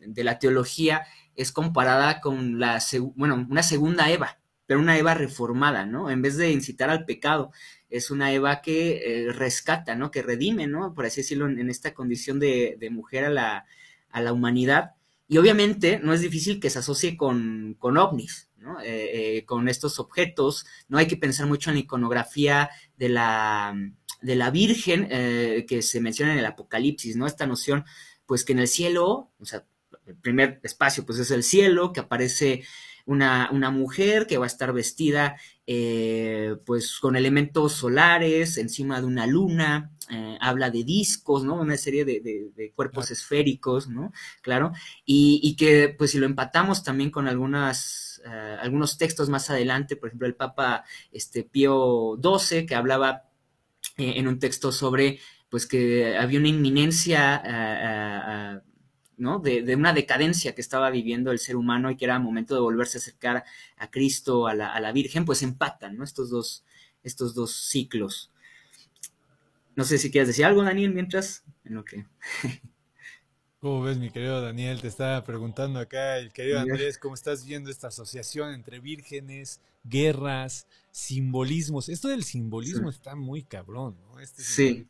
de 0.00 0.24
la 0.24 0.38
teología 0.38 1.06
es 1.34 1.52
comparada 1.52 2.20
con 2.20 2.58
la, 2.58 2.82
bueno, 3.14 3.46
una 3.48 3.62
segunda 3.62 4.10
Eva, 4.10 4.40
pero 4.66 4.80
una 4.80 4.98
Eva 4.98 5.14
reformada, 5.14 5.86
¿no? 5.86 6.10
En 6.10 6.22
vez 6.22 6.36
de 6.36 6.52
incitar 6.52 6.90
al 6.90 7.04
pecado, 7.04 7.50
es 7.88 8.10
una 8.10 8.32
Eva 8.32 8.60
que 8.62 9.26
eh, 9.26 9.32
rescata, 9.32 9.94
¿no? 9.94 10.10
Que 10.10 10.22
redime, 10.22 10.66
¿no? 10.66 10.94
Por 10.94 11.06
así 11.06 11.22
decirlo, 11.22 11.48
en, 11.48 11.68
esta 11.70 11.94
condición 11.94 12.38
de, 12.38 12.78
mujer 12.92 13.24
a 13.24 13.30
la, 13.30 13.64
a 14.10 14.20
la, 14.20 14.32
humanidad. 14.32 14.92
Y 15.28 15.38
obviamente 15.38 15.98
no 15.98 16.12
es 16.12 16.20
difícil 16.20 16.60
que 16.60 16.70
se 16.70 16.80
asocie 16.80 17.16
con, 17.16 17.74
con 17.78 17.96
ovnis, 17.96 18.48
¿no? 18.58 18.80
Eh, 18.80 19.38
eh, 19.38 19.44
con 19.44 19.68
estos 19.68 19.98
objetos. 19.98 20.66
No 20.88 20.98
hay 20.98 21.06
que 21.06 21.16
pensar 21.16 21.46
mucho 21.46 21.70
en 21.70 21.76
la 21.76 21.80
iconografía 21.80 22.70
de 22.96 23.08
la, 23.08 23.74
de 24.20 24.36
la 24.36 24.50
Virgen 24.50 25.08
que 25.08 25.82
se 25.82 26.00
menciona 26.00 26.32
en 26.32 26.38
el 26.38 26.46
Apocalipsis, 26.46 27.16
¿no? 27.16 27.26
Esta 27.26 27.46
noción, 27.46 27.84
pues 28.26 28.44
que 28.44 28.52
en 28.52 28.60
el 28.60 28.68
cielo, 28.68 29.30
o 29.40 29.44
sea, 29.44 29.64
el 30.10 30.16
primer 30.16 30.60
espacio 30.62 31.06
pues 31.06 31.18
es 31.18 31.30
el 31.30 31.42
cielo, 31.42 31.92
que 31.92 32.00
aparece 32.00 32.62
una, 33.06 33.50
mujer 33.70 34.26
que 34.26 34.38
va 34.38 34.44
a 34.44 34.46
estar 34.46 34.72
vestida 34.72 35.36
eh, 35.66 36.56
pues 36.64 36.98
con 36.98 37.16
elementos 37.16 37.72
solares 37.72 38.56
encima 38.56 39.00
de 39.00 39.06
una 39.06 39.26
luna, 39.26 39.92
eh, 40.10 40.36
habla 40.40 40.70
de 40.70 40.84
discos, 40.84 41.44
¿no? 41.44 41.54
Una 41.54 41.76
serie 41.76 42.04
de, 42.04 42.72
cuerpos 42.74 43.10
esféricos, 43.10 43.88
¿no? 43.88 44.12
Claro, 44.42 44.72
y, 45.04 45.54
que 45.56 45.94
pues 45.96 46.12
si 46.12 46.18
lo 46.18 46.26
empatamos 46.26 46.82
también 46.82 47.10
con 47.10 47.28
algunas, 47.28 48.20
eh, 48.24 48.56
algunos 48.60 48.98
textos 48.98 49.28
más 49.28 49.50
adelante, 49.50 49.96
por 49.96 50.08
ejemplo 50.08 50.26
el 50.26 50.34
Papa 50.34 50.84
este, 51.12 51.44
Pío 51.44 52.18
XII, 52.22 52.66
que 52.66 52.74
hablaba 52.74 53.24
en 53.96 54.28
un 54.28 54.38
texto 54.38 54.72
sobre 54.72 55.20
pues 55.50 55.66
que 55.66 56.16
había 56.16 56.38
una 56.38 56.48
inminencia 56.48 58.62
de, 59.20 59.76
una 59.76 59.92
decadencia 59.92 60.54
que 60.54 60.62
estaba 60.62 60.90
viviendo 60.90 61.30
el 61.30 61.38
ser 61.38 61.56
humano 61.56 61.90
y 61.90 61.96
que 61.96 62.06
era 62.06 62.18
momento 62.18 62.54
de 62.54 62.60
volverse 62.60 62.96
a 62.96 63.00
acercar 63.00 63.44
a 63.76 63.90
Cristo, 63.90 64.46
a 64.46 64.54
la, 64.54 64.92
Virgen, 64.92 65.26
pues 65.26 65.42
empatan, 65.42 65.96
¿no? 65.96 66.04
Estos 66.04 66.30
dos, 66.30 66.64
estos 67.02 67.34
dos 67.34 67.54
ciclos. 67.54 68.30
No 69.76 69.84
sé 69.84 69.98
si 69.98 70.10
quieres 70.10 70.28
decir 70.28 70.46
algo, 70.46 70.62
Daniel, 70.62 70.92
mientras, 70.92 71.44
en 71.64 71.74
lo 71.74 71.84
que... 71.84 72.06
¿Cómo 73.60 73.82
ves, 73.82 73.98
mi 73.98 74.08
querido 74.08 74.40
Daniel? 74.40 74.80
Te 74.80 74.88
estaba 74.88 75.22
preguntando 75.22 75.80
acá 75.80 76.16
el 76.16 76.32
querido 76.32 76.58
Andrés, 76.58 76.96
¿cómo 76.96 77.14
estás 77.14 77.44
viendo 77.44 77.70
esta 77.70 77.88
asociación 77.88 78.54
entre 78.54 78.80
vírgenes, 78.80 79.60
guerras, 79.84 80.66
simbolismos? 80.92 81.90
Esto 81.90 82.08
del 82.08 82.24
simbolismo 82.24 82.88
está 82.88 83.14
muy 83.14 83.42
cabrón, 83.42 83.98
¿no? 84.00 84.18
Este 84.18 84.42
sí. 84.42 84.88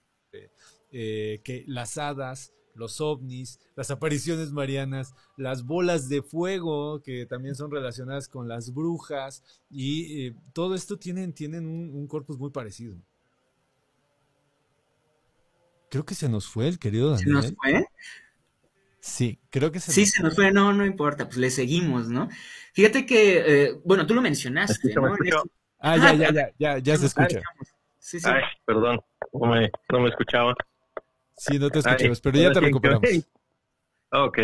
Eh, 0.93 1.41
que 1.43 1.65
las 1.67 1.99
hadas, 1.99 2.53
los 2.81 3.01
ovnis, 3.01 3.61
las 3.77 3.91
apariciones 3.91 4.51
marianas, 4.51 5.15
las 5.37 5.65
bolas 5.65 6.09
de 6.09 6.23
fuego, 6.23 7.01
que 7.03 7.27
también 7.27 7.55
son 7.55 7.71
relacionadas 7.71 8.27
con 8.27 8.49
las 8.49 8.75
brujas, 8.75 9.45
y 9.71 10.27
eh, 10.27 10.35
todo 10.53 10.75
esto 10.75 10.99
tienen, 10.99 11.33
tienen 11.33 11.67
un, 11.67 12.09
corpus 12.09 12.39
muy 12.39 12.51
parecido. 12.51 12.97
Creo 15.91 16.05
que 16.05 16.15
se 16.15 16.29
nos 16.29 16.49
fue 16.49 16.67
el 16.69 16.79
querido 16.79 17.11
Daniel. 17.11 17.27
¿Se 17.27 17.33
nos 17.33 17.55
fue? 17.55 17.87
Sí, 19.01 19.39
creo 19.51 19.71
que 19.71 19.81
se 19.81 19.93
Sí, 19.93 20.07
se 20.07 20.23
nos 20.23 20.35
fue, 20.35 20.53
no, 20.53 20.73
no 20.73 20.85
importa, 20.85 21.27
pues 21.27 21.37
le 21.37 21.51
seguimos, 21.51 22.09
¿no? 22.09 22.29
Fíjate 22.73 23.07
que, 23.07 23.65
eh, 23.65 23.81
bueno, 23.85 24.07
tú 24.07 24.15
lo 24.15 24.23
mencionaste, 24.23 24.95
¿no? 24.95 25.15
Ah, 25.79 25.97
ya, 25.97 26.13
ya, 26.15 26.33
ya, 26.33 26.51
ya, 26.59 26.79
ya 26.79 26.97
se 26.97 27.07
escucha. 27.07 27.41
Sí, 27.99 28.21
sí. 28.21 28.29
Ay, 28.29 28.43
perdón, 28.65 29.01
no 29.33 29.47
me, 29.47 29.71
no 29.91 30.01
me 30.01 30.09
escuchaba. 30.09 30.55
Sí, 31.41 31.59
no 31.59 31.71
te 31.71 31.79
escuchamos, 31.79 32.21
pero 32.21 32.39
ya 32.39 32.53
te 32.53 32.61
recuperamos. 32.61 33.03
Ok. 34.13 34.39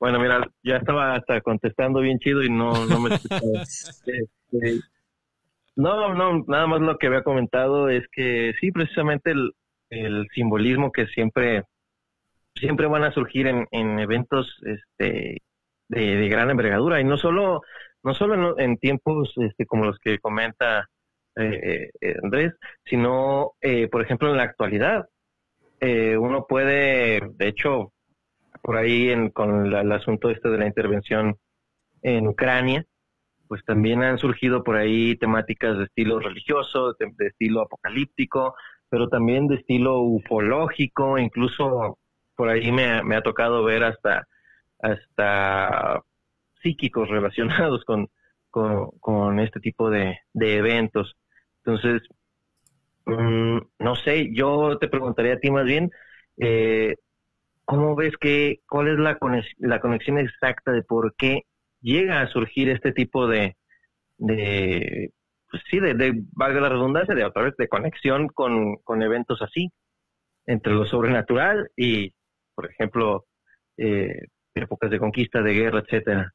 Bueno, 0.00 0.18
mira, 0.18 0.40
ya 0.62 0.76
estaba 0.76 1.14
hasta 1.14 1.42
contestando 1.42 2.00
bien 2.00 2.18
chido 2.20 2.42
y 2.42 2.48
no, 2.48 2.86
no 2.86 3.00
me 3.00 3.14
escuchaba. 3.14 3.40
Este, 4.52 4.80
no, 5.76 6.14
no, 6.14 6.44
nada 6.46 6.66
más 6.66 6.80
lo 6.80 6.98
que 6.98 7.06
había 7.06 7.22
comentado 7.22 7.88
es 7.88 8.06
que 8.12 8.54
sí, 8.60 8.70
precisamente 8.72 9.30
el, 9.30 9.52
el 9.90 10.26
simbolismo 10.34 10.90
que 10.90 11.06
siempre, 11.06 11.64
siempre 12.54 12.86
van 12.86 13.04
a 13.04 13.12
surgir 13.12 13.46
en, 13.46 13.66
en 13.70 13.98
eventos 13.98 14.58
este, 14.62 15.38
de, 15.88 16.28
gran 16.28 16.50
envergadura 16.50 17.00
y 17.00 17.04
no 17.04 17.16
solo, 17.18 17.62
no 18.02 18.14
solo 18.14 18.58
en, 18.58 18.78
tiempos 18.78 19.32
este, 19.36 19.66
como 19.66 19.84
los 19.84 19.98
que 19.98 20.18
comenta 20.18 20.88
eh, 21.36 21.90
eh, 22.00 22.14
Andrés, 22.22 22.54
sino, 22.84 23.52
eh, 23.60 23.88
por 23.88 24.02
ejemplo, 24.02 24.30
en 24.30 24.36
la 24.38 24.44
actualidad. 24.44 25.08
Eh, 25.84 26.16
uno 26.16 26.46
puede, 26.46 27.20
de 27.34 27.48
hecho, 27.48 27.92
por 28.62 28.76
ahí 28.76 29.10
en, 29.10 29.30
con 29.30 29.66
el 29.66 29.90
asunto 29.90 30.30
este 30.30 30.48
de 30.48 30.58
la 30.58 30.68
intervención 30.68 31.36
en 32.02 32.28
Ucrania, 32.28 32.86
pues 33.48 33.64
también 33.64 34.04
han 34.04 34.16
surgido 34.16 34.62
por 34.62 34.76
ahí 34.76 35.16
temáticas 35.16 35.76
de 35.76 35.84
estilo 35.86 36.20
religioso, 36.20 36.94
de, 36.94 37.26
estilo 37.26 37.62
apocalíptico, 37.62 38.54
pero 38.88 39.08
también 39.08 39.48
de 39.48 39.56
estilo 39.56 40.02
ufológico, 40.02 41.18
incluso 41.18 41.98
por 42.36 42.48
ahí 42.48 42.70
me, 42.70 43.02
me 43.02 43.16
ha 43.16 43.22
tocado 43.22 43.64
ver 43.64 43.82
hasta, 43.82 44.28
hasta 44.78 46.00
psíquicos 46.62 47.08
relacionados 47.08 47.84
con, 47.84 48.06
con, 48.50 49.40
este 49.40 49.58
tipo 49.58 49.90
de, 49.90 50.16
de 50.32 50.58
eventos. 50.58 51.16
Entonces, 51.64 52.02
Mm, 53.06 53.58
no 53.80 53.96
sé, 53.96 54.30
yo 54.34 54.78
te 54.78 54.88
preguntaría 54.88 55.34
a 55.34 55.38
ti 55.40 55.50
más 55.50 55.64
bien, 55.64 55.90
eh, 56.38 56.94
¿cómo 57.64 57.96
ves 57.96 58.16
que, 58.20 58.60
cuál 58.68 58.88
es 58.88 58.98
la, 58.98 59.18
la 59.58 59.80
conexión 59.80 60.18
exacta 60.18 60.72
de 60.72 60.82
por 60.84 61.14
qué 61.16 61.42
llega 61.80 62.22
a 62.22 62.28
surgir 62.28 62.70
este 62.70 62.92
tipo 62.92 63.28
de, 63.28 63.56
de 64.18 65.12
pues 65.50 65.62
sí, 65.70 65.80
de, 65.80 66.22
valga 66.32 66.60
la 66.60 66.70
redundancia, 66.70 67.14
de 67.14 67.24
otra 67.24 67.44
vez, 67.44 67.56
de 67.58 67.68
conexión 67.68 68.28
con, 68.28 68.76
con 68.84 69.02
eventos 69.02 69.42
así, 69.42 69.70
entre 70.46 70.74
lo 70.74 70.86
sobrenatural 70.86 71.70
y, 71.76 72.14
por 72.54 72.70
ejemplo, 72.70 73.26
eh, 73.78 74.26
épocas 74.54 74.90
de 74.90 74.98
conquista, 75.00 75.42
de 75.42 75.54
guerra, 75.54 75.80
etcétera? 75.80 76.32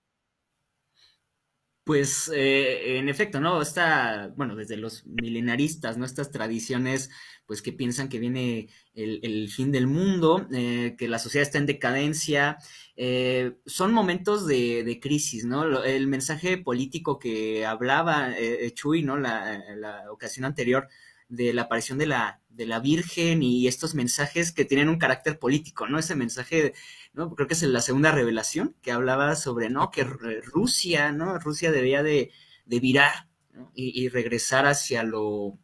Pues 1.88 2.30
eh, 2.36 2.98
en 2.98 3.08
efecto, 3.08 3.40
¿no? 3.40 3.62
Está, 3.62 4.34
bueno, 4.36 4.58
desde 4.58 4.76
los 4.76 5.06
milenaristas, 5.06 5.98
¿no? 5.98 6.04
Estas 6.04 6.32
tradiciones, 6.32 7.10
pues 7.46 7.62
que 7.62 7.72
piensan 7.72 8.10
que 8.10 8.20
viene 8.20 8.68
el, 8.94 9.50
fin 9.50 9.72
del 9.72 9.88
mundo, 9.88 10.46
eh, 10.52 10.96
que 10.98 11.08
la 11.08 11.18
sociedad 11.18 11.48
está 11.48 11.60
en 11.60 11.66
decadencia, 11.66 12.58
eh, 12.98 13.54
son 13.66 13.94
momentos 13.94 14.46
de, 14.46 14.84
de, 14.84 15.00
crisis, 15.00 15.46
¿no? 15.46 15.82
El 15.86 16.08
mensaje 16.08 16.58
político 16.58 17.20
que 17.20 17.66
hablaba 17.66 18.38
eh, 18.38 18.70
Chuy, 18.74 19.04
¿no? 19.04 19.18
La, 19.18 19.64
la 19.78 20.12
ocasión 20.12 20.44
anterior 20.44 20.90
de 21.30 21.54
la 21.54 21.64
aparición 21.64 21.98
de 21.98 22.08
la, 22.08 22.42
de 22.50 22.66
la 22.66 22.80
Virgen 22.80 23.44
y 23.44 23.68
estos 23.68 23.96
mensajes 23.96 24.52
que 24.52 24.66
tienen 24.66 24.90
un 24.90 24.98
carácter 24.98 25.40
político, 25.40 25.88
¿no? 25.88 26.00
Ese 26.00 26.16
mensaje, 26.16 26.74
¿no? 27.14 27.34
Creo 27.36 27.48
que 27.48 27.54
es 27.54 27.64
la 27.64 27.82
segunda 27.82 28.12
revelación 28.12 28.76
que 28.82 28.92
hablaba 28.92 29.36
sobre, 29.36 29.70
¿no? 29.70 29.92
Que 29.92 30.04
Rusia, 30.04 31.12
¿no? 31.12 31.40
Rusia 31.40 31.72
debía 31.72 32.04
de, 32.04 32.32
de 32.66 32.80
virar 32.80 33.28
¿no? 33.52 33.72
y, 33.76 34.04
y, 34.04 34.10
regresar 34.10 34.66
hacia 34.66 35.04
lo, 35.04 35.58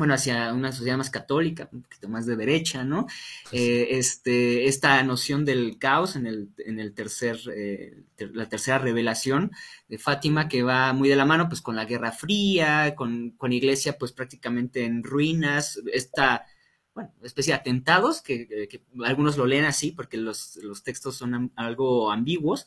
bueno, 0.00 0.14
hacia 0.14 0.54
una 0.54 0.72
sociedad 0.72 0.96
más 0.96 1.10
católica, 1.10 1.68
un 1.72 1.82
poquito 1.82 2.08
más 2.08 2.24
de 2.24 2.34
derecha, 2.34 2.84
¿no? 2.84 3.06
Eh, 3.52 3.88
este, 3.90 4.64
esta 4.66 5.02
noción 5.02 5.44
del 5.44 5.78
caos 5.78 6.16
en 6.16 6.26
el, 6.26 6.48
en 6.56 6.80
el 6.80 6.94
tercer, 6.94 7.38
eh, 7.54 8.02
ter, 8.16 8.34
la 8.34 8.48
tercera 8.48 8.78
revelación 8.78 9.52
de 9.88 9.98
Fátima 9.98 10.48
que 10.48 10.62
va 10.62 10.94
muy 10.94 11.10
de 11.10 11.16
la 11.16 11.26
mano, 11.26 11.50
pues, 11.50 11.60
con 11.60 11.76
la 11.76 11.84
Guerra 11.84 12.12
Fría, 12.12 12.94
con, 12.96 13.32
con 13.32 13.52
Iglesia, 13.52 13.98
pues, 13.98 14.12
prácticamente 14.12 14.86
en 14.86 15.04
ruinas, 15.04 15.78
esta, 15.92 16.46
bueno, 16.94 17.12
especie 17.22 17.52
de 17.52 17.60
atentados, 17.60 18.20
que, 18.20 18.68
que, 18.68 18.82
algunos 19.04 19.36
lo 19.36 19.46
leen 19.46 19.64
así 19.64 19.92
porque 19.92 20.16
los, 20.16 20.56
los 20.56 20.82
textos 20.82 21.16
son 21.16 21.52
algo 21.54 22.10
ambiguos. 22.10 22.66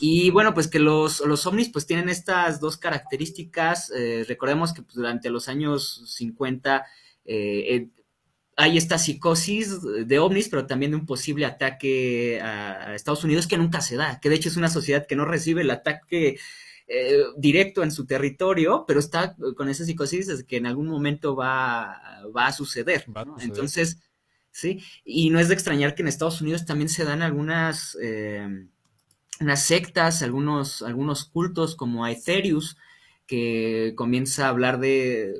Y 0.00 0.30
bueno, 0.30 0.54
pues 0.54 0.68
que 0.68 0.78
los, 0.78 1.20
los 1.20 1.46
ovnis 1.46 1.68
pues 1.68 1.86
tienen 1.86 2.08
estas 2.08 2.60
dos 2.60 2.78
características. 2.78 3.90
Eh, 3.94 4.24
recordemos 4.26 4.72
que 4.72 4.82
pues, 4.82 4.94
durante 4.94 5.30
los 5.30 5.48
años 5.48 6.02
50 6.06 6.86
eh, 7.26 7.88
hay 8.56 8.76
esta 8.78 8.98
psicosis 8.98 9.80
de 9.82 10.18
ovnis, 10.18 10.48
pero 10.48 10.66
también 10.66 10.92
de 10.92 10.96
un 10.96 11.06
posible 11.06 11.44
ataque 11.44 12.40
a, 12.42 12.88
a 12.88 12.94
Estados 12.94 13.22
Unidos 13.22 13.46
que 13.46 13.58
nunca 13.58 13.80
se 13.82 13.96
da, 13.96 14.18
que 14.18 14.30
de 14.30 14.34
hecho 14.34 14.48
es 14.48 14.56
una 14.56 14.70
sociedad 14.70 15.06
que 15.06 15.14
no 15.14 15.24
recibe 15.24 15.60
el 15.60 15.70
ataque 15.70 16.38
eh, 16.88 17.24
directo 17.36 17.82
en 17.82 17.92
su 17.92 18.06
territorio, 18.06 18.84
pero 18.86 18.98
está 18.98 19.36
con 19.56 19.68
esa 19.68 19.84
psicosis 19.84 20.44
que 20.44 20.56
en 20.56 20.66
algún 20.66 20.88
momento 20.88 21.36
va, 21.36 22.00
va 22.34 22.46
a 22.46 22.52
suceder. 22.52 23.04
Va 23.14 23.24
¿no? 23.24 23.32
a 23.32 23.34
suceder. 23.34 23.50
Entonces, 23.50 24.00
sí, 24.50 24.82
y 25.04 25.30
no 25.30 25.38
es 25.38 25.48
de 25.48 25.54
extrañar 25.54 25.94
que 25.94 26.02
en 26.02 26.08
Estados 26.08 26.40
Unidos 26.40 26.64
también 26.64 26.88
se 26.88 27.04
dan 27.04 27.22
algunas 27.22 27.96
eh, 28.00 28.66
unas 29.40 29.62
sectas, 29.62 30.22
algunos, 30.22 30.82
algunos 30.82 31.24
cultos 31.24 31.76
como 31.76 32.04
Aetherius, 32.04 32.76
que 33.26 33.92
comienza 33.96 34.46
a 34.46 34.48
hablar 34.48 34.80
de, 34.80 35.34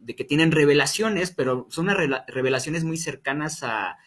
de 0.00 0.16
que 0.16 0.24
tienen 0.24 0.52
revelaciones, 0.52 1.30
pero 1.30 1.66
son 1.70 1.88
unas 1.88 2.24
revelaciones 2.26 2.84
muy 2.84 2.96
cercanas 2.96 3.62
a, 3.62 3.98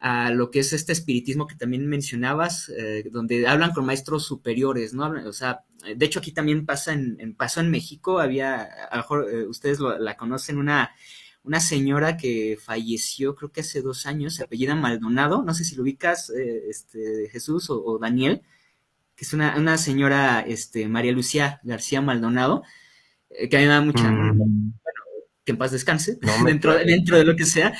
a 0.00 0.30
lo 0.30 0.50
que 0.50 0.60
es 0.60 0.72
este 0.72 0.92
espiritismo 0.92 1.46
que 1.46 1.56
también 1.56 1.86
mencionabas, 1.86 2.68
eh, 2.70 3.08
donde 3.10 3.46
hablan 3.48 3.72
con 3.72 3.84
maestros 3.84 4.24
superiores, 4.24 4.94
¿no? 4.94 5.10
O 5.26 5.32
sea, 5.32 5.64
de 5.96 6.06
hecho 6.06 6.20
aquí 6.20 6.32
también 6.32 6.66
pasa 6.66 6.92
en, 6.92 7.16
en 7.20 7.34
pasó 7.34 7.60
en 7.60 7.70
México, 7.70 8.20
había, 8.20 8.62
a 8.62 8.96
lo 8.96 9.02
mejor 9.02 9.28
eh, 9.30 9.46
ustedes 9.46 9.80
lo, 9.80 9.98
la 9.98 10.16
conocen, 10.16 10.58
una, 10.58 10.92
una 11.42 11.60
señora 11.60 12.16
que 12.16 12.56
falleció 12.62 13.34
creo 13.34 13.50
que 13.50 13.62
hace 13.62 13.82
dos 13.82 14.06
años, 14.06 14.34
se 14.36 14.44
apellida 14.44 14.76
Maldonado, 14.76 15.42
no 15.42 15.52
sé 15.54 15.64
si 15.64 15.74
lo 15.74 15.82
ubicas, 15.82 16.30
eh, 16.30 16.68
este, 16.68 17.28
Jesús 17.30 17.68
o, 17.70 17.82
o, 17.84 17.98
Daniel, 17.98 18.42
que 19.16 19.24
es 19.24 19.32
una, 19.32 19.56
una 19.56 19.78
señora, 19.78 20.40
este, 20.46 20.88
María 20.88 21.12
Lucía 21.12 21.60
García 21.64 22.00
Maldonado, 22.00 22.62
que 23.50 23.56
a 23.56 23.60
mí 23.60 23.66
me 23.66 23.72
da 23.72 23.80
mucha, 23.80 24.10
mm 24.10 24.72
que 25.48 25.52
en 25.52 25.56
paz 25.56 25.70
descanse, 25.72 26.18
no 26.20 26.30
dentro, 26.44 26.74
dentro, 26.74 27.16
de 27.16 27.24
lo 27.24 27.34
que 27.34 27.46
sea, 27.46 27.72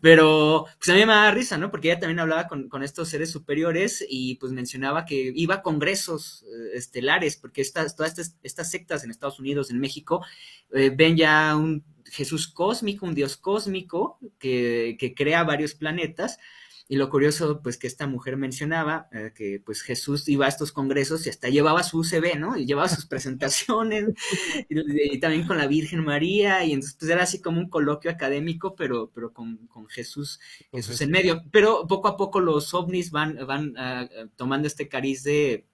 pero 0.00 0.66
pues 0.78 0.90
a 0.90 0.94
mí 0.94 1.00
me 1.00 1.12
da 1.12 1.32
risa, 1.32 1.58
¿no? 1.58 1.72
Porque 1.72 1.90
ella 1.90 1.98
también 1.98 2.20
hablaba 2.20 2.46
con, 2.46 2.68
con 2.68 2.84
estos 2.84 3.08
seres 3.08 3.32
superiores 3.32 4.06
y 4.08 4.36
pues 4.36 4.52
mencionaba 4.52 5.04
que 5.04 5.32
iba 5.34 5.56
a 5.56 5.62
congresos 5.62 6.44
eh, 6.44 6.76
estelares, 6.76 7.36
porque 7.36 7.62
estas, 7.62 7.96
todas 7.96 8.12
estas, 8.12 8.36
estas, 8.44 8.70
sectas 8.70 9.02
en 9.02 9.10
Estados 9.10 9.40
Unidos, 9.40 9.72
en 9.72 9.80
México, 9.80 10.24
eh, 10.72 10.92
ven 10.94 11.16
ya 11.16 11.56
un 11.56 11.82
Jesús 12.04 12.46
cósmico, 12.46 13.06
un 13.06 13.16
Dios 13.16 13.36
cósmico 13.36 14.20
que, 14.38 14.96
que 15.00 15.12
crea 15.12 15.42
varios 15.42 15.74
planetas, 15.74 16.38
y 16.88 16.96
lo 16.96 17.10
curioso, 17.10 17.60
pues, 17.62 17.78
que 17.78 17.86
esta 17.86 18.06
mujer 18.06 18.36
mencionaba, 18.36 19.08
eh, 19.12 19.32
que 19.34 19.60
pues 19.64 19.82
Jesús 19.82 20.28
iba 20.28 20.46
a 20.46 20.48
estos 20.48 20.70
congresos 20.70 21.26
y 21.26 21.30
hasta 21.30 21.48
llevaba 21.48 21.82
su 21.82 21.98
UCB, 21.98 22.38
¿no? 22.38 22.56
Y 22.56 22.64
llevaba 22.64 22.88
sus 22.88 23.06
presentaciones, 23.06 24.10
y, 24.68 25.14
y, 25.14 25.20
también 25.20 25.46
con 25.46 25.58
la 25.58 25.66
Virgen 25.66 26.04
María, 26.04 26.64
y 26.64 26.72
entonces 26.72 26.96
pues 26.98 27.10
era 27.10 27.24
así 27.24 27.40
como 27.40 27.58
un 27.58 27.68
coloquio 27.68 28.10
académico, 28.10 28.76
pero, 28.76 29.10
pero 29.12 29.32
con, 29.32 29.66
con 29.66 29.88
Jesús, 29.88 30.38
Jesús 30.70 31.00
en 31.00 31.10
medio. 31.10 31.42
Pero 31.50 31.86
poco 31.88 32.08
a 32.08 32.16
poco 32.16 32.40
los 32.40 32.72
ovnis 32.74 33.10
van, 33.10 33.38
van 33.46 33.70
uh, 33.70 34.28
tomando 34.36 34.68
este 34.68 34.88
cariz 34.88 35.24
de 35.24 35.66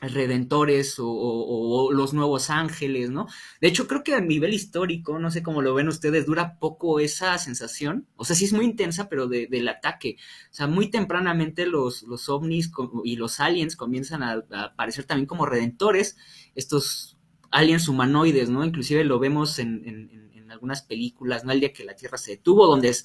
redentores 0.00 0.96
o, 0.98 1.90
los 1.92 2.12
nuevos 2.12 2.50
ángeles, 2.50 3.10
¿no? 3.10 3.26
De 3.60 3.68
hecho, 3.68 3.86
creo 3.86 4.02
que 4.02 4.14
a 4.14 4.20
nivel 4.20 4.52
histórico, 4.54 5.18
no 5.18 5.30
sé 5.30 5.42
cómo 5.42 5.62
lo 5.62 5.74
ven 5.74 5.88
ustedes, 5.88 6.26
dura 6.26 6.58
poco 6.58 7.00
esa 7.00 7.38
sensación. 7.38 8.06
O 8.16 8.24
sea, 8.24 8.36
sí 8.36 8.44
es 8.44 8.52
muy 8.52 8.64
intensa, 8.64 9.08
pero 9.08 9.26
de, 9.28 9.46
del 9.46 9.68
ataque. 9.68 10.16
O 10.50 10.54
sea, 10.54 10.66
muy 10.66 10.90
tempranamente 10.90 11.66
los, 11.66 12.02
los 12.02 12.28
ovnis 12.28 12.70
y 13.04 13.16
los 13.16 13.40
aliens 13.40 13.76
comienzan 13.76 14.22
a, 14.22 14.44
a 14.50 14.64
aparecer 14.64 15.04
también 15.04 15.26
como 15.26 15.46
redentores, 15.46 16.16
estos 16.54 17.16
aliens 17.50 17.88
humanoides, 17.88 18.50
¿no? 18.50 18.64
Inclusive 18.64 19.04
lo 19.04 19.18
vemos 19.18 19.58
en, 19.58 19.82
en, 19.86 20.30
en 20.34 20.50
algunas 20.50 20.82
películas, 20.82 21.44
¿no? 21.44 21.52
El 21.52 21.60
día 21.60 21.72
que 21.72 21.84
la 21.84 21.96
Tierra 21.96 22.18
se 22.18 22.32
detuvo, 22.32 22.66
donde 22.66 22.88
es 22.88 23.04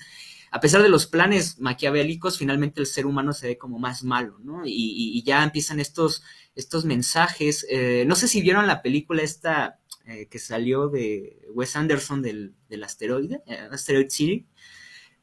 a 0.51 0.59
pesar 0.59 0.81
de 0.81 0.89
los 0.89 1.05
planes 1.05 1.59
maquiavélicos, 1.59 2.37
finalmente 2.37 2.81
el 2.81 2.87
ser 2.87 3.05
humano 3.05 3.33
se 3.33 3.47
ve 3.47 3.57
como 3.57 3.79
más 3.79 4.03
malo, 4.03 4.39
¿no? 4.39 4.63
Y, 4.65 5.21
ya 5.23 5.43
empiezan 5.43 5.79
estos, 5.79 6.23
estos 6.55 6.85
mensajes. 6.85 7.65
Eh, 7.69 8.03
no 8.07 8.15
sé 8.15 8.27
si 8.27 8.41
vieron 8.41 8.67
la 8.67 8.81
película 8.81 9.21
esta 9.21 9.79
eh, 10.05 10.27
que 10.27 10.39
salió 10.39 10.89
de 10.89 11.39
Wes 11.53 11.75
Anderson 11.75 12.21
del, 12.21 12.55
del 12.67 12.83
asteroide, 12.83 13.43
eh, 13.45 13.67
Asteroid 13.71 14.09
City, 14.09 14.47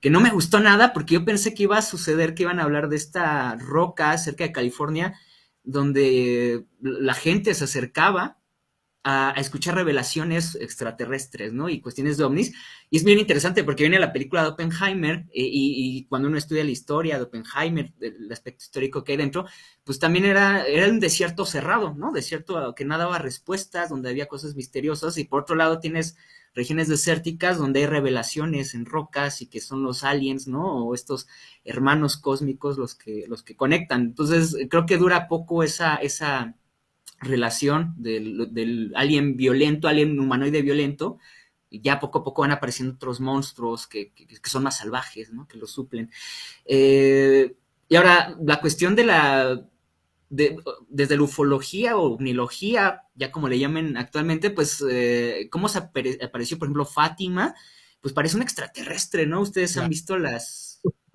que 0.01 0.11
no 0.11 0.20
me 0.20 0.31
gustó 0.31 0.61
nada 0.61 0.93
porque 0.93 1.15
yo 1.15 1.24
pensé 1.24 1.55
que 1.55 1.65
iba 1.65 1.78
a 1.78 1.82
suceder, 1.82 2.35
que 2.35 2.44
iban 2.44 2.61
a 2.61 2.62
hablar 2.62 2.89
de 2.89 2.97
esta 2.97 3.57
roca 3.57 4.16
cerca 4.19 4.44
de 4.44 4.53
California, 4.53 5.19
donde 5.65 6.66
la 6.81 7.15
gente 7.15 7.53
se 7.55 7.65
acercaba 7.65 8.39
a, 9.08 9.32
escuchar 9.36 9.76
revelaciones 9.76 10.56
extraterrestres, 10.56 11.52
¿no? 11.52 11.68
Y 11.68 11.80
cuestiones 11.80 12.16
de 12.16 12.24
ovnis. 12.24 12.52
Y 12.90 12.96
es 12.96 13.04
bien 13.04 13.20
interesante 13.20 13.62
porque 13.62 13.84
viene 13.84 14.00
la 14.00 14.12
película 14.12 14.42
de 14.42 14.48
Oppenheimer 14.48 15.26
y, 15.32 15.44
y, 15.44 15.98
y 15.98 16.04
cuando 16.06 16.26
uno 16.26 16.36
estudia 16.36 16.64
la 16.64 16.72
historia 16.72 17.16
de 17.16 17.22
Oppenheimer, 17.22 17.92
el 18.00 18.32
aspecto 18.32 18.64
histórico 18.64 19.04
que 19.04 19.12
hay 19.12 19.18
dentro, 19.18 19.46
pues 19.84 20.00
también 20.00 20.24
era, 20.24 20.66
era 20.66 20.88
un 20.88 20.98
desierto 20.98 21.46
cerrado, 21.46 21.94
¿no? 21.94 22.10
Desierto 22.10 22.74
que 22.74 22.84
no 22.84 22.98
daba 22.98 23.18
respuestas, 23.18 23.90
donde 23.90 24.10
había 24.10 24.26
cosas 24.26 24.56
misteriosas 24.56 25.16
y 25.18 25.24
por 25.24 25.42
otro 25.42 25.54
lado 25.54 25.78
tienes 25.78 26.16
regiones 26.56 26.88
desérticas 26.88 27.58
donde 27.58 27.80
hay 27.80 27.86
revelaciones 27.86 28.74
en 28.74 28.86
rocas 28.86 29.40
y 29.40 29.46
que 29.46 29.60
son 29.60 29.84
los 29.84 30.02
aliens, 30.02 30.48
¿no? 30.48 30.84
O 30.84 30.94
estos 30.94 31.28
hermanos 31.64 32.16
cósmicos 32.16 32.76
los 32.76 32.96
que, 32.96 33.26
los 33.28 33.44
que 33.44 33.54
conectan. 33.54 34.02
Entonces, 34.02 34.56
creo 34.68 34.84
que 34.84 34.96
dura 34.98 35.28
poco 35.28 35.62
esa, 35.62 35.94
esa, 35.96 36.56
relación 37.27 37.94
del, 37.97 38.53
del, 38.53 38.93
alien 38.97 39.36
violento, 39.36 39.89
alien 39.89 40.19
humanoide 40.19 40.62
violento, 40.62 41.19
y 41.70 41.81
ya 41.81 42.01
poco 42.01 42.20
a 42.20 42.24
poco 42.24 42.43
van 42.43 42.53
apareciendo 42.53 42.94
otros 42.94 43.20
monstruos 43.20 43.86
que, 43.86 44.12
que, 44.12 44.27
que 44.27 44.51
son 44.51 44.62
más 44.62 44.78
salvajes, 44.78 45.32
¿no? 45.32 45.47
Que 45.47 45.59
lo 45.59 45.66
suplen. 45.66 46.11
Eh, 46.65 47.55
y 47.89 47.97
ahora, 47.97 48.36
la 48.43 48.61
cuestión 48.61 48.94
de 48.97 49.05
la... 49.05 49.62
De, 50.28 50.57
desde 50.89 51.16
la 51.16 51.23
ufología 51.23 51.97
o 51.97 52.15
omnilogía, 52.15 53.05
ya 53.15 53.31
como 53.31 53.48
le 53.48 53.61
llamen 53.61 53.97
actualmente, 53.97 54.51
pues, 54.51 54.82
eh, 54.90 55.47
¿cómo 55.53 55.69
se 55.69 55.78
apare 55.78 56.19
apareció, 56.20 56.59
por 56.59 56.66
ejemplo, 56.66 56.85
Fátima? 56.85 57.55
Pues 58.01 58.12
parece 58.12 58.35
un 58.35 58.43
extraterrestre, 58.43 59.24
¿no? 59.24 59.40
Ustedes 59.40 59.77
han 59.77 59.89
visto 59.89 60.19
las, 60.19 60.65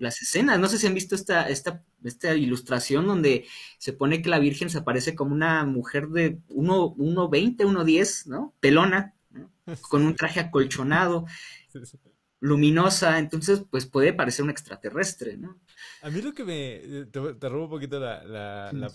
las 0.02 0.22
escenas. 0.22 0.60
No 0.60 0.68
sé 0.68 0.78
si 0.78 0.88
han 0.88 0.94
visto 0.94 1.16
esta, 1.16 1.48
esta, 1.48 1.84
esta 2.04 2.36
ilustración 2.36 3.06
donde 3.06 3.46
se 3.78 3.94
pone 3.94 4.22
que 4.22 4.30
la 4.30 4.40
Virgen 4.40 4.70
se 4.70 4.80
aparece 4.80 5.16
como 5.16 5.34
una 5.34 5.64
mujer 5.66 6.08
de 6.10 6.40
1,20, 6.50 7.58
1,10, 7.58 8.26
¿no? 8.28 8.54
Pelona, 8.60 9.14
¿no? 9.30 9.52
con 9.90 10.06
un 10.06 10.16
traje 10.16 10.40
acolchonado. 10.40 11.26
Luminosa, 12.42 13.20
entonces 13.20 13.64
pues 13.70 13.86
puede 13.86 14.14
parecer 14.14 14.44
un 14.44 14.50
extraterrestre, 14.50 15.38
¿no? 15.38 15.62
A 16.02 16.10
mí 16.10 16.24
lo 16.24 16.34
que 16.34 16.44
me, 16.44 16.76
eh, 16.76 17.06
te, 17.06 17.50
robo 17.50 17.66
un 17.66 17.70
poquito 17.70 18.00
la, 18.00 18.24
la, 18.24 18.72
la 18.74 18.92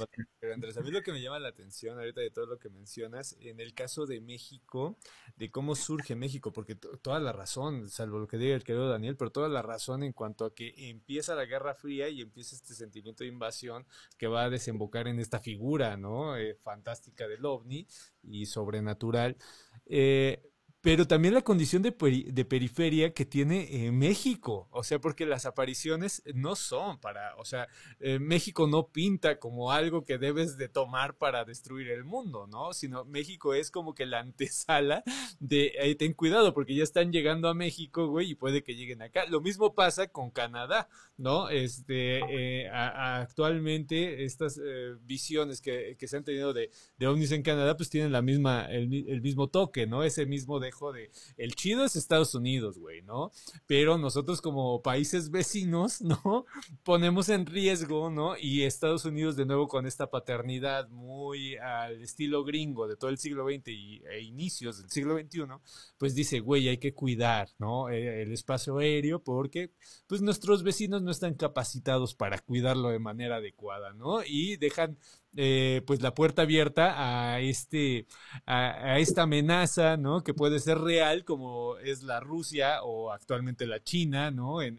Andrés, 0.53 0.77
a 0.77 0.81
mí 0.81 0.91
lo 0.91 1.01
que 1.01 1.13
me 1.13 1.23
llama 1.23 1.39
la 1.39 1.49
atención 1.49 1.97
ahorita 1.97 2.21
de 2.21 2.31
todo 2.31 2.47
lo 2.47 2.59
que 2.59 2.71
mencionas, 2.71 3.37
en 3.39 3.61
el 3.61 3.73
caso 3.73 4.05
de 4.05 4.21
México, 4.21 4.99
de 5.37 5.53
cómo 5.53 5.77
surge 5.77 6.17
México, 6.17 6.53
porque 6.53 6.75
toda 6.75 7.21
la 7.21 7.33
razón, 7.33 7.89
salvo 7.89 8.19
lo 8.19 8.27
que 8.27 8.37
diga 8.37 8.57
el 8.57 8.65
querido 8.65 8.89
Daniel, 8.89 9.17
pero 9.17 9.31
toda 9.31 9.49
la 9.49 9.63
razón 9.63 10.03
en 10.03 10.13
cuanto 10.13 10.45
a 10.45 10.53
que 10.53 10.75
empieza 10.91 11.37
la 11.37 11.45
Guerra 11.45 11.77
Fría 11.77 12.09
y 12.09 12.23
empieza 12.23 12.57
este 12.57 12.75
sentimiento 12.75 13.23
de 13.23 13.29
invasión 13.29 13.87
que 14.19 14.27
va 14.27 14.43
a 14.43 14.51
desembocar 14.51 15.07
en 15.07 15.21
esta 15.21 15.39
figura, 15.39 15.97
¿no? 15.97 16.37
Eh, 16.37 16.57
fantástica 16.57 17.29
del 17.29 17.45
ovni 17.45 17.87
y 18.25 18.47
sobrenatural. 18.47 19.37
Eh, 19.87 20.43
pero 20.87 21.09
también 21.09 21.35
la 21.35 21.43
condición 21.43 21.83
de, 21.83 21.91
de 22.29 22.45
periferia 22.45 23.13
que 23.13 23.25
tiene 23.25 23.67
eh, 23.73 23.91
México, 23.91 24.69
o 24.71 24.85
sea, 24.85 25.01
porque 25.01 25.27
las 25.27 25.45
apariciones 25.45 26.23
no 26.33 26.55
son 26.55 27.01
para, 27.01 27.35
o 27.39 27.45
sea, 27.45 27.67
eh, 27.99 28.21
México 28.21 28.69
no 28.69 28.87
pinta 28.87 29.41
como 29.41 29.73
algo 29.73 30.05
que 30.05 30.17
debes 30.17 30.57
de 30.59 30.69
tomar 30.69 31.17
para 31.17 31.45
destruir 31.45 31.91
el 31.91 32.05
mundo, 32.05 32.47
¿no? 32.47 32.73
Sino 32.73 33.05
México 33.05 33.53
es 33.53 33.73
como 33.73 33.97
que 33.97 34.07
la 34.07 34.21
antesala 34.21 35.03
de, 35.41 35.73
eh, 35.81 35.97
ten 35.97 36.13
cuidado, 36.13 36.55
porque 36.55 36.77
ya 36.77 36.85
están 36.85 37.11
llegando 37.11 37.49
a 37.49 37.55
México, 37.55 38.07
güey, 38.07 38.31
y 38.31 38.35
puede 38.37 38.63
que 38.63 38.77
lleguen 38.77 39.03
acá. 39.03 39.27
Lo 39.27 39.41
mismo 39.41 39.75
pasa 39.75 40.07
con 40.07 40.31
Canadá, 40.31 40.89
¿no? 41.17 41.49
Este, 41.49 42.69
actualmente 42.71 44.23
estas 44.23 44.61
visiones 45.03 45.61
que, 45.61 45.97
que, 45.99 46.07
se 46.07 46.17
han 46.17 46.23
tenido 46.23 46.53
de, 46.53 46.71
de 46.97 47.09
ovnis 47.09 47.33
en 47.33 47.43
Canadá, 47.43 47.77
pues 47.77 47.91
tienen 47.91 48.13
la 48.13 48.23
misma, 48.23 48.67
el, 48.67 49.09
el 49.09 49.21
mismo 49.21 49.49
toque, 49.49 49.89
¿no? 49.89 50.05
Ese 50.05 50.27
mismo 50.27 50.61
de 50.61 50.76
de 50.93 51.11
el 51.37 51.55
chido 51.55 51.85
es 51.85 51.97
Estados 51.97 52.35
Unidos, 52.35 52.79
güey, 52.79 53.03
¿no? 53.03 53.33
Pero 53.67 53.99
nosotros 53.99 54.41
como 54.41 54.83
países 54.83 55.31
vecinos, 55.31 56.01
¿no? 56.03 56.47
Ponemos 56.83 57.29
en 57.29 57.47
riesgo, 57.47 58.11
¿no? 58.11 58.37
Y 58.37 58.63
Estados 58.63 59.05
Unidos 59.05 59.37
de 59.37 59.47
nuevo 59.47 59.69
con 59.69 59.87
esta 59.87 60.11
paternidad 60.11 60.89
muy 60.89 61.57
al 61.57 62.03
estilo 62.03 62.45
gringo 62.45 62.87
de 62.87 62.97
todo 62.97 63.11
el 63.11 63.19
siglo 63.19 63.47
XX 63.47 63.69
y, 63.69 64.03
e 64.11 64.21
inicios 64.23 64.79
del 64.79 64.91
siglo 64.91 65.19
XXI, 65.19 65.45
pues 65.99 66.15
dice, 66.15 66.41
güey, 66.41 66.69
hay 66.69 66.79
que 66.79 66.95
cuidar, 66.95 67.49
¿no? 67.59 67.89
E, 67.89 68.23
el 68.23 68.33
espacio 68.33 68.79
aéreo 68.79 69.23
porque 69.23 69.73
pues 70.07 70.21
nuestros 70.21 70.63
vecinos 70.63 71.03
no 71.03 71.11
están 71.11 71.35
capacitados 71.35 72.15
para 72.15 72.39
cuidarlo 72.39 72.91
de 72.91 72.99
manera 72.99 73.37
adecuada, 73.37 73.93
¿no? 73.93 74.23
Y 74.25 74.57
dejan 74.57 74.99
eh, 75.39 75.83
pues 75.87 76.01
la 76.01 76.15
puerta 76.15 76.43
abierta 76.43 77.35
a 77.35 77.41
este 77.41 78.07
a, 78.47 78.99
esta 78.99 79.25
amenaza 79.25 79.99
no 79.99 80.25
que 80.25 80.33
puede 80.33 80.61
ser 80.61 80.79
real 80.79 81.25
como 81.25 81.77
es 81.77 82.03
la 82.03 82.21
Rusia 82.21 82.83
o 82.83 83.13
actualmente 83.13 83.67
la 83.67 83.83
China 83.83 84.31
no 84.31 84.63
en, 84.63 84.79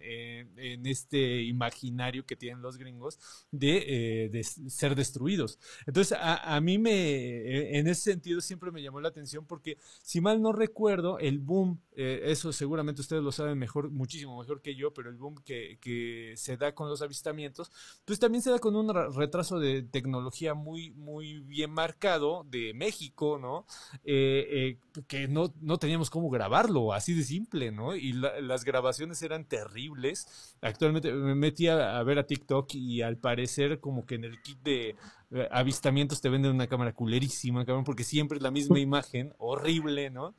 este 0.87 1.43
imaginario 1.43 2.25
que 2.25 2.35
tienen 2.35 2.63
los 2.63 2.77
gringos 2.77 3.19
de, 3.51 4.31
eh, 4.33 4.43
ser 4.43 4.95
destruidos. 4.95 5.59
Entonces 5.85 6.17
a, 6.19 6.59
mí 6.61 6.79
me 6.79 6.91
eh, 6.91 7.77
en 7.77 7.87
ese 7.87 8.01
sentido 8.11 8.41
siempre 8.41 8.71
me 8.71 8.81
llamó 8.81 8.99
la 8.99 9.09
atención 9.09 9.45
porque 9.45 9.77
si 10.01 10.21
mal 10.21 10.41
no 10.41 10.53
recuerdo 10.53 11.19
el 11.19 11.37
boom 11.37 11.79
eso 11.95 12.51
seguramente 12.51 13.01
ustedes 13.01 13.23
lo 13.23 13.31
saben 13.31 13.57
mejor 13.57 13.89
muchísimo 13.89 14.39
mejor 14.39 14.61
que 14.61 14.75
yo 14.75 14.93
pero 14.93 15.09
el 15.09 15.17
boom 15.17 15.35
que, 15.43 15.77
que 15.81 16.33
se 16.35 16.57
da 16.57 16.73
con 16.73 16.89
los 16.89 17.01
avistamientos 17.01 17.71
pues 18.05 18.19
también 18.19 18.41
se 18.41 18.51
da 18.51 18.59
con 18.59 18.75
un 18.75 18.93
retraso 19.15 19.59
de 19.59 19.83
tecnología 19.83 20.46
muy, 20.53 20.91
muy 20.91 21.39
bien 21.39 21.71
marcado 21.71 22.45
de 22.49 22.73
México, 22.73 23.37
¿no? 23.39 23.65
Eh, 24.03 24.47
eh, 24.49 25.03
que 25.07 25.27
no, 25.27 25.53
no 25.61 25.77
teníamos 25.77 26.09
cómo 26.09 26.29
grabarlo, 26.29 26.93
así 26.93 27.13
de 27.13 27.23
simple, 27.23 27.71
¿no? 27.71 27.95
Y 27.95 28.13
las 28.13 28.63
grabaciones 28.63 29.21
eran 29.21 29.45
terribles. 29.45 30.55
Actualmente 30.61 31.11
me 31.13 31.35
metí 31.35 31.67
a, 31.67 32.01
ver 32.03 32.19
a 32.19 32.25
TikTok 32.25 32.73
y 32.73 33.01
al 33.01 33.17
parecer 33.17 33.79
como 33.79 34.05
que 34.05 34.15
en 34.15 34.23
el 34.25 34.41
kit 34.41 34.59
de 34.63 34.95
eh, 35.31 35.47
avistamientos 35.51 36.21
te 36.21 36.29
venden 36.29 36.51
una 36.51 36.67
cámara 36.67 36.93
culerísima, 36.93 37.65
cabrón, 37.65 37.83
porque 37.83 38.03
siempre 38.03 38.37
es 38.37 38.41
la 38.41 38.51
misma 38.51 38.79
imagen, 38.79 39.33
horrible, 39.37 40.09
¿no? 40.09 40.33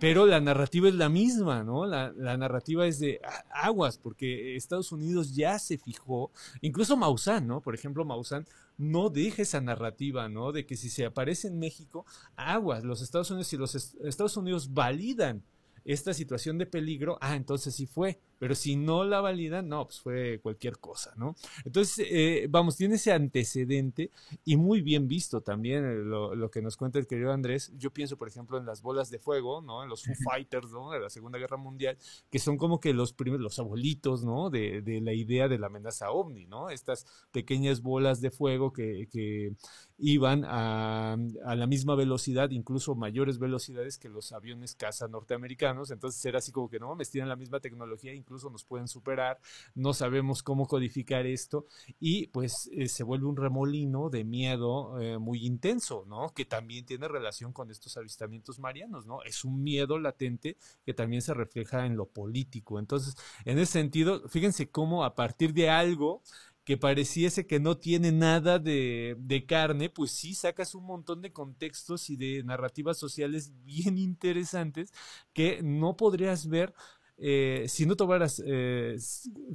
Pero 0.00 0.26
la 0.26 0.40
narrativa 0.40 0.88
es 0.88 0.94
la 0.94 1.08
misma, 1.08 1.64
¿no? 1.64 1.86
La, 1.86 2.12
la 2.16 2.36
narrativa 2.36 2.86
es 2.86 2.98
de 2.98 3.20
aguas, 3.50 3.98
porque 3.98 4.54
Estados 4.56 4.92
Unidos 4.92 5.34
ya 5.34 5.58
se 5.58 5.78
fijó, 5.78 6.30
incluso 6.60 6.96
Maussan, 6.96 7.46
¿no? 7.46 7.60
Por 7.62 7.74
ejemplo, 7.74 8.04
Maussan 8.04 8.46
no 8.76 9.10
deja 9.10 9.42
esa 9.42 9.60
narrativa, 9.60 10.28
¿no? 10.28 10.52
De 10.52 10.66
que 10.66 10.76
si 10.76 10.90
se 10.90 11.04
aparece 11.04 11.48
en 11.48 11.58
México, 11.58 12.04
aguas, 12.36 12.84
los 12.84 13.02
Estados 13.02 13.30
Unidos 13.30 13.52
y 13.52 13.56
los 13.56 13.74
Estados 13.74 14.36
Unidos 14.36 14.72
validan 14.72 15.42
esta 15.84 16.14
situación 16.14 16.58
de 16.58 16.66
peligro, 16.66 17.18
ah, 17.20 17.36
entonces 17.36 17.74
sí 17.74 17.86
fue. 17.86 18.18
Pero 18.38 18.54
si 18.54 18.76
no 18.76 19.04
la 19.04 19.20
validan, 19.20 19.68
no, 19.68 19.84
pues 19.84 20.00
fue 20.00 20.40
cualquier 20.42 20.78
cosa, 20.78 21.14
¿no? 21.16 21.34
Entonces, 21.64 22.06
eh, 22.10 22.46
vamos, 22.50 22.76
tiene 22.76 22.96
ese 22.96 23.12
antecedente 23.12 24.10
y 24.44 24.56
muy 24.56 24.82
bien 24.82 25.08
visto 25.08 25.40
también 25.40 25.84
eh, 25.84 25.94
lo, 25.94 26.50
que 26.50 26.60
nos 26.60 26.76
cuenta 26.76 26.98
el 26.98 27.06
querido 27.06 27.32
Andrés. 27.32 27.72
Yo 27.76 27.90
pienso, 27.90 28.16
por 28.16 28.28
ejemplo, 28.28 28.58
en 28.58 28.66
las 28.66 28.82
bolas 28.82 29.10
de 29.10 29.18
fuego, 29.18 29.62
¿no? 29.62 29.82
En 29.82 29.88
los 29.88 30.04
Foo 30.04 30.14
Fighters, 30.24 30.70
¿no? 30.70 30.90
De 30.90 31.00
la 31.00 31.10
Segunda 31.10 31.38
Guerra 31.38 31.56
Mundial, 31.56 31.96
que 32.30 32.38
son 32.38 32.56
como 32.56 32.80
que 32.80 32.92
los 32.92 33.12
primeros, 33.12 33.42
los 33.42 33.58
abuelitos, 33.58 34.24
¿no? 34.24 34.50
De, 34.50 34.82
de 34.82 35.00
la 35.00 35.12
idea 35.12 35.48
de 35.48 35.58
la 35.58 35.68
amenaza 35.68 36.10
ovni, 36.10 36.46
¿no? 36.46 36.70
Estas 36.70 37.06
pequeñas 37.32 37.80
bolas 37.80 38.20
de 38.20 38.30
fuego 38.30 38.72
que, 38.72 39.08
que 39.10 39.54
iban 39.98 40.44
a, 40.44 41.16
a, 41.44 41.54
la 41.54 41.66
misma 41.66 41.94
velocidad, 41.94 42.50
incluso 42.50 42.94
mayores 42.94 43.38
velocidades 43.38 43.98
que 43.98 44.08
los 44.08 44.32
aviones 44.32 44.74
caza 44.74 45.08
norteamericanos. 45.08 45.90
Entonces 45.90 46.24
era 46.24 46.38
así 46.38 46.52
como 46.52 46.68
que 46.68 46.78
no 46.78 46.94
me 46.94 47.04
tienen 47.04 47.28
la 47.28 47.36
misma 47.36 47.60
tecnología, 47.60 48.14
incluso 48.24 48.48
nos 48.48 48.64
pueden 48.64 48.88
superar, 48.88 49.38
no 49.74 49.92
sabemos 49.92 50.42
cómo 50.42 50.66
codificar 50.66 51.26
esto 51.26 51.66
y 52.00 52.28
pues 52.28 52.70
eh, 52.72 52.88
se 52.88 53.04
vuelve 53.04 53.26
un 53.26 53.36
remolino 53.36 54.08
de 54.08 54.24
miedo 54.24 54.98
eh, 55.00 55.18
muy 55.18 55.44
intenso, 55.44 56.04
¿no? 56.08 56.32
Que 56.32 56.46
también 56.46 56.86
tiene 56.86 57.06
relación 57.06 57.52
con 57.52 57.70
estos 57.70 57.96
avistamientos 57.98 58.58
marianos, 58.58 59.06
¿no? 59.06 59.22
Es 59.22 59.44
un 59.44 59.62
miedo 59.62 59.98
latente 59.98 60.56
que 60.86 60.94
también 60.94 61.20
se 61.20 61.34
refleja 61.34 61.84
en 61.84 61.96
lo 61.96 62.06
político. 62.06 62.78
Entonces, 62.78 63.14
en 63.44 63.58
ese 63.58 63.72
sentido, 63.72 64.26
fíjense 64.28 64.70
cómo 64.70 65.04
a 65.04 65.14
partir 65.14 65.52
de 65.52 65.68
algo 65.68 66.22
que 66.64 66.78
pareciese 66.78 67.46
que 67.46 67.60
no 67.60 67.76
tiene 67.76 68.10
nada 68.10 68.58
de, 68.58 69.16
de, 69.18 69.44
carne, 69.44 69.90
pues 69.90 70.12
sí 70.12 70.34
sacas 70.34 70.74
un 70.74 70.84
montón 70.84 71.20
de 71.20 71.30
contextos 71.30 72.08
y 72.08 72.16
de 72.16 72.42
narrativas 72.42 72.96
sociales 72.98 73.52
bien 73.64 73.98
interesantes 73.98 74.92
que 75.34 75.62
no 75.62 75.96
podrías 75.96 76.48
ver 76.48 76.74
eh, 77.16 77.66
si 77.68 77.86
no 77.86 77.94
tomaras 77.94 78.42
eh, 78.44 78.96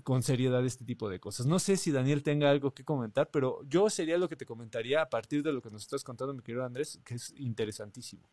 con 0.04 0.24
seriedad 0.24 0.66
este 0.66 0.86
tipo 0.86 1.10
de 1.10 1.20
cosas. 1.20 1.46
No 1.46 1.60
sé 1.60 1.76
si 1.76 1.92
Daniel 1.92 2.24
tenga 2.24 2.50
algo 2.50 2.72
que 2.72 2.86
comentar, 2.86 3.30
pero 3.32 3.60
yo 3.68 3.90
sería 3.90 4.18
lo 4.18 4.30
que 4.30 4.36
te 4.36 4.46
comentaría 4.46 5.02
a 5.02 5.10
partir 5.10 5.44
de 5.44 5.52
lo 5.52 5.62
que 5.62 5.70
nos 5.70 5.84
estás 5.84 6.04
contando, 6.04 6.34
mi 6.34 6.42
querido 6.42 6.64
Andrés, 6.64 7.02
que 7.06 7.16
es 7.16 7.34
interesantísimo. 7.38 8.24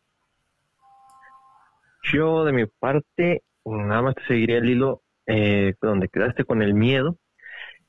Yo, 2.13 2.45
de 2.45 2.53
mi 2.53 2.65
parte, 2.65 3.43
nada 3.65 4.01
más 4.01 4.15
te 4.15 4.25
seguiría 4.27 4.59
el 4.59 4.69
hilo 4.69 5.03
eh, 5.25 5.73
donde 5.81 6.07
quedaste 6.07 6.45
con 6.45 6.61
el 6.61 6.73
miedo. 6.73 7.17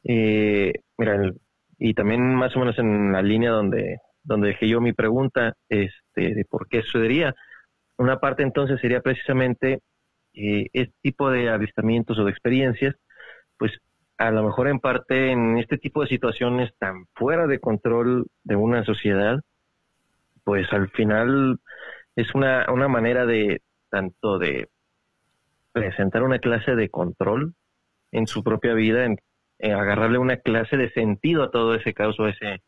mira, 0.03 1.33
y 1.79 1.95
también 1.95 2.35
más 2.35 2.57
o 2.57 2.59
menos 2.59 2.77
en 2.79 3.13
la 3.13 3.23
línea 3.23 3.51
donde, 3.51 3.99
donde 4.25 4.49
dejé 4.49 4.69
yo 4.69 4.81
mi 4.81 4.93
pregunta 4.93 5.55
este, 5.69 6.35
de 6.35 6.45
por 6.45 6.69
qué 6.69 6.83
sucedería. 6.83 7.33
Una 7.97 8.19
parte 8.19 8.43
entonces 8.43 8.81
sería 8.81 9.01
precisamente 9.01 9.81
eh, 10.35 10.67
este 10.73 10.95
tipo 11.03 11.31
de 11.31 11.51
avistamientos 11.51 12.19
o 12.19 12.25
de 12.25 12.31
experiencias, 12.31 12.95
pues 13.59 13.73
a 14.19 14.31
lo 14.31 14.43
mejor 14.43 14.69
en 14.69 14.81
parte 14.81 15.31
en 15.31 15.59
este 15.59 15.79
tipo 15.79 16.03
de 16.03 16.09
situaciones 16.09 16.73
tan 16.79 17.07
fuera 17.15 17.47
de 17.47 17.61
control 17.61 18.27
de 18.45 18.57
una 18.57 18.85
sociedad, 18.85 19.41
pues 20.45 20.73
al 20.73 20.91
final 20.91 21.59
es 22.17 22.35
una, 22.35 22.67
una 22.71 22.89
manera 22.89 23.27
de 23.27 23.63
tanto 23.91 24.39
de 24.39 24.69
presentar 25.73 26.23
una 26.23 26.41
clase 26.41 26.75
de 26.75 26.89
control 26.89 27.55
en 28.11 28.27
su 28.27 28.43
propia 28.43 28.75
vida, 28.75 29.05
en, 29.05 29.19
agarrarle 29.61 30.19
una 30.19 30.39
clase 30.39 30.77
de 30.77 30.91
sentido 30.91 31.45
a 31.45 31.51
todo 31.51 31.75
ese 31.75 31.95
caos 31.95 32.19
o, 32.19 32.29
ese, 32.29 32.63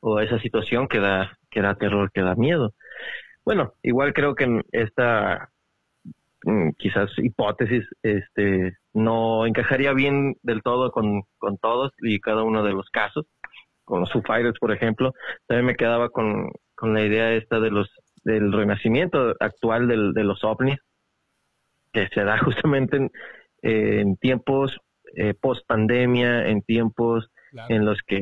o 0.00 0.18
a 0.18 0.24
esa 0.24 0.38
situación 0.40 0.88
que 0.88 0.98
da, 0.98 1.38
que 1.50 1.60
da 1.60 1.74
terror, 1.74 2.10
que 2.12 2.22
da 2.22 2.34
miedo. 2.34 2.74
Bueno, 3.44 3.74
igual 3.82 4.12
creo 4.12 4.34
que 4.34 4.62
esta 4.72 5.50
quizás 6.78 7.10
hipótesis, 7.18 7.84
este, 8.02 8.76
no 8.92 9.46
encajaría 9.46 9.92
bien 9.92 10.36
del 10.42 10.62
todo 10.62 10.92
con, 10.92 11.22
con 11.38 11.58
todos 11.58 11.92
y 11.98 12.20
cada 12.20 12.42
uno 12.44 12.62
de 12.62 12.72
los 12.72 12.88
casos. 12.90 13.26
Con 13.84 14.00
los 14.00 14.12
Foo 14.12 14.22
Fighters, 14.22 14.58
por 14.58 14.72
ejemplo, 14.72 15.12
también 15.46 15.66
me 15.66 15.76
quedaba 15.76 16.08
con, 16.08 16.50
con 16.74 16.94
la 16.94 17.04
idea 17.04 17.32
esta 17.32 17.60
de 17.60 17.70
los 17.70 17.88
del 18.24 18.52
renacimiento 18.52 19.34
actual 19.38 19.86
del, 19.86 20.12
de 20.12 20.24
los 20.24 20.42
ovnis, 20.42 20.78
que 21.92 22.08
se 22.08 22.24
da 22.24 22.38
justamente 22.44 22.96
en, 22.96 23.10
en 23.62 24.16
tiempos 24.16 24.76
eh, 25.14 25.34
post 25.34 25.66
pandemia, 25.66 26.48
en 26.48 26.62
tiempos 26.62 27.28
en 27.68 27.84
los 27.84 27.98
que 28.06 28.20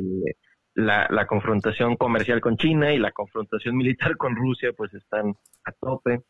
la, 0.75 1.07
la 1.11 1.27
confrontación 1.27 1.97
comercial 1.97 2.41
con 2.41 2.57
China 2.57 2.93
y 2.93 2.99
la 2.99 3.13
confrontación 3.13 3.77
militar 3.79 4.17
con 4.17 4.37
Rusia 4.37 4.73
pues 4.77 4.93
están 4.95 5.35
a 5.65 5.73
tope 5.73 6.21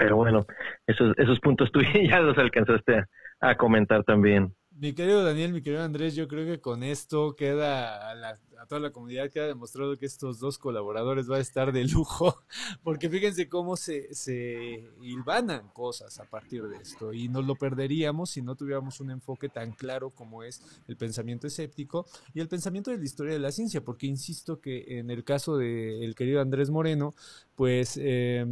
pero 0.00 0.16
bueno, 0.16 0.46
esos, 0.86 1.14
esos 1.18 1.40
puntos 1.40 1.70
tú 1.74 1.80
ya 1.82 2.20
los 2.20 2.38
alcanzaste 2.38 3.04
a 3.40 3.56
comentar 3.56 4.04
también. 4.04 4.54
Mi 4.72 4.94
querido 4.94 5.24
Daniel, 5.24 5.52
mi 5.52 5.62
querido 5.62 5.82
Andrés, 5.82 6.14
yo 6.14 6.28
creo 6.28 6.46
que 6.46 6.60
con 6.60 6.82
esto 6.84 7.34
queda 7.36 8.08
a, 8.10 8.14
la- 8.14 8.38
a 8.58 8.66
toda 8.66 8.80
la 8.80 8.92
comunidad 8.92 9.28
queda 9.30 9.46
demostrado 9.48 9.98
que 9.98 10.06
estos 10.06 10.38
dos 10.38 10.58
colaboradores 10.58 11.30
va 11.30 11.36
a 11.36 11.40
estar 11.40 11.72
de 11.72 11.84
lujo, 11.84 12.42
porque 12.84 13.10
fíjense 13.10 13.48
cómo 13.48 13.76
se, 13.76 14.14
se 14.14 14.88
hilvanan 15.02 15.68
cosas 15.74 16.18
a 16.20 16.24
partir 16.24 16.62
de 16.68 16.76
esto 16.78 17.12
y 17.12 17.28
nos 17.28 17.44
lo 17.46 17.56
perderíamos 17.56 18.30
si 18.30 18.42
no 18.42 18.54
tuviéramos 18.54 19.00
un 19.00 19.10
enfoque 19.10 19.48
tan 19.50 19.72
claro 19.72 20.10
como 20.10 20.44
es 20.44 20.62
el 20.88 20.96
pensamiento 20.96 21.46
escéptico 21.48 22.06
y 22.32 22.40
el 22.40 22.48
pensamiento 22.48 22.90
de 22.92 22.98
la 22.98 23.04
historia 23.04 23.32
de 23.34 23.40
la 23.40 23.52
ciencia, 23.52 23.82
porque 23.84 24.06
insisto 24.06 24.60
que 24.60 24.98
en 24.98 25.10
el 25.10 25.24
caso 25.24 25.58
del 25.58 26.14
querido 26.14 26.40
Andrés 26.40 26.70
Moreno, 26.70 27.12
pues... 27.56 27.98
eh, 28.00 28.46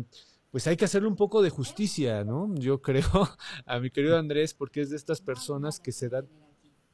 pues 0.51 0.67
hay 0.67 0.77
que 0.77 0.85
hacerle 0.85 1.09
un 1.09 1.17
poco 1.17 1.43
de 1.43 1.51
justicia, 1.51 2.25
¿no? 2.25 2.55
Yo 2.55 2.81
creo 2.81 3.05
a 3.67 3.79
mi 3.81 3.91
querido 3.91 4.19
Andrés, 4.19 4.55
porque 4.55 4.81
es 4.81 4.91
de 4.91 4.97
estas 4.97 5.21
personas 5.21 5.81
que 5.81 5.93
se 5.93 6.09
dan. 6.09 6.29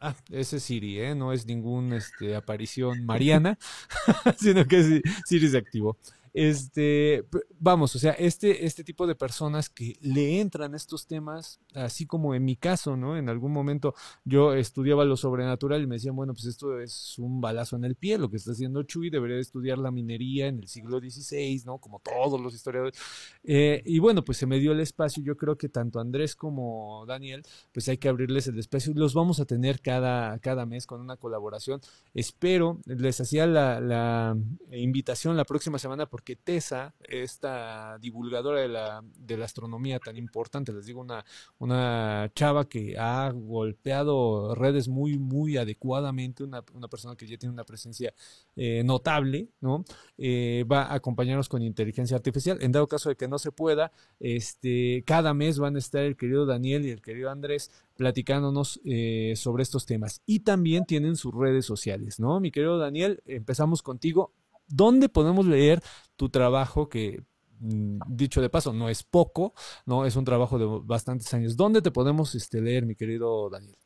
Ah, 0.01 0.15
ese 0.31 0.57
es 0.57 0.63
Siri, 0.65 1.01
¿eh? 1.01 1.15
No 1.15 1.33
es 1.33 1.47
ningún 1.47 1.93
este, 1.93 2.37
aparición 2.37 3.07
mariana, 3.07 3.59
sino 4.39 4.67
que 4.67 5.03
Siri 5.25 5.49
se 5.49 5.59
activó. 5.59 5.97
Este, 6.35 7.25
vamos, 7.59 7.95
o 7.97 7.99
sea, 7.99 8.13
este, 8.13 8.67
este 8.67 8.85
tipo 8.85 9.07
de 9.07 9.15
personas 9.15 9.71
que 9.71 9.97
le 10.01 10.41
entran 10.41 10.75
estos 10.75 11.07
temas, 11.07 11.61
así 11.75 12.07
como 12.07 12.35
en 12.35 12.45
mi 12.45 12.57
caso, 12.57 12.97
¿no? 12.97 13.17
En 13.17 13.29
algún 13.29 13.53
momento 13.53 13.95
yo 14.25 14.53
estudiaba 14.55 15.05
lo 15.05 15.17
sobrenatural 15.17 15.83
y 15.83 15.87
me 15.87 15.95
decían, 15.95 16.17
bueno, 16.17 16.35
pues 16.35 16.47
esto 16.47 16.81
es 16.81 17.19
un 17.19 17.41
balazo 17.41 17.77
en 17.77 17.85
el 17.85 17.95
pie, 17.95 18.19
lo 18.19 18.31
que 18.31 18.37
está 18.37 18.53
haciendo 18.53 18.83
Chuy, 18.83 19.11
debería 19.11 19.37
de 19.37 19.43
estudiar 19.43 19.79
la 19.79 19.91
minería 19.91 20.49
en 20.49 20.59
el 20.59 20.69
siglo 20.69 20.99
XVI, 20.99 21.63
¿no? 21.65 21.79
Como 21.79 22.01
todos 22.01 22.41
los 22.41 22.55
historiadores. 22.55 22.99
Eh, 23.45 23.83
y 23.87 23.99
bueno, 24.01 24.25
pues 24.25 24.39
se 24.39 24.47
me 24.47 24.59
dio 24.59 24.73
el 24.73 24.81
espacio. 24.81 25.23
Yo 25.23 25.37
creo 25.37 25.57
que 25.57 25.69
tanto 25.69 26.01
Andrés 26.01 26.35
como 26.35 27.05
Daniel, 27.07 27.43
pues 27.73 27.89
hay 27.89 27.99
que 27.99 28.09
abrirles 28.09 28.49
el 28.49 28.59
espacio 28.59 28.93
los 28.95 29.15
vamos 29.15 29.41
a 29.41 29.45
tener 29.45 29.81
cada, 29.81 30.39
cada 30.39 30.67
mes 30.67 30.87
con 30.87 31.01
una 31.01 31.17
colaboración. 31.17 31.81
Espero, 32.15 32.81
les 32.87 33.21
hacía 33.21 33.47
la, 33.47 33.81
la 33.81 34.37
invitación 34.73 35.37
la 35.37 35.45
próxima 35.45 35.79
semana 35.79 36.07
porque 36.07 36.24
Tessa, 36.25 36.95
esta 37.01 37.99
divulgadora 37.99 38.61
de 38.61 38.69
la, 38.69 39.05
de 39.17 39.37
la 39.37 39.45
astronomía 39.45 39.99
tan 39.99 40.17
importante, 40.17 40.73
les 40.73 40.87
digo, 40.87 41.01
una, 41.01 41.25
una 41.59 42.31
chava 42.35 42.69
que 42.69 42.97
ha 42.99 43.31
golpeado 43.31 44.55
redes 44.55 44.89
muy, 44.89 45.19
muy 45.19 45.57
adecuadamente, 45.57 46.43
una, 46.43 46.65
una 46.73 46.89
persona 46.89 47.15
que 47.17 47.27
ya 47.27 47.37
tiene 47.37 47.53
una 47.53 47.65
presencia 47.65 48.13
eh, 48.57 48.83
notable, 48.85 49.49
¿no? 49.61 49.85
Eh, 50.17 50.65
va 50.71 50.85
a 50.85 50.95
acompañarnos 50.95 51.49
con 51.49 51.63
inteligencia 51.63 52.17
artificial. 52.17 52.59
En 52.61 52.73
dado 52.73 52.89
caso 52.89 53.09
de 53.11 53.17
que 53.17 53.29
no 53.29 53.39
se 53.39 53.53
pueda, 53.53 53.93
este, 54.19 55.05
cada 55.07 55.35
mes 55.35 55.59
van 55.59 55.77
a 55.77 55.79
estar 55.79 56.03
el 56.03 56.17
querido 56.17 56.47
Daniel 56.47 56.87
y 56.87 56.91
el 56.91 57.03
querido 57.03 57.31
Andrés 57.31 57.71
platicándonos 57.97 58.81
eh, 58.85 59.35
sobre 59.37 59.63
estos 59.63 59.87
temas. 59.87 60.23
Y 60.27 60.41
también 60.41 60.85
tienen 60.85 61.17
sus 61.17 61.35
redes 61.35 61.67
sociales, 61.67 62.19
¿no? 62.19 62.41
Mi 62.41 62.51
querido 62.51 62.79
Daniel, 62.79 63.23
empezamos 63.27 63.83
contigo. 63.83 64.33
¿Dónde 64.67 65.09
podemos 65.11 65.45
leer 65.47 65.83
tu 66.17 66.29
trabajo 66.29 66.89
que, 66.89 67.23
mm, 67.61 67.99
dicho 68.09 68.41
de 68.41 68.51
paso, 68.51 68.73
no 68.73 68.89
es 68.89 69.03
poco, 69.03 69.53
¿no? 69.87 70.07
Es 70.07 70.15
un 70.17 70.25
trabajo 70.25 70.59
de 70.59 70.67
bastantes 70.85 71.33
años. 71.35 71.57
¿Dónde 71.57 71.83
te 71.83 71.91
podemos 71.91 72.35
este, 72.35 72.61
leer, 72.61 72.87
mi 72.87 72.95
querido 72.95 73.51
Daniel? 73.51 73.77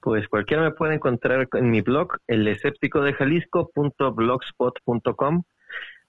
Pues 0.00 0.28
cualquiera 0.28 0.62
me 0.64 0.72
puede 0.72 0.96
encontrar 0.96 1.48
en 1.52 1.70
mi 1.70 1.80
blog, 1.80 2.18
el 2.26 2.46
escéptico 2.48 3.00
de 3.02 3.14
Jalisco.blogspot.com. 3.14 5.44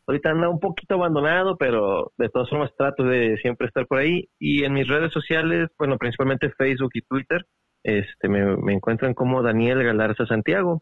Ahorita 0.07 0.31
anda 0.31 0.49
un 0.49 0.59
poquito 0.59 0.95
abandonado, 0.95 1.55
pero 1.57 2.11
de 2.17 2.27
todas 2.29 2.49
formas 2.49 2.75
trato 2.75 3.03
de 3.03 3.37
siempre 3.37 3.67
estar 3.67 3.85
por 3.85 3.99
ahí. 3.99 4.27
Y 4.39 4.63
en 4.63 4.73
mis 4.73 4.87
redes 4.87 5.13
sociales, 5.13 5.69
bueno, 5.77 5.97
principalmente 5.97 6.49
Facebook 6.57 6.89
y 6.95 7.03
Twitter, 7.03 7.45
este, 7.83 8.27
me, 8.27 8.57
me 8.57 8.73
encuentran 8.73 9.13
como 9.13 9.43
Daniel 9.43 9.83
Galarza 9.83 10.25
Santiago. 10.25 10.81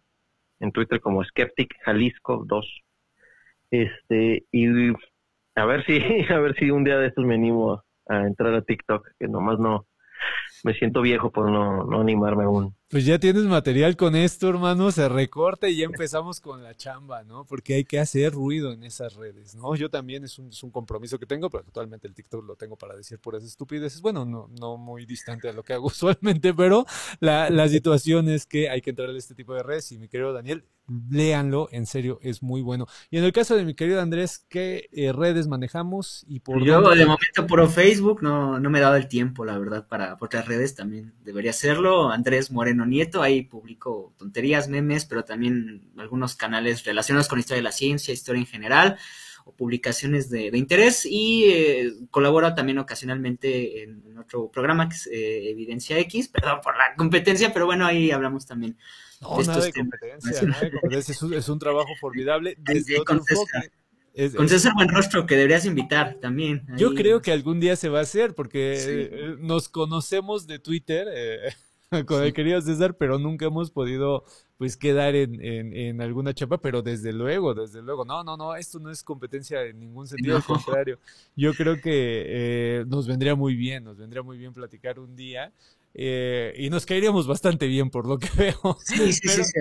En 0.60 0.72
Twitter 0.72 1.02
como 1.02 1.24
Skeptic 1.24 1.76
Jalisco 1.84 2.46
2. 2.48 2.82
Este, 3.72 4.46
y 4.52 4.92
a 5.56 5.66
ver 5.66 5.86
si, 5.86 6.00
a 6.34 6.40
ver 6.40 6.56
si 6.56 6.70
un 6.72 6.84
día 6.84 6.98
de 6.98 7.08
estos 7.08 7.26
me 7.26 7.36
animo 7.36 7.84
a 8.08 8.28
entrar 8.28 8.54
a 8.54 8.62
TikTok, 8.62 9.08
que 9.20 9.28
nomás 9.28 9.60
no, 9.60 9.88
me 10.64 10.74
siento 10.74 11.02
viejo 11.02 11.32
por 11.32 11.50
no, 11.50 11.86
no 11.86 12.02
animarme 12.02 12.44
aún. 12.44 12.76
Pues 12.92 13.06
ya 13.06 13.18
tienes 13.20 13.44
material 13.44 13.96
con 13.96 14.18
esto, 14.18 14.50
hermano, 14.50 14.92
se 14.92 15.08
recorta 15.08 15.70
y 15.70 15.78
ya 15.78 15.86
empezamos 15.86 16.42
con 16.42 16.62
la 16.62 16.76
chamba, 16.76 17.24
¿no? 17.24 17.46
Porque 17.46 17.76
hay 17.76 17.86
que 17.86 18.00
hacer 18.00 18.34
ruido 18.34 18.74
en 18.74 18.84
esas 18.84 19.16
redes, 19.16 19.56
¿no? 19.56 19.74
Yo 19.78 19.90
también 19.90 20.26
es 20.26 20.38
un, 20.38 20.50
es 20.50 20.62
un 20.62 20.72
compromiso 20.72 21.18
que 21.18 21.26
tengo, 21.26 21.50
pero 21.50 21.64
actualmente 21.66 22.10
el 22.10 22.14
TikTok 22.14 22.46
lo 22.46 22.58
tengo 22.58 22.76
para 22.76 22.98
decir 22.98 23.18
puras 23.18 23.46
estupideces. 23.46 24.02
Bueno, 24.02 24.26
no, 24.26 24.50
no 24.60 24.76
muy 24.76 25.06
distante 25.06 25.48
a 25.48 25.54
lo 25.54 25.64
que 25.64 25.72
hago 25.72 25.88
usualmente, 25.88 26.54
pero 26.54 26.86
la, 27.22 27.50
la 27.50 27.70
situación 27.70 28.28
es 28.28 28.46
que 28.46 28.70
hay 28.70 28.82
que 28.82 28.90
entrar 28.90 29.10
a 29.10 29.18
este 29.18 29.36
tipo 29.36 29.54
de 29.54 29.64
redes 29.64 29.90
y 29.94 29.98
mi 29.98 30.10
querido 30.10 30.34
Daniel, 30.34 30.66
léanlo, 31.10 31.70
en 31.72 31.86
serio, 31.86 32.20
es 32.22 32.44
muy 32.44 32.62
bueno. 32.62 32.88
Y 33.10 33.18
en 33.18 33.24
el 33.24 33.32
caso 33.32 33.56
de 33.56 33.64
mi 33.64 33.74
querido 33.74 34.02
Andrés, 34.02 34.46
¿qué 34.50 34.90
eh, 34.92 35.14
redes 35.14 35.48
manejamos 35.48 36.26
y 36.28 36.42
por 36.42 36.62
Yo 36.64 36.82
dónde? 36.82 36.98
de 37.00 37.06
momento 37.06 37.48
puro 37.48 37.70
Facebook, 37.70 38.22
no, 38.22 38.60
no 38.60 38.70
me 38.70 38.80
he 38.80 38.82
dado 38.82 38.96
el 38.96 39.08
tiempo, 39.08 39.46
la 39.46 39.58
verdad, 39.58 39.88
para 39.88 40.18
otras 40.20 40.46
redes 40.48 40.76
también 40.76 41.14
debería 41.24 41.52
hacerlo. 41.52 42.10
Andrés 42.12 42.52
Moreno 42.52 42.81
Nieto, 42.86 43.22
ahí 43.22 43.44
publico 43.44 44.14
tonterías, 44.18 44.68
memes, 44.70 45.06
pero 45.06 45.24
también 45.24 45.92
algunos 45.98 46.36
canales 46.36 46.84
relacionados 46.86 47.28
con 47.28 47.40
historia 47.40 47.58
de 47.58 47.64
la 47.64 47.72
ciencia, 47.72 48.14
historia 48.14 48.40
en 48.40 48.48
general, 48.48 48.98
o 49.46 49.54
publicaciones 49.56 50.30
de, 50.30 50.52
de 50.52 50.58
interés, 50.58 51.06
y 51.06 51.46
eh, 51.46 51.92
colaboro 52.12 52.54
también 52.54 52.78
ocasionalmente 52.78 53.84
en, 53.84 54.04
en 54.08 54.18
otro 54.20 54.52
programa 54.52 54.88
que 54.88 54.96
es 54.96 55.08
eh, 55.08 55.50
Evidencia 55.50 55.98
X, 56.00 56.28
perdón 56.28 56.60
por 56.64 56.78
la 56.78 56.94
competencia, 56.96 57.52
pero 57.54 57.66
bueno, 57.66 57.86
ahí 57.86 58.12
hablamos 58.12 58.46
también 58.46 58.78
No, 59.20 59.38
de 59.38 59.46
nada 59.46 59.54
estos 59.60 59.66
de 59.66 59.72
temas. 59.72 59.90
competencia, 60.00 60.42
nada 60.48 60.62
de 60.62 60.72
competencia. 60.72 61.12
Es 61.14 61.22
un, 61.24 61.34
es 61.34 61.50
un 61.50 61.58
trabajo 61.60 61.90
formidable 62.00 62.56
desde 62.60 63.00
otro 63.00 63.16
con 63.18 63.24
César. 63.26 63.46
enfoque. 63.56 63.76
Es- 64.14 64.36
Con 64.36 64.50
César 64.50 64.74
Buenrostro, 64.76 65.26
que 65.26 65.36
deberías 65.38 65.66
invitar 65.66 66.16
también. 66.22 66.64
Yo 66.76 66.94
creo 66.94 67.22
que 67.22 67.32
algún 67.32 67.62
día 67.62 67.78
se 67.78 67.88
va 67.88 68.00
a 68.00 68.02
hacer, 68.02 68.36
porque 68.36 68.76
Sí. 68.76 68.90
eh, 68.92 69.36
nos 69.40 69.70
conocemos 69.70 70.48
de 70.48 70.60
Twitter 70.60 71.08
eh, 71.14 71.54
con 72.06 72.24
el 72.24 72.34
querido 72.34 72.62
César, 72.62 72.96
pero 72.96 73.20
nunca 73.20 73.46
hemos 73.46 73.70
podido 73.70 74.24
pues 74.58 74.78
quedar 74.78 75.16
en, 75.16 75.44
en, 75.44 75.76
en 75.76 76.02
alguna 76.02 76.34
chapa, 76.34 76.60
pero 76.60 76.82
desde 76.82 77.12
luego, 77.12 77.54
desde 77.54 77.82
luego, 77.82 78.06
no, 78.06 78.24
no, 78.24 78.38
no, 78.38 78.56
esto 78.56 78.80
no 78.80 78.90
es 78.90 79.04
competencia 79.04 79.64
en 79.64 79.80
ningún 79.80 80.08
sentido, 80.08 80.38
al 80.38 80.44
contrario. 80.44 81.00
Yo 81.36 81.54
creo 81.54 81.82
que 81.82 82.24
eh, 82.28 82.86
nos 82.88 83.08
vendría 83.08 83.36
muy 83.36 83.56
bien, 83.56 83.84
nos 83.84 83.98
vendría 83.98 84.24
muy 84.24 84.38
bien 84.38 84.54
platicar 84.54 85.00
un 85.00 85.16
día 85.16 85.52
eh, 85.94 86.54
y 86.58 86.70
nos 86.70 86.86
caeríamos 86.86 87.28
bastante 87.28 87.68
bien 87.68 87.90
por 87.90 88.08
lo 88.08 88.18
que 88.18 88.28
veo. 88.38 88.78
Sí, 88.84 89.14
sí, 89.14 89.22
Pero- 89.28 89.44
sí. 89.44 89.54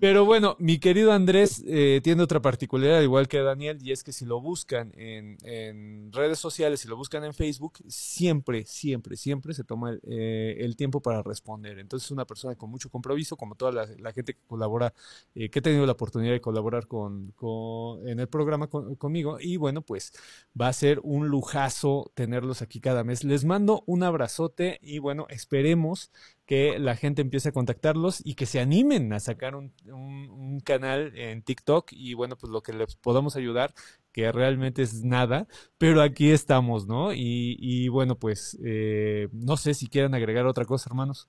Pero 0.00 0.24
bueno, 0.24 0.56
mi 0.58 0.78
querido 0.78 1.12
Andrés 1.12 1.62
eh, 1.66 2.00
tiene 2.02 2.22
otra 2.22 2.40
particularidad, 2.40 3.00
igual 3.02 3.28
que 3.28 3.38
Daniel, 3.40 3.78
y 3.82 3.92
es 3.92 4.02
que 4.04 4.12
si 4.12 4.24
lo 4.24 4.40
buscan 4.40 4.92
en, 4.96 5.36
en 5.44 6.12
redes 6.12 6.38
sociales, 6.38 6.80
si 6.80 6.88
lo 6.88 6.96
buscan 6.96 7.24
en 7.24 7.34
Facebook, 7.34 7.78
siempre, 7.88 8.64
siempre, 8.66 9.16
siempre 9.16 9.54
se 9.54 9.64
toma 9.64 9.90
el, 9.90 10.00
eh, 10.08 10.56
el 10.60 10.76
tiempo 10.76 11.00
para 11.00 11.22
responder. 11.22 11.78
Entonces 11.78 12.06
es 12.06 12.10
una 12.10 12.24
persona 12.26 12.54
con 12.54 12.70
mucho 12.70 12.90
compromiso, 12.90 13.36
como 13.36 13.54
toda 13.54 13.72
la, 13.72 13.86
la 13.98 14.12
gente 14.12 14.34
que 14.34 14.40
colabora, 14.46 14.92
eh, 15.34 15.48
que 15.50 15.58
he 15.58 15.62
tenido 15.62 15.86
la 15.86 15.92
oportunidad 15.92 16.32
de 16.32 16.40
colaborar 16.40 16.86
con, 16.86 17.32
con- 17.36 18.08
en 18.08 18.20
el 18.20 18.28
programa 18.28 18.68
con- 18.68 18.94
conmigo. 18.96 19.38
Y 19.40 19.56
bueno, 19.56 19.82
pues 19.82 20.12
va 20.58 20.68
a 20.68 20.72
ser 20.72 21.00
un 21.02 21.28
lujazo 21.28 22.10
tenerlos 22.14 22.62
aquí 22.62 22.80
cada 22.80 23.04
mes. 23.04 23.24
Les 23.24 23.44
mando 23.44 23.82
un 23.86 24.02
abrazote 24.02 24.78
y 24.82 24.98
bueno, 24.98 25.26
esperemos 25.42 26.10
que 26.46 26.78
la 26.78 26.96
gente 26.96 27.22
empiece 27.22 27.48
a 27.50 27.52
contactarlos 27.52 28.20
y 28.24 28.34
que 28.34 28.46
se 28.46 28.60
animen 28.60 29.12
a 29.12 29.20
sacar 29.20 29.54
un, 29.56 29.72
un- 29.86 30.30
un 30.30 30.60
canal 30.60 31.12
en 31.16 31.42
TikTok 31.42 31.88
y 31.92 32.14
bueno, 32.14 32.36
pues 32.36 32.50
lo 32.52 32.62
que 32.62 32.72
les 32.72 32.96
podamos 32.96 33.36
ayudar, 33.36 33.72
que 34.12 34.30
realmente 34.32 34.82
es 34.82 35.02
nada, 35.04 35.46
pero 35.78 36.02
aquí 36.02 36.30
estamos, 36.30 36.86
¿no? 36.86 37.12
Y, 37.14 37.56
y 37.58 37.88
bueno, 37.88 38.16
pues 38.18 38.58
eh, 38.64 39.28
no 39.32 39.56
sé 39.56 39.74
si 39.74 39.88
quieran 39.88 40.14
agregar 40.14 40.46
otra 40.46 40.64
cosa, 40.64 40.88
hermanos. 40.90 41.28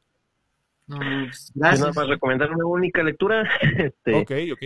No, 0.88 0.98
pues, 1.30 1.52
Yo 1.70 1.78
nada 1.78 1.92
gracias. 1.92 1.94
más 1.94 2.08
recomendar 2.08 2.52
una 2.52 2.66
única 2.66 3.04
lectura 3.04 3.44
este, 3.78 4.14
Ok, 4.20 4.32
ok. 4.54 4.64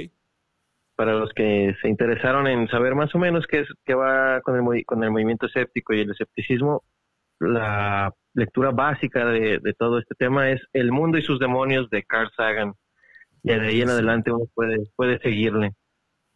para 0.95 1.13
los 1.13 1.31
que 1.33 1.75
se 1.81 1.89
interesaron 1.89 2.47
en 2.47 2.67
saber 2.69 2.95
más 2.95 3.13
o 3.13 3.19
menos 3.19 3.45
qué, 3.47 3.59
es, 3.61 3.67
qué 3.85 3.93
va 3.93 4.41
con 4.41 4.55
el, 4.55 4.85
con 4.85 5.03
el 5.03 5.11
movimiento 5.11 5.45
escéptico 5.45 5.93
y 5.93 6.01
el 6.01 6.11
escepticismo. 6.11 6.83
La 7.39 8.13
lectura 8.33 8.71
básica 8.71 9.25
de, 9.25 9.59
de 9.59 9.73
todo 9.73 9.99
este 9.99 10.15
tema 10.15 10.51
es 10.51 10.61
El 10.73 10.91
mundo 10.91 11.17
y 11.17 11.23
sus 11.23 11.39
demonios 11.39 11.89
de 11.89 12.03
Carl 12.03 12.29
Sagan. 12.35 12.73
Y 13.43 13.49
de 13.49 13.67
ahí 13.67 13.81
en 13.81 13.89
adelante 13.89 14.31
uno 14.31 14.45
puede, 14.53 14.89
puede 14.95 15.19
seguirle. 15.19 15.73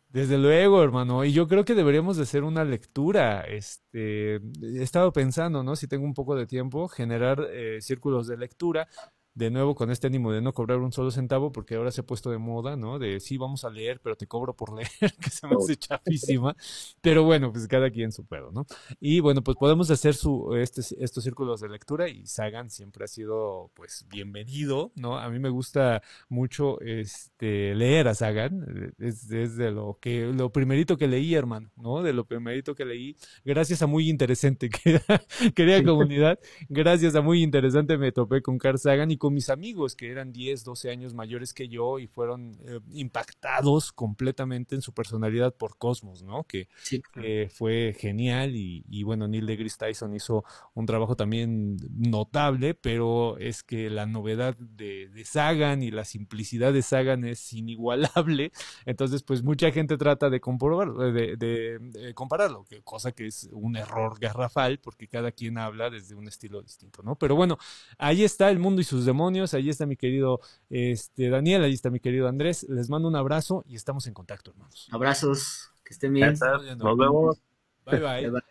Desde 0.09 0.37
luego, 0.37 0.83
hermano. 0.83 1.23
Y 1.23 1.31
yo 1.31 1.47
creo 1.47 1.63
que 1.63 1.73
deberíamos 1.73 2.17
de 2.17 2.23
hacer 2.23 2.43
una 2.43 2.65
lectura. 2.65 3.41
Este, 3.41 4.35
he 4.35 4.83
estado 4.83 5.13
pensando, 5.13 5.63
¿no? 5.63 5.77
Si 5.77 5.87
tengo 5.87 6.05
un 6.05 6.13
poco 6.13 6.35
de 6.35 6.45
tiempo, 6.45 6.89
generar 6.89 7.47
eh, 7.49 7.77
círculos 7.79 8.27
de 8.27 8.37
lectura 8.37 8.87
de 9.33 9.49
nuevo 9.49 9.75
con 9.75 9.91
este 9.91 10.07
ánimo 10.07 10.31
de 10.31 10.41
no 10.41 10.53
cobrar 10.53 10.79
un 10.79 10.91
solo 10.91 11.09
centavo, 11.11 11.51
porque 11.51 11.75
ahora 11.75 11.91
se 11.91 12.01
ha 12.01 12.05
puesto 12.05 12.31
de 12.31 12.37
moda, 12.37 12.75
¿no? 12.75 12.99
De 12.99 13.19
sí, 13.19 13.37
vamos 13.37 13.63
a 13.63 13.69
leer, 13.69 14.01
pero 14.01 14.15
te 14.15 14.27
cobro 14.27 14.55
por 14.55 14.73
leer, 14.75 14.89
que 15.21 15.29
se 15.29 15.47
me 15.47 15.55
hace 15.55 15.77
chafísima. 15.77 16.55
Pero 17.01 17.23
bueno, 17.23 17.51
pues 17.51 17.67
cada 17.67 17.89
quien 17.89 18.11
su 18.11 18.25
pedo, 18.25 18.51
¿no? 18.51 18.65
Y 18.99 19.21
bueno, 19.21 19.41
pues 19.41 19.57
podemos 19.57 19.89
hacer 19.89 20.15
su, 20.15 20.55
este, 20.55 20.81
estos 20.99 21.23
círculos 21.23 21.61
de 21.61 21.69
lectura 21.69 22.09
y 22.09 22.27
Sagan 22.27 22.69
siempre 22.69 23.05
ha 23.05 23.07
sido, 23.07 23.71
pues, 23.73 24.05
bienvenido, 24.09 24.91
¿no? 24.95 25.17
A 25.17 25.29
mí 25.29 25.39
me 25.39 25.49
gusta 25.49 26.01
mucho 26.27 26.79
este, 26.81 27.73
leer 27.75 28.09
a 28.09 28.15
Sagan, 28.15 28.93
es, 28.99 29.31
es 29.31 29.55
de 29.55 29.71
lo 29.71 29.97
que, 30.01 30.27
lo 30.27 30.51
primerito 30.51 30.97
que 30.97 31.07
leí, 31.07 31.35
hermano, 31.35 31.71
¿no? 31.77 32.03
De 32.03 32.11
lo 32.11 32.25
primerito 32.25 32.75
que 32.75 32.85
leí, 32.85 33.15
gracias 33.45 33.81
a 33.81 33.87
muy 33.87 34.09
interesante, 34.09 34.69
querida 35.55 35.83
comunidad, 35.83 36.39
gracias 36.67 37.15
a 37.15 37.21
muy 37.21 37.41
interesante 37.41 37.97
me 37.97 38.11
topé 38.11 38.41
con 38.41 38.57
Carl 38.57 38.77
Sagan 38.77 39.11
y 39.11 39.17
con 39.22 39.35
mis 39.35 39.52
amigos 39.52 39.95
que 39.95 40.10
eran 40.10 40.34
10, 40.34 40.64
12 40.64 40.89
años 40.89 41.14
mayores 41.14 41.53
que 41.53 41.68
yo 41.68 41.99
y 41.99 42.07
fueron 42.07 42.57
eh, 42.65 42.80
impactados 42.89 43.91
completamente 43.91 44.73
en 44.73 44.81
su 44.81 44.95
personalidad 44.95 45.53
por 45.53 45.77
Cosmos, 45.77 46.23
¿no? 46.23 46.43
Que, 46.45 46.69
Sí, 46.81 47.03
que 47.14 47.48
fue 47.53 47.95
genial 47.95 48.56
y, 48.56 48.84
y, 48.89 49.03
bueno, 49.03 49.27
Neil 49.27 49.45
deGrasse 49.45 49.77
Tyson 49.77 50.15
hizo 50.15 50.43
un 50.73 50.88
trabajo 50.88 51.15
también 51.15 51.77
notable, 51.91 52.73
pero 52.73 53.38
es 53.38 53.61
que 53.61 53.91
la 53.91 54.07
novedad 54.07 54.57
de, 54.57 55.10
de 55.10 55.23
Sagan 55.23 55.84
y 55.84 55.91
la 55.91 56.03
simplicidad 56.03 56.73
de 56.73 56.81
Sagan 56.81 57.23
es 57.23 57.53
inigualable, 57.53 58.52
entonces 58.88 59.22
pues 59.22 59.43
mucha 59.43 59.72
gente 59.72 59.98
trata 59.98 60.31
de 60.31 60.41
comprobarlo, 60.41 61.11
de, 61.11 61.35
de, 61.35 61.77
de 61.80 62.14
compararlo, 62.15 62.64
que, 62.64 62.81
cosa 62.81 63.11
que 63.11 63.27
es 63.27 63.48
un 63.52 63.76
error 63.77 64.19
garrafal 64.19 64.80
porque 64.80 65.07
cada 65.07 65.31
quien 65.31 65.60
habla 65.60 65.91
desde 65.91 66.15
un 66.15 66.27
estilo 66.27 66.64
distinto, 66.64 67.03
¿no? 67.03 67.15
Pero 67.15 67.35
bueno, 67.35 67.60
ahí 67.99 68.23
está 68.23 68.49
el 68.49 68.57
mundo 68.57 68.81
y 68.81 68.84
sus 68.84 69.06
demonios, 69.11 69.53
ahí 69.53 69.69
está 69.69 69.85
mi 69.85 69.95
querido 69.95 70.39
este, 70.69 71.29
Daniel, 71.29 71.63
ahí 71.63 71.73
está 71.73 71.89
mi 71.89 71.99
querido 71.99 72.27
Andrés, 72.27 72.65
les 72.69 72.89
mando 72.89 73.07
un 73.07 73.15
abrazo 73.15 73.63
y 73.67 73.75
estamos 73.75 74.07
en 74.07 74.13
contacto, 74.13 74.51
hermanos. 74.51 74.88
Abrazos, 74.91 75.71
que 75.83 75.93
estén 75.93 76.13
bien. 76.13 76.33
Nos 76.77 76.97
vemos. 76.97 77.41
Bye 77.85 77.99
bye. 77.99 78.21
Bye, 78.21 78.31
bye. 78.31 78.41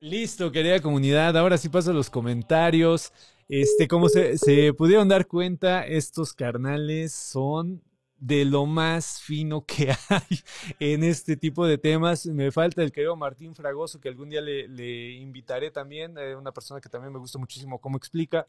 Listo, 0.00 0.50
querida 0.50 0.80
comunidad. 0.80 1.36
Ahora 1.36 1.58
sí 1.58 1.68
paso 1.68 1.90
a 1.90 1.94
los 1.94 2.08
comentarios. 2.08 3.12
Este, 3.48 3.88
como 3.88 4.08
se, 4.08 4.38
se 4.38 4.72
pudieron 4.72 5.08
dar 5.08 5.26
cuenta, 5.26 5.84
estos 5.84 6.32
carnales 6.32 7.12
son 7.12 7.82
de 8.20 8.44
lo 8.44 8.66
más 8.66 9.20
fino 9.22 9.64
que 9.64 9.90
hay 10.08 10.40
en 10.78 11.02
este 11.02 11.36
tipo 11.36 11.66
de 11.66 11.78
temas. 11.78 12.26
Me 12.26 12.52
falta 12.52 12.82
el 12.82 12.92
querido 12.92 13.16
Martín 13.16 13.54
Fragoso, 13.54 14.00
que 14.00 14.08
algún 14.08 14.28
día 14.28 14.42
le, 14.42 15.12
invitaré 15.12 15.70
también, 15.70 16.16
eh, 16.18 16.36
una 16.36 16.52
persona 16.52 16.80
que 16.80 16.88
también 16.88 17.12
me 17.12 17.18
gusta 17.18 17.38
muchísimo 17.38 17.80
cómo 17.80 17.96
explica. 17.96 18.46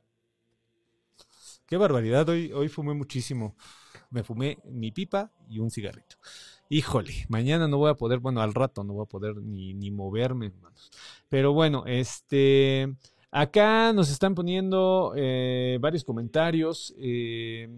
Qué 1.65 1.77
barbaridad, 1.77 2.27
hoy, 2.27 2.51
hoy 2.51 2.67
fumé 2.67 2.93
muchísimo. 2.93 3.55
Me 4.09 4.23
fumé 4.23 4.59
mi 4.65 4.91
pipa 4.91 5.31
y 5.49 5.59
un 5.59 5.71
cigarrito. 5.71 6.17
Híjole, 6.67 7.13
mañana 7.29 7.67
no 7.67 7.77
voy 7.77 7.89
a 7.89 7.95
poder, 7.95 8.19
bueno, 8.19 8.41
al 8.41 8.53
rato 8.53 8.83
no 8.83 8.93
voy 8.93 9.03
a 9.03 9.09
poder 9.09 9.37
ni, 9.37 9.73
ni 9.73 9.89
moverme, 9.89 10.47
hermanos. 10.47 10.91
Pero 11.29 11.53
bueno, 11.53 11.83
este, 11.85 12.93
acá 13.29 13.93
nos 13.93 14.09
están 14.09 14.35
poniendo 14.35 15.13
eh, 15.15 15.77
varios 15.79 16.03
comentarios. 16.03 16.93
Eh, 16.97 17.69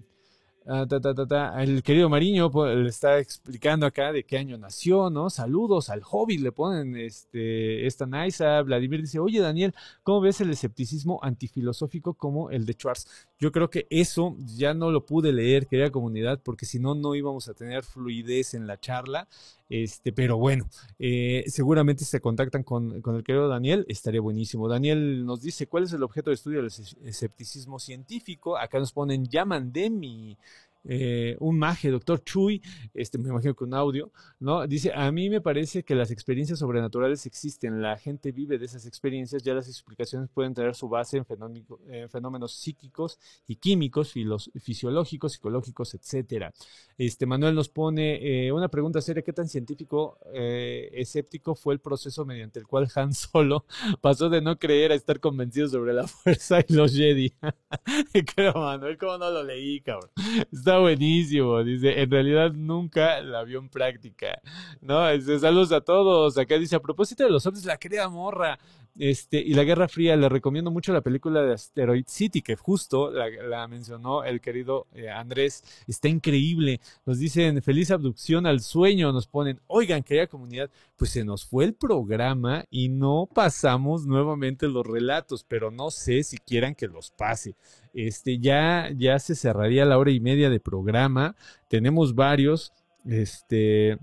ah. 0.67 1.63
El 1.63 1.83
querido 1.83 2.09
Mariño 2.09 2.51
pues, 2.51 2.75
le 2.75 2.89
está 2.89 3.19
explicando 3.19 3.85
acá 3.85 4.11
de 4.11 4.23
qué 4.23 4.37
año 4.37 4.57
nació, 4.57 5.09
¿no? 5.09 5.29
Saludos 5.29 5.89
al 5.89 6.01
Hobbit, 6.09 6.41
le 6.41 6.51
ponen 6.51 6.95
este, 6.95 7.85
esta 7.85 8.05
Naisa. 8.05 8.61
Vladimir 8.61 9.01
dice, 9.01 9.19
oye 9.19 9.39
Daniel, 9.39 9.73
¿cómo 10.03 10.21
ves 10.21 10.41
el 10.41 10.49
escepticismo 10.51 11.19
antifilosófico 11.23 12.13
como 12.13 12.49
el 12.49 12.65
de 12.65 12.73
Schwartz? 12.73 13.07
Yo 13.39 13.51
creo 13.51 13.69
que 13.69 13.87
eso 13.89 14.35
ya 14.39 14.73
no 14.73 14.91
lo 14.91 15.05
pude 15.05 15.33
leer, 15.33 15.67
querida 15.67 15.91
comunidad, 15.91 16.41
porque 16.43 16.65
si 16.65 16.79
no, 16.79 16.95
no 16.95 17.15
íbamos 17.15 17.47
a 17.47 17.53
tener 17.53 17.83
fluidez 17.83 18.53
en 18.53 18.67
la 18.67 18.79
charla. 18.79 19.27
Este, 19.73 20.13
pero 20.13 20.37
bueno, 20.37 20.69
eh, 20.99 21.45
seguramente 21.47 22.05
se 22.05 22.21
contactan 22.21 22.61
con, 22.61 23.01
con, 23.01 23.15
el 23.15 23.23
querido 23.23 23.47
Daniel, 23.47 23.87
estaría 23.89 24.21
buenísimo. 24.21 24.69
Daniel 24.69 25.25
nos 25.25 25.41
dice, 25.41 25.65
¿cuál 25.65 25.85
es 25.85 25.93
el 25.93 26.03
objeto 26.03 26.29
de 26.29 26.35
estudio 26.35 26.59
del 26.61 26.71
escepticismo 27.05 27.79
científico? 27.79 28.55
Acá 28.55 28.77
nos 28.77 28.91
ponen, 28.91 29.25
ya 29.25 29.45
mandé 29.45 29.89
mi, 29.89 30.37
eh, 30.85 31.37
un 31.39 31.57
maje, 31.57 31.89
doctor 31.89 32.23
Chuy, 32.23 32.61
este, 32.93 33.17
me 33.17 33.29
imagino 33.29 33.55
que 33.55 33.63
un 33.63 33.73
audio, 33.73 34.11
¿no? 34.39 34.67
Dice, 34.67 34.91
a 34.93 35.11
mí 35.11 35.29
me 35.29 35.41
parece 35.41 35.83
que 35.83 35.95
las 35.95 36.11
experiencias 36.11 36.59
sobrenaturales 36.59 37.25
existen, 37.25 37.81
la 37.81 37.97
gente 37.97 38.31
vive 38.31 38.57
de 38.57 38.65
esas 38.65 38.85
experiencias, 38.85 39.43
ya 39.43 39.53
las 39.53 39.67
explicaciones 39.67 40.29
pueden 40.29 40.53
tener 40.53 40.75
su 40.75 40.89
base 40.89 41.17
en, 41.17 42.09
fenómenos 42.09 42.53
psíquicos 42.53 43.19
y 43.47 43.55
químicos, 43.55 44.13
fisiológicos, 44.61 45.33
psicológicos, 45.33 45.93
etcétera. 45.93 46.53
Este, 46.97 47.25
Manuel 47.25 47.55
nos 47.55 47.69
pone 47.69 48.47
eh, 48.47 48.51
una 48.51 48.67
pregunta 48.67 49.01
seria, 49.01 49.23
¿qué 49.23 49.33
tan 49.33 49.47
científico 49.47 50.19
eh, 50.33 50.89
escéptico 50.93 51.55
fue 51.55 51.73
el 51.73 51.79
proceso 51.79 52.25
mediante 52.25 52.59
el 52.59 52.67
cual 52.67 52.89
Han 52.95 53.13
Solo 53.13 53.65
pasó 54.01 54.29
de 54.29 54.41
no 54.41 54.57
creer 54.57 54.91
a 54.91 54.95
estar 54.95 55.19
convencido 55.19 55.67
sobre 55.67 55.93
la 55.93 56.07
fuerza 56.07 56.59
y 56.67 56.73
los 56.73 56.93
Jedi? 56.93 57.33
Creo, 58.35 58.53
Manuel, 58.53 58.97
¿cómo 58.97 59.17
no 59.17 59.29
lo 59.29 59.43
leí, 59.43 59.81
cabrón? 59.81 60.09
Está 60.51 60.72
buenísimo. 60.79 61.63
Dice, 61.63 62.01
en 62.01 62.11
realidad 62.11 62.51
nunca 62.53 63.21
la 63.21 63.43
vio 63.43 63.59
en 63.59 63.69
práctica. 63.69 64.41
No, 64.81 65.09
dice, 65.11 65.39
saludos 65.39 65.71
a 65.71 65.81
todos. 65.81 66.37
Acá 66.37 66.57
dice, 66.57 66.75
a 66.75 66.81
propósito 66.81 67.23
de 67.23 67.29
los 67.29 67.45
hombres, 67.45 67.65
la 67.65 67.77
querida 67.77 68.07
morra. 68.09 68.57
Este, 68.95 69.39
y 69.39 69.55
la 69.55 69.63
Guerra 69.63 69.87
Fría, 69.87 70.15
le 70.15 70.29
recomiendo 70.29 70.69
mucho 70.69 70.93
la 70.93 71.01
película 71.01 71.41
de 71.41 71.53
Asteroid 71.53 72.05
City, 72.07 72.43
que 72.43 72.55
justo 72.55 73.11
la, 73.11 73.67
mencionó 73.67 74.23
el 74.23 74.39
querido 74.39 74.85
eh, 74.93 75.09
Andrés. 75.09 75.63
Está 75.87 76.09
increíble. 76.09 76.79
Nos 77.05 77.17
dicen, 77.17 77.61
feliz 77.63 77.89
abducción 77.89 78.45
al 78.45 78.61
sueño. 78.61 79.11
Nos 79.11 79.27
ponen, 79.27 79.59
oigan, 79.67 80.03
querida 80.03 80.27
comunidad, 80.27 80.69
pues 80.95 81.11
se 81.11 81.23
nos 81.23 81.45
fue 81.45 81.65
el 81.65 81.73
programa 81.73 82.65
y 82.69 82.89
no 82.89 83.27
pasamos 83.33 84.05
nuevamente 84.05 84.67
los 84.67 84.85
relatos, 84.85 85.43
pero 85.47 85.71
no 85.71 85.89
sé 85.89 86.23
si 86.23 86.37
quieran 86.37 86.75
que 86.75 86.87
los 86.87 87.09
pase. 87.11 87.55
Este, 87.93 88.37
ya, 88.37 88.89
ya 88.95 89.17
se 89.17 89.35
cerraría 89.35 89.85
la 89.85 89.97
hora 89.97 90.11
y 90.11 90.19
media 90.19 90.51
de 90.51 90.59
programa. 90.59 91.35
Tenemos 91.67 92.13
varios, 92.13 92.73
este, 93.05 93.97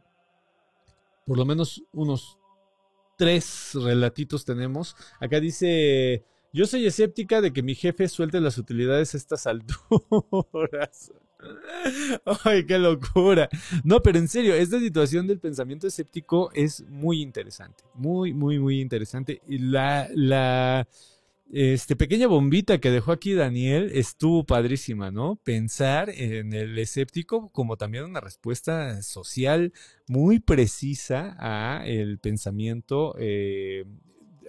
por 1.26 1.38
lo 1.38 1.44
menos 1.44 1.84
unos 1.92 2.39
tres 3.20 3.72
relatitos 3.74 4.46
tenemos. 4.46 4.96
Acá 5.20 5.40
dice, 5.40 6.24
yo 6.54 6.64
soy 6.64 6.86
escéptica 6.86 7.42
de 7.42 7.52
que 7.52 7.62
mi 7.62 7.74
jefe 7.74 8.08
suelte 8.08 8.40
las 8.40 8.56
utilidades 8.56 9.12
a 9.12 9.18
estas 9.18 9.46
alturas. 9.46 11.12
Ay, 12.44 12.64
qué 12.64 12.78
locura. 12.78 13.50
No, 13.84 14.00
pero 14.00 14.18
en 14.18 14.26
serio, 14.26 14.54
esta 14.54 14.80
situación 14.80 15.26
del 15.26 15.38
pensamiento 15.38 15.86
escéptico 15.86 16.50
es 16.54 16.82
muy 16.88 17.20
interesante. 17.20 17.84
Muy, 17.92 18.32
muy, 18.32 18.58
muy 18.58 18.80
interesante. 18.80 19.42
Y 19.46 19.58
la, 19.58 20.08
la, 20.14 20.88
este 21.52 21.96
pequeña 21.96 22.28
bombita 22.28 22.78
que 22.78 22.90
dejó 22.90 23.12
aquí 23.12 23.34
Daniel 23.34 23.90
estuvo 23.94 24.44
padrísima, 24.44 25.10
¿no? 25.10 25.40
Pensar 25.42 26.10
en 26.10 26.52
el 26.52 26.78
escéptico 26.78 27.50
como 27.50 27.76
también 27.76 28.04
una 28.04 28.20
respuesta 28.20 29.02
social 29.02 29.72
muy 30.06 30.38
precisa 30.38 31.36
a 31.38 31.84
el 31.86 32.18
pensamiento 32.18 33.16
eh, 33.18 33.84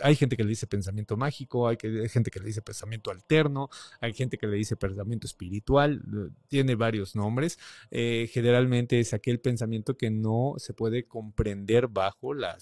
hay 0.02 0.15
gente 0.15 0.38
que 0.38 0.44
le 0.44 0.49
dice 0.49 0.68
pensamiento 0.68 1.18
mágico, 1.18 1.68
hay, 1.68 1.78
gente 2.10 2.32
que 2.32 2.40
le 2.40 2.48
dice 2.48 2.61
pensamiento 2.61 3.11
alterno, 3.11 3.69
hay 3.99 4.14
gente 4.14 4.38
que 4.38 4.48
le 4.48 4.57
dice 4.57 4.76
pensamiento 4.76 5.28
espiritual, 5.28 6.02
tiene 6.48 6.76
varios 6.76 7.15
nombres. 7.15 7.60
Eh, 7.90 8.30
generalmente 8.32 8.99
es 8.99 9.14
aquel 9.14 9.40
pensamiento 9.40 9.98
que 9.98 10.10
no 10.10 10.56
se 10.57 10.73
puede 10.73 11.06
comprender 11.06 11.88
bajo 11.88 12.34
la, 12.34 12.57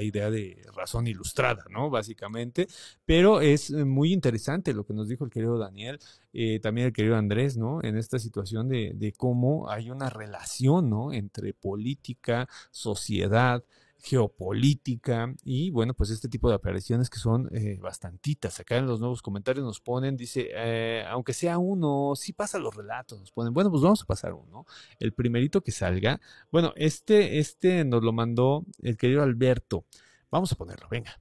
idea 0.00 0.30
de 0.30 0.62
razón 0.74 1.06
ilustrada, 1.06 1.64
¿no? 1.70 1.90
Básicamente, 1.90 2.68
pero 3.04 3.40
es 3.40 3.70
muy 3.70 4.12
interesante 4.12 4.74
lo 4.74 4.84
que 4.84 4.94
nos 4.94 5.08
dijo 5.08 5.24
el 5.24 5.30
querido 5.30 5.58
Daniel, 5.58 5.98
eh, 6.32 6.60
también 6.60 6.88
el 6.88 6.92
querido 6.92 7.16
Andrés, 7.16 7.56
¿no? 7.56 7.82
En 7.82 7.96
esta 7.96 8.18
situación 8.18 8.68
de, 8.68 8.92
de 8.94 9.12
cómo 9.12 9.70
hay 9.70 9.90
una 9.90 10.10
relación, 10.10 10.90
¿no? 10.90 11.12
Entre 11.12 11.54
política, 11.54 12.48
sociedad, 12.70 13.64
geopolítica 13.98 15.34
y 15.42 15.70
bueno, 15.70 15.94
pues 15.94 16.10
este 16.10 16.28
tipo 16.28 16.48
de 16.48 16.54
apariciones 16.54 17.10
que 17.10 17.18
son 17.18 17.48
eh, 17.52 17.78
bastantitas. 17.80 18.60
Acá 18.60 18.76
en 18.76 18.86
los 18.86 19.00
nuevos 19.00 19.22
comentarios 19.22 19.64
nos 19.64 19.80
ponen, 19.80 20.16
dice, 20.16 20.48
eh, 20.54 21.04
aunque 21.08 21.32
sea 21.32 21.58
uno, 21.58 22.14
sí 22.14 22.32
pasa 22.32 22.58
los 22.58 22.74
relatos, 22.74 23.18
nos 23.18 23.32
ponen, 23.32 23.52
bueno, 23.52 23.70
pues 23.70 23.82
vamos 23.82 24.02
a 24.02 24.06
pasar 24.06 24.32
uno. 24.32 24.66
El 24.98 25.12
primerito 25.12 25.62
que 25.62 25.72
salga, 25.72 26.20
bueno, 26.50 26.72
este, 26.76 27.38
este 27.38 27.84
nos 27.84 28.02
lo 28.02 28.12
mandó 28.12 28.64
el 28.82 28.96
querido 28.96 29.22
Alberto. 29.22 29.84
Vamos 30.30 30.52
a 30.52 30.56
ponerlo, 30.56 30.88
venga. 30.90 31.20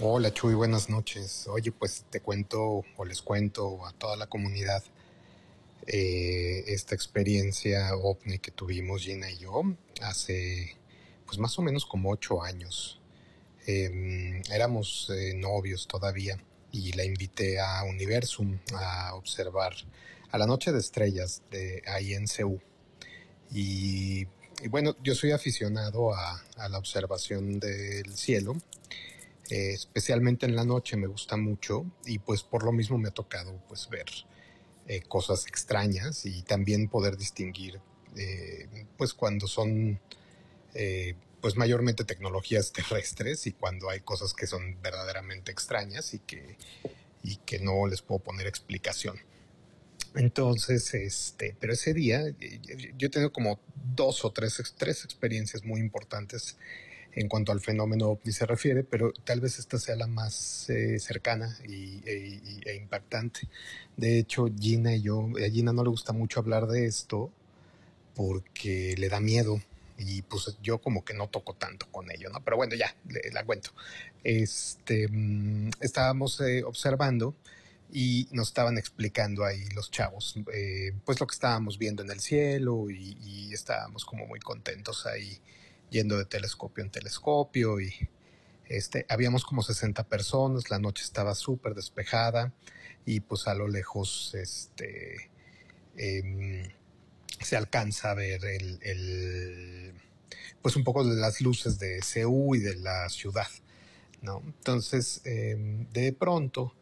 Hola 0.00 0.32
Chuy, 0.32 0.54
buenas 0.54 0.88
noches. 0.88 1.48
Oye, 1.48 1.72
pues 1.72 2.04
te 2.08 2.20
cuento 2.20 2.84
o 2.96 3.04
les 3.04 3.20
cuento 3.20 3.84
a 3.84 3.92
toda 3.92 4.16
la 4.16 4.28
comunidad 4.28 4.84
eh, 5.90 6.64
esta 6.68 6.94
experiencia 6.94 7.96
ovni 7.96 8.38
que 8.38 8.50
tuvimos 8.50 9.02
Gina 9.02 9.30
y 9.30 9.38
yo 9.38 9.62
hace 10.02 10.77
pues 11.28 11.38
más 11.38 11.58
o 11.58 11.62
menos 11.62 11.84
como 11.84 12.10
ocho 12.10 12.42
años. 12.42 13.00
Eh, 13.66 14.40
éramos 14.50 15.12
eh, 15.14 15.34
novios 15.34 15.86
todavía 15.86 16.38
y 16.72 16.92
la 16.92 17.04
invité 17.04 17.60
a 17.60 17.84
Universum 17.84 18.58
a 18.74 19.14
observar 19.14 19.74
a 20.30 20.38
la 20.38 20.46
noche 20.46 20.72
de 20.72 20.78
estrellas 20.78 21.42
de 21.50 21.82
ahí 21.86 22.14
en. 22.14 22.24
Y, 23.50 24.26
bueno, 24.70 24.96
yo 25.02 25.14
soy 25.14 25.32
aficionado 25.32 26.14
a, 26.14 26.42
la 26.70 26.78
observación 26.78 27.60
del 27.60 28.16
cielo, 28.16 28.56
eh, 29.50 29.72
especialmente 29.74 30.46
en 30.46 30.56
la 30.56 30.64
noche 30.64 30.96
me 30.96 31.06
gusta 31.06 31.36
mucho 31.36 31.84
y 32.06 32.18
pues 32.20 32.42
por 32.42 32.64
lo 32.64 32.72
mismo 32.72 32.96
me 32.96 33.08
ha 33.08 33.12
tocado 33.12 33.62
pues 33.68 33.88
ver 33.90 34.06
eh, 34.86 35.02
cosas 35.02 35.46
extrañas 35.46 36.24
y 36.24 36.42
también 36.42 36.88
poder 36.88 37.16
distinguir 37.18 37.80
pues 38.96 39.14
cuando 39.14 39.46
son 39.46 40.00
eh, 40.80 41.16
pues 41.40 41.56
mayormente 41.56 42.04
tecnologías 42.04 42.72
terrestres 42.72 43.48
y 43.48 43.52
cuando 43.52 43.90
hay 43.90 44.00
cosas 44.00 44.32
que 44.32 44.46
son 44.46 44.80
verdaderamente 44.80 45.50
extrañas 45.50 46.14
y 46.14 46.20
que, 46.20 46.56
y 47.24 47.36
que 47.38 47.58
no 47.58 47.88
les 47.88 48.00
puedo 48.00 48.20
poner 48.20 48.46
explicación. 48.46 49.16
Entonces, 50.14 50.94
este, 50.94 51.56
pero 51.58 51.72
ese 51.72 51.94
día 51.94 52.28
eh, 52.28 52.60
yo 52.96 53.08
he 53.08 53.10
tenido 53.10 53.32
como 53.32 53.58
dos 53.96 54.24
o 54.24 54.30
tres, 54.30 54.62
tres 54.76 55.04
experiencias 55.04 55.64
muy 55.64 55.80
importantes 55.80 56.56
en 57.12 57.28
cuanto 57.28 57.50
al 57.50 57.60
fenómeno 57.60 58.10
ovni 58.10 58.30
se 58.30 58.46
refiere, 58.46 58.84
pero 58.84 59.12
tal 59.24 59.40
vez 59.40 59.58
esta 59.58 59.80
sea 59.80 59.96
la 59.96 60.06
más 60.06 60.70
eh, 60.70 61.00
cercana 61.00 61.58
y, 61.66 62.00
e, 62.06 62.40
e 62.64 62.76
impactante. 62.76 63.48
De 63.96 64.20
hecho, 64.20 64.46
Gina 64.56 64.94
y 64.94 65.02
yo, 65.02 65.28
a 65.44 65.50
Gina 65.50 65.72
no 65.72 65.82
le 65.82 65.90
gusta 65.90 66.12
mucho 66.12 66.38
hablar 66.38 66.68
de 66.68 66.86
esto 66.86 67.32
porque 68.14 68.94
le 68.96 69.08
da 69.08 69.18
miedo 69.18 69.60
y 69.98 70.22
pues 70.22 70.56
yo 70.62 70.80
como 70.80 71.04
que 71.04 71.14
no 71.14 71.28
toco 71.28 71.54
tanto 71.54 71.90
con 71.90 72.10
ello, 72.10 72.30
¿no? 72.30 72.42
Pero 72.42 72.56
bueno, 72.56 72.74
ya, 72.76 72.94
la 73.32 73.44
cuento. 73.44 73.70
Este, 74.24 75.08
mm, 75.08 75.70
estábamos 75.80 76.40
eh, 76.40 76.62
observando 76.64 77.34
y 77.92 78.28
nos 78.32 78.48
estaban 78.48 78.78
explicando 78.78 79.44
ahí 79.44 79.64
los 79.74 79.90
chavos, 79.90 80.36
eh, 80.52 80.92
pues 81.04 81.20
lo 81.20 81.26
que 81.26 81.34
estábamos 81.34 81.78
viendo 81.78 82.02
en 82.02 82.10
el 82.10 82.20
cielo 82.20 82.90
y, 82.90 83.16
y 83.22 83.52
estábamos 83.52 84.04
como 84.04 84.26
muy 84.26 84.40
contentos 84.40 85.06
ahí 85.06 85.40
yendo 85.90 86.18
de 86.18 86.24
telescopio 86.24 86.84
en 86.84 86.90
telescopio 86.90 87.80
y 87.80 87.92
este, 88.68 89.06
habíamos 89.08 89.44
como 89.44 89.62
60 89.62 90.04
personas, 90.04 90.70
la 90.70 90.78
noche 90.78 91.02
estaba 91.02 91.34
súper 91.34 91.74
despejada 91.74 92.52
y 93.06 93.20
pues 93.20 93.48
a 93.48 93.54
lo 93.54 93.66
lejos 93.66 94.34
este, 94.34 95.30
em, 95.96 96.68
se 97.40 97.56
alcanza 97.56 98.10
a 98.10 98.14
ver 98.14 98.44
el, 98.44 98.78
el, 98.82 99.92
pues 100.62 100.76
un 100.76 100.84
poco 100.84 101.04
de 101.04 101.16
las 101.16 101.40
luces 101.40 101.78
de 101.78 102.02
Seúl 102.02 102.58
y 102.58 102.60
de 102.60 102.76
la 102.76 103.08
ciudad, 103.08 103.48
¿no? 104.22 104.42
Entonces, 104.44 105.20
em, 105.24 105.86
de 105.92 106.12
pronto 106.12 106.74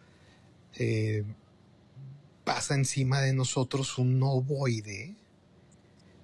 eh, 0.79 1.25
pasa 2.45 2.75
encima 2.75 3.21
de 3.21 3.33
nosotros 3.33 3.99
un 3.99 4.23
ovoide, 4.23 5.17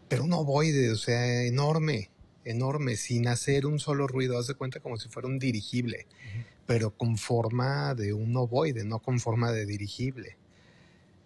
pero 0.09 0.25
un 0.25 0.33
ovoide, 0.33 0.91
o 0.91 0.97
sea, 0.97 1.45
enorme, 1.45 2.11
enorme, 2.45 2.97
sin 2.97 3.29
hacer 3.29 3.67
un 3.67 3.79
solo 3.79 4.07
ruido, 4.07 4.39
haz 4.39 4.47
de 4.47 4.55
cuenta 4.55 4.81
como 4.81 4.97
si 4.97 5.09
fuera 5.09 5.29
un 5.29 5.39
dirigible, 5.39 6.07
pero 6.67 6.91
con 6.91 7.19
forma 7.19 7.95
de 7.95 8.13
un 8.13 8.37
ovoide, 8.37 8.85
no 8.85 9.01
con 9.01 9.21
forma 9.21 9.53
de 9.53 9.67
dirigible. 9.67 10.37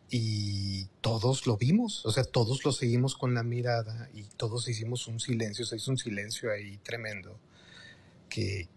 Y 0.08 0.86
todos 1.00 1.46
lo 1.46 1.56
vimos, 1.56 2.06
o 2.06 2.12
sea, 2.12 2.22
todos 2.22 2.64
lo 2.64 2.70
seguimos 2.70 3.16
con 3.16 3.34
la 3.34 3.42
mirada 3.42 4.08
y 4.14 4.22
todos 4.22 4.68
hicimos 4.68 5.08
un 5.08 5.18
silencio, 5.18 5.64
se 5.64 5.76
hizo 5.76 5.90
un 5.90 5.98
silencio 5.98 6.52
ahí 6.52 6.78
tremendo 6.78 7.40
que, 8.28 8.68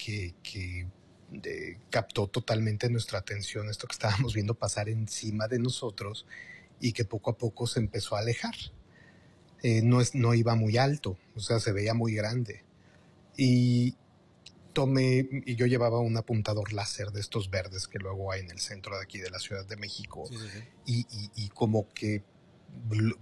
eh, 1.44 1.78
captó 1.90 2.28
totalmente 2.28 2.90
nuestra 2.90 3.20
atención, 3.20 3.70
esto 3.70 3.88
que 3.88 3.94
estábamos 3.94 4.34
viendo 4.34 4.56
pasar 4.56 4.90
encima 4.90 5.48
de 5.48 5.60
nosotros 5.60 6.26
y 6.80 6.94
que 6.94 7.06
poco 7.06 7.32
a 7.32 7.38
poco 7.38 7.68
se 7.68 7.80
empezó 7.80 8.16
a 8.16 8.20
alejar. 8.20 8.56
Eh, 9.62 9.82
no, 9.84 10.02
es, 10.02 10.16
no 10.16 10.34
iba 10.34 10.56
muy 10.56 10.78
alto, 10.78 11.18
o 11.36 11.40
sea, 11.42 11.60
se 11.60 11.74
veía 11.74 11.94
muy 11.94 12.14
grande. 12.14 12.64
Y 13.38 13.96
tomé, 14.74 15.28
y 15.46 15.56
yo 15.56 15.66
llevaba 15.66 16.00
un 16.00 16.16
apuntador 16.18 16.74
láser 16.74 17.12
de 17.12 17.20
estos 17.20 17.50
verdes 17.50 17.88
que 17.88 18.00
luego 18.00 18.32
hay 18.32 18.42
en 18.42 18.52
el 18.52 18.60
centro 18.60 18.96
de 18.98 19.04
aquí 19.04 19.20
de 19.20 19.30
la 19.30 19.40
Ciudad 19.40 19.66
de 19.66 19.76
México. 19.76 20.26
Sí, 20.30 20.38
sí, 20.38 20.48
sí. 20.54 20.60
Y, 20.86 21.00
y, 21.12 21.46
y 21.46 21.50
como 21.50 21.88
que, 21.90 22.24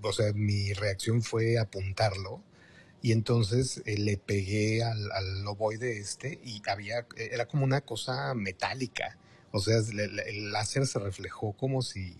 o 0.01 0.13
sea, 0.13 0.33
mi 0.33 0.73
reacción 0.73 1.21
fue 1.21 1.57
apuntarlo. 1.57 2.43
Y 3.01 3.11
entonces 3.11 3.83
eh, 3.85 3.97
le 3.97 4.17
pegué 4.17 4.83
al, 4.83 5.11
al 5.11 5.47
ovoide 5.47 5.99
este 5.99 6.39
y 6.43 6.61
había, 6.67 7.05
era 7.15 7.47
como 7.47 7.63
una 7.63 7.81
cosa 7.81 8.33
metálica. 8.33 9.17
O 9.51 9.59
sea, 9.59 9.77
el 9.77 10.51
láser 10.51 10.85
se 10.87 10.99
reflejó 10.99 11.53
como 11.53 11.81
si, 11.81 12.17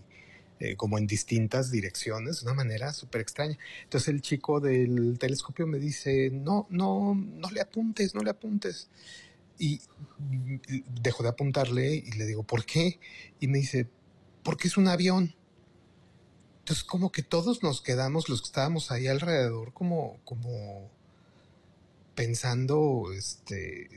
eh, 0.60 0.76
como 0.76 0.98
en 0.98 1.08
distintas 1.08 1.72
direcciones, 1.72 2.40
de 2.40 2.46
una 2.46 2.56
manera 2.56 2.94
súper 2.94 3.22
extraña. 3.22 3.58
Entonces 3.84 4.10
el 4.10 4.22
chico 4.22 4.60
del 4.60 5.18
telescopio 5.20 5.68
me 5.68 5.80
dice, 5.80 6.32
no, 6.32 6.68
no, 6.70 7.14
no 7.16 7.52
le 7.52 7.62
apuntes, 7.62 8.16
no 8.16 8.22
le 8.22 8.32
apuntes. 8.32 8.90
Y 9.60 9.82
mm, 10.18 10.56
dejo 11.02 11.24
de 11.24 11.30
apuntarle 11.30 11.96
y 11.96 12.12
le 12.14 12.26
digo, 12.26 12.44
¿por 12.44 12.66
qué? 12.66 13.00
Y 13.40 13.48
me 13.48 13.60
dice, 13.60 13.88
porque 14.44 14.68
es 14.68 14.78
un 14.78 14.88
avión. 14.88 15.36
Entonces 16.60 16.84
como 16.84 17.12
que 17.12 17.24
todos 17.24 17.64
nos 17.64 17.82
quedamos, 17.82 18.28
los 18.28 18.42
que 18.42 18.48
estábamos 18.48 18.92
ahí 18.92 19.08
alrededor, 19.08 19.74
como, 19.74 20.20
como 20.26 20.90
pensando, 22.16 23.12
este, 23.14 23.90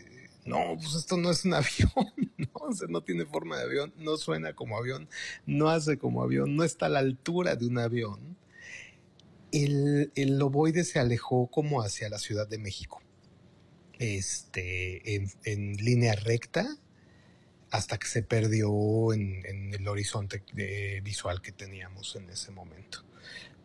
no, 0.51 0.77
pues 0.77 0.95
esto 0.97 1.17
no 1.17 1.31
es 1.31 1.45
un 1.45 1.55
avión, 1.55 2.13
¿no? 2.89 3.03
Tiene 3.03 3.25
forma 3.25 3.57
de 3.57 3.65
avión, 3.65 3.95
no 3.97 4.17
suena 4.17 4.53
como 4.55 4.77
avión, 4.77 5.09
no 5.47 5.69
hace 5.69 5.97
como 5.97 6.23
avión, 6.23 6.57
no 6.57 6.65
está 6.65 6.87
a 6.87 6.89
la 6.89 6.99
altura 6.99 7.55
de 7.55 7.67
un 7.67 7.79
avión. 7.79 8.37
El, 9.53 10.13
el 10.17 10.43
ovoide 10.43 10.85
se 10.85 10.99
alejó 10.99 11.49
como 11.49 11.83
hacia 11.83 12.09
la 12.09 12.19
Ciudad 12.19 12.49
de 12.49 12.59
México, 12.59 13.01
este, 13.99 15.15
en, 15.45 15.77
línea 15.77 16.15
recta, 16.15 16.77
hasta 17.71 17.99
que 17.99 18.09
se 18.09 18.23
perdió 18.23 19.13
en, 19.13 19.73
el 19.75 19.87
horizonte 19.87 20.43
eh, 20.57 21.01
visual 21.05 21.41
que 21.43 21.53
teníamos 21.53 22.17
en 22.17 22.29
ese 22.29 22.51
momento. 22.51 23.05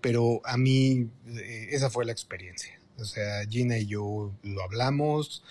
Pero 0.01 0.41
a 0.45 0.57
mí, 0.57 1.09
eh, 1.27 1.69
esa 1.71 1.89
fue 1.89 2.05
la 2.05 2.11
experiencia. 2.11 2.79
O 2.97 3.05
sea, 3.05 3.45
Gina 3.47 3.77
y 3.77 3.87
yo 3.87 4.33
lo 4.43 4.63
hablamos, 4.63 5.43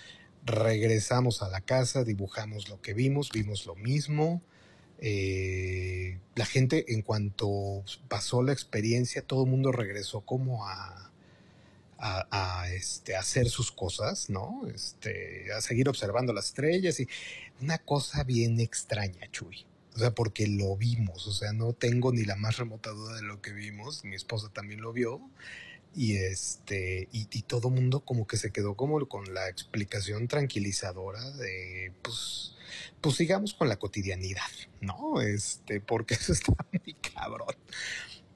regresamos 0.45 1.43
a 1.43 1.49
la 1.49 1.61
casa, 1.61 2.05
dibujamos 2.05 2.69
lo 2.69 2.81
que 2.81 2.95
vimos, 2.95 3.31
vimos 3.33 3.67
lo 3.67 3.75
mismo. 3.75 4.43
Eh, 4.99 6.19
la 6.35 6.47
gente, 6.47 6.93
en 6.95 7.03
cuanto 7.03 7.83
pasó 8.09 8.43
la 8.43 8.53
experiencia, 8.53 9.23
todo 9.23 9.45
el 9.45 9.51
mundo 9.51 9.73
regresó 9.73 10.21
como 10.21 10.67
a, 10.67 11.11
este, 12.71 13.17
hacer 13.17 13.49
sus 13.49 13.73
cosas, 13.73 14.29
¿no? 14.29 14.67
Este, 14.75 15.53
a 15.57 15.61
seguir 15.63 15.89
observando 15.89 16.33
las 16.33 16.47
estrellas 16.47 17.01
y 17.01 17.09
una 17.63 17.79
cosa 17.79 18.25
bien 18.25 18.61
extraña, 18.61 19.31
Chuy. 19.31 19.65
O 19.95 19.99
sea, 19.99 20.11
porque 20.15 20.47
lo 20.47 20.77
vimos, 20.77 21.27
o 21.27 21.33
sea, 21.33 21.53
no 21.53 21.73
tengo 21.73 22.13
ni 22.13 22.25
la 22.25 22.37
más 22.37 22.57
remota 22.59 22.91
duda 22.91 23.15
de 23.15 23.23
lo 23.23 23.41
que 23.41 23.53
vimos. 23.53 24.05
Mi 24.05 24.17
esposa 24.17 24.51
también 24.53 24.81
lo 24.81 24.93
vio. 24.93 25.21
Y 25.95 26.17
este, 26.17 27.09
y, 27.13 27.29
y 27.31 27.43
todo 27.43 27.71
mundo 27.71 28.01
como 28.01 28.27
que 28.27 28.37
se 28.37 28.53
quedó 28.53 28.75
como 28.75 29.07
con 29.09 29.33
la 29.33 29.49
explicación 29.49 30.29
tranquilizadora 30.29 31.31
de 31.33 31.93
pues, 32.03 32.55
pues 33.01 33.17
sigamos 33.17 33.55
con 33.55 33.69
la 33.69 33.77
cotidianidad, 33.77 34.51
¿no? 34.81 35.21
Este, 35.21 35.81
porque 35.81 36.15
eso 36.21 36.33
está 36.33 36.55
muy 36.73 36.95
cabrón. 36.95 37.55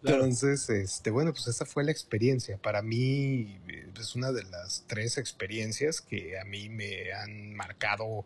Claro. 0.03 0.19
Entonces, 0.19 0.71
este, 0.71 1.11
bueno, 1.11 1.33
pues 1.33 1.49
esa 1.49 1.67
fue 1.67 1.83
la 1.83 1.91
experiencia. 1.91 2.57
Para 2.59 2.83
mí 2.83 3.59
eh, 3.69 3.91
es 3.99 4.15
una 4.15 4.31
de 4.31 4.45
las 4.45 4.85
tres 4.87 5.19
experiencias 5.19 6.01
que 6.01 6.39
a 6.39 6.45
mí 6.45 6.69
me 6.69 7.13
han 7.13 7.55
marcado 7.55 8.25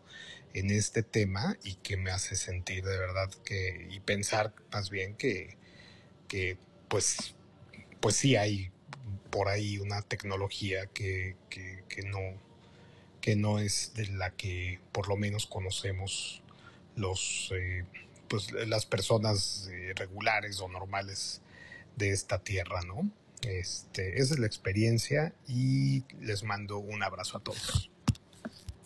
en 0.53 0.69
este 0.69 1.01
tema 1.01 1.57
y 1.63 1.75
que 1.75 1.97
me 1.97 2.11
hace 2.11 2.35
sentir 2.35 2.83
de 2.83 2.97
verdad 2.97 3.31
que, 3.43 3.87
y 3.89 3.99
pensar 4.01 4.53
más 4.71 4.91
bien 4.91 5.15
que, 5.15 5.57
que 6.27 6.57
pues, 6.89 7.35
pues 7.99 8.15
sí 8.15 8.35
hay 8.35 8.72
por 9.33 9.49
ahí 9.49 9.79
una 9.79 10.03
tecnología 10.03 10.85
que, 10.85 11.35
que, 11.49 12.03
no, 12.03 12.19
que 13.19 13.35
no 13.35 13.57
es 13.57 13.95
de 13.95 14.05
la 14.09 14.29
que 14.29 14.79
por 14.91 15.07
lo 15.07 15.17
menos 15.17 15.47
conocemos 15.47 16.43
los, 16.95 17.51
eh, 17.51 17.83
pues 18.27 18.51
las 18.51 18.85
personas 18.85 19.67
eh, 19.71 19.93
regulares 19.95 20.59
o 20.61 20.67
normales 20.67 21.41
de 21.95 22.11
esta 22.11 22.43
tierra, 22.43 22.81
¿no? 22.83 23.09
Este, 23.41 24.21
esa 24.21 24.35
es 24.35 24.39
la 24.39 24.45
experiencia 24.45 25.33
y 25.47 26.03
les 26.21 26.43
mando 26.43 26.77
un 26.77 27.01
abrazo 27.01 27.37
a 27.37 27.39
todos. 27.39 27.89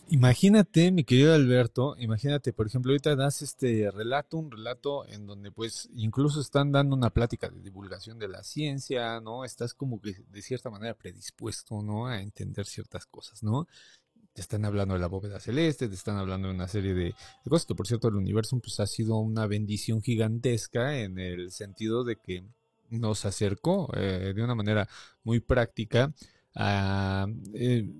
Imagínate, 0.09 0.91
mi 0.91 1.03
querido 1.03 1.33
Alberto, 1.33 1.95
imagínate, 1.99 2.53
por 2.53 2.67
ejemplo, 2.67 2.91
ahorita 2.91 3.17
das 3.17 3.41
este 3.41 3.91
relato, 3.91 4.37
un 4.37 4.49
relato 4.49 5.05
en 5.05 5.27
donde 5.27 5.51
pues 5.51 5.89
incluso 5.95 6.39
están 6.39 6.71
dando 6.71 6.95
una 6.95 7.09
plática 7.09 7.49
de 7.49 7.59
divulgación 7.59 8.17
de 8.17 8.29
la 8.29 8.41
ciencia, 8.43 9.19
¿no? 9.19 9.43
Estás 9.43 9.73
como 9.73 9.99
que 9.99 10.15
de 10.31 10.41
cierta 10.41 10.69
manera 10.69 10.93
predispuesto, 10.93 11.81
¿no? 11.81 12.07
A 12.07 12.21
entender 12.21 12.65
ciertas 12.65 13.05
cosas, 13.05 13.43
¿no? 13.43 13.67
te 14.37 14.41
están 14.41 14.65
hablando 14.65 14.93
de 14.93 14.99
la 14.99 15.07
bóveda 15.07 15.39
celeste, 15.39 15.89
te 15.89 15.95
están 15.95 16.17
hablando 16.17 16.47
de 16.47 16.53
una 16.53 16.67
serie 16.67 16.93
de, 16.93 17.15
cosas 17.49 17.65
que 17.65 17.73
por 17.73 17.87
cierto 17.87 18.07
el 18.07 18.17
universo 18.17 18.59
pues 18.59 18.79
ha 18.79 18.85
sido 18.85 19.17
una 19.17 19.47
bendición 19.47 19.99
gigantesca 20.03 20.99
en 20.99 21.17
el 21.17 21.49
sentido 21.49 22.03
de 22.03 22.17
que 22.17 22.43
nos 22.91 23.25
acercó 23.25 23.89
eh, 23.97 24.33
de 24.35 24.43
una 24.43 24.53
manera 24.53 24.87
muy 25.23 25.39
práctica 25.39 26.13
a 26.53 27.25
eh, 27.55 27.91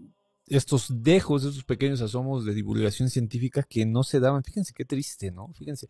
estos 0.48 0.88
dejos, 1.04 1.44
estos 1.44 1.64
pequeños 1.64 2.02
asomos 2.02 2.46
de 2.46 2.54
divulgación 2.54 3.10
científica 3.10 3.64
que 3.64 3.86
no 3.86 4.04
se 4.04 4.20
daban. 4.20 4.44
Fíjense 4.44 4.74
qué 4.74 4.86
triste, 4.86 5.32
¿no? 5.32 5.54
Fíjense, 5.54 5.90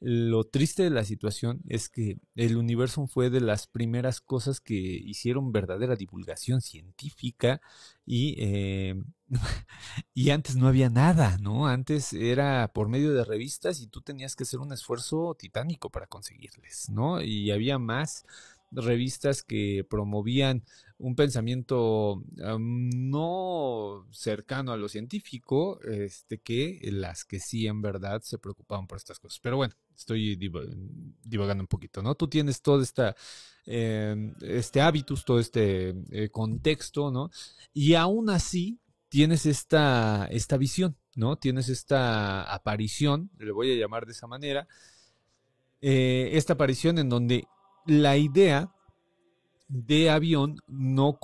lo 0.00 0.44
triste 0.44 0.84
de 0.84 0.90
la 0.90 1.04
situación 1.04 1.60
es 1.68 1.88
que 1.88 2.18
el 2.34 2.56
universo 2.56 3.06
fue 3.06 3.30
de 3.30 3.40
las 3.40 3.66
primeras 3.66 4.20
cosas 4.20 4.60
que 4.60 4.74
hicieron 4.74 5.52
verdadera 5.52 5.96
divulgación 5.96 6.60
científica 6.60 7.60
y, 8.04 8.36
eh, 8.38 9.02
y 10.14 10.30
antes 10.30 10.54
no 10.56 10.68
había 10.68 10.90
nada, 10.90 11.38
¿no? 11.38 11.66
Antes 11.66 12.12
era 12.12 12.68
por 12.72 12.88
medio 12.88 13.12
de 13.12 13.24
revistas 13.24 13.80
y 13.80 13.88
tú 13.88 14.02
tenías 14.02 14.36
que 14.36 14.44
hacer 14.44 14.60
un 14.60 14.72
esfuerzo 14.72 15.34
titánico 15.38 15.90
para 15.90 16.06
conseguirles, 16.06 16.90
¿no? 16.90 17.20
Y 17.22 17.50
había 17.50 17.78
más 17.78 18.24
revistas 18.70 19.42
que 19.42 19.84
promovían 19.88 20.62
un 20.98 21.14
pensamiento 21.14 22.22
no 22.36 24.06
cercano 24.10 24.72
a 24.72 24.76
lo 24.76 24.88
científico, 24.88 25.80
este, 25.82 26.38
que 26.38 26.80
las 26.90 27.24
que 27.24 27.38
sí 27.38 27.66
en 27.66 27.82
verdad 27.82 28.22
se 28.22 28.38
preocupaban 28.38 28.86
por 28.86 28.96
estas 28.96 29.18
cosas. 29.18 29.38
Pero 29.40 29.56
bueno, 29.56 29.74
estoy 29.94 30.36
divagando 30.36 31.62
un 31.62 31.68
poquito, 31.68 32.02
¿no? 32.02 32.14
Tú 32.14 32.28
tienes 32.28 32.62
todo 32.62 32.80
esta, 32.80 33.14
eh, 33.66 34.32
este 34.40 34.80
hábitus, 34.80 35.24
todo 35.24 35.38
este 35.38 35.94
eh, 36.10 36.30
contexto, 36.30 37.10
¿no? 37.10 37.30
Y 37.74 37.94
aún 37.94 38.30
así 38.30 38.78
tienes 39.08 39.44
esta, 39.44 40.26
esta 40.30 40.56
visión, 40.56 40.96
¿no? 41.14 41.36
Tienes 41.36 41.68
esta 41.68 42.42
aparición, 42.42 43.30
le 43.38 43.52
voy 43.52 43.72
a 43.72 43.76
llamar 43.76 44.06
de 44.06 44.12
esa 44.12 44.26
manera, 44.26 44.66
eh, 45.82 46.30
esta 46.32 46.54
aparición 46.54 46.98
en 46.98 47.10
donde 47.10 47.46
la 47.86 48.16
idea 48.16 48.72
de 49.68 50.10
avión 50.10 50.60
no, 50.66 51.18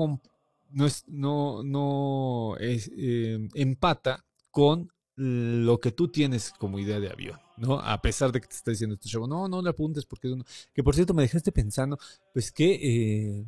no, 0.70 0.86
es, 0.86 1.04
no, 1.08 1.62
no 1.62 2.56
es, 2.58 2.90
eh, 2.96 3.48
empata 3.54 4.24
con 4.50 4.90
lo 5.14 5.78
que 5.78 5.92
tú 5.92 6.08
tienes 6.08 6.52
como 6.58 6.78
idea 6.78 6.98
de 6.98 7.10
avión, 7.10 7.38
¿no? 7.56 7.78
A 7.78 8.00
pesar 8.00 8.32
de 8.32 8.40
que 8.40 8.48
te 8.48 8.54
está 8.54 8.70
diciendo 8.70 8.94
este 8.94 9.08
show, 9.08 9.26
no, 9.26 9.46
no 9.46 9.60
le 9.60 9.70
apuntes 9.70 10.06
porque... 10.06 10.34
Que 10.72 10.82
por 10.82 10.94
cierto 10.94 11.14
me 11.14 11.22
dejaste 11.22 11.52
pensando, 11.52 11.98
pues 12.32 12.50
que... 12.50 12.72
Eh, 12.72 13.44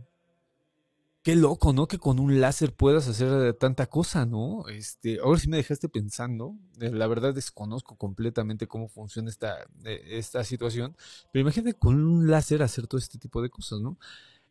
qué 1.24 1.34
loco, 1.34 1.72
¿no? 1.72 1.88
Que 1.88 1.98
con 1.98 2.20
un 2.20 2.38
láser 2.38 2.74
puedas 2.74 3.08
hacer 3.08 3.54
tanta 3.54 3.86
cosa, 3.86 4.26
¿no? 4.26 4.68
Este, 4.68 5.18
ahora 5.20 5.40
sí 5.40 5.48
me 5.48 5.56
dejaste 5.56 5.88
pensando. 5.88 6.54
Eh, 6.80 6.90
la 6.90 7.06
verdad 7.06 7.32
desconozco 7.32 7.96
completamente 7.96 8.68
cómo 8.68 8.88
funciona 8.88 9.30
esta, 9.30 9.66
esta 9.84 10.44
situación. 10.44 10.94
Pero 11.32 11.40
imagínate 11.40 11.78
con 11.78 11.94
un 12.04 12.30
láser 12.30 12.62
hacer 12.62 12.86
todo 12.86 12.98
este 12.98 13.18
tipo 13.18 13.40
de 13.40 13.48
cosas, 13.48 13.80
¿no? 13.80 13.96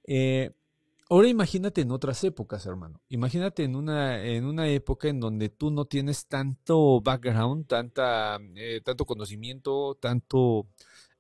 Eh, 0.06 0.52
ahora 1.10 1.28
imagínate 1.28 1.82
en 1.82 1.92
otras 1.92 2.24
épocas, 2.24 2.66
hermano. 2.66 3.02
Imagínate 3.10 3.64
en 3.64 3.76
una, 3.76 4.24
en 4.24 4.46
una 4.46 4.68
época 4.68 5.08
en 5.08 5.20
donde 5.20 5.50
tú 5.50 5.72
no 5.72 5.86
tienes 5.86 6.28
tanto 6.28 7.02
background, 7.02 7.68
tanta, 7.68 8.40
eh, 8.56 8.82
tanto 8.84 9.06
conocimiento, 9.06 9.96
tanto 10.00 10.68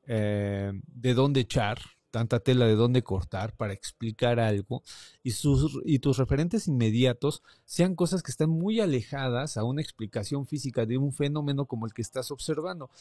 eh, 0.05 0.72
de 0.88 1.14
dónde 1.14 1.41
echar, 1.41 1.80
tanta 2.11 2.39
tela 2.39 2.68
de 2.68 2.76
dónde 2.76 3.01
cortar 3.01 3.55
para 3.55 3.73
explicar 3.73 4.39
algo 4.39 4.84
y, 5.23 5.31
sus, 5.31 5.80
y 5.84 5.97
tus 5.97 6.18
referentes 6.18 6.68
inmediatos 6.68 7.41
sean 7.65 7.95
cosas 7.95 8.22
que 8.22 8.30
están 8.30 8.51
muy 8.51 8.80
alejadas 8.81 9.57
a 9.57 9.64
una 9.64 9.81
explicación 9.81 10.45
física 10.45 10.85
de 10.85 10.99
un 10.99 11.11
fenómeno 11.11 11.65
como 11.65 11.88
el 11.88 11.93
que 11.93 12.03
estás 12.03 12.30
observando 12.30 12.91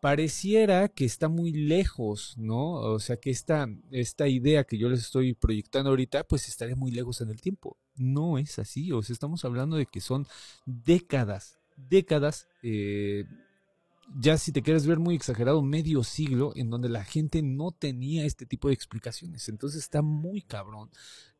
pareciera 0.00 0.88
que 0.88 1.04
está 1.04 1.28
muy 1.28 1.52
lejos, 1.52 2.34
¿no? 2.38 2.72
O 2.74 2.98
sea, 2.98 3.16
que 3.16 3.30
esta, 3.30 3.68
esta 3.90 4.28
idea 4.28 4.64
que 4.64 4.78
yo 4.78 4.88
les 4.88 5.00
estoy 5.00 5.34
proyectando 5.34 5.90
ahorita, 5.90 6.24
pues 6.24 6.48
estaría 6.48 6.76
muy 6.76 6.90
lejos 6.90 7.20
en 7.20 7.30
el 7.30 7.40
tiempo. 7.40 7.76
No 7.96 8.38
es 8.38 8.58
así, 8.58 8.92
o 8.92 9.02
sea, 9.02 9.12
estamos 9.12 9.44
hablando 9.44 9.76
de 9.76 9.86
que 9.86 10.00
son 10.00 10.26
décadas, 10.66 11.58
décadas, 11.76 12.48
eh, 12.62 13.24
ya 14.20 14.38
si 14.38 14.52
te 14.52 14.62
quieres 14.62 14.86
ver 14.86 14.98
muy 14.98 15.14
exagerado, 15.14 15.62
medio 15.62 16.02
siglo 16.02 16.52
en 16.54 16.70
donde 16.70 16.88
la 16.88 17.04
gente 17.04 17.42
no 17.42 17.72
tenía 17.72 18.24
este 18.24 18.46
tipo 18.46 18.68
de 18.68 18.74
explicaciones. 18.74 19.48
Entonces 19.48 19.82
está 19.82 20.00
muy 20.00 20.42
cabrón 20.42 20.90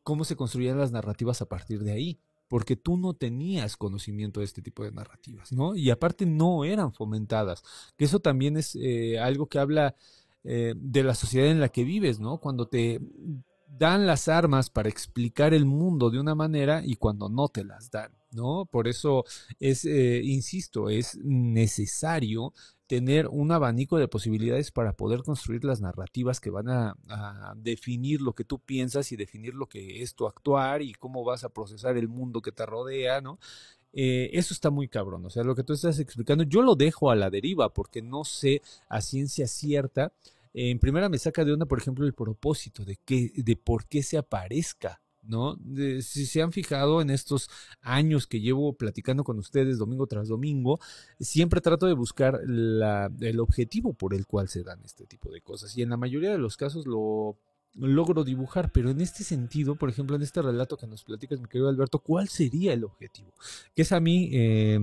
cómo 0.03 0.25
se 0.25 0.37
construían 0.37 0.79
las 0.79 0.91
narrativas 0.91 1.43
a 1.43 1.47
partir 1.47 1.83
de 1.83 1.93
ahí 1.93 2.21
porque 2.49 2.77
tú 2.77 2.97
no 2.97 3.15
tenías 3.15 3.77
conocimiento 3.77 4.41
de 4.41 4.47
este 4.47 4.63
tipo 4.63 4.83
de 4.83 4.93
narrativas, 4.93 5.53
¿no? 5.53 5.77
Y 5.77 5.91
aparte 5.91 6.27
no 6.27 6.65
eran 6.65 6.93
fomentadas, 6.93 7.63
que 7.97 8.07
eso 8.07 8.21
también 8.21 8.57
es 8.57 8.75
eh, 8.75 9.19
algo 9.19 9.47
que 9.47 9.59
habla 9.59 9.95
eh, 10.45 10.75
de 10.77 11.03
la 11.03 11.15
sociedad 11.15 11.51
en 11.51 11.61
la 11.61 11.69
que 11.69 11.85
vives, 11.85 12.21
¿no? 12.21 12.39
Cuando 12.39 12.67
te 12.67 13.01
dan 13.79 14.07
las 14.07 14.29
armas 14.29 14.71
para 14.71 14.89
explicar 14.89 15.53
el 15.53 15.67
mundo 15.67 16.11
de 16.11 16.19
una 16.19 16.35
manera 16.35 16.83
y 16.85 16.97
cuando 16.97 17.29
no 17.29 17.49
te 17.49 17.65
las 17.65 17.91
dan, 17.91 18.13
¿no? 18.31 18.65
Por 18.65 18.89
eso 18.89 19.25
es, 19.61 19.85
eh, 19.85 20.23
insisto, 20.25 20.89
es 20.89 21.17
necesario 21.23 22.55
tener 22.89 23.29
un 23.29 23.53
abanico 23.53 23.99
de 23.99 24.09
posibilidades 24.09 24.73
para 24.73 24.95
poder 24.95 25.23
construir 25.23 25.63
las 25.63 25.83
narrativas 25.83 26.41
que 26.41 26.51
van 26.51 26.69
a, 26.71 26.97
definir 27.55 28.23
lo 28.23 28.35
que 28.35 28.45
tú 28.45 28.59
piensas 28.59 29.13
y 29.13 29.17
definir 29.17 29.55
lo 29.55 29.69
que 29.69 30.03
es 30.03 30.15
tu 30.15 30.27
actuar 30.27 30.83
y 30.83 30.95
cómo 30.95 31.23
vas 31.23 31.45
a 31.45 31.51
procesar 31.51 31.97
el 31.99 32.09
mundo 32.09 32.41
que 32.41 32.51
te 32.51 32.65
rodea, 32.65 33.21
¿no? 33.21 33.39
Eh, 33.93 34.31
eso 34.33 34.55
está 34.55 34.71
muy 34.71 34.89
cabrón, 34.89 35.25
o 35.27 35.31
sea, 35.31 35.45
lo 35.45 35.55
que 35.55 35.65
tú 35.65 35.75
estás 35.75 35.99
explicando, 35.99 36.45
yo 36.45 36.63
lo 36.63 36.75
dejo 36.77 37.11
a 37.11 37.17
la 37.17 37.31
deriva 37.31 37.73
porque 37.73 38.03
no 38.03 38.25
sé 38.25 38.63
a 38.89 39.01
ciencia 39.01 39.47
cierta. 39.47 40.13
en 40.55 40.79
primera 40.79 41.09
me 41.09 41.19
saca 41.19 41.45
de 41.45 41.53
onda, 41.53 41.67
por 41.67 41.79
ejemplo, 41.79 42.07
el 42.07 42.15
propósito 42.15 42.85
de, 42.85 42.97
que, 42.97 43.33
de 43.35 43.57
por 43.57 43.87
qué 43.87 44.03
se 44.03 44.17
aparezca 44.17 45.01
¿no? 45.29 45.57
si 46.01 46.27
se 46.27 46.43
han 46.43 46.53
fijado 46.53 47.01
en 47.01 47.11
estos 47.11 47.49
años 47.81 48.27
que 48.27 48.41
llevo 48.41 48.73
platicando 48.73 49.25
con 49.25 49.39
ustedes 49.39 49.79
domingo 49.79 50.07
tras 50.07 50.29
domingo, 50.29 50.81
siempre 51.21 51.61
trato 51.61 51.87
de 51.87 51.95
buscar 51.95 52.41
el 52.43 53.41
objetivo 53.41 53.93
por 53.93 54.15
el 54.15 54.27
cual 54.27 54.49
se 54.49 54.63
dan 54.63 54.81
este 54.85 55.07
tipo 55.07 55.31
de 55.31 55.41
cosas. 55.41 55.77
Y 55.77 55.83
en 55.83 55.91
la 55.91 55.97
mayoría 55.97 56.31
de 56.31 56.39
los 56.39 56.57
casos 56.57 56.87
lo 56.87 57.37
logro 57.75 58.25
dibujar, 58.25 58.73
pero 58.73 58.91
en 58.91 59.01
este 59.01 59.25
sentido, 59.25 59.77
por 59.77 59.89
ejemplo, 59.89 60.17
en 60.17 60.23
este 60.23 60.43
relato 60.43 60.77
que 60.77 60.87
nos 60.87 61.05
platicas, 61.05 61.41
mi 61.41 61.47
querido 61.47 61.69
Alberto, 61.69 62.01
¿cuál 62.01 62.29
sería 62.29 62.73
el 62.73 62.85
objetivo? 62.85 63.33
Que 63.75 63.83
es 63.83 63.93
a 63.93 64.01
mí, 64.01 64.31
eh, 64.33 64.81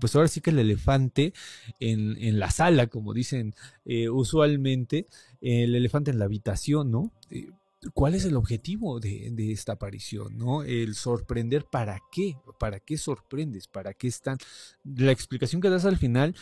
pues 0.00 0.14
ahora 0.14 0.28
sí 0.28 0.40
que 0.40 0.50
el 0.50 0.58
elefante 0.58 1.32
en, 1.80 2.38
la 2.38 2.50
sala, 2.50 2.86
como 2.86 3.12
dicen 3.12 3.54
eh, 3.84 4.08
usualmente, 4.08 5.06
el 5.40 5.74
elefante 5.74 6.10
en 6.10 6.18
la 6.18 6.26
habitación, 6.26 6.90
¿no? 6.90 7.12
Eh, 7.30 7.48
¿Cuál 7.94 8.14
es 8.14 8.24
el 8.24 8.36
objetivo 8.36 9.00
de, 9.00 9.52
esta 9.52 9.72
aparición? 9.72 10.36
¿no? 10.36 10.62
El 10.62 10.94
sorprender, 10.94 11.64
¿para 11.64 12.00
qué? 12.10 12.36
¿Para 12.58 12.80
qué 12.80 12.96
sorprendes? 12.96 13.68
¿Para 13.68 13.94
qué 13.94 14.08
están? 14.08 14.38
La 14.84 15.12
explicación 15.12 15.60
que 15.60 15.70
das 15.70 15.84
al 15.84 15.96
final 15.96 16.34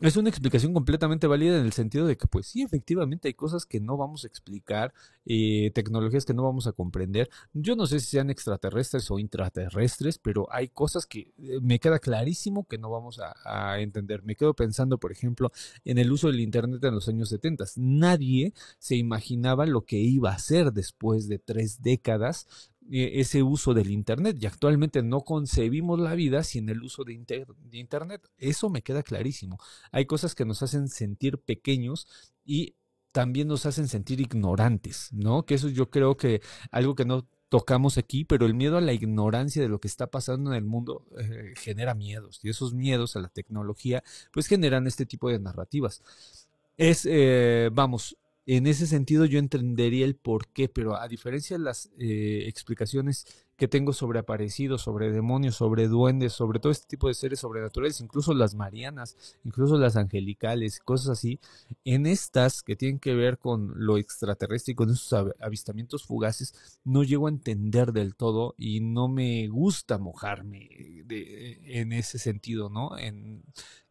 es 0.00 0.16
una 0.16 0.30
explicación 0.30 0.72
completamente 0.72 1.26
válida 1.26 1.58
en 1.58 1.66
el 1.66 1.72
sentido 1.72 2.06
de 2.06 2.16
que, 2.16 2.26
pues 2.26 2.46
sí, 2.46 2.62
efectivamente 2.62 3.28
hay 3.28 3.34
cosas 3.34 3.66
que 3.66 3.80
no 3.80 3.96
vamos 3.96 4.24
a 4.24 4.28
explicar, 4.28 4.94
eh, 5.26 5.70
tecnologías 5.74 6.24
que 6.24 6.34
no 6.34 6.42
vamos 6.42 6.66
a 6.66 6.72
comprender. 6.72 7.28
Yo 7.52 7.76
no 7.76 7.86
sé 7.86 8.00
si 8.00 8.06
sean 8.06 8.30
extraterrestres 8.30 9.10
o 9.10 9.18
intraterrestres, 9.18 10.18
pero 10.18 10.48
hay 10.50 10.68
cosas 10.68 11.06
que 11.06 11.32
eh, 11.38 11.60
me 11.60 11.78
queda 11.78 11.98
clarísimo 11.98 12.66
que 12.66 12.78
no 12.78 12.90
vamos 12.90 13.20
a, 13.20 13.78
entender. 13.80 14.22
Me 14.22 14.36
quedo 14.36 14.54
pensando, 14.54 14.98
por 14.98 15.12
ejemplo, 15.12 15.52
en 15.84 15.98
el 15.98 16.10
uso 16.10 16.28
del 16.28 16.40
Internet 16.40 16.82
en 16.84 16.94
los 16.94 17.08
años 17.08 17.28
70. 17.28 17.64
Nadie 17.76 18.52
se 18.78 18.96
imaginaba 18.96 19.66
lo 19.66 19.82
que 19.82 19.98
iba 19.98 20.30
a 20.30 20.38
ser 20.38 20.72
después 20.72 21.28
de 21.28 21.38
tres 21.38 21.82
décadas 21.82 22.69
ese 22.88 23.42
uso 23.42 23.74
del 23.74 23.90
Internet 23.90 24.36
y 24.40 24.46
actualmente 24.46 25.02
no 25.02 25.20
concebimos 25.20 26.00
la 26.00 26.14
vida 26.14 26.42
sin 26.42 26.68
el 26.68 26.82
uso 26.82 27.04
de, 27.04 27.12
Internet. 27.72 28.28
Eso 28.38 28.68
me 28.68 28.82
queda 28.82 29.02
clarísimo. 29.02 29.58
Hay 29.92 30.06
cosas 30.06 30.34
que 30.34 30.44
nos 30.44 30.62
hacen 30.62 30.88
sentir 30.88 31.38
pequeños 31.38 32.08
y 32.44 32.74
también 33.12 33.48
nos 33.48 33.66
hacen 33.66 33.88
sentir 33.88 34.20
ignorantes, 34.20 35.12
¿no? 35.12 35.44
Que 35.44 35.54
eso 35.54 35.68
yo 35.68 35.90
creo 35.90 36.16
que 36.16 36.40
algo 36.70 36.94
que 36.94 37.04
no 37.04 37.28
tocamos 37.48 37.98
aquí, 37.98 38.24
pero 38.24 38.46
el 38.46 38.54
miedo 38.54 38.76
a 38.76 38.80
la 38.80 38.92
ignorancia 38.92 39.60
de 39.60 39.68
lo 39.68 39.80
que 39.80 39.88
está 39.88 40.06
pasando 40.08 40.50
en 40.50 40.56
el 40.56 40.64
mundo 40.64 41.04
eh, 41.18 41.52
genera 41.56 41.94
miedos 41.94 42.38
y 42.44 42.48
esos 42.48 42.74
miedos 42.74 43.16
a 43.16 43.20
la 43.20 43.28
tecnología 43.28 44.04
pues 44.32 44.46
generan 44.46 44.86
este 44.86 45.04
tipo 45.04 45.28
de 45.28 45.40
narrativas. 45.40 46.02
Es, 46.76 47.06
eh, 47.10 47.68
vamos, 47.72 48.16
en 48.46 48.66
ese 48.66 48.86
sentido 48.86 49.24
yo 49.26 49.38
entendería 49.38 50.04
el 50.04 50.16
por 50.16 50.48
qué, 50.48 50.68
pero 50.68 50.96
a 50.96 51.08
diferencia 51.08 51.56
de 51.56 51.64
las 51.64 51.90
eh, 51.98 52.44
explicaciones 52.46 53.26
que 53.60 53.68
tengo 53.68 53.92
sobre 53.92 54.18
aparecidos, 54.18 54.80
sobre 54.80 55.12
demonios, 55.12 55.54
sobre 55.54 55.86
duendes, 55.86 56.32
sobre 56.32 56.60
todo 56.60 56.72
este 56.72 56.86
tipo 56.86 57.08
de 57.08 57.14
seres 57.14 57.40
sobrenaturales, 57.40 58.00
incluso 58.00 58.32
las 58.32 58.54
marianas, 58.54 59.38
incluso 59.44 59.76
las 59.76 59.96
angelicales, 59.96 60.80
cosas 60.80 61.10
así, 61.10 61.38
en 61.84 62.06
estas 62.06 62.62
que 62.62 62.74
tienen 62.74 62.98
que 62.98 63.14
ver 63.14 63.36
con 63.36 63.74
lo 63.76 63.98
extraterrestre 63.98 64.72
y 64.72 64.76
con 64.76 64.90
esos 64.90 65.12
avistamientos 65.40 66.04
fugaces, 66.04 66.80
no 66.84 67.04
llego 67.04 67.26
a 67.26 67.30
entender 67.30 67.92
del 67.92 68.14
todo 68.14 68.54
y 68.56 68.80
no 68.80 69.08
me 69.08 69.46
gusta 69.48 69.98
mojarme 69.98 70.70
en 71.10 71.92
ese 71.92 72.18
sentido, 72.18 72.70
¿no? 72.70 72.96
En 72.96 73.42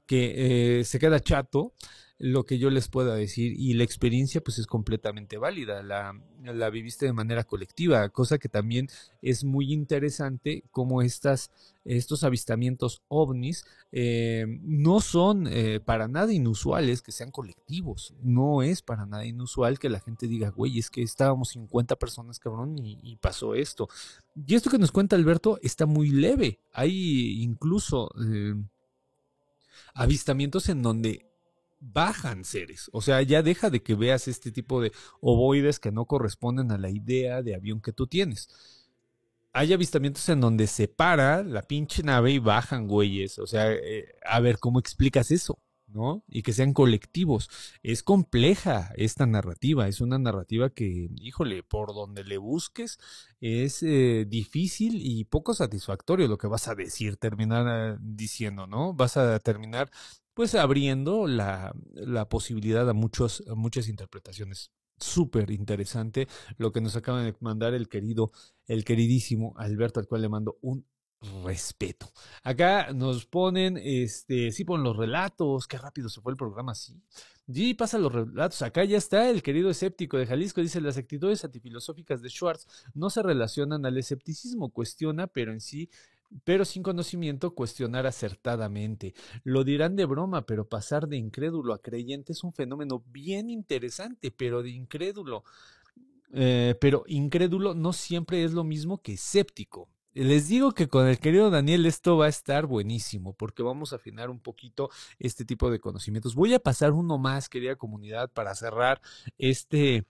que 0.07 0.79
eh, 0.79 0.83
se 0.85 0.97
queda 0.97 1.19
chato 1.19 1.75
lo 2.19 2.45
que 2.45 2.59
yo 2.59 2.69
les 2.69 2.89
pueda 2.89 3.15
decir 3.15 3.53
y 3.57 3.73
la 3.75 3.85
experiencia 3.85 4.41
pues 4.41 4.59
es 4.59 4.67
completamente 4.67 5.37
válida, 5.37 5.81
la, 5.81 6.19
la 6.43 6.69
viviste 6.69 7.05
de 7.05 7.13
manera 7.13 7.45
colectiva, 7.45 8.09
cosa 8.09 8.37
que 8.37 8.49
también 8.49 8.89
es 9.21 9.45
muy 9.45 9.71
interesante 9.71 10.65
como 10.71 11.01
estas, 11.01 11.49
estos 11.85 12.25
avistamientos 12.25 13.01
ovnis 13.07 13.65
eh, 13.93 14.45
no 14.63 14.99
son 14.99 15.47
eh, 15.47 15.79
para 15.79 16.09
nada 16.09 16.33
inusuales 16.33 17.01
que 17.01 17.13
sean 17.13 17.31
colectivos, 17.31 18.13
no 18.21 18.63
es 18.63 18.81
para 18.81 19.05
nada 19.05 19.25
inusual 19.25 19.79
que 19.79 19.89
la 19.89 20.01
gente 20.01 20.27
diga, 20.27 20.49
güey, 20.49 20.77
es 20.77 20.89
que 20.89 21.01
estábamos 21.01 21.49
50 21.49 21.95
personas 21.95 22.37
cabrón 22.37 22.75
y, 22.79 23.15
pasó 23.21 23.55
esto. 23.55 23.89
Y 24.35 24.55
esto 24.55 24.69
que 24.69 24.77
nos 24.77 24.91
cuenta 24.91 25.15
Alberto 25.15 25.57
está 25.61 25.85
muy 25.85 26.09
leve, 26.09 26.59
hay 26.73 27.41
incluso... 27.41 28.11
Eh, 28.21 28.55
avistamientos 29.95 30.69
en 30.69 30.81
donde 30.81 31.28
bajan 31.79 32.45
seres. 32.45 32.89
O 32.93 33.01
sea, 33.01 33.21
ya 33.21 33.41
deja 33.41 33.69
de 33.69 33.81
que 33.81 33.95
veas 33.95 34.27
este 34.27 34.51
tipo 34.51 34.81
de 34.81 34.91
ovoides 35.21 35.79
que 35.79 35.91
no 35.91 36.05
corresponden 36.05 36.71
a 36.71 36.77
la 36.77 36.89
idea 36.89 37.41
de 37.41 37.55
avión 37.55 37.81
que 37.81 37.93
tú 37.93 38.07
tienes. 38.07 38.49
Hay 39.53 39.73
avistamientos 39.73 40.27
en 40.29 40.41
donde 40.41 40.67
se 40.67 40.87
para 40.87 41.43
la 41.43 41.63
pinche 41.63 42.03
nave 42.03 42.31
y 42.31 42.39
bajan 42.39 42.87
güeyes. 42.87 43.39
O 43.39 43.47
sea, 43.47 43.71
eh, 43.73 44.15
a 44.25 44.39
ver, 44.39 44.59
¿cómo 44.59 44.79
explicas 44.79 45.31
eso? 45.31 45.59
¿no? 45.93 46.23
Y 46.27 46.43
que 46.43 46.53
sean 46.53 46.73
colectivos. 46.73 47.49
Es 47.83 48.03
compleja 48.03 48.91
esta 48.95 49.25
narrativa, 49.25 49.87
es 49.87 50.01
una 50.01 50.19
narrativa 50.19 50.69
que, 50.69 51.09
híjole, 51.15 51.63
por 51.63 51.93
donde 51.93 52.23
le 52.23 52.37
busques, 52.37 52.99
es 53.41 53.83
eh, 53.83 54.25
difícil 54.27 54.93
y 54.95 55.23
poco 55.25 55.53
satisfactorio 55.53 56.27
lo 56.27 56.37
que 56.37 56.47
vas 56.47 56.67
a 56.67 56.75
decir, 56.75 57.17
terminar 57.17 57.95
eh, 57.95 57.97
diciendo, 58.01 58.67
¿no? 58.67 58.93
Vas 58.93 59.17
a 59.17 59.39
terminar 59.39 59.89
pues 60.39 60.55
abriendo 60.55 61.27
la, 61.27 61.75
la 61.95 62.29
posibilidad 62.29 62.89
a, 62.89 62.93
muchos, 62.93 63.43
muchas 63.57 63.89
interpretaciones. 63.89 64.71
Súper 64.97 65.51
interesante 65.51 66.29
lo 66.57 66.71
que 66.71 66.79
nos 66.79 66.95
acaba 66.95 67.21
de 67.21 67.35
mandar 67.41 67.73
el 67.73 67.89
querido, 67.89 68.31
el 68.65 68.85
queridísimo 68.85 69.53
Alberto, 69.57 69.99
al 69.99 70.07
cual 70.07 70.21
le 70.21 70.29
mando 70.29 70.57
un 70.61 70.85
respeto. 71.43 72.09
Acá 72.41 72.93
nos 72.93 73.25
ponen, 73.25 73.77
este, 73.83 74.53
sí, 74.53 74.63
ponen 74.63 74.85
los 74.85 74.95
relatos, 74.95 75.67
qué 75.67 75.77
rápido 75.77 76.07
se 76.07 76.21
fue 76.21 76.31
el 76.31 76.37
programa, 76.37 76.73
sí. 76.73 77.03
Y 77.47 77.73
pasa 77.73 77.97
los 77.97 78.13
relatos. 78.13 78.61
Acá 78.61 78.85
ya 78.85 78.97
está 78.97 79.29
el 79.29 79.43
querido 79.43 79.69
escéptico 79.69 80.17
de 80.17 80.25
Jalisco. 80.25 80.61
Dice, 80.61 80.79
las 80.79 80.95
actitudes 80.95 81.43
antifilosóficas 81.43 82.21
de 82.21 82.29
Schwartz 82.29 82.65
no 82.93 83.09
se 83.09 83.23
relacionan 83.23 83.85
al 83.85 83.97
escepticismo, 83.97 84.69
cuestiona, 84.69 85.27
pero 85.27 85.51
en 85.51 85.59
sí 85.59 85.89
pero 86.43 86.65
sin 86.65 86.83
conocimiento 86.83 87.55
cuestionar 87.55 88.05
acertadamente. 88.05 89.13
Lo 89.43 89.63
dirán 89.63 89.95
de 89.95 90.05
broma, 90.05 90.45
pero 90.45 90.67
pasar 90.67 91.07
de 91.07 91.17
incrédulo 91.17 91.73
a 91.73 91.81
creyente 91.81 92.33
es 92.33 92.43
un 92.43 92.53
fenómeno 92.53 93.03
bien 93.07 93.49
interesante, 93.49 94.31
pero 94.31 94.61
de 94.63 94.71
incrédulo. 94.71 95.43
Eh, 96.31 96.75
pero 96.79 97.03
incrédulo 97.07 97.73
no 97.73 97.93
siempre 97.93 98.43
es 98.43 98.53
lo 98.53 98.63
mismo 98.63 99.01
que 99.01 99.13
escéptico. 99.13 99.89
Les 100.13 100.47
digo 100.47 100.73
que 100.73 100.87
con 100.87 101.07
el 101.07 101.19
querido 101.19 101.49
Daniel 101.49 101.85
esto 101.85 102.17
va 102.17 102.25
a 102.25 102.29
estar 102.29 102.65
buenísimo 102.65 103.33
porque 103.33 103.61
vamos 103.63 103.93
a 103.93 103.97
afinar 103.97 104.29
un 104.29 104.39
poquito 104.39 104.89
este 105.19 105.45
tipo 105.45 105.69
de 105.69 105.79
conocimientos. 105.79 106.35
Voy 106.35 106.53
a 106.53 106.59
pasar 106.59 106.93
uno 106.93 107.17
más, 107.17 107.47
querida 107.47 107.75
comunidad, 107.75 108.31
para 108.31 108.55
cerrar 108.55 109.01
este 109.37 110.05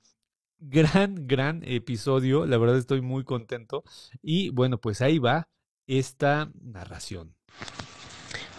gran, 0.59 1.27
gran 1.27 1.63
episodio. 1.63 2.45
La 2.45 2.57
verdad 2.57 2.77
estoy 2.77 3.01
muy 3.01 3.23
contento. 3.23 3.83
Y 4.21 4.49
bueno, 4.49 4.79
pues 4.79 5.01
ahí 5.01 5.19
va 5.19 5.49
esta 5.89 6.51
narración. 6.61 7.33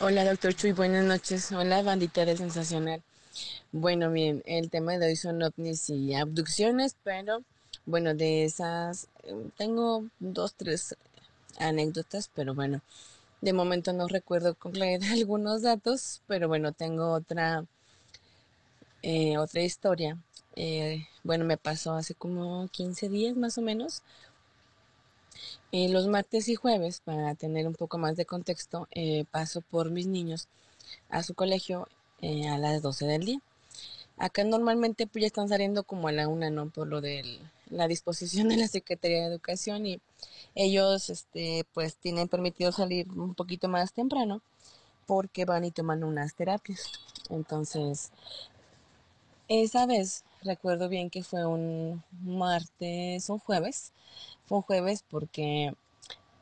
Hola, 0.01 0.25
doctor 0.25 0.53
Chuy, 0.53 0.73
buenas 0.73 1.05
noches. 1.05 1.53
Hola, 1.53 1.81
bandita 1.83 2.25
de 2.25 2.37
Sensacional. 2.37 3.03
Bueno, 3.71 4.11
bien, 4.11 4.43
el 4.47 4.69
tema 4.69 4.99
de 4.99 5.07
hoy 5.07 5.17
son 5.17 5.41
ovnis 5.41 5.91
y 5.91 6.15
abducciones, 6.15 6.97
pero 7.05 7.45
bueno, 7.87 8.15
de 8.15 8.45
esas 8.45 9.07
eh, 9.23 9.49
tengo 9.57 10.07
dos, 10.19 10.55
tres 10.55 10.97
anécdotas, 11.59 12.29
pero 12.35 12.53
bueno, 12.53 12.81
de 13.41 13.53
momento 13.53 13.93
no 13.93 14.09
recuerdo 14.09 14.57
concluir 14.57 15.01
algunos 15.13 15.63
datos, 15.63 16.23
pero 16.27 16.49
bueno, 16.49 16.73
tengo 16.73 17.13
otra, 17.13 17.65
eh, 19.03 19.39
otra 19.39 19.63
historia. 19.63 20.19
Eh, 20.57 21.07
bueno, 21.23 21.45
me 21.45 21.57
pasó 21.57 21.93
hace 21.93 22.15
como 22.17 22.67
15 22.73 23.09
días 23.09 23.37
más 23.37 23.57
o 23.57 23.63
menos. 23.63 24.03
Eh, 25.73 25.89
los 25.89 26.07
martes 26.09 26.49
y 26.49 26.55
jueves, 26.55 27.01
para 27.01 27.35
tener 27.35 27.67
un 27.67 27.75
poco 27.75 27.99
más 27.99 28.17
de 28.17 28.27
contexto, 28.27 28.89
eh, 28.91 29.25
paso 29.31 29.61
por 29.61 29.91
mis 29.91 30.07
niños 30.07 30.49
a 31.09 31.23
su 31.23 31.35
colegio 31.35 31.89
eh, 32.23 32.49
a 32.49 32.59
las 32.59 32.83
12 32.83 33.07
del 33.07 33.25
día. 33.25 33.41
Acá 34.19 34.45
normalmente 34.45 35.07
pues 35.07 35.23
ya 35.23 35.27
están 35.27 35.49
saliendo 35.49 35.85
como 35.85 36.09
a 36.09 36.13
la 36.13 36.29
una, 36.29 36.51
¿no? 36.51 36.69
Por 36.69 36.89
lo 36.89 37.01
de 37.01 37.41
la 37.71 37.89
disposición 37.89 38.49
de 38.49 38.57
la 38.57 38.69
Secretaría 38.69 39.21
de 39.21 39.27
Educación 39.27 39.87
y 39.87 40.01
ellos, 40.55 41.09
este, 41.09 41.65
pues 41.73 41.97
tienen 41.97 42.29
permitido 42.29 42.73
salir 42.73 43.09
un 43.13 43.35
poquito 43.35 43.69
más 43.69 43.93
temprano 43.93 44.43
porque 45.07 45.45
van 45.45 45.65
y 45.65 45.71
toman 45.71 46.05
unas 46.05 46.35
terapias. 46.35 46.93
Entonces, 47.31 48.11
esa 49.49 49.87
vez 49.87 50.25
recuerdo 50.43 50.89
bien 50.89 51.11
que 51.11 51.23
fue 51.23 51.47
un 51.47 52.03
martes, 52.23 53.29
un 53.31 53.39
jueves, 53.39 53.93
fue 54.47 54.59
un 54.59 54.63
jueves 54.63 55.05
porque 55.09 55.75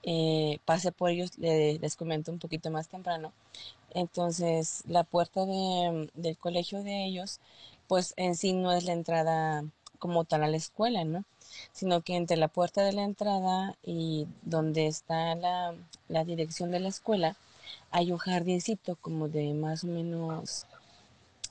eh, 0.03 0.59
pasé 0.65 0.93
por 0.93 1.11
ellos, 1.11 1.39
les, 1.39 1.97
comento 1.97 2.33
un 2.33 2.39
poquito 2.39 2.71
más 2.71 2.89
temprano. 2.89 3.33
Entonces, 3.91 4.83
la 4.87 5.05
puerta 5.05 5.45
del 5.47 6.39
colegio 6.39 6.83
de 6.83 7.05
ellos, 7.07 7.41
pues 7.89 8.15
en 8.17 8.37
sí 8.37 8.53
no 8.53 8.73
es 8.73 8.85
la 8.85 8.93
entrada 8.93 9.65
como 9.99 10.25
tal 10.25 10.45
a 10.45 10.49
la 10.49 10.57
escuela, 10.57 11.05
¿no? 11.05 11.25
Sino 11.73 12.03
que 12.03 12.17
entre 12.17 12.37
la 12.37 12.49
puerta 12.49 12.83
de 12.83 12.93
la 12.93 13.03
entrada 13.05 13.77
y 13.83 14.27
donde 14.43 14.87
está 14.87 15.35
la, 15.35 15.75
la 16.09 16.25
dirección 16.25 16.71
de 16.71 16.81
la 16.81 16.89
escuela, 16.89 17.37
hay 17.91 18.13
un 18.13 18.19
jardincito 18.19 18.97
como 18.97 19.29
de 19.29 19.55
más 19.55 19.85
o 19.85 19.89
menos 19.89 20.67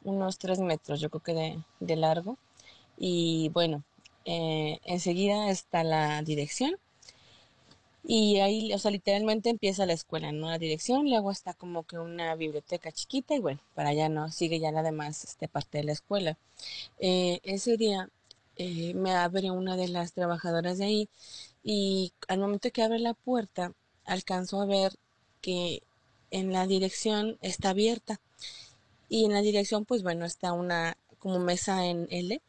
unos 0.07 0.37
tres 0.39 0.59
metros, 0.59 0.99
yo 1.01 1.09
creo 1.09 1.23
que 1.23 1.33
de, 1.33 1.59
de 1.79 1.95
largo. 1.95 2.37
Y 2.97 3.49
bueno, 3.49 3.83
eh, 4.25 4.79
enseguida 4.85 5.49
está 5.51 5.83
la 5.83 6.21
dirección. 6.23 6.75
Y 8.03 8.39
ahí, 8.39 8.73
o 8.73 8.79
sea, 8.79 8.91
literalmente 8.91 9.49
empieza 9.49 9.85
la 9.85 9.93
escuela, 9.93 10.31
¿no? 10.31 10.49
La 10.49 10.57
dirección, 10.57 11.09
luego 11.09 11.29
está 11.31 11.53
como 11.53 11.83
que 11.83 11.99
una 11.99 12.35
biblioteca 12.35 12.91
chiquita 12.91 13.35
y 13.35 13.39
bueno, 13.39 13.59
para 13.75 13.89
allá 13.89 14.07
no, 14.07 14.31
sigue 14.31 14.59
ya 14.59 14.71
la 14.71 14.81
demás 14.81 15.25
este, 15.25 15.49
parte 15.49 15.79
de 15.79 15.83
la 15.85 15.91
escuela. 15.91 16.37
Eh, 16.99 17.39
ese 17.43 17.75
día 17.77 18.09
eh, 18.55 18.93
me 18.95 19.11
abre 19.13 19.51
una 19.51 19.75
de 19.75 19.89
las 19.89 20.13
trabajadoras 20.13 20.77
de 20.77 20.85
ahí 20.85 21.09
y 21.63 22.13
al 22.29 22.39
momento 22.39 22.71
que 22.71 22.83
abre 22.83 22.99
la 22.99 23.13
puerta 23.13 23.73
alcanzo 24.05 24.61
a 24.61 24.65
ver 24.65 24.93
que 25.41 25.83
en 26.31 26.53
la 26.53 26.65
dirección 26.67 27.37
está 27.41 27.71
abierta 27.71 28.21
y 29.09 29.25
en 29.25 29.33
la 29.33 29.41
dirección 29.41 29.85
pues 29.85 30.03
bueno 30.03 30.25
está 30.25 30.53
una 30.53 30.97
como 31.19 31.39
mesa 31.39 31.85
en 31.85 32.07
L 32.09 32.41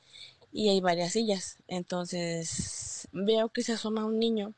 y 0.52 0.68
hay 0.68 0.80
varias 0.80 1.12
sillas. 1.12 1.58
Entonces 1.68 3.08
veo 3.12 3.48
que 3.48 3.62
se 3.62 3.72
asoma 3.72 4.04
un 4.04 4.18
niño 4.18 4.54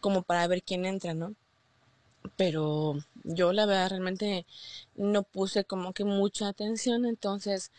como 0.00 0.22
para 0.22 0.46
ver 0.46 0.62
quién 0.62 0.84
entra, 0.84 1.14
¿no? 1.14 1.34
Pero 2.36 2.98
yo 3.24 3.52
la 3.52 3.66
verdad 3.66 3.90
realmente 3.90 4.46
no 4.94 5.22
puse 5.22 5.64
como 5.64 5.92
que 5.92 6.04
mucha 6.04 6.48
atención, 6.48 7.06
entonces 7.06 7.70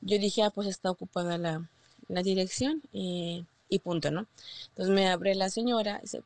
yo 0.00 0.18
dije, 0.18 0.42
ah, 0.42 0.50
pues 0.50 0.68
está 0.68 0.90
ocupada 0.90 1.38
la, 1.38 1.68
la 2.08 2.22
dirección 2.22 2.82
y, 2.92 3.46
y, 3.68 3.78
punto, 3.78 4.10
¿no? 4.10 4.26
Entonces 4.68 4.94
me 4.94 5.08
abre 5.08 5.34
la 5.34 5.50
señora, 5.50 6.00
dice, 6.02 6.22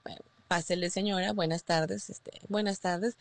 pásele 0.49 0.91
señora, 0.91 1.33
buenas 1.33 1.65
tardes, 1.65 2.11
este, 2.11 2.33
buenas 2.49 2.81
tardes, 2.81 3.17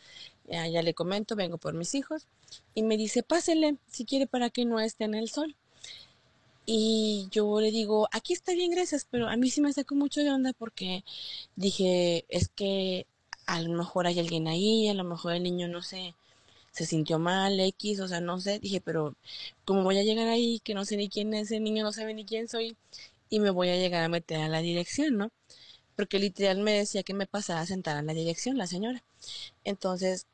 ya, 0.49 0.67
ya 0.67 0.81
le 0.81 0.93
comento, 0.93 1.35
vengo 1.35 1.57
por 1.57 1.73
mis 1.73 1.95
hijos, 1.95 2.27
y 2.73 2.83
me 2.83 2.97
dice, 2.97 3.23
pásele 3.23 3.77
si 3.87 4.05
quiere 4.05 4.27
para 4.27 4.49
que 4.49 4.65
no 4.65 4.79
esté 4.79 5.05
en 5.05 5.15
el 5.15 5.29
sol. 5.29 5.55
Y 6.67 7.27
yo 7.31 7.61
le 7.61 7.71
digo, 7.71 8.07
aquí 8.11 8.33
está 8.33 8.53
bien, 8.53 8.71
gracias, 8.71 9.05
pero 9.09 9.27
a 9.29 9.37
mí 9.37 9.51
sí 9.51 9.61
me 9.61 9.71
sacó 9.71 9.93
mucho 9.95 10.21
de 10.21 10.31
onda 10.31 10.51
porque 10.53 11.03
dije, 11.55 12.25
es 12.29 12.49
que 12.49 13.05
a 13.45 13.61
lo 13.61 13.77
mejor 13.77 14.07
hay 14.07 14.19
alguien 14.19 14.47
ahí, 14.47 14.87
a 14.87 14.95
lo 14.95 15.03
mejor 15.03 15.33
el 15.33 15.43
niño 15.43 15.67
no 15.67 15.83
sé, 15.83 16.15
se 16.71 16.85
sintió 16.85 17.19
mal, 17.19 17.59
X, 17.59 17.99
o 17.99 18.07
sea, 18.07 18.19
no 18.21 18.39
sé, 18.41 18.59
dije, 18.59 18.81
pero 18.81 19.15
como 19.63 19.83
voy 19.83 19.97
a 19.99 20.03
llegar 20.03 20.27
ahí, 20.27 20.59
que 20.63 20.73
no 20.73 20.85
sé 20.85 20.97
ni 20.97 21.09
quién 21.09 21.33
es 21.33 21.51
el 21.51 21.63
niño, 21.63 21.83
no 21.83 21.91
sabe 21.93 22.13
ni 22.13 22.25
quién 22.25 22.47
soy, 22.49 22.75
y 23.29 23.39
me 23.39 23.51
voy 23.51 23.69
a 23.69 23.77
llegar 23.77 24.03
a 24.03 24.09
meter 24.09 24.39
a 24.41 24.49
la 24.49 24.61
dirección, 24.61 25.17
¿no? 25.17 25.31
Porque 25.95 26.19
literal 26.19 26.59
me 26.59 26.73
decía 26.73 27.03
que 27.03 27.13
me 27.13 27.27
pasaba 27.27 27.61
a 27.61 27.65
sentar 27.65 27.97
en 27.97 28.07
la 28.07 28.13
dirección, 28.13 28.57
la 28.57 28.67
señora. 28.67 29.03
Entonces, 29.63 30.27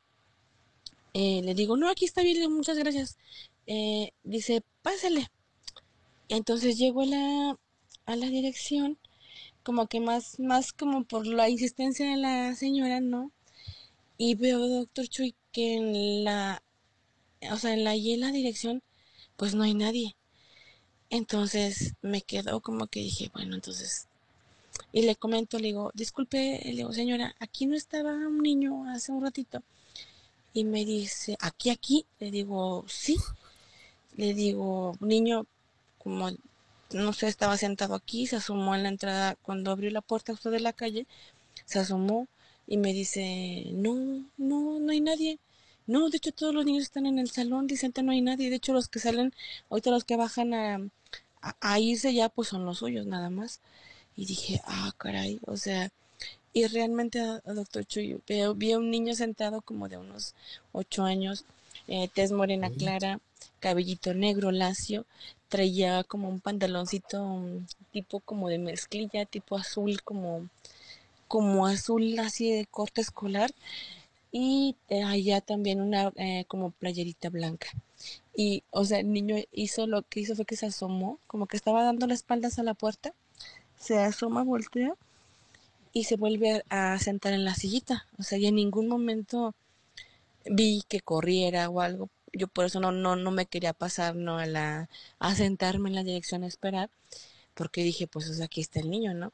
eh, 1.14 1.42
le 1.42 1.54
digo, 1.54 1.76
no, 1.76 1.88
aquí 1.90 2.04
está 2.04 2.22
bien, 2.22 2.52
muchas 2.52 2.78
gracias. 2.78 3.18
Eh, 3.66 4.12
dice, 4.24 4.62
pásale. 4.82 5.30
Entonces 6.28 6.78
llego 6.78 7.02
a 7.02 7.06
la, 7.06 7.58
a 8.06 8.16
la 8.16 8.26
dirección, 8.28 8.98
como 9.62 9.86
que 9.86 10.00
más, 10.00 10.38
más 10.40 10.72
como 10.72 11.04
por 11.04 11.26
la 11.26 11.48
insistencia 11.48 12.10
de 12.10 12.16
la 12.16 12.54
señora, 12.54 13.00
¿no? 13.00 13.32
Y 14.18 14.34
veo, 14.34 14.66
doctor 14.68 15.08
Chuy, 15.08 15.34
que 15.52 15.74
en 15.76 16.24
la, 16.24 16.62
o 17.50 17.56
sea, 17.56 17.74
en 17.74 17.84
la 17.84 17.96
y 17.96 18.12
en 18.12 18.20
la 18.20 18.32
dirección, 18.32 18.82
pues 19.36 19.54
no 19.54 19.62
hay 19.62 19.74
nadie. 19.74 20.16
Entonces 21.10 21.94
me 22.02 22.22
quedo 22.22 22.60
como 22.62 22.86
que 22.86 23.00
dije, 23.00 23.30
bueno, 23.34 23.54
entonces, 23.54 24.08
y 24.92 25.02
le 25.02 25.16
comento, 25.16 25.58
le 25.58 25.68
digo, 25.68 25.90
disculpe, 25.94 26.60
le 26.64 26.72
digo, 26.72 26.92
señora, 26.92 27.34
aquí 27.40 27.66
no 27.66 27.76
estaba 27.76 28.12
un 28.12 28.38
niño 28.38 28.88
hace 28.90 29.12
un 29.12 29.22
ratito. 29.22 29.62
Y 30.54 30.64
me 30.64 30.84
dice, 30.84 31.36
aquí, 31.40 31.70
aquí, 31.70 32.06
le 32.20 32.30
digo, 32.30 32.84
sí. 32.88 33.16
Le 34.16 34.34
digo, 34.34 34.96
niño, 35.00 35.46
como 35.98 36.30
no 36.94 37.12
sé, 37.12 37.28
estaba 37.28 37.56
sentado 37.56 37.94
aquí, 37.94 38.26
se 38.26 38.36
asomó 38.36 38.74
en 38.74 38.82
la 38.82 38.88
entrada, 38.90 39.36
cuando 39.42 39.70
abrió 39.70 39.90
la 39.90 40.02
puerta 40.02 40.32
usted 40.32 40.50
de 40.50 40.60
la 40.60 40.72
calle, 40.72 41.06
se 41.64 41.78
asomó 41.78 42.28
y 42.66 42.76
me 42.76 42.92
dice, 42.92 43.66
no, 43.72 43.94
no, 44.36 44.78
no 44.80 44.92
hay 44.92 45.00
nadie. 45.00 45.38
No, 45.86 46.10
de 46.10 46.18
hecho 46.18 46.32
todos 46.32 46.54
los 46.54 46.64
niños 46.64 46.84
están 46.84 47.06
en 47.06 47.18
el 47.18 47.30
salón, 47.30 47.66
dicen 47.66 47.92
no 48.04 48.12
hay 48.12 48.20
nadie. 48.20 48.50
De 48.50 48.56
hecho 48.56 48.72
los 48.72 48.88
que 48.88 49.00
salen, 49.00 49.34
ahorita 49.68 49.90
los 49.90 50.04
que 50.04 50.16
bajan 50.16 50.54
a, 50.54 50.80
a, 51.60 51.80
irse 51.80 52.14
ya, 52.14 52.28
pues 52.28 52.48
son 52.48 52.64
los 52.64 52.78
suyos 52.78 53.06
nada 53.06 53.30
más. 53.30 53.60
Y 54.16 54.26
dije, 54.26 54.60
ah, 54.66 54.92
caray, 54.98 55.40
o 55.46 55.56
sea, 55.56 55.90
y 56.52 56.66
realmente, 56.66 57.18
doctor 57.46 57.84
Chuy, 57.86 58.20
vi 58.56 58.72
a 58.72 58.78
un 58.78 58.90
niño 58.90 59.14
sentado 59.14 59.62
como 59.62 59.88
de 59.88 59.96
unos 59.96 60.34
ocho 60.72 61.04
años, 61.04 61.44
eh, 61.88 62.08
tez 62.12 62.30
morena 62.30 62.70
clara, 62.70 63.20
cabellito 63.60 64.12
negro 64.12 64.52
lacio, 64.52 65.06
traía 65.48 66.04
como 66.04 66.28
un 66.28 66.40
pantaloncito 66.40 67.24
mm, 67.24 67.66
tipo 67.92 68.20
como 68.20 68.48
de 68.48 68.58
mezclilla, 68.58 69.24
tipo 69.24 69.56
azul, 69.56 70.02
como, 70.02 70.48
como 71.28 71.66
azul 71.66 72.18
así 72.18 72.50
de 72.50 72.66
corte 72.66 73.00
escolar 73.00 73.50
y 74.30 74.76
allá 74.90 75.40
también 75.40 75.80
una 75.80 76.12
eh, 76.16 76.44
como 76.48 76.70
playerita 76.70 77.28
blanca. 77.30 77.68
Y, 78.34 78.62
o 78.70 78.84
sea, 78.84 79.00
el 79.00 79.12
niño 79.12 79.36
hizo 79.52 79.86
lo 79.86 80.02
que 80.02 80.20
hizo 80.20 80.34
fue 80.34 80.46
que 80.46 80.56
se 80.56 80.66
asomó, 80.66 81.18
como 81.26 81.46
que 81.46 81.56
estaba 81.56 81.84
dando 81.84 82.06
las 82.06 82.18
espaldas 82.20 82.58
a 82.58 82.62
la 82.62 82.74
puerta, 82.74 83.14
se 83.82 83.98
asoma, 83.98 84.44
voltea 84.44 84.94
y 85.92 86.04
se 86.04 86.16
vuelve 86.16 86.64
a 86.70 86.98
sentar 86.98 87.32
en 87.32 87.44
la 87.44 87.54
sillita. 87.54 88.06
O 88.18 88.22
sea, 88.22 88.38
y 88.38 88.46
en 88.46 88.54
ningún 88.54 88.88
momento 88.88 89.54
vi 90.44 90.82
que 90.88 91.00
corriera 91.00 91.68
o 91.68 91.80
algo, 91.80 92.08
yo 92.32 92.48
por 92.48 92.64
eso 92.64 92.80
no, 92.80 92.92
no, 92.92 93.16
no 93.16 93.30
me 93.30 93.46
quería 93.46 93.72
pasar 93.72 94.14
¿no? 94.14 94.38
a, 94.38 94.46
la, 94.46 94.88
a 95.18 95.34
sentarme 95.34 95.88
en 95.90 95.96
la 95.96 96.04
dirección 96.04 96.44
a 96.44 96.46
esperar, 96.46 96.90
porque 97.54 97.82
dije, 97.82 98.06
pues 98.06 98.40
aquí 98.40 98.60
está 98.60 98.80
el 98.80 98.90
niño, 98.90 99.14
¿no? 99.14 99.32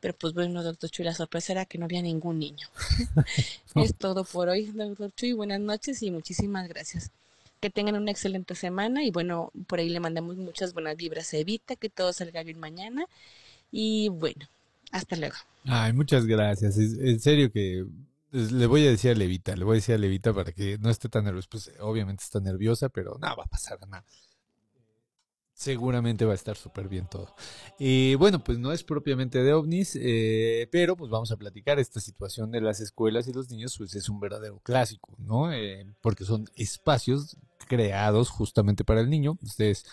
Pero 0.00 0.14
pues 0.14 0.34
bueno, 0.34 0.62
doctor 0.62 0.90
Chuy, 0.90 1.04
la 1.04 1.14
sorpresa 1.14 1.52
era 1.52 1.64
que 1.64 1.78
no 1.78 1.86
había 1.86 2.02
ningún 2.02 2.38
niño. 2.38 2.68
es 3.76 3.94
todo 3.94 4.24
por 4.24 4.48
hoy, 4.48 4.66
doctor 4.66 5.10
Chuy. 5.14 5.32
Buenas 5.32 5.60
noches 5.60 6.02
y 6.02 6.10
muchísimas 6.10 6.68
gracias. 6.68 7.10
Que 7.60 7.70
tengan 7.70 7.94
una 7.94 8.10
excelente 8.10 8.54
semana 8.54 9.04
y 9.04 9.10
bueno, 9.10 9.52
por 9.66 9.78
ahí 9.78 9.88
le 9.88 10.00
mandamos 10.00 10.36
muchas 10.36 10.74
buenas 10.74 10.96
vibras 10.96 11.32
a 11.32 11.38
Evita, 11.38 11.76
que 11.76 11.88
todo 11.88 12.12
salga 12.12 12.42
bien 12.42 12.58
mañana. 12.58 13.06
Y 13.70 14.08
bueno, 14.08 14.46
hasta 14.92 15.16
luego. 15.16 15.36
Ay, 15.64 15.92
muchas 15.92 16.26
gracias. 16.26 16.76
En 16.78 17.20
serio 17.20 17.52
que 17.52 17.84
pues, 18.30 18.52
le 18.52 18.66
voy 18.66 18.86
a 18.86 18.90
decir 18.90 19.10
a 19.10 19.14
Levita, 19.14 19.56
le 19.56 19.64
voy 19.64 19.74
a 19.74 19.76
decir 19.76 19.94
a 19.94 19.98
Levita 19.98 20.32
para 20.32 20.52
que 20.52 20.78
no 20.78 20.90
esté 20.90 21.08
tan 21.08 21.24
nerviosa. 21.24 21.48
Pues 21.50 21.72
obviamente 21.80 22.24
está 22.24 22.40
nerviosa, 22.40 22.88
pero 22.88 23.18
nada, 23.18 23.34
va 23.34 23.44
a 23.44 23.48
pasar 23.48 23.78
nada. 23.88 24.04
Seguramente 25.52 26.24
va 26.24 26.32
a 26.32 26.36
estar 26.36 26.56
súper 26.56 26.88
bien 26.88 27.06
todo. 27.06 27.34
Y 27.78 28.14
bueno, 28.14 28.42
pues 28.42 28.58
no 28.58 28.72
es 28.72 28.82
propiamente 28.82 29.42
de 29.42 29.52
ovnis, 29.52 29.94
eh, 30.00 30.66
pero 30.72 30.96
pues 30.96 31.10
vamos 31.10 31.30
a 31.32 31.36
platicar 31.36 31.78
esta 31.78 32.00
situación 32.00 32.50
de 32.50 32.62
las 32.62 32.80
escuelas 32.80 33.28
y 33.28 33.34
los 33.34 33.50
niños, 33.50 33.76
pues 33.76 33.94
es 33.94 34.08
un 34.08 34.20
verdadero 34.20 34.58
clásico, 34.60 35.14
¿no? 35.18 35.52
Eh, 35.52 35.86
porque 36.00 36.24
son 36.24 36.48
espacios 36.56 37.36
creados 37.68 38.30
justamente 38.30 38.84
para 38.84 39.02
el 39.02 39.10
niño. 39.10 39.36
Ustedes 39.42 39.84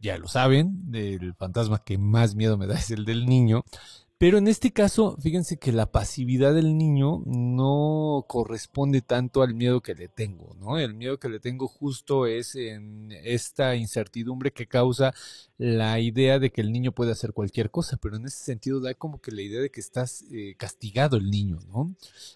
ya 0.00 0.18
lo 0.18 0.28
saben, 0.28 0.90
el 0.92 1.34
fantasma 1.34 1.82
que 1.84 1.98
más 1.98 2.34
miedo 2.34 2.56
me 2.58 2.66
da 2.66 2.74
es 2.74 2.90
el 2.90 3.04
del 3.04 3.26
niño, 3.26 3.64
pero 4.20 4.36
en 4.36 4.48
este 4.48 4.70
caso, 4.70 5.16
fíjense 5.22 5.56
que 5.56 5.72
la 5.72 5.90
pasividad 5.90 6.54
del 6.54 6.76
niño 6.76 7.22
no 7.24 8.26
corresponde 8.28 9.00
tanto 9.00 9.40
al 9.40 9.54
miedo 9.54 9.80
que 9.80 9.94
le 9.94 10.08
tengo, 10.08 10.54
¿no? 10.60 10.76
El 10.76 10.92
miedo 10.92 11.18
que 11.18 11.30
le 11.30 11.40
tengo 11.40 11.66
justo 11.66 12.26
es 12.26 12.54
en 12.54 13.12
esta 13.24 13.76
incertidumbre 13.76 14.52
que 14.52 14.66
causa 14.66 15.14
la 15.56 16.00
idea 16.00 16.38
de 16.38 16.50
que 16.50 16.60
el 16.60 16.70
niño 16.70 16.92
puede 16.92 17.12
hacer 17.12 17.32
cualquier 17.32 17.70
cosa, 17.70 17.96
pero 17.96 18.16
en 18.16 18.26
ese 18.26 18.44
sentido 18.44 18.80
da 18.80 18.92
como 18.92 19.22
que 19.22 19.32
la 19.32 19.40
idea 19.40 19.62
de 19.62 19.70
que 19.70 19.80
estás 19.80 20.26
eh, 20.30 20.54
castigado 20.58 21.16
el 21.16 21.30
niño, 21.30 21.60
¿no? 21.72 21.94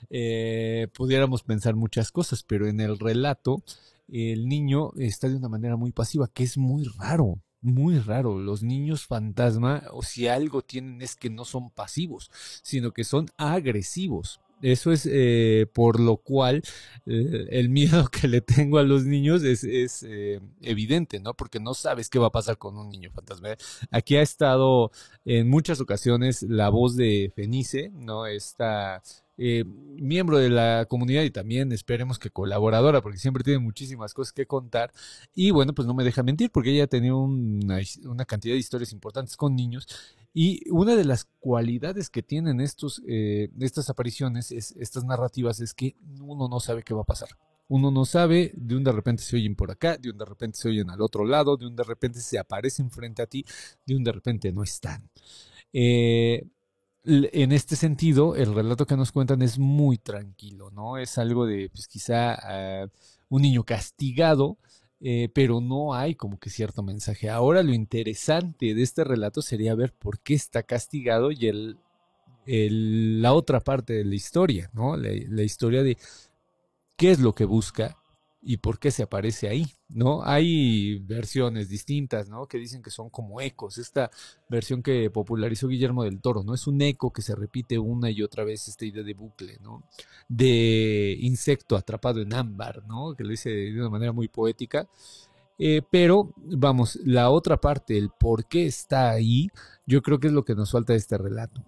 Eh, 0.08 0.88
pudiéramos 0.94 1.42
pensar 1.42 1.74
muchas 1.74 2.10
cosas, 2.10 2.44
pero 2.44 2.66
en 2.66 2.80
el 2.80 2.98
relato 2.98 3.62
el 4.08 4.48
niño 4.48 4.92
está 4.96 5.28
de 5.28 5.36
una 5.36 5.50
manera 5.50 5.76
muy 5.76 5.92
pasiva, 5.92 6.28
que 6.32 6.44
es 6.44 6.56
muy 6.56 6.84
raro 6.98 7.43
muy 7.64 7.98
raro. 7.98 8.38
Los 8.38 8.62
niños 8.62 9.06
fantasma, 9.06 9.82
o 9.90 10.02
si 10.02 10.28
algo 10.28 10.62
tienen 10.62 11.02
es 11.02 11.16
que 11.16 11.30
no 11.30 11.44
son 11.44 11.70
pasivos, 11.70 12.30
sino 12.62 12.92
que 12.92 13.04
son 13.04 13.26
agresivos. 13.36 14.40
Eso 14.62 14.92
es 14.92 15.06
eh, 15.10 15.66
por 15.74 16.00
lo 16.00 16.16
cual 16.16 16.62
eh, 17.06 17.46
el 17.50 17.68
miedo 17.68 18.08
que 18.12 18.28
le 18.28 18.40
tengo 18.40 18.78
a 18.78 18.82
los 18.82 19.04
niños 19.04 19.42
es, 19.42 19.64
eh, 20.04 20.40
evidente, 20.62 21.20
¿no? 21.20 21.34
Porque 21.34 21.60
no 21.60 21.74
sabes 21.74 22.08
qué 22.08 22.18
va 22.18 22.28
a 22.28 22.32
pasar 22.32 22.56
con 22.56 22.78
un 22.78 22.88
niño 22.88 23.10
fantasma. 23.10 23.56
Aquí 23.90 24.16
ha 24.16 24.22
estado 24.22 24.90
en 25.24 25.48
muchas 25.50 25.80
ocasiones 25.80 26.42
la 26.42 26.70
voz 26.70 26.96
de 26.96 27.32
Fenice, 27.34 27.90
¿no? 27.94 28.26
Esta 28.26 29.02
eh, 29.36 29.64
miembro 29.64 30.38
de 30.38 30.50
la 30.50 30.86
comunidad 30.88 31.22
y 31.22 31.30
también 31.30 31.72
esperemos 31.72 32.18
que 32.18 32.30
colaboradora, 32.30 33.00
porque 33.00 33.18
siempre 33.18 33.44
tiene 33.44 33.58
muchísimas 33.58 34.14
cosas 34.14 34.32
que 34.32 34.46
contar. 34.46 34.92
Y 35.34 35.50
bueno, 35.50 35.74
pues 35.74 35.86
no 35.86 35.94
me 35.94 36.04
deja 36.04 36.22
mentir, 36.22 36.50
porque 36.50 36.70
ella 36.70 36.86
tenido 36.86 37.18
una, 37.18 37.78
una 38.04 38.24
cantidad 38.24 38.54
de 38.54 38.60
historias 38.60 38.92
importantes 38.92 39.36
con 39.36 39.54
niños. 39.54 39.86
Y 40.32 40.68
una 40.70 40.96
de 40.96 41.04
las 41.04 41.26
cualidades 41.38 42.10
que 42.10 42.22
tienen 42.22 42.60
estos, 42.60 43.02
eh, 43.06 43.50
estas 43.60 43.88
apariciones, 43.88 44.50
es, 44.50 44.72
estas 44.72 45.04
narrativas, 45.04 45.60
es 45.60 45.74
que 45.74 45.96
uno 46.20 46.48
no 46.48 46.58
sabe 46.60 46.82
qué 46.82 46.92
va 46.92 47.02
a 47.02 47.04
pasar. 47.04 47.28
Uno 47.68 47.90
no 47.90 48.04
sabe, 48.04 48.52
de 48.56 48.76
un 48.76 48.84
de 48.84 48.92
repente 48.92 49.22
se 49.22 49.36
oyen 49.36 49.54
por 49.54 49.70
acá, 49.70 49.96
de 49.96 50.10
un 50.10 50.18
de 50.18 50.24
repente 50.24 50.58
se 50.58 50.68
oyen 50.68 50.90
al 50.90 51.00
otro 51.00 51.24
lado, 51.24 51.56
de 51.56 51.66
un 51.66 51.76
de 51.76 51.84
repente 51.84 52.20
se 52.20 52.38
aparecen 52.38 52.90
frente 52.90 53.22
a 53.22 53.26
ti, 53.26 53.44
de 53.86 53.96
un 53.96 54.04
de 54.04 54.12
repente 54.12 54.52
no 54.52 54.62
están. 54.62 55.08
Eh, 55.72 56.44
en 57.04 57.52
este 57.52 57.76
sentido, 57.76 58.34
el 58.36 58.54
relato 58.54 58.86
que 58.86 58.96
nos 58.96 59.12
cuentan 59.12 59.42
es 59.42 59.58
muy 59.58 59.98
tranquilo, 59.98 60.70
¿no? 60.70 60.96
Es 60.96 61.18
algo 61.18 61.46
de, 61.46 61.68
pues 61.70 61.86
quizá 61.86 62.34
ah, 62.34 62.86
un 63.28 63.42
niño 63.42 63.64
castigado, 63.64 64.58
eh, 65.00 65.28
pero 65.34 65.60
no 65.60 65.94
hay 65.94 66.14
como 66.14 66.38
que 66.38 66.50
cierto 66.50 66.82
mensaje. 66.82 67.28
Ahora 67.28 67.62
lo 67.62 67.74
interesante 67.74 68.74
de 68.74 68.82
este 68.82 69.04
relato 69.04 69.42
sería 69.42 69.74
ver 69.74 69.92
por 69.92 70.20
qué 70.20 70.34
está 70.34 70.62
castigado 70.62 71.30
y 71.30 71.46
el, 71.48 71.78
la 73.20 73.34
otra 73.34 73.60
parte 73.60 73.92
de 73.92 74.04
la 74.04 74.14
historia, 74.14 74.70
¿no? 74.72 74.96
la 74.96 75.42
historia 75.42 75.82
de 75.82 75.98
qué 76.96 77.10
es 77.10 77.20
lo 77.20 77.34
que 77.34 77.44
busca 77.44 77.96
y 78.40 78.58
por 78.58 78.78
qué 78.78 78.90
se 78.90 79.02
aparece 79.02 79.48
ahí, 79.48 79.66
¿no? 79.94 80.22
Hay 80.24 80.98
versiones 80.98 81.68
distintas, 81.68 82.28
¿no? 82.28 82.46
Que 82.46 82.58
dicen 82.58 82.82
que 82.82 82.90
son 82.90 83.10
como 83.10 83.40
ecos. 83.40 83.78
Esta 83.78 84.10
versión 84.48 84.82
que 84.82 85.08
popularizó 85.10 85.68
Guillermo 85.68 86.04
del 86.04 86.20
Toro, 86.20 86.42
¿no? 86.42 86.52
Es 86.52 86.66
un 86.66 86.82
eco 86.82 87.12
que 87.12 87.22
se 87.22 87.34
repite 87.34 87.78
una 87.78 88.10
y 88.10 88.22
otra 88.22 88.44
vez 88.44 88.68
esta 88.68 88.84
idea 88.84 89.04
de 89.04 89.14
bucle, 89.14 89.58
¿no? 89.62 89.84
De 90.28 91.16
insecto 91.20 91.76
atrapado 91.76 92.20
en 92.20 92.34
ámbar, 92.34 92.84
¿no? 92.86 93.14
Que 93.14 93.24
lo 93.24 93.30
dice 93.30 93.50
de 93.50 93.80
una 93.80 93.90
manera 93.90 94.12
muy 94.12 94.28
poética. 94.28 94.88
Eh, 95.58 95.82
pero, 95.88 96.32
vamos, 96.36 96.96
la 97.04 97.30
otra 97.30 97.60
parte, 97.60 97.96
el 97.96 98.10
por 98.10 98.46
qué 98.46 98.66
está 98.66 99.10
ahí, 99.10 99.48
yo 99.86 100.02
creo 100.02 100.18
que 100.18 100.26
es 100.26 100.32
lo 100.32 100.44
que 100.44 100.56
nos 100.56 100.72
falta 100.72 100.92
de 100.92 100.98
este 100.98 101.16
relato 101.16 101.62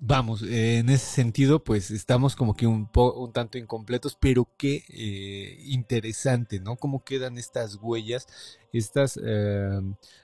vamos, 0.00 0.42
en 0.42 0.88
ese 0.90 1.06
sentido, 1.06 1.62
pues 1.64 1.90
estamos 1.90 2.36
como 2.36 2.54
que 2.54 2.66
un, 2.66 2.88
un 2.94 3.32
tanto 3.32 3.58
incompletos, 3.58 4.16
pero 4.20 4.48
qué 4.56 4.84
eh, 4.88 5.58
interesante, 5.66 6.60
¿no? 6.60 6.76
Cómo 6.76 7.04
quedan 7.04 7.38
estas 7.38 7.76
huellas, 7.80 8.26
estas 8.72 9.18
eh, 9.22 9.80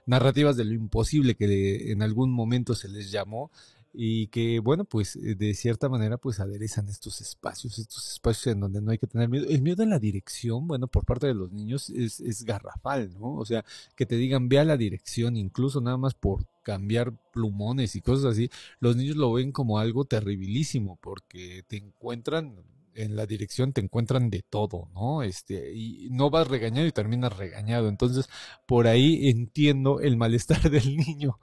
narrativas 0.07 0.57
de 0.57 0.65
lo 0.65 0.75
imposible 0.75 1.35
que 1.35 1.93
en 1.93 2.03
algún 2.03 2.33
momento 2.33 2.75
se 2.75 2.89
les 2.89 3.11
llamó. 3.11 3.51
Y 3.97 4.27
que, 4.27 4.59
bueno, 4.59 4.85
pues 4.85 5.17
eh, 5.17 5.37
de 5.37 5.55
cierta 5.55 5.89
manera, 5.89 6.19
pues 6.19 6.41
aderezan 6.41 6.89
estos 6.89 7.21
espacios, 7.21 7.79
estos 7.79 8.13
espacios 8.13 8.49
en 8.49 8.61
donde 8.61 8.83
no 8.83 8.91
hay 8.91 8.99
que 8.99 9.07
tener 9.07 9.29
miedo. 9.29 9.47
El 9.49 9.63
miedo 9.63 9.85
a 9.85 9.87
la 9.87 10.01
dirección, 10.01 10.67
bueno, 10.67 10.89
por 10.89 11.05
parte 11.05 11.29
de 11.29 11.35
los 11.35 11.53
niños 11.53 11.91
es, 11.91 12.21
es 12.21 12.45
garrafal, 12.45 13.15
¿no? 13.19 13.37
O 13.37 13.45
sea, 13.45 13.65
que 13.95 14.05
te 14.05 14.17
digan, 14.17 14.49
ve 14.49 14.59
a 14.59 14.65
la 14.65 14.77
dirección, 14.77 15.37
incluso 15.37 15.81
nada 15.81 15.97
más 15.97 16.15
por 16.15 16.45
cambiar 16.65 17.13
plumones 17.33 17.95
y 17.95 18.01
cosas 18.01 18.33
así, 18.33 18.51
los 18.81 18.97
niños 18.97 19.17
lo 19.17 19.33
ven 19.33 19.53
como 19.53 19.79
algo 19.79 20.05
terribilísimo 20.07 20.99
porque 21.01 21.63
te 21.69 21.77
encuentran 21.77 22.57
en 22.95 23.17
la 23.17 23.27
dirección 23.27 23.73
te 23.73 23.81
encuentran 23.81 24.31
de 24.31 24.43
todo, 24.43 24.89
¿no? 24.95 25.23
Este, 25.23 25.73
y 25.75 26.09
no 26.11 26.31
vas 26.31 26.49
regañado 26.49 26.87
y 26.87 26.93
terminas 26.93 27.37
regañado. 27.37 27.89
Entonces, 27.89 28.29
por 28.67 28.87
ahí 28.87 29.29
entiendo 29.29 30.01
el 30.01 30.17
malestar 30.17 30.63
del 30.71 30.97
niño 30.97 31.39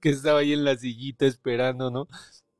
que 0.00 0.10
estaba 0.10 0.40
ahí 0.40 0.52
en 0.52 0.64
la 0.64 0.76
sillita 0.76 1.26
esperando, 1.26 1.90
¿no? 1.90 2.08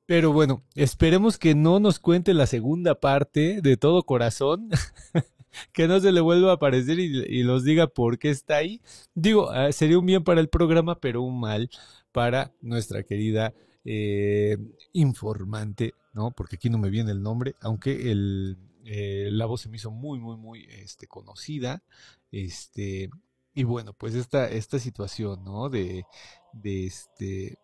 Pero 0.06 0.32
bueno, 0.32 0.65
esperemos 0.74 1.36
que 1.36 1.55
no 1.55 1.81
nos 1.81 1.98
cuente 1.98 2.32
la 2.32 2.47
segunda 2.47 2.94
parte 2.94 3.60
de 3.60 3.77
todo 3.77 4.05
corazón. 4.05 4.70
que 5.73 5.89
no 5.89 6.01
se 6.01 6.12
le 6.12 6.20
vuelva 6.20 6.51
a 6.51 6.55
aparecer 6.55 6.98
y, 6.98 7.43
los 7.43 7.65
diga 7.65 7.86
por 7.89 8.19
qué 8.19 8.31
está 8.31 8.56
ahí. 8.56 8.81
Digo, 9.15 9.51
ah, 9.51 9.73
sería 9.73 9.98
un 9.98 10.06
bien 10.06 10.24
para 10.24 10.40
el 10.40 10.48
programa, 10.48 10.98
pero 11.01 11.23
un 11.23 11.40
mal 11.40 11.70
para 12.12 12.52
nuestra 12.60 13.02
querida 13.02 13.55
eh, 13.85 14.59
informante 14.93 15.94
¿no? 16.18 16.32
Porque 16.32 16.56
aquí 16.56 16.68
no 16.68 16.78
me 16.78 16.90
viene 16.90 17.12
el 17.12 17.22
nombre, 17.22 17.54
aunque 17.60 18.10
el, 18.10 18.58
eh, 18.84 19.28
la 19.30 19.46
voz 19.46 19.60
se 19.62 19.68
me 19.68 19.76
hizo 19.76 19.92
muy, 19.92 20.18
muy, 20.18 20.36
muy 20.36 20.66
este, 20.68 21.06
conocida. 21.06 21.84
Este, 22.32 23.08
y 23.54 23.62
bueno, 23.62 23.92
pues 23.92 24.16
esta, 24.16 24.48
esta 24.50 24.80
situación, 24.80 25.44
¿no? 25.44 25.68
De, 25.70 26.04
de 26.52 26.86
este... 26.86 27.58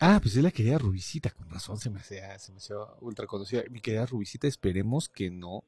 Ah, 0.00 0.18
pues 0.22 0.34
es 0.36 0.42
la 0.42 0.50
querida 0.50 0.78
Rubicita, 0.78 1.30
con 1.30 1.50
razón 1.50 1.78
se 1.78 1.90
me 1.90 2.00
hacía, 2.00 2.38
se 2.38 2.52
me 2.52 2.58
hacía 2.58 2.76
ultra 3.00 3.26
conocida. 3.26 3.64
Mi 3.70 3.80
querida 3.80 4.06
Rubicita, 4.06 4.46
esperemos 4.46 5.10
que 5.10 5.30
no, 5.30 5.64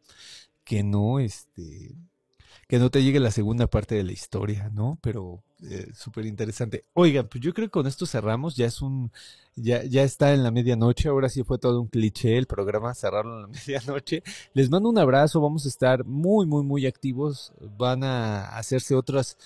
que 0.65 0.83
no, 0.83 1.19
este, 1.19 1.97
que 2.71 2.79
no 2.79 2.89
te 2.89 3.03
llegue 3.03 3.19
la 3.19 3.33
segunda 3.33 3.67
parte 3.67 3.97
de 3.97 4.05
la 4.05 4.13
historia, 4.13 4.71
¿no? 4.73 4.97
Pero 5.03 5.43
eh, 5.69 5.89
súper 5.93 6.25
interesante. 6.25 6.85
Oigan, 6.93 7.27
pues 7.27 7.43
yo 7.43 7.53
creo 7.53 7.67
que 7.67 7.73
con 7.73 7.89
esto 7.89 8.07
cerramos, 8.07 8.55
ya 8.55 8.67
es 8.67 8.81
un, 8.81 9.11
ya, 9.57 9.83
ya 9.83 10.05
está 10.05 10.33
en 10.35 10.45
la 10.45 10.53
medianoche, 10.53 11.09
ahora 11.09 11.29
sí 11.29 11.43
fue 11.43 11.59
todo 11.59 11.81
un 11.81 11.89
cliché 11.89 12.39
el 12.39 12.47
programa, 12.47 12.95
cerrarlo 12.95 13.35
en 13.35 13.43
la 13.43 13.49
medianoche. 13.67 14.23
Les 14.55 14.71
mando 14.71 14.89
un 14.89 14.99
abrazo, 14.99 15.41
vamos 15.41 15.67
a 15.67 15.69
estar 15.69 16.05
muy, 16.05 16.47
muy, 16.47 16.63
muy 16.63 16.87
activos, 16.87 17.53
van 17.77 18.05
a 18.05 18.57
hacerse 18.57 18.95
otras 18.95 19.37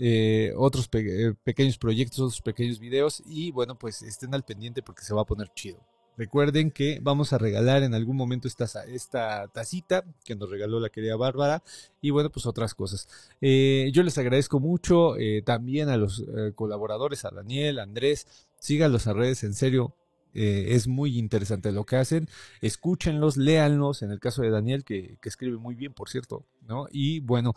eh, 0.00 0.52
otros 0.56 0.88
pe 0.88 1.34
pequeños 1.44 1.78
proyectos, 1.78 2.18
otros 2.18 2.42
pequeños 2.42 2.80
videos 2.80 3.22
y 3.24 3.52
bueno, 3.52 3.78
pues 3.78 4.02
estén 4.02 4.34
al 4.34 4.42
pendiente 4.42 4.82
porque 4.82 5.04
se 5.04 5.14
va 5.14 5.22
a 5.22 5.26
poner 5.26 5.52
chido. 5.54 5.78
Recuerden 6.16 6.70
que 6.70 6.98
vamos 7.02 7.32
a 7.32 7.38
regalar 7.38 7.82
en 7.82 7.94
algún 7.94 8.16
momento 8.16 8.46
esta, 8.46 8.66
esta 8.84 9.48
tacita 9.48 10.04
que 10.24 10.36
nos 10.36 10.50
regaló 10.50 10.78
la 10.78 10.90
querida 10.90 11.16
Bárbara 11.16 11.62
y 12.00 12.10
bueno, 12.10 12.30
pues 12.30 12.44
otras 12.44 12.74
cosas. 12.74 13.08
Eh, 13.40 13.90
yo 13.94 14.02
les 14.02 14.18
agradezco 14.18 14.60
mucho 14.60 15.16
eh, 15.16 15.42
también 15.42 15.88
a 15.88 15.96
los 15.96 16.20
eh, 16.20 16.52
colaboradores, 16.54 17.24
a 17.24 17.30
Daniel, 17.30 17.78
a 17.78 17.84
Andrés. 17.84 18.26
Síganlos 18.58 19.06
a 19.06 19.14
redes, 19.14 19.42
en 19.42 19.54
serio. 19.54 19.94
es 20.34 20.86
muy 20.86 21.18
interesante 21.18 21.72
lo 21.72 21.84
que 21.84 21.96
hacen. 21.96 22.28
Escúchenlos, 22.60 23.36
léanlos. 23.36 24.02
En 24.02 24.10
el 24.10 24.20
caso 24.20 24.42
de 24.42 24.50
Daniel, 24.50 24.84
que, 24.84 25.16
que 25.20 25.28
escribe 25.28 25.56
muy 25.56 25.74
bien, 25.74 25.92
por 25.94 26.08
cierto, 26.08 26.44
¿no? 26.68 26.86
Y 26.90 27.20
bueno, 27.20 27.54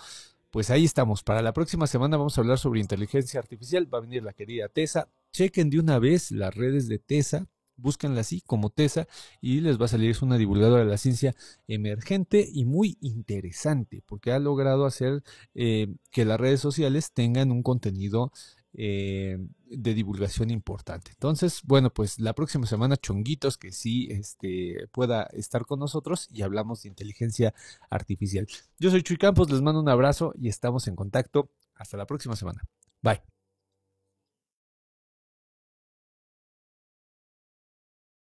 pues 0.49 0.69
ahí 0.69 0.85
estamos. 0.85 1.23
Para 1.23 1.41
la 1.41 1.53
próxima 1.53 1.87
semana 1.87 2.17
vamos 2.17 2.37
a 2.37 2.41
hablar 2.41 2.57
sobre 2.57 2.79
inteligencia 2.79 3.39
artificial. 3.39 3.93
Va 3.93 3.99
a 3.99 4.01
venir 4.01 4.23
la 4.23 4.33
querida 4.33 4.69
Tessa. 4.69 5.09
Chequen 5.31 5.69
de 5.69 5.79
una 5.79 5.99
vez 5.99 6.31
las 6.31 6.55
redes 6.55 6.87
de 6.87 6.97
Tessa 6.97 7.47
búsquenla 7.77 8.21
así 8.21 8.41
como 8.41 8.69
TESA 8.69 9.07
y 9.41 9.61
les 9.61 9.79
va 9.79 9.85
a 9.85 9.89
salir, 9.89 10.11
es 10.11 10.21
una 10.21 10.37
divulgadora 10.37 10.83
de 10.83 10.89
la 10.89 10.97
ciencia 10.97 11.35
emergente 11.67 12.47
y 12.51 12.65
muy 12.65 12.97
interesante 13.01 14.03
porque 14.05 14.31
ha 14.31 14.39
logrado 14.39 14.85
hacer 14.85 15.23
eh, 15.53 15.87
que 16.11 16.25
las 16.25 16.39
redes 16.39 16.59
sociales 16.59 17.11
tengan 17.13 17.51
un 17.51 17.63
contenido 17.63 18.31
eh, 18.77 19.37
de 19.67 19.93
divulgación 19.93 20.51
importante. 20.51 21.11
Entonces, 21.11 21.61
bueno, 21.63 21.91
pues 21.91 22.19
la 22.19 22.33
próxima 22.33 22.67
semana 22.67 22.97
chonguitos 22.97 23.57
que 23.57 23.71
sí 23.71 24.07
este, 24.11 24.87
pueda 24.91 25.23
estar 25.33 25.65
con 25.65 25.79
nosotros 25.79 26.27
y 26.31 26.41
hablamos 26.41 26.83
de 26.83 26.89
inteligencia 26.89 27.53
artificial. 27.89 28.47
Yo 28.79 28.91
soy 28.91 29.01
Chuy 29.01 29.17
Campos, 29.17 29.49
les 29.49 29.61
mando 29.61 29.79
un 29.79 29.89
abrazo 29.89 30.33
y 30.37 30.49
estamos 30.49 30.87
en 30.87 30.95
contacto. 30.95 31.49
Hasta 31.75 31.97
la 31.97 32.05
próxima 32.05 32.35
semana. 32.35 32.63
Bye. 33.01 33.34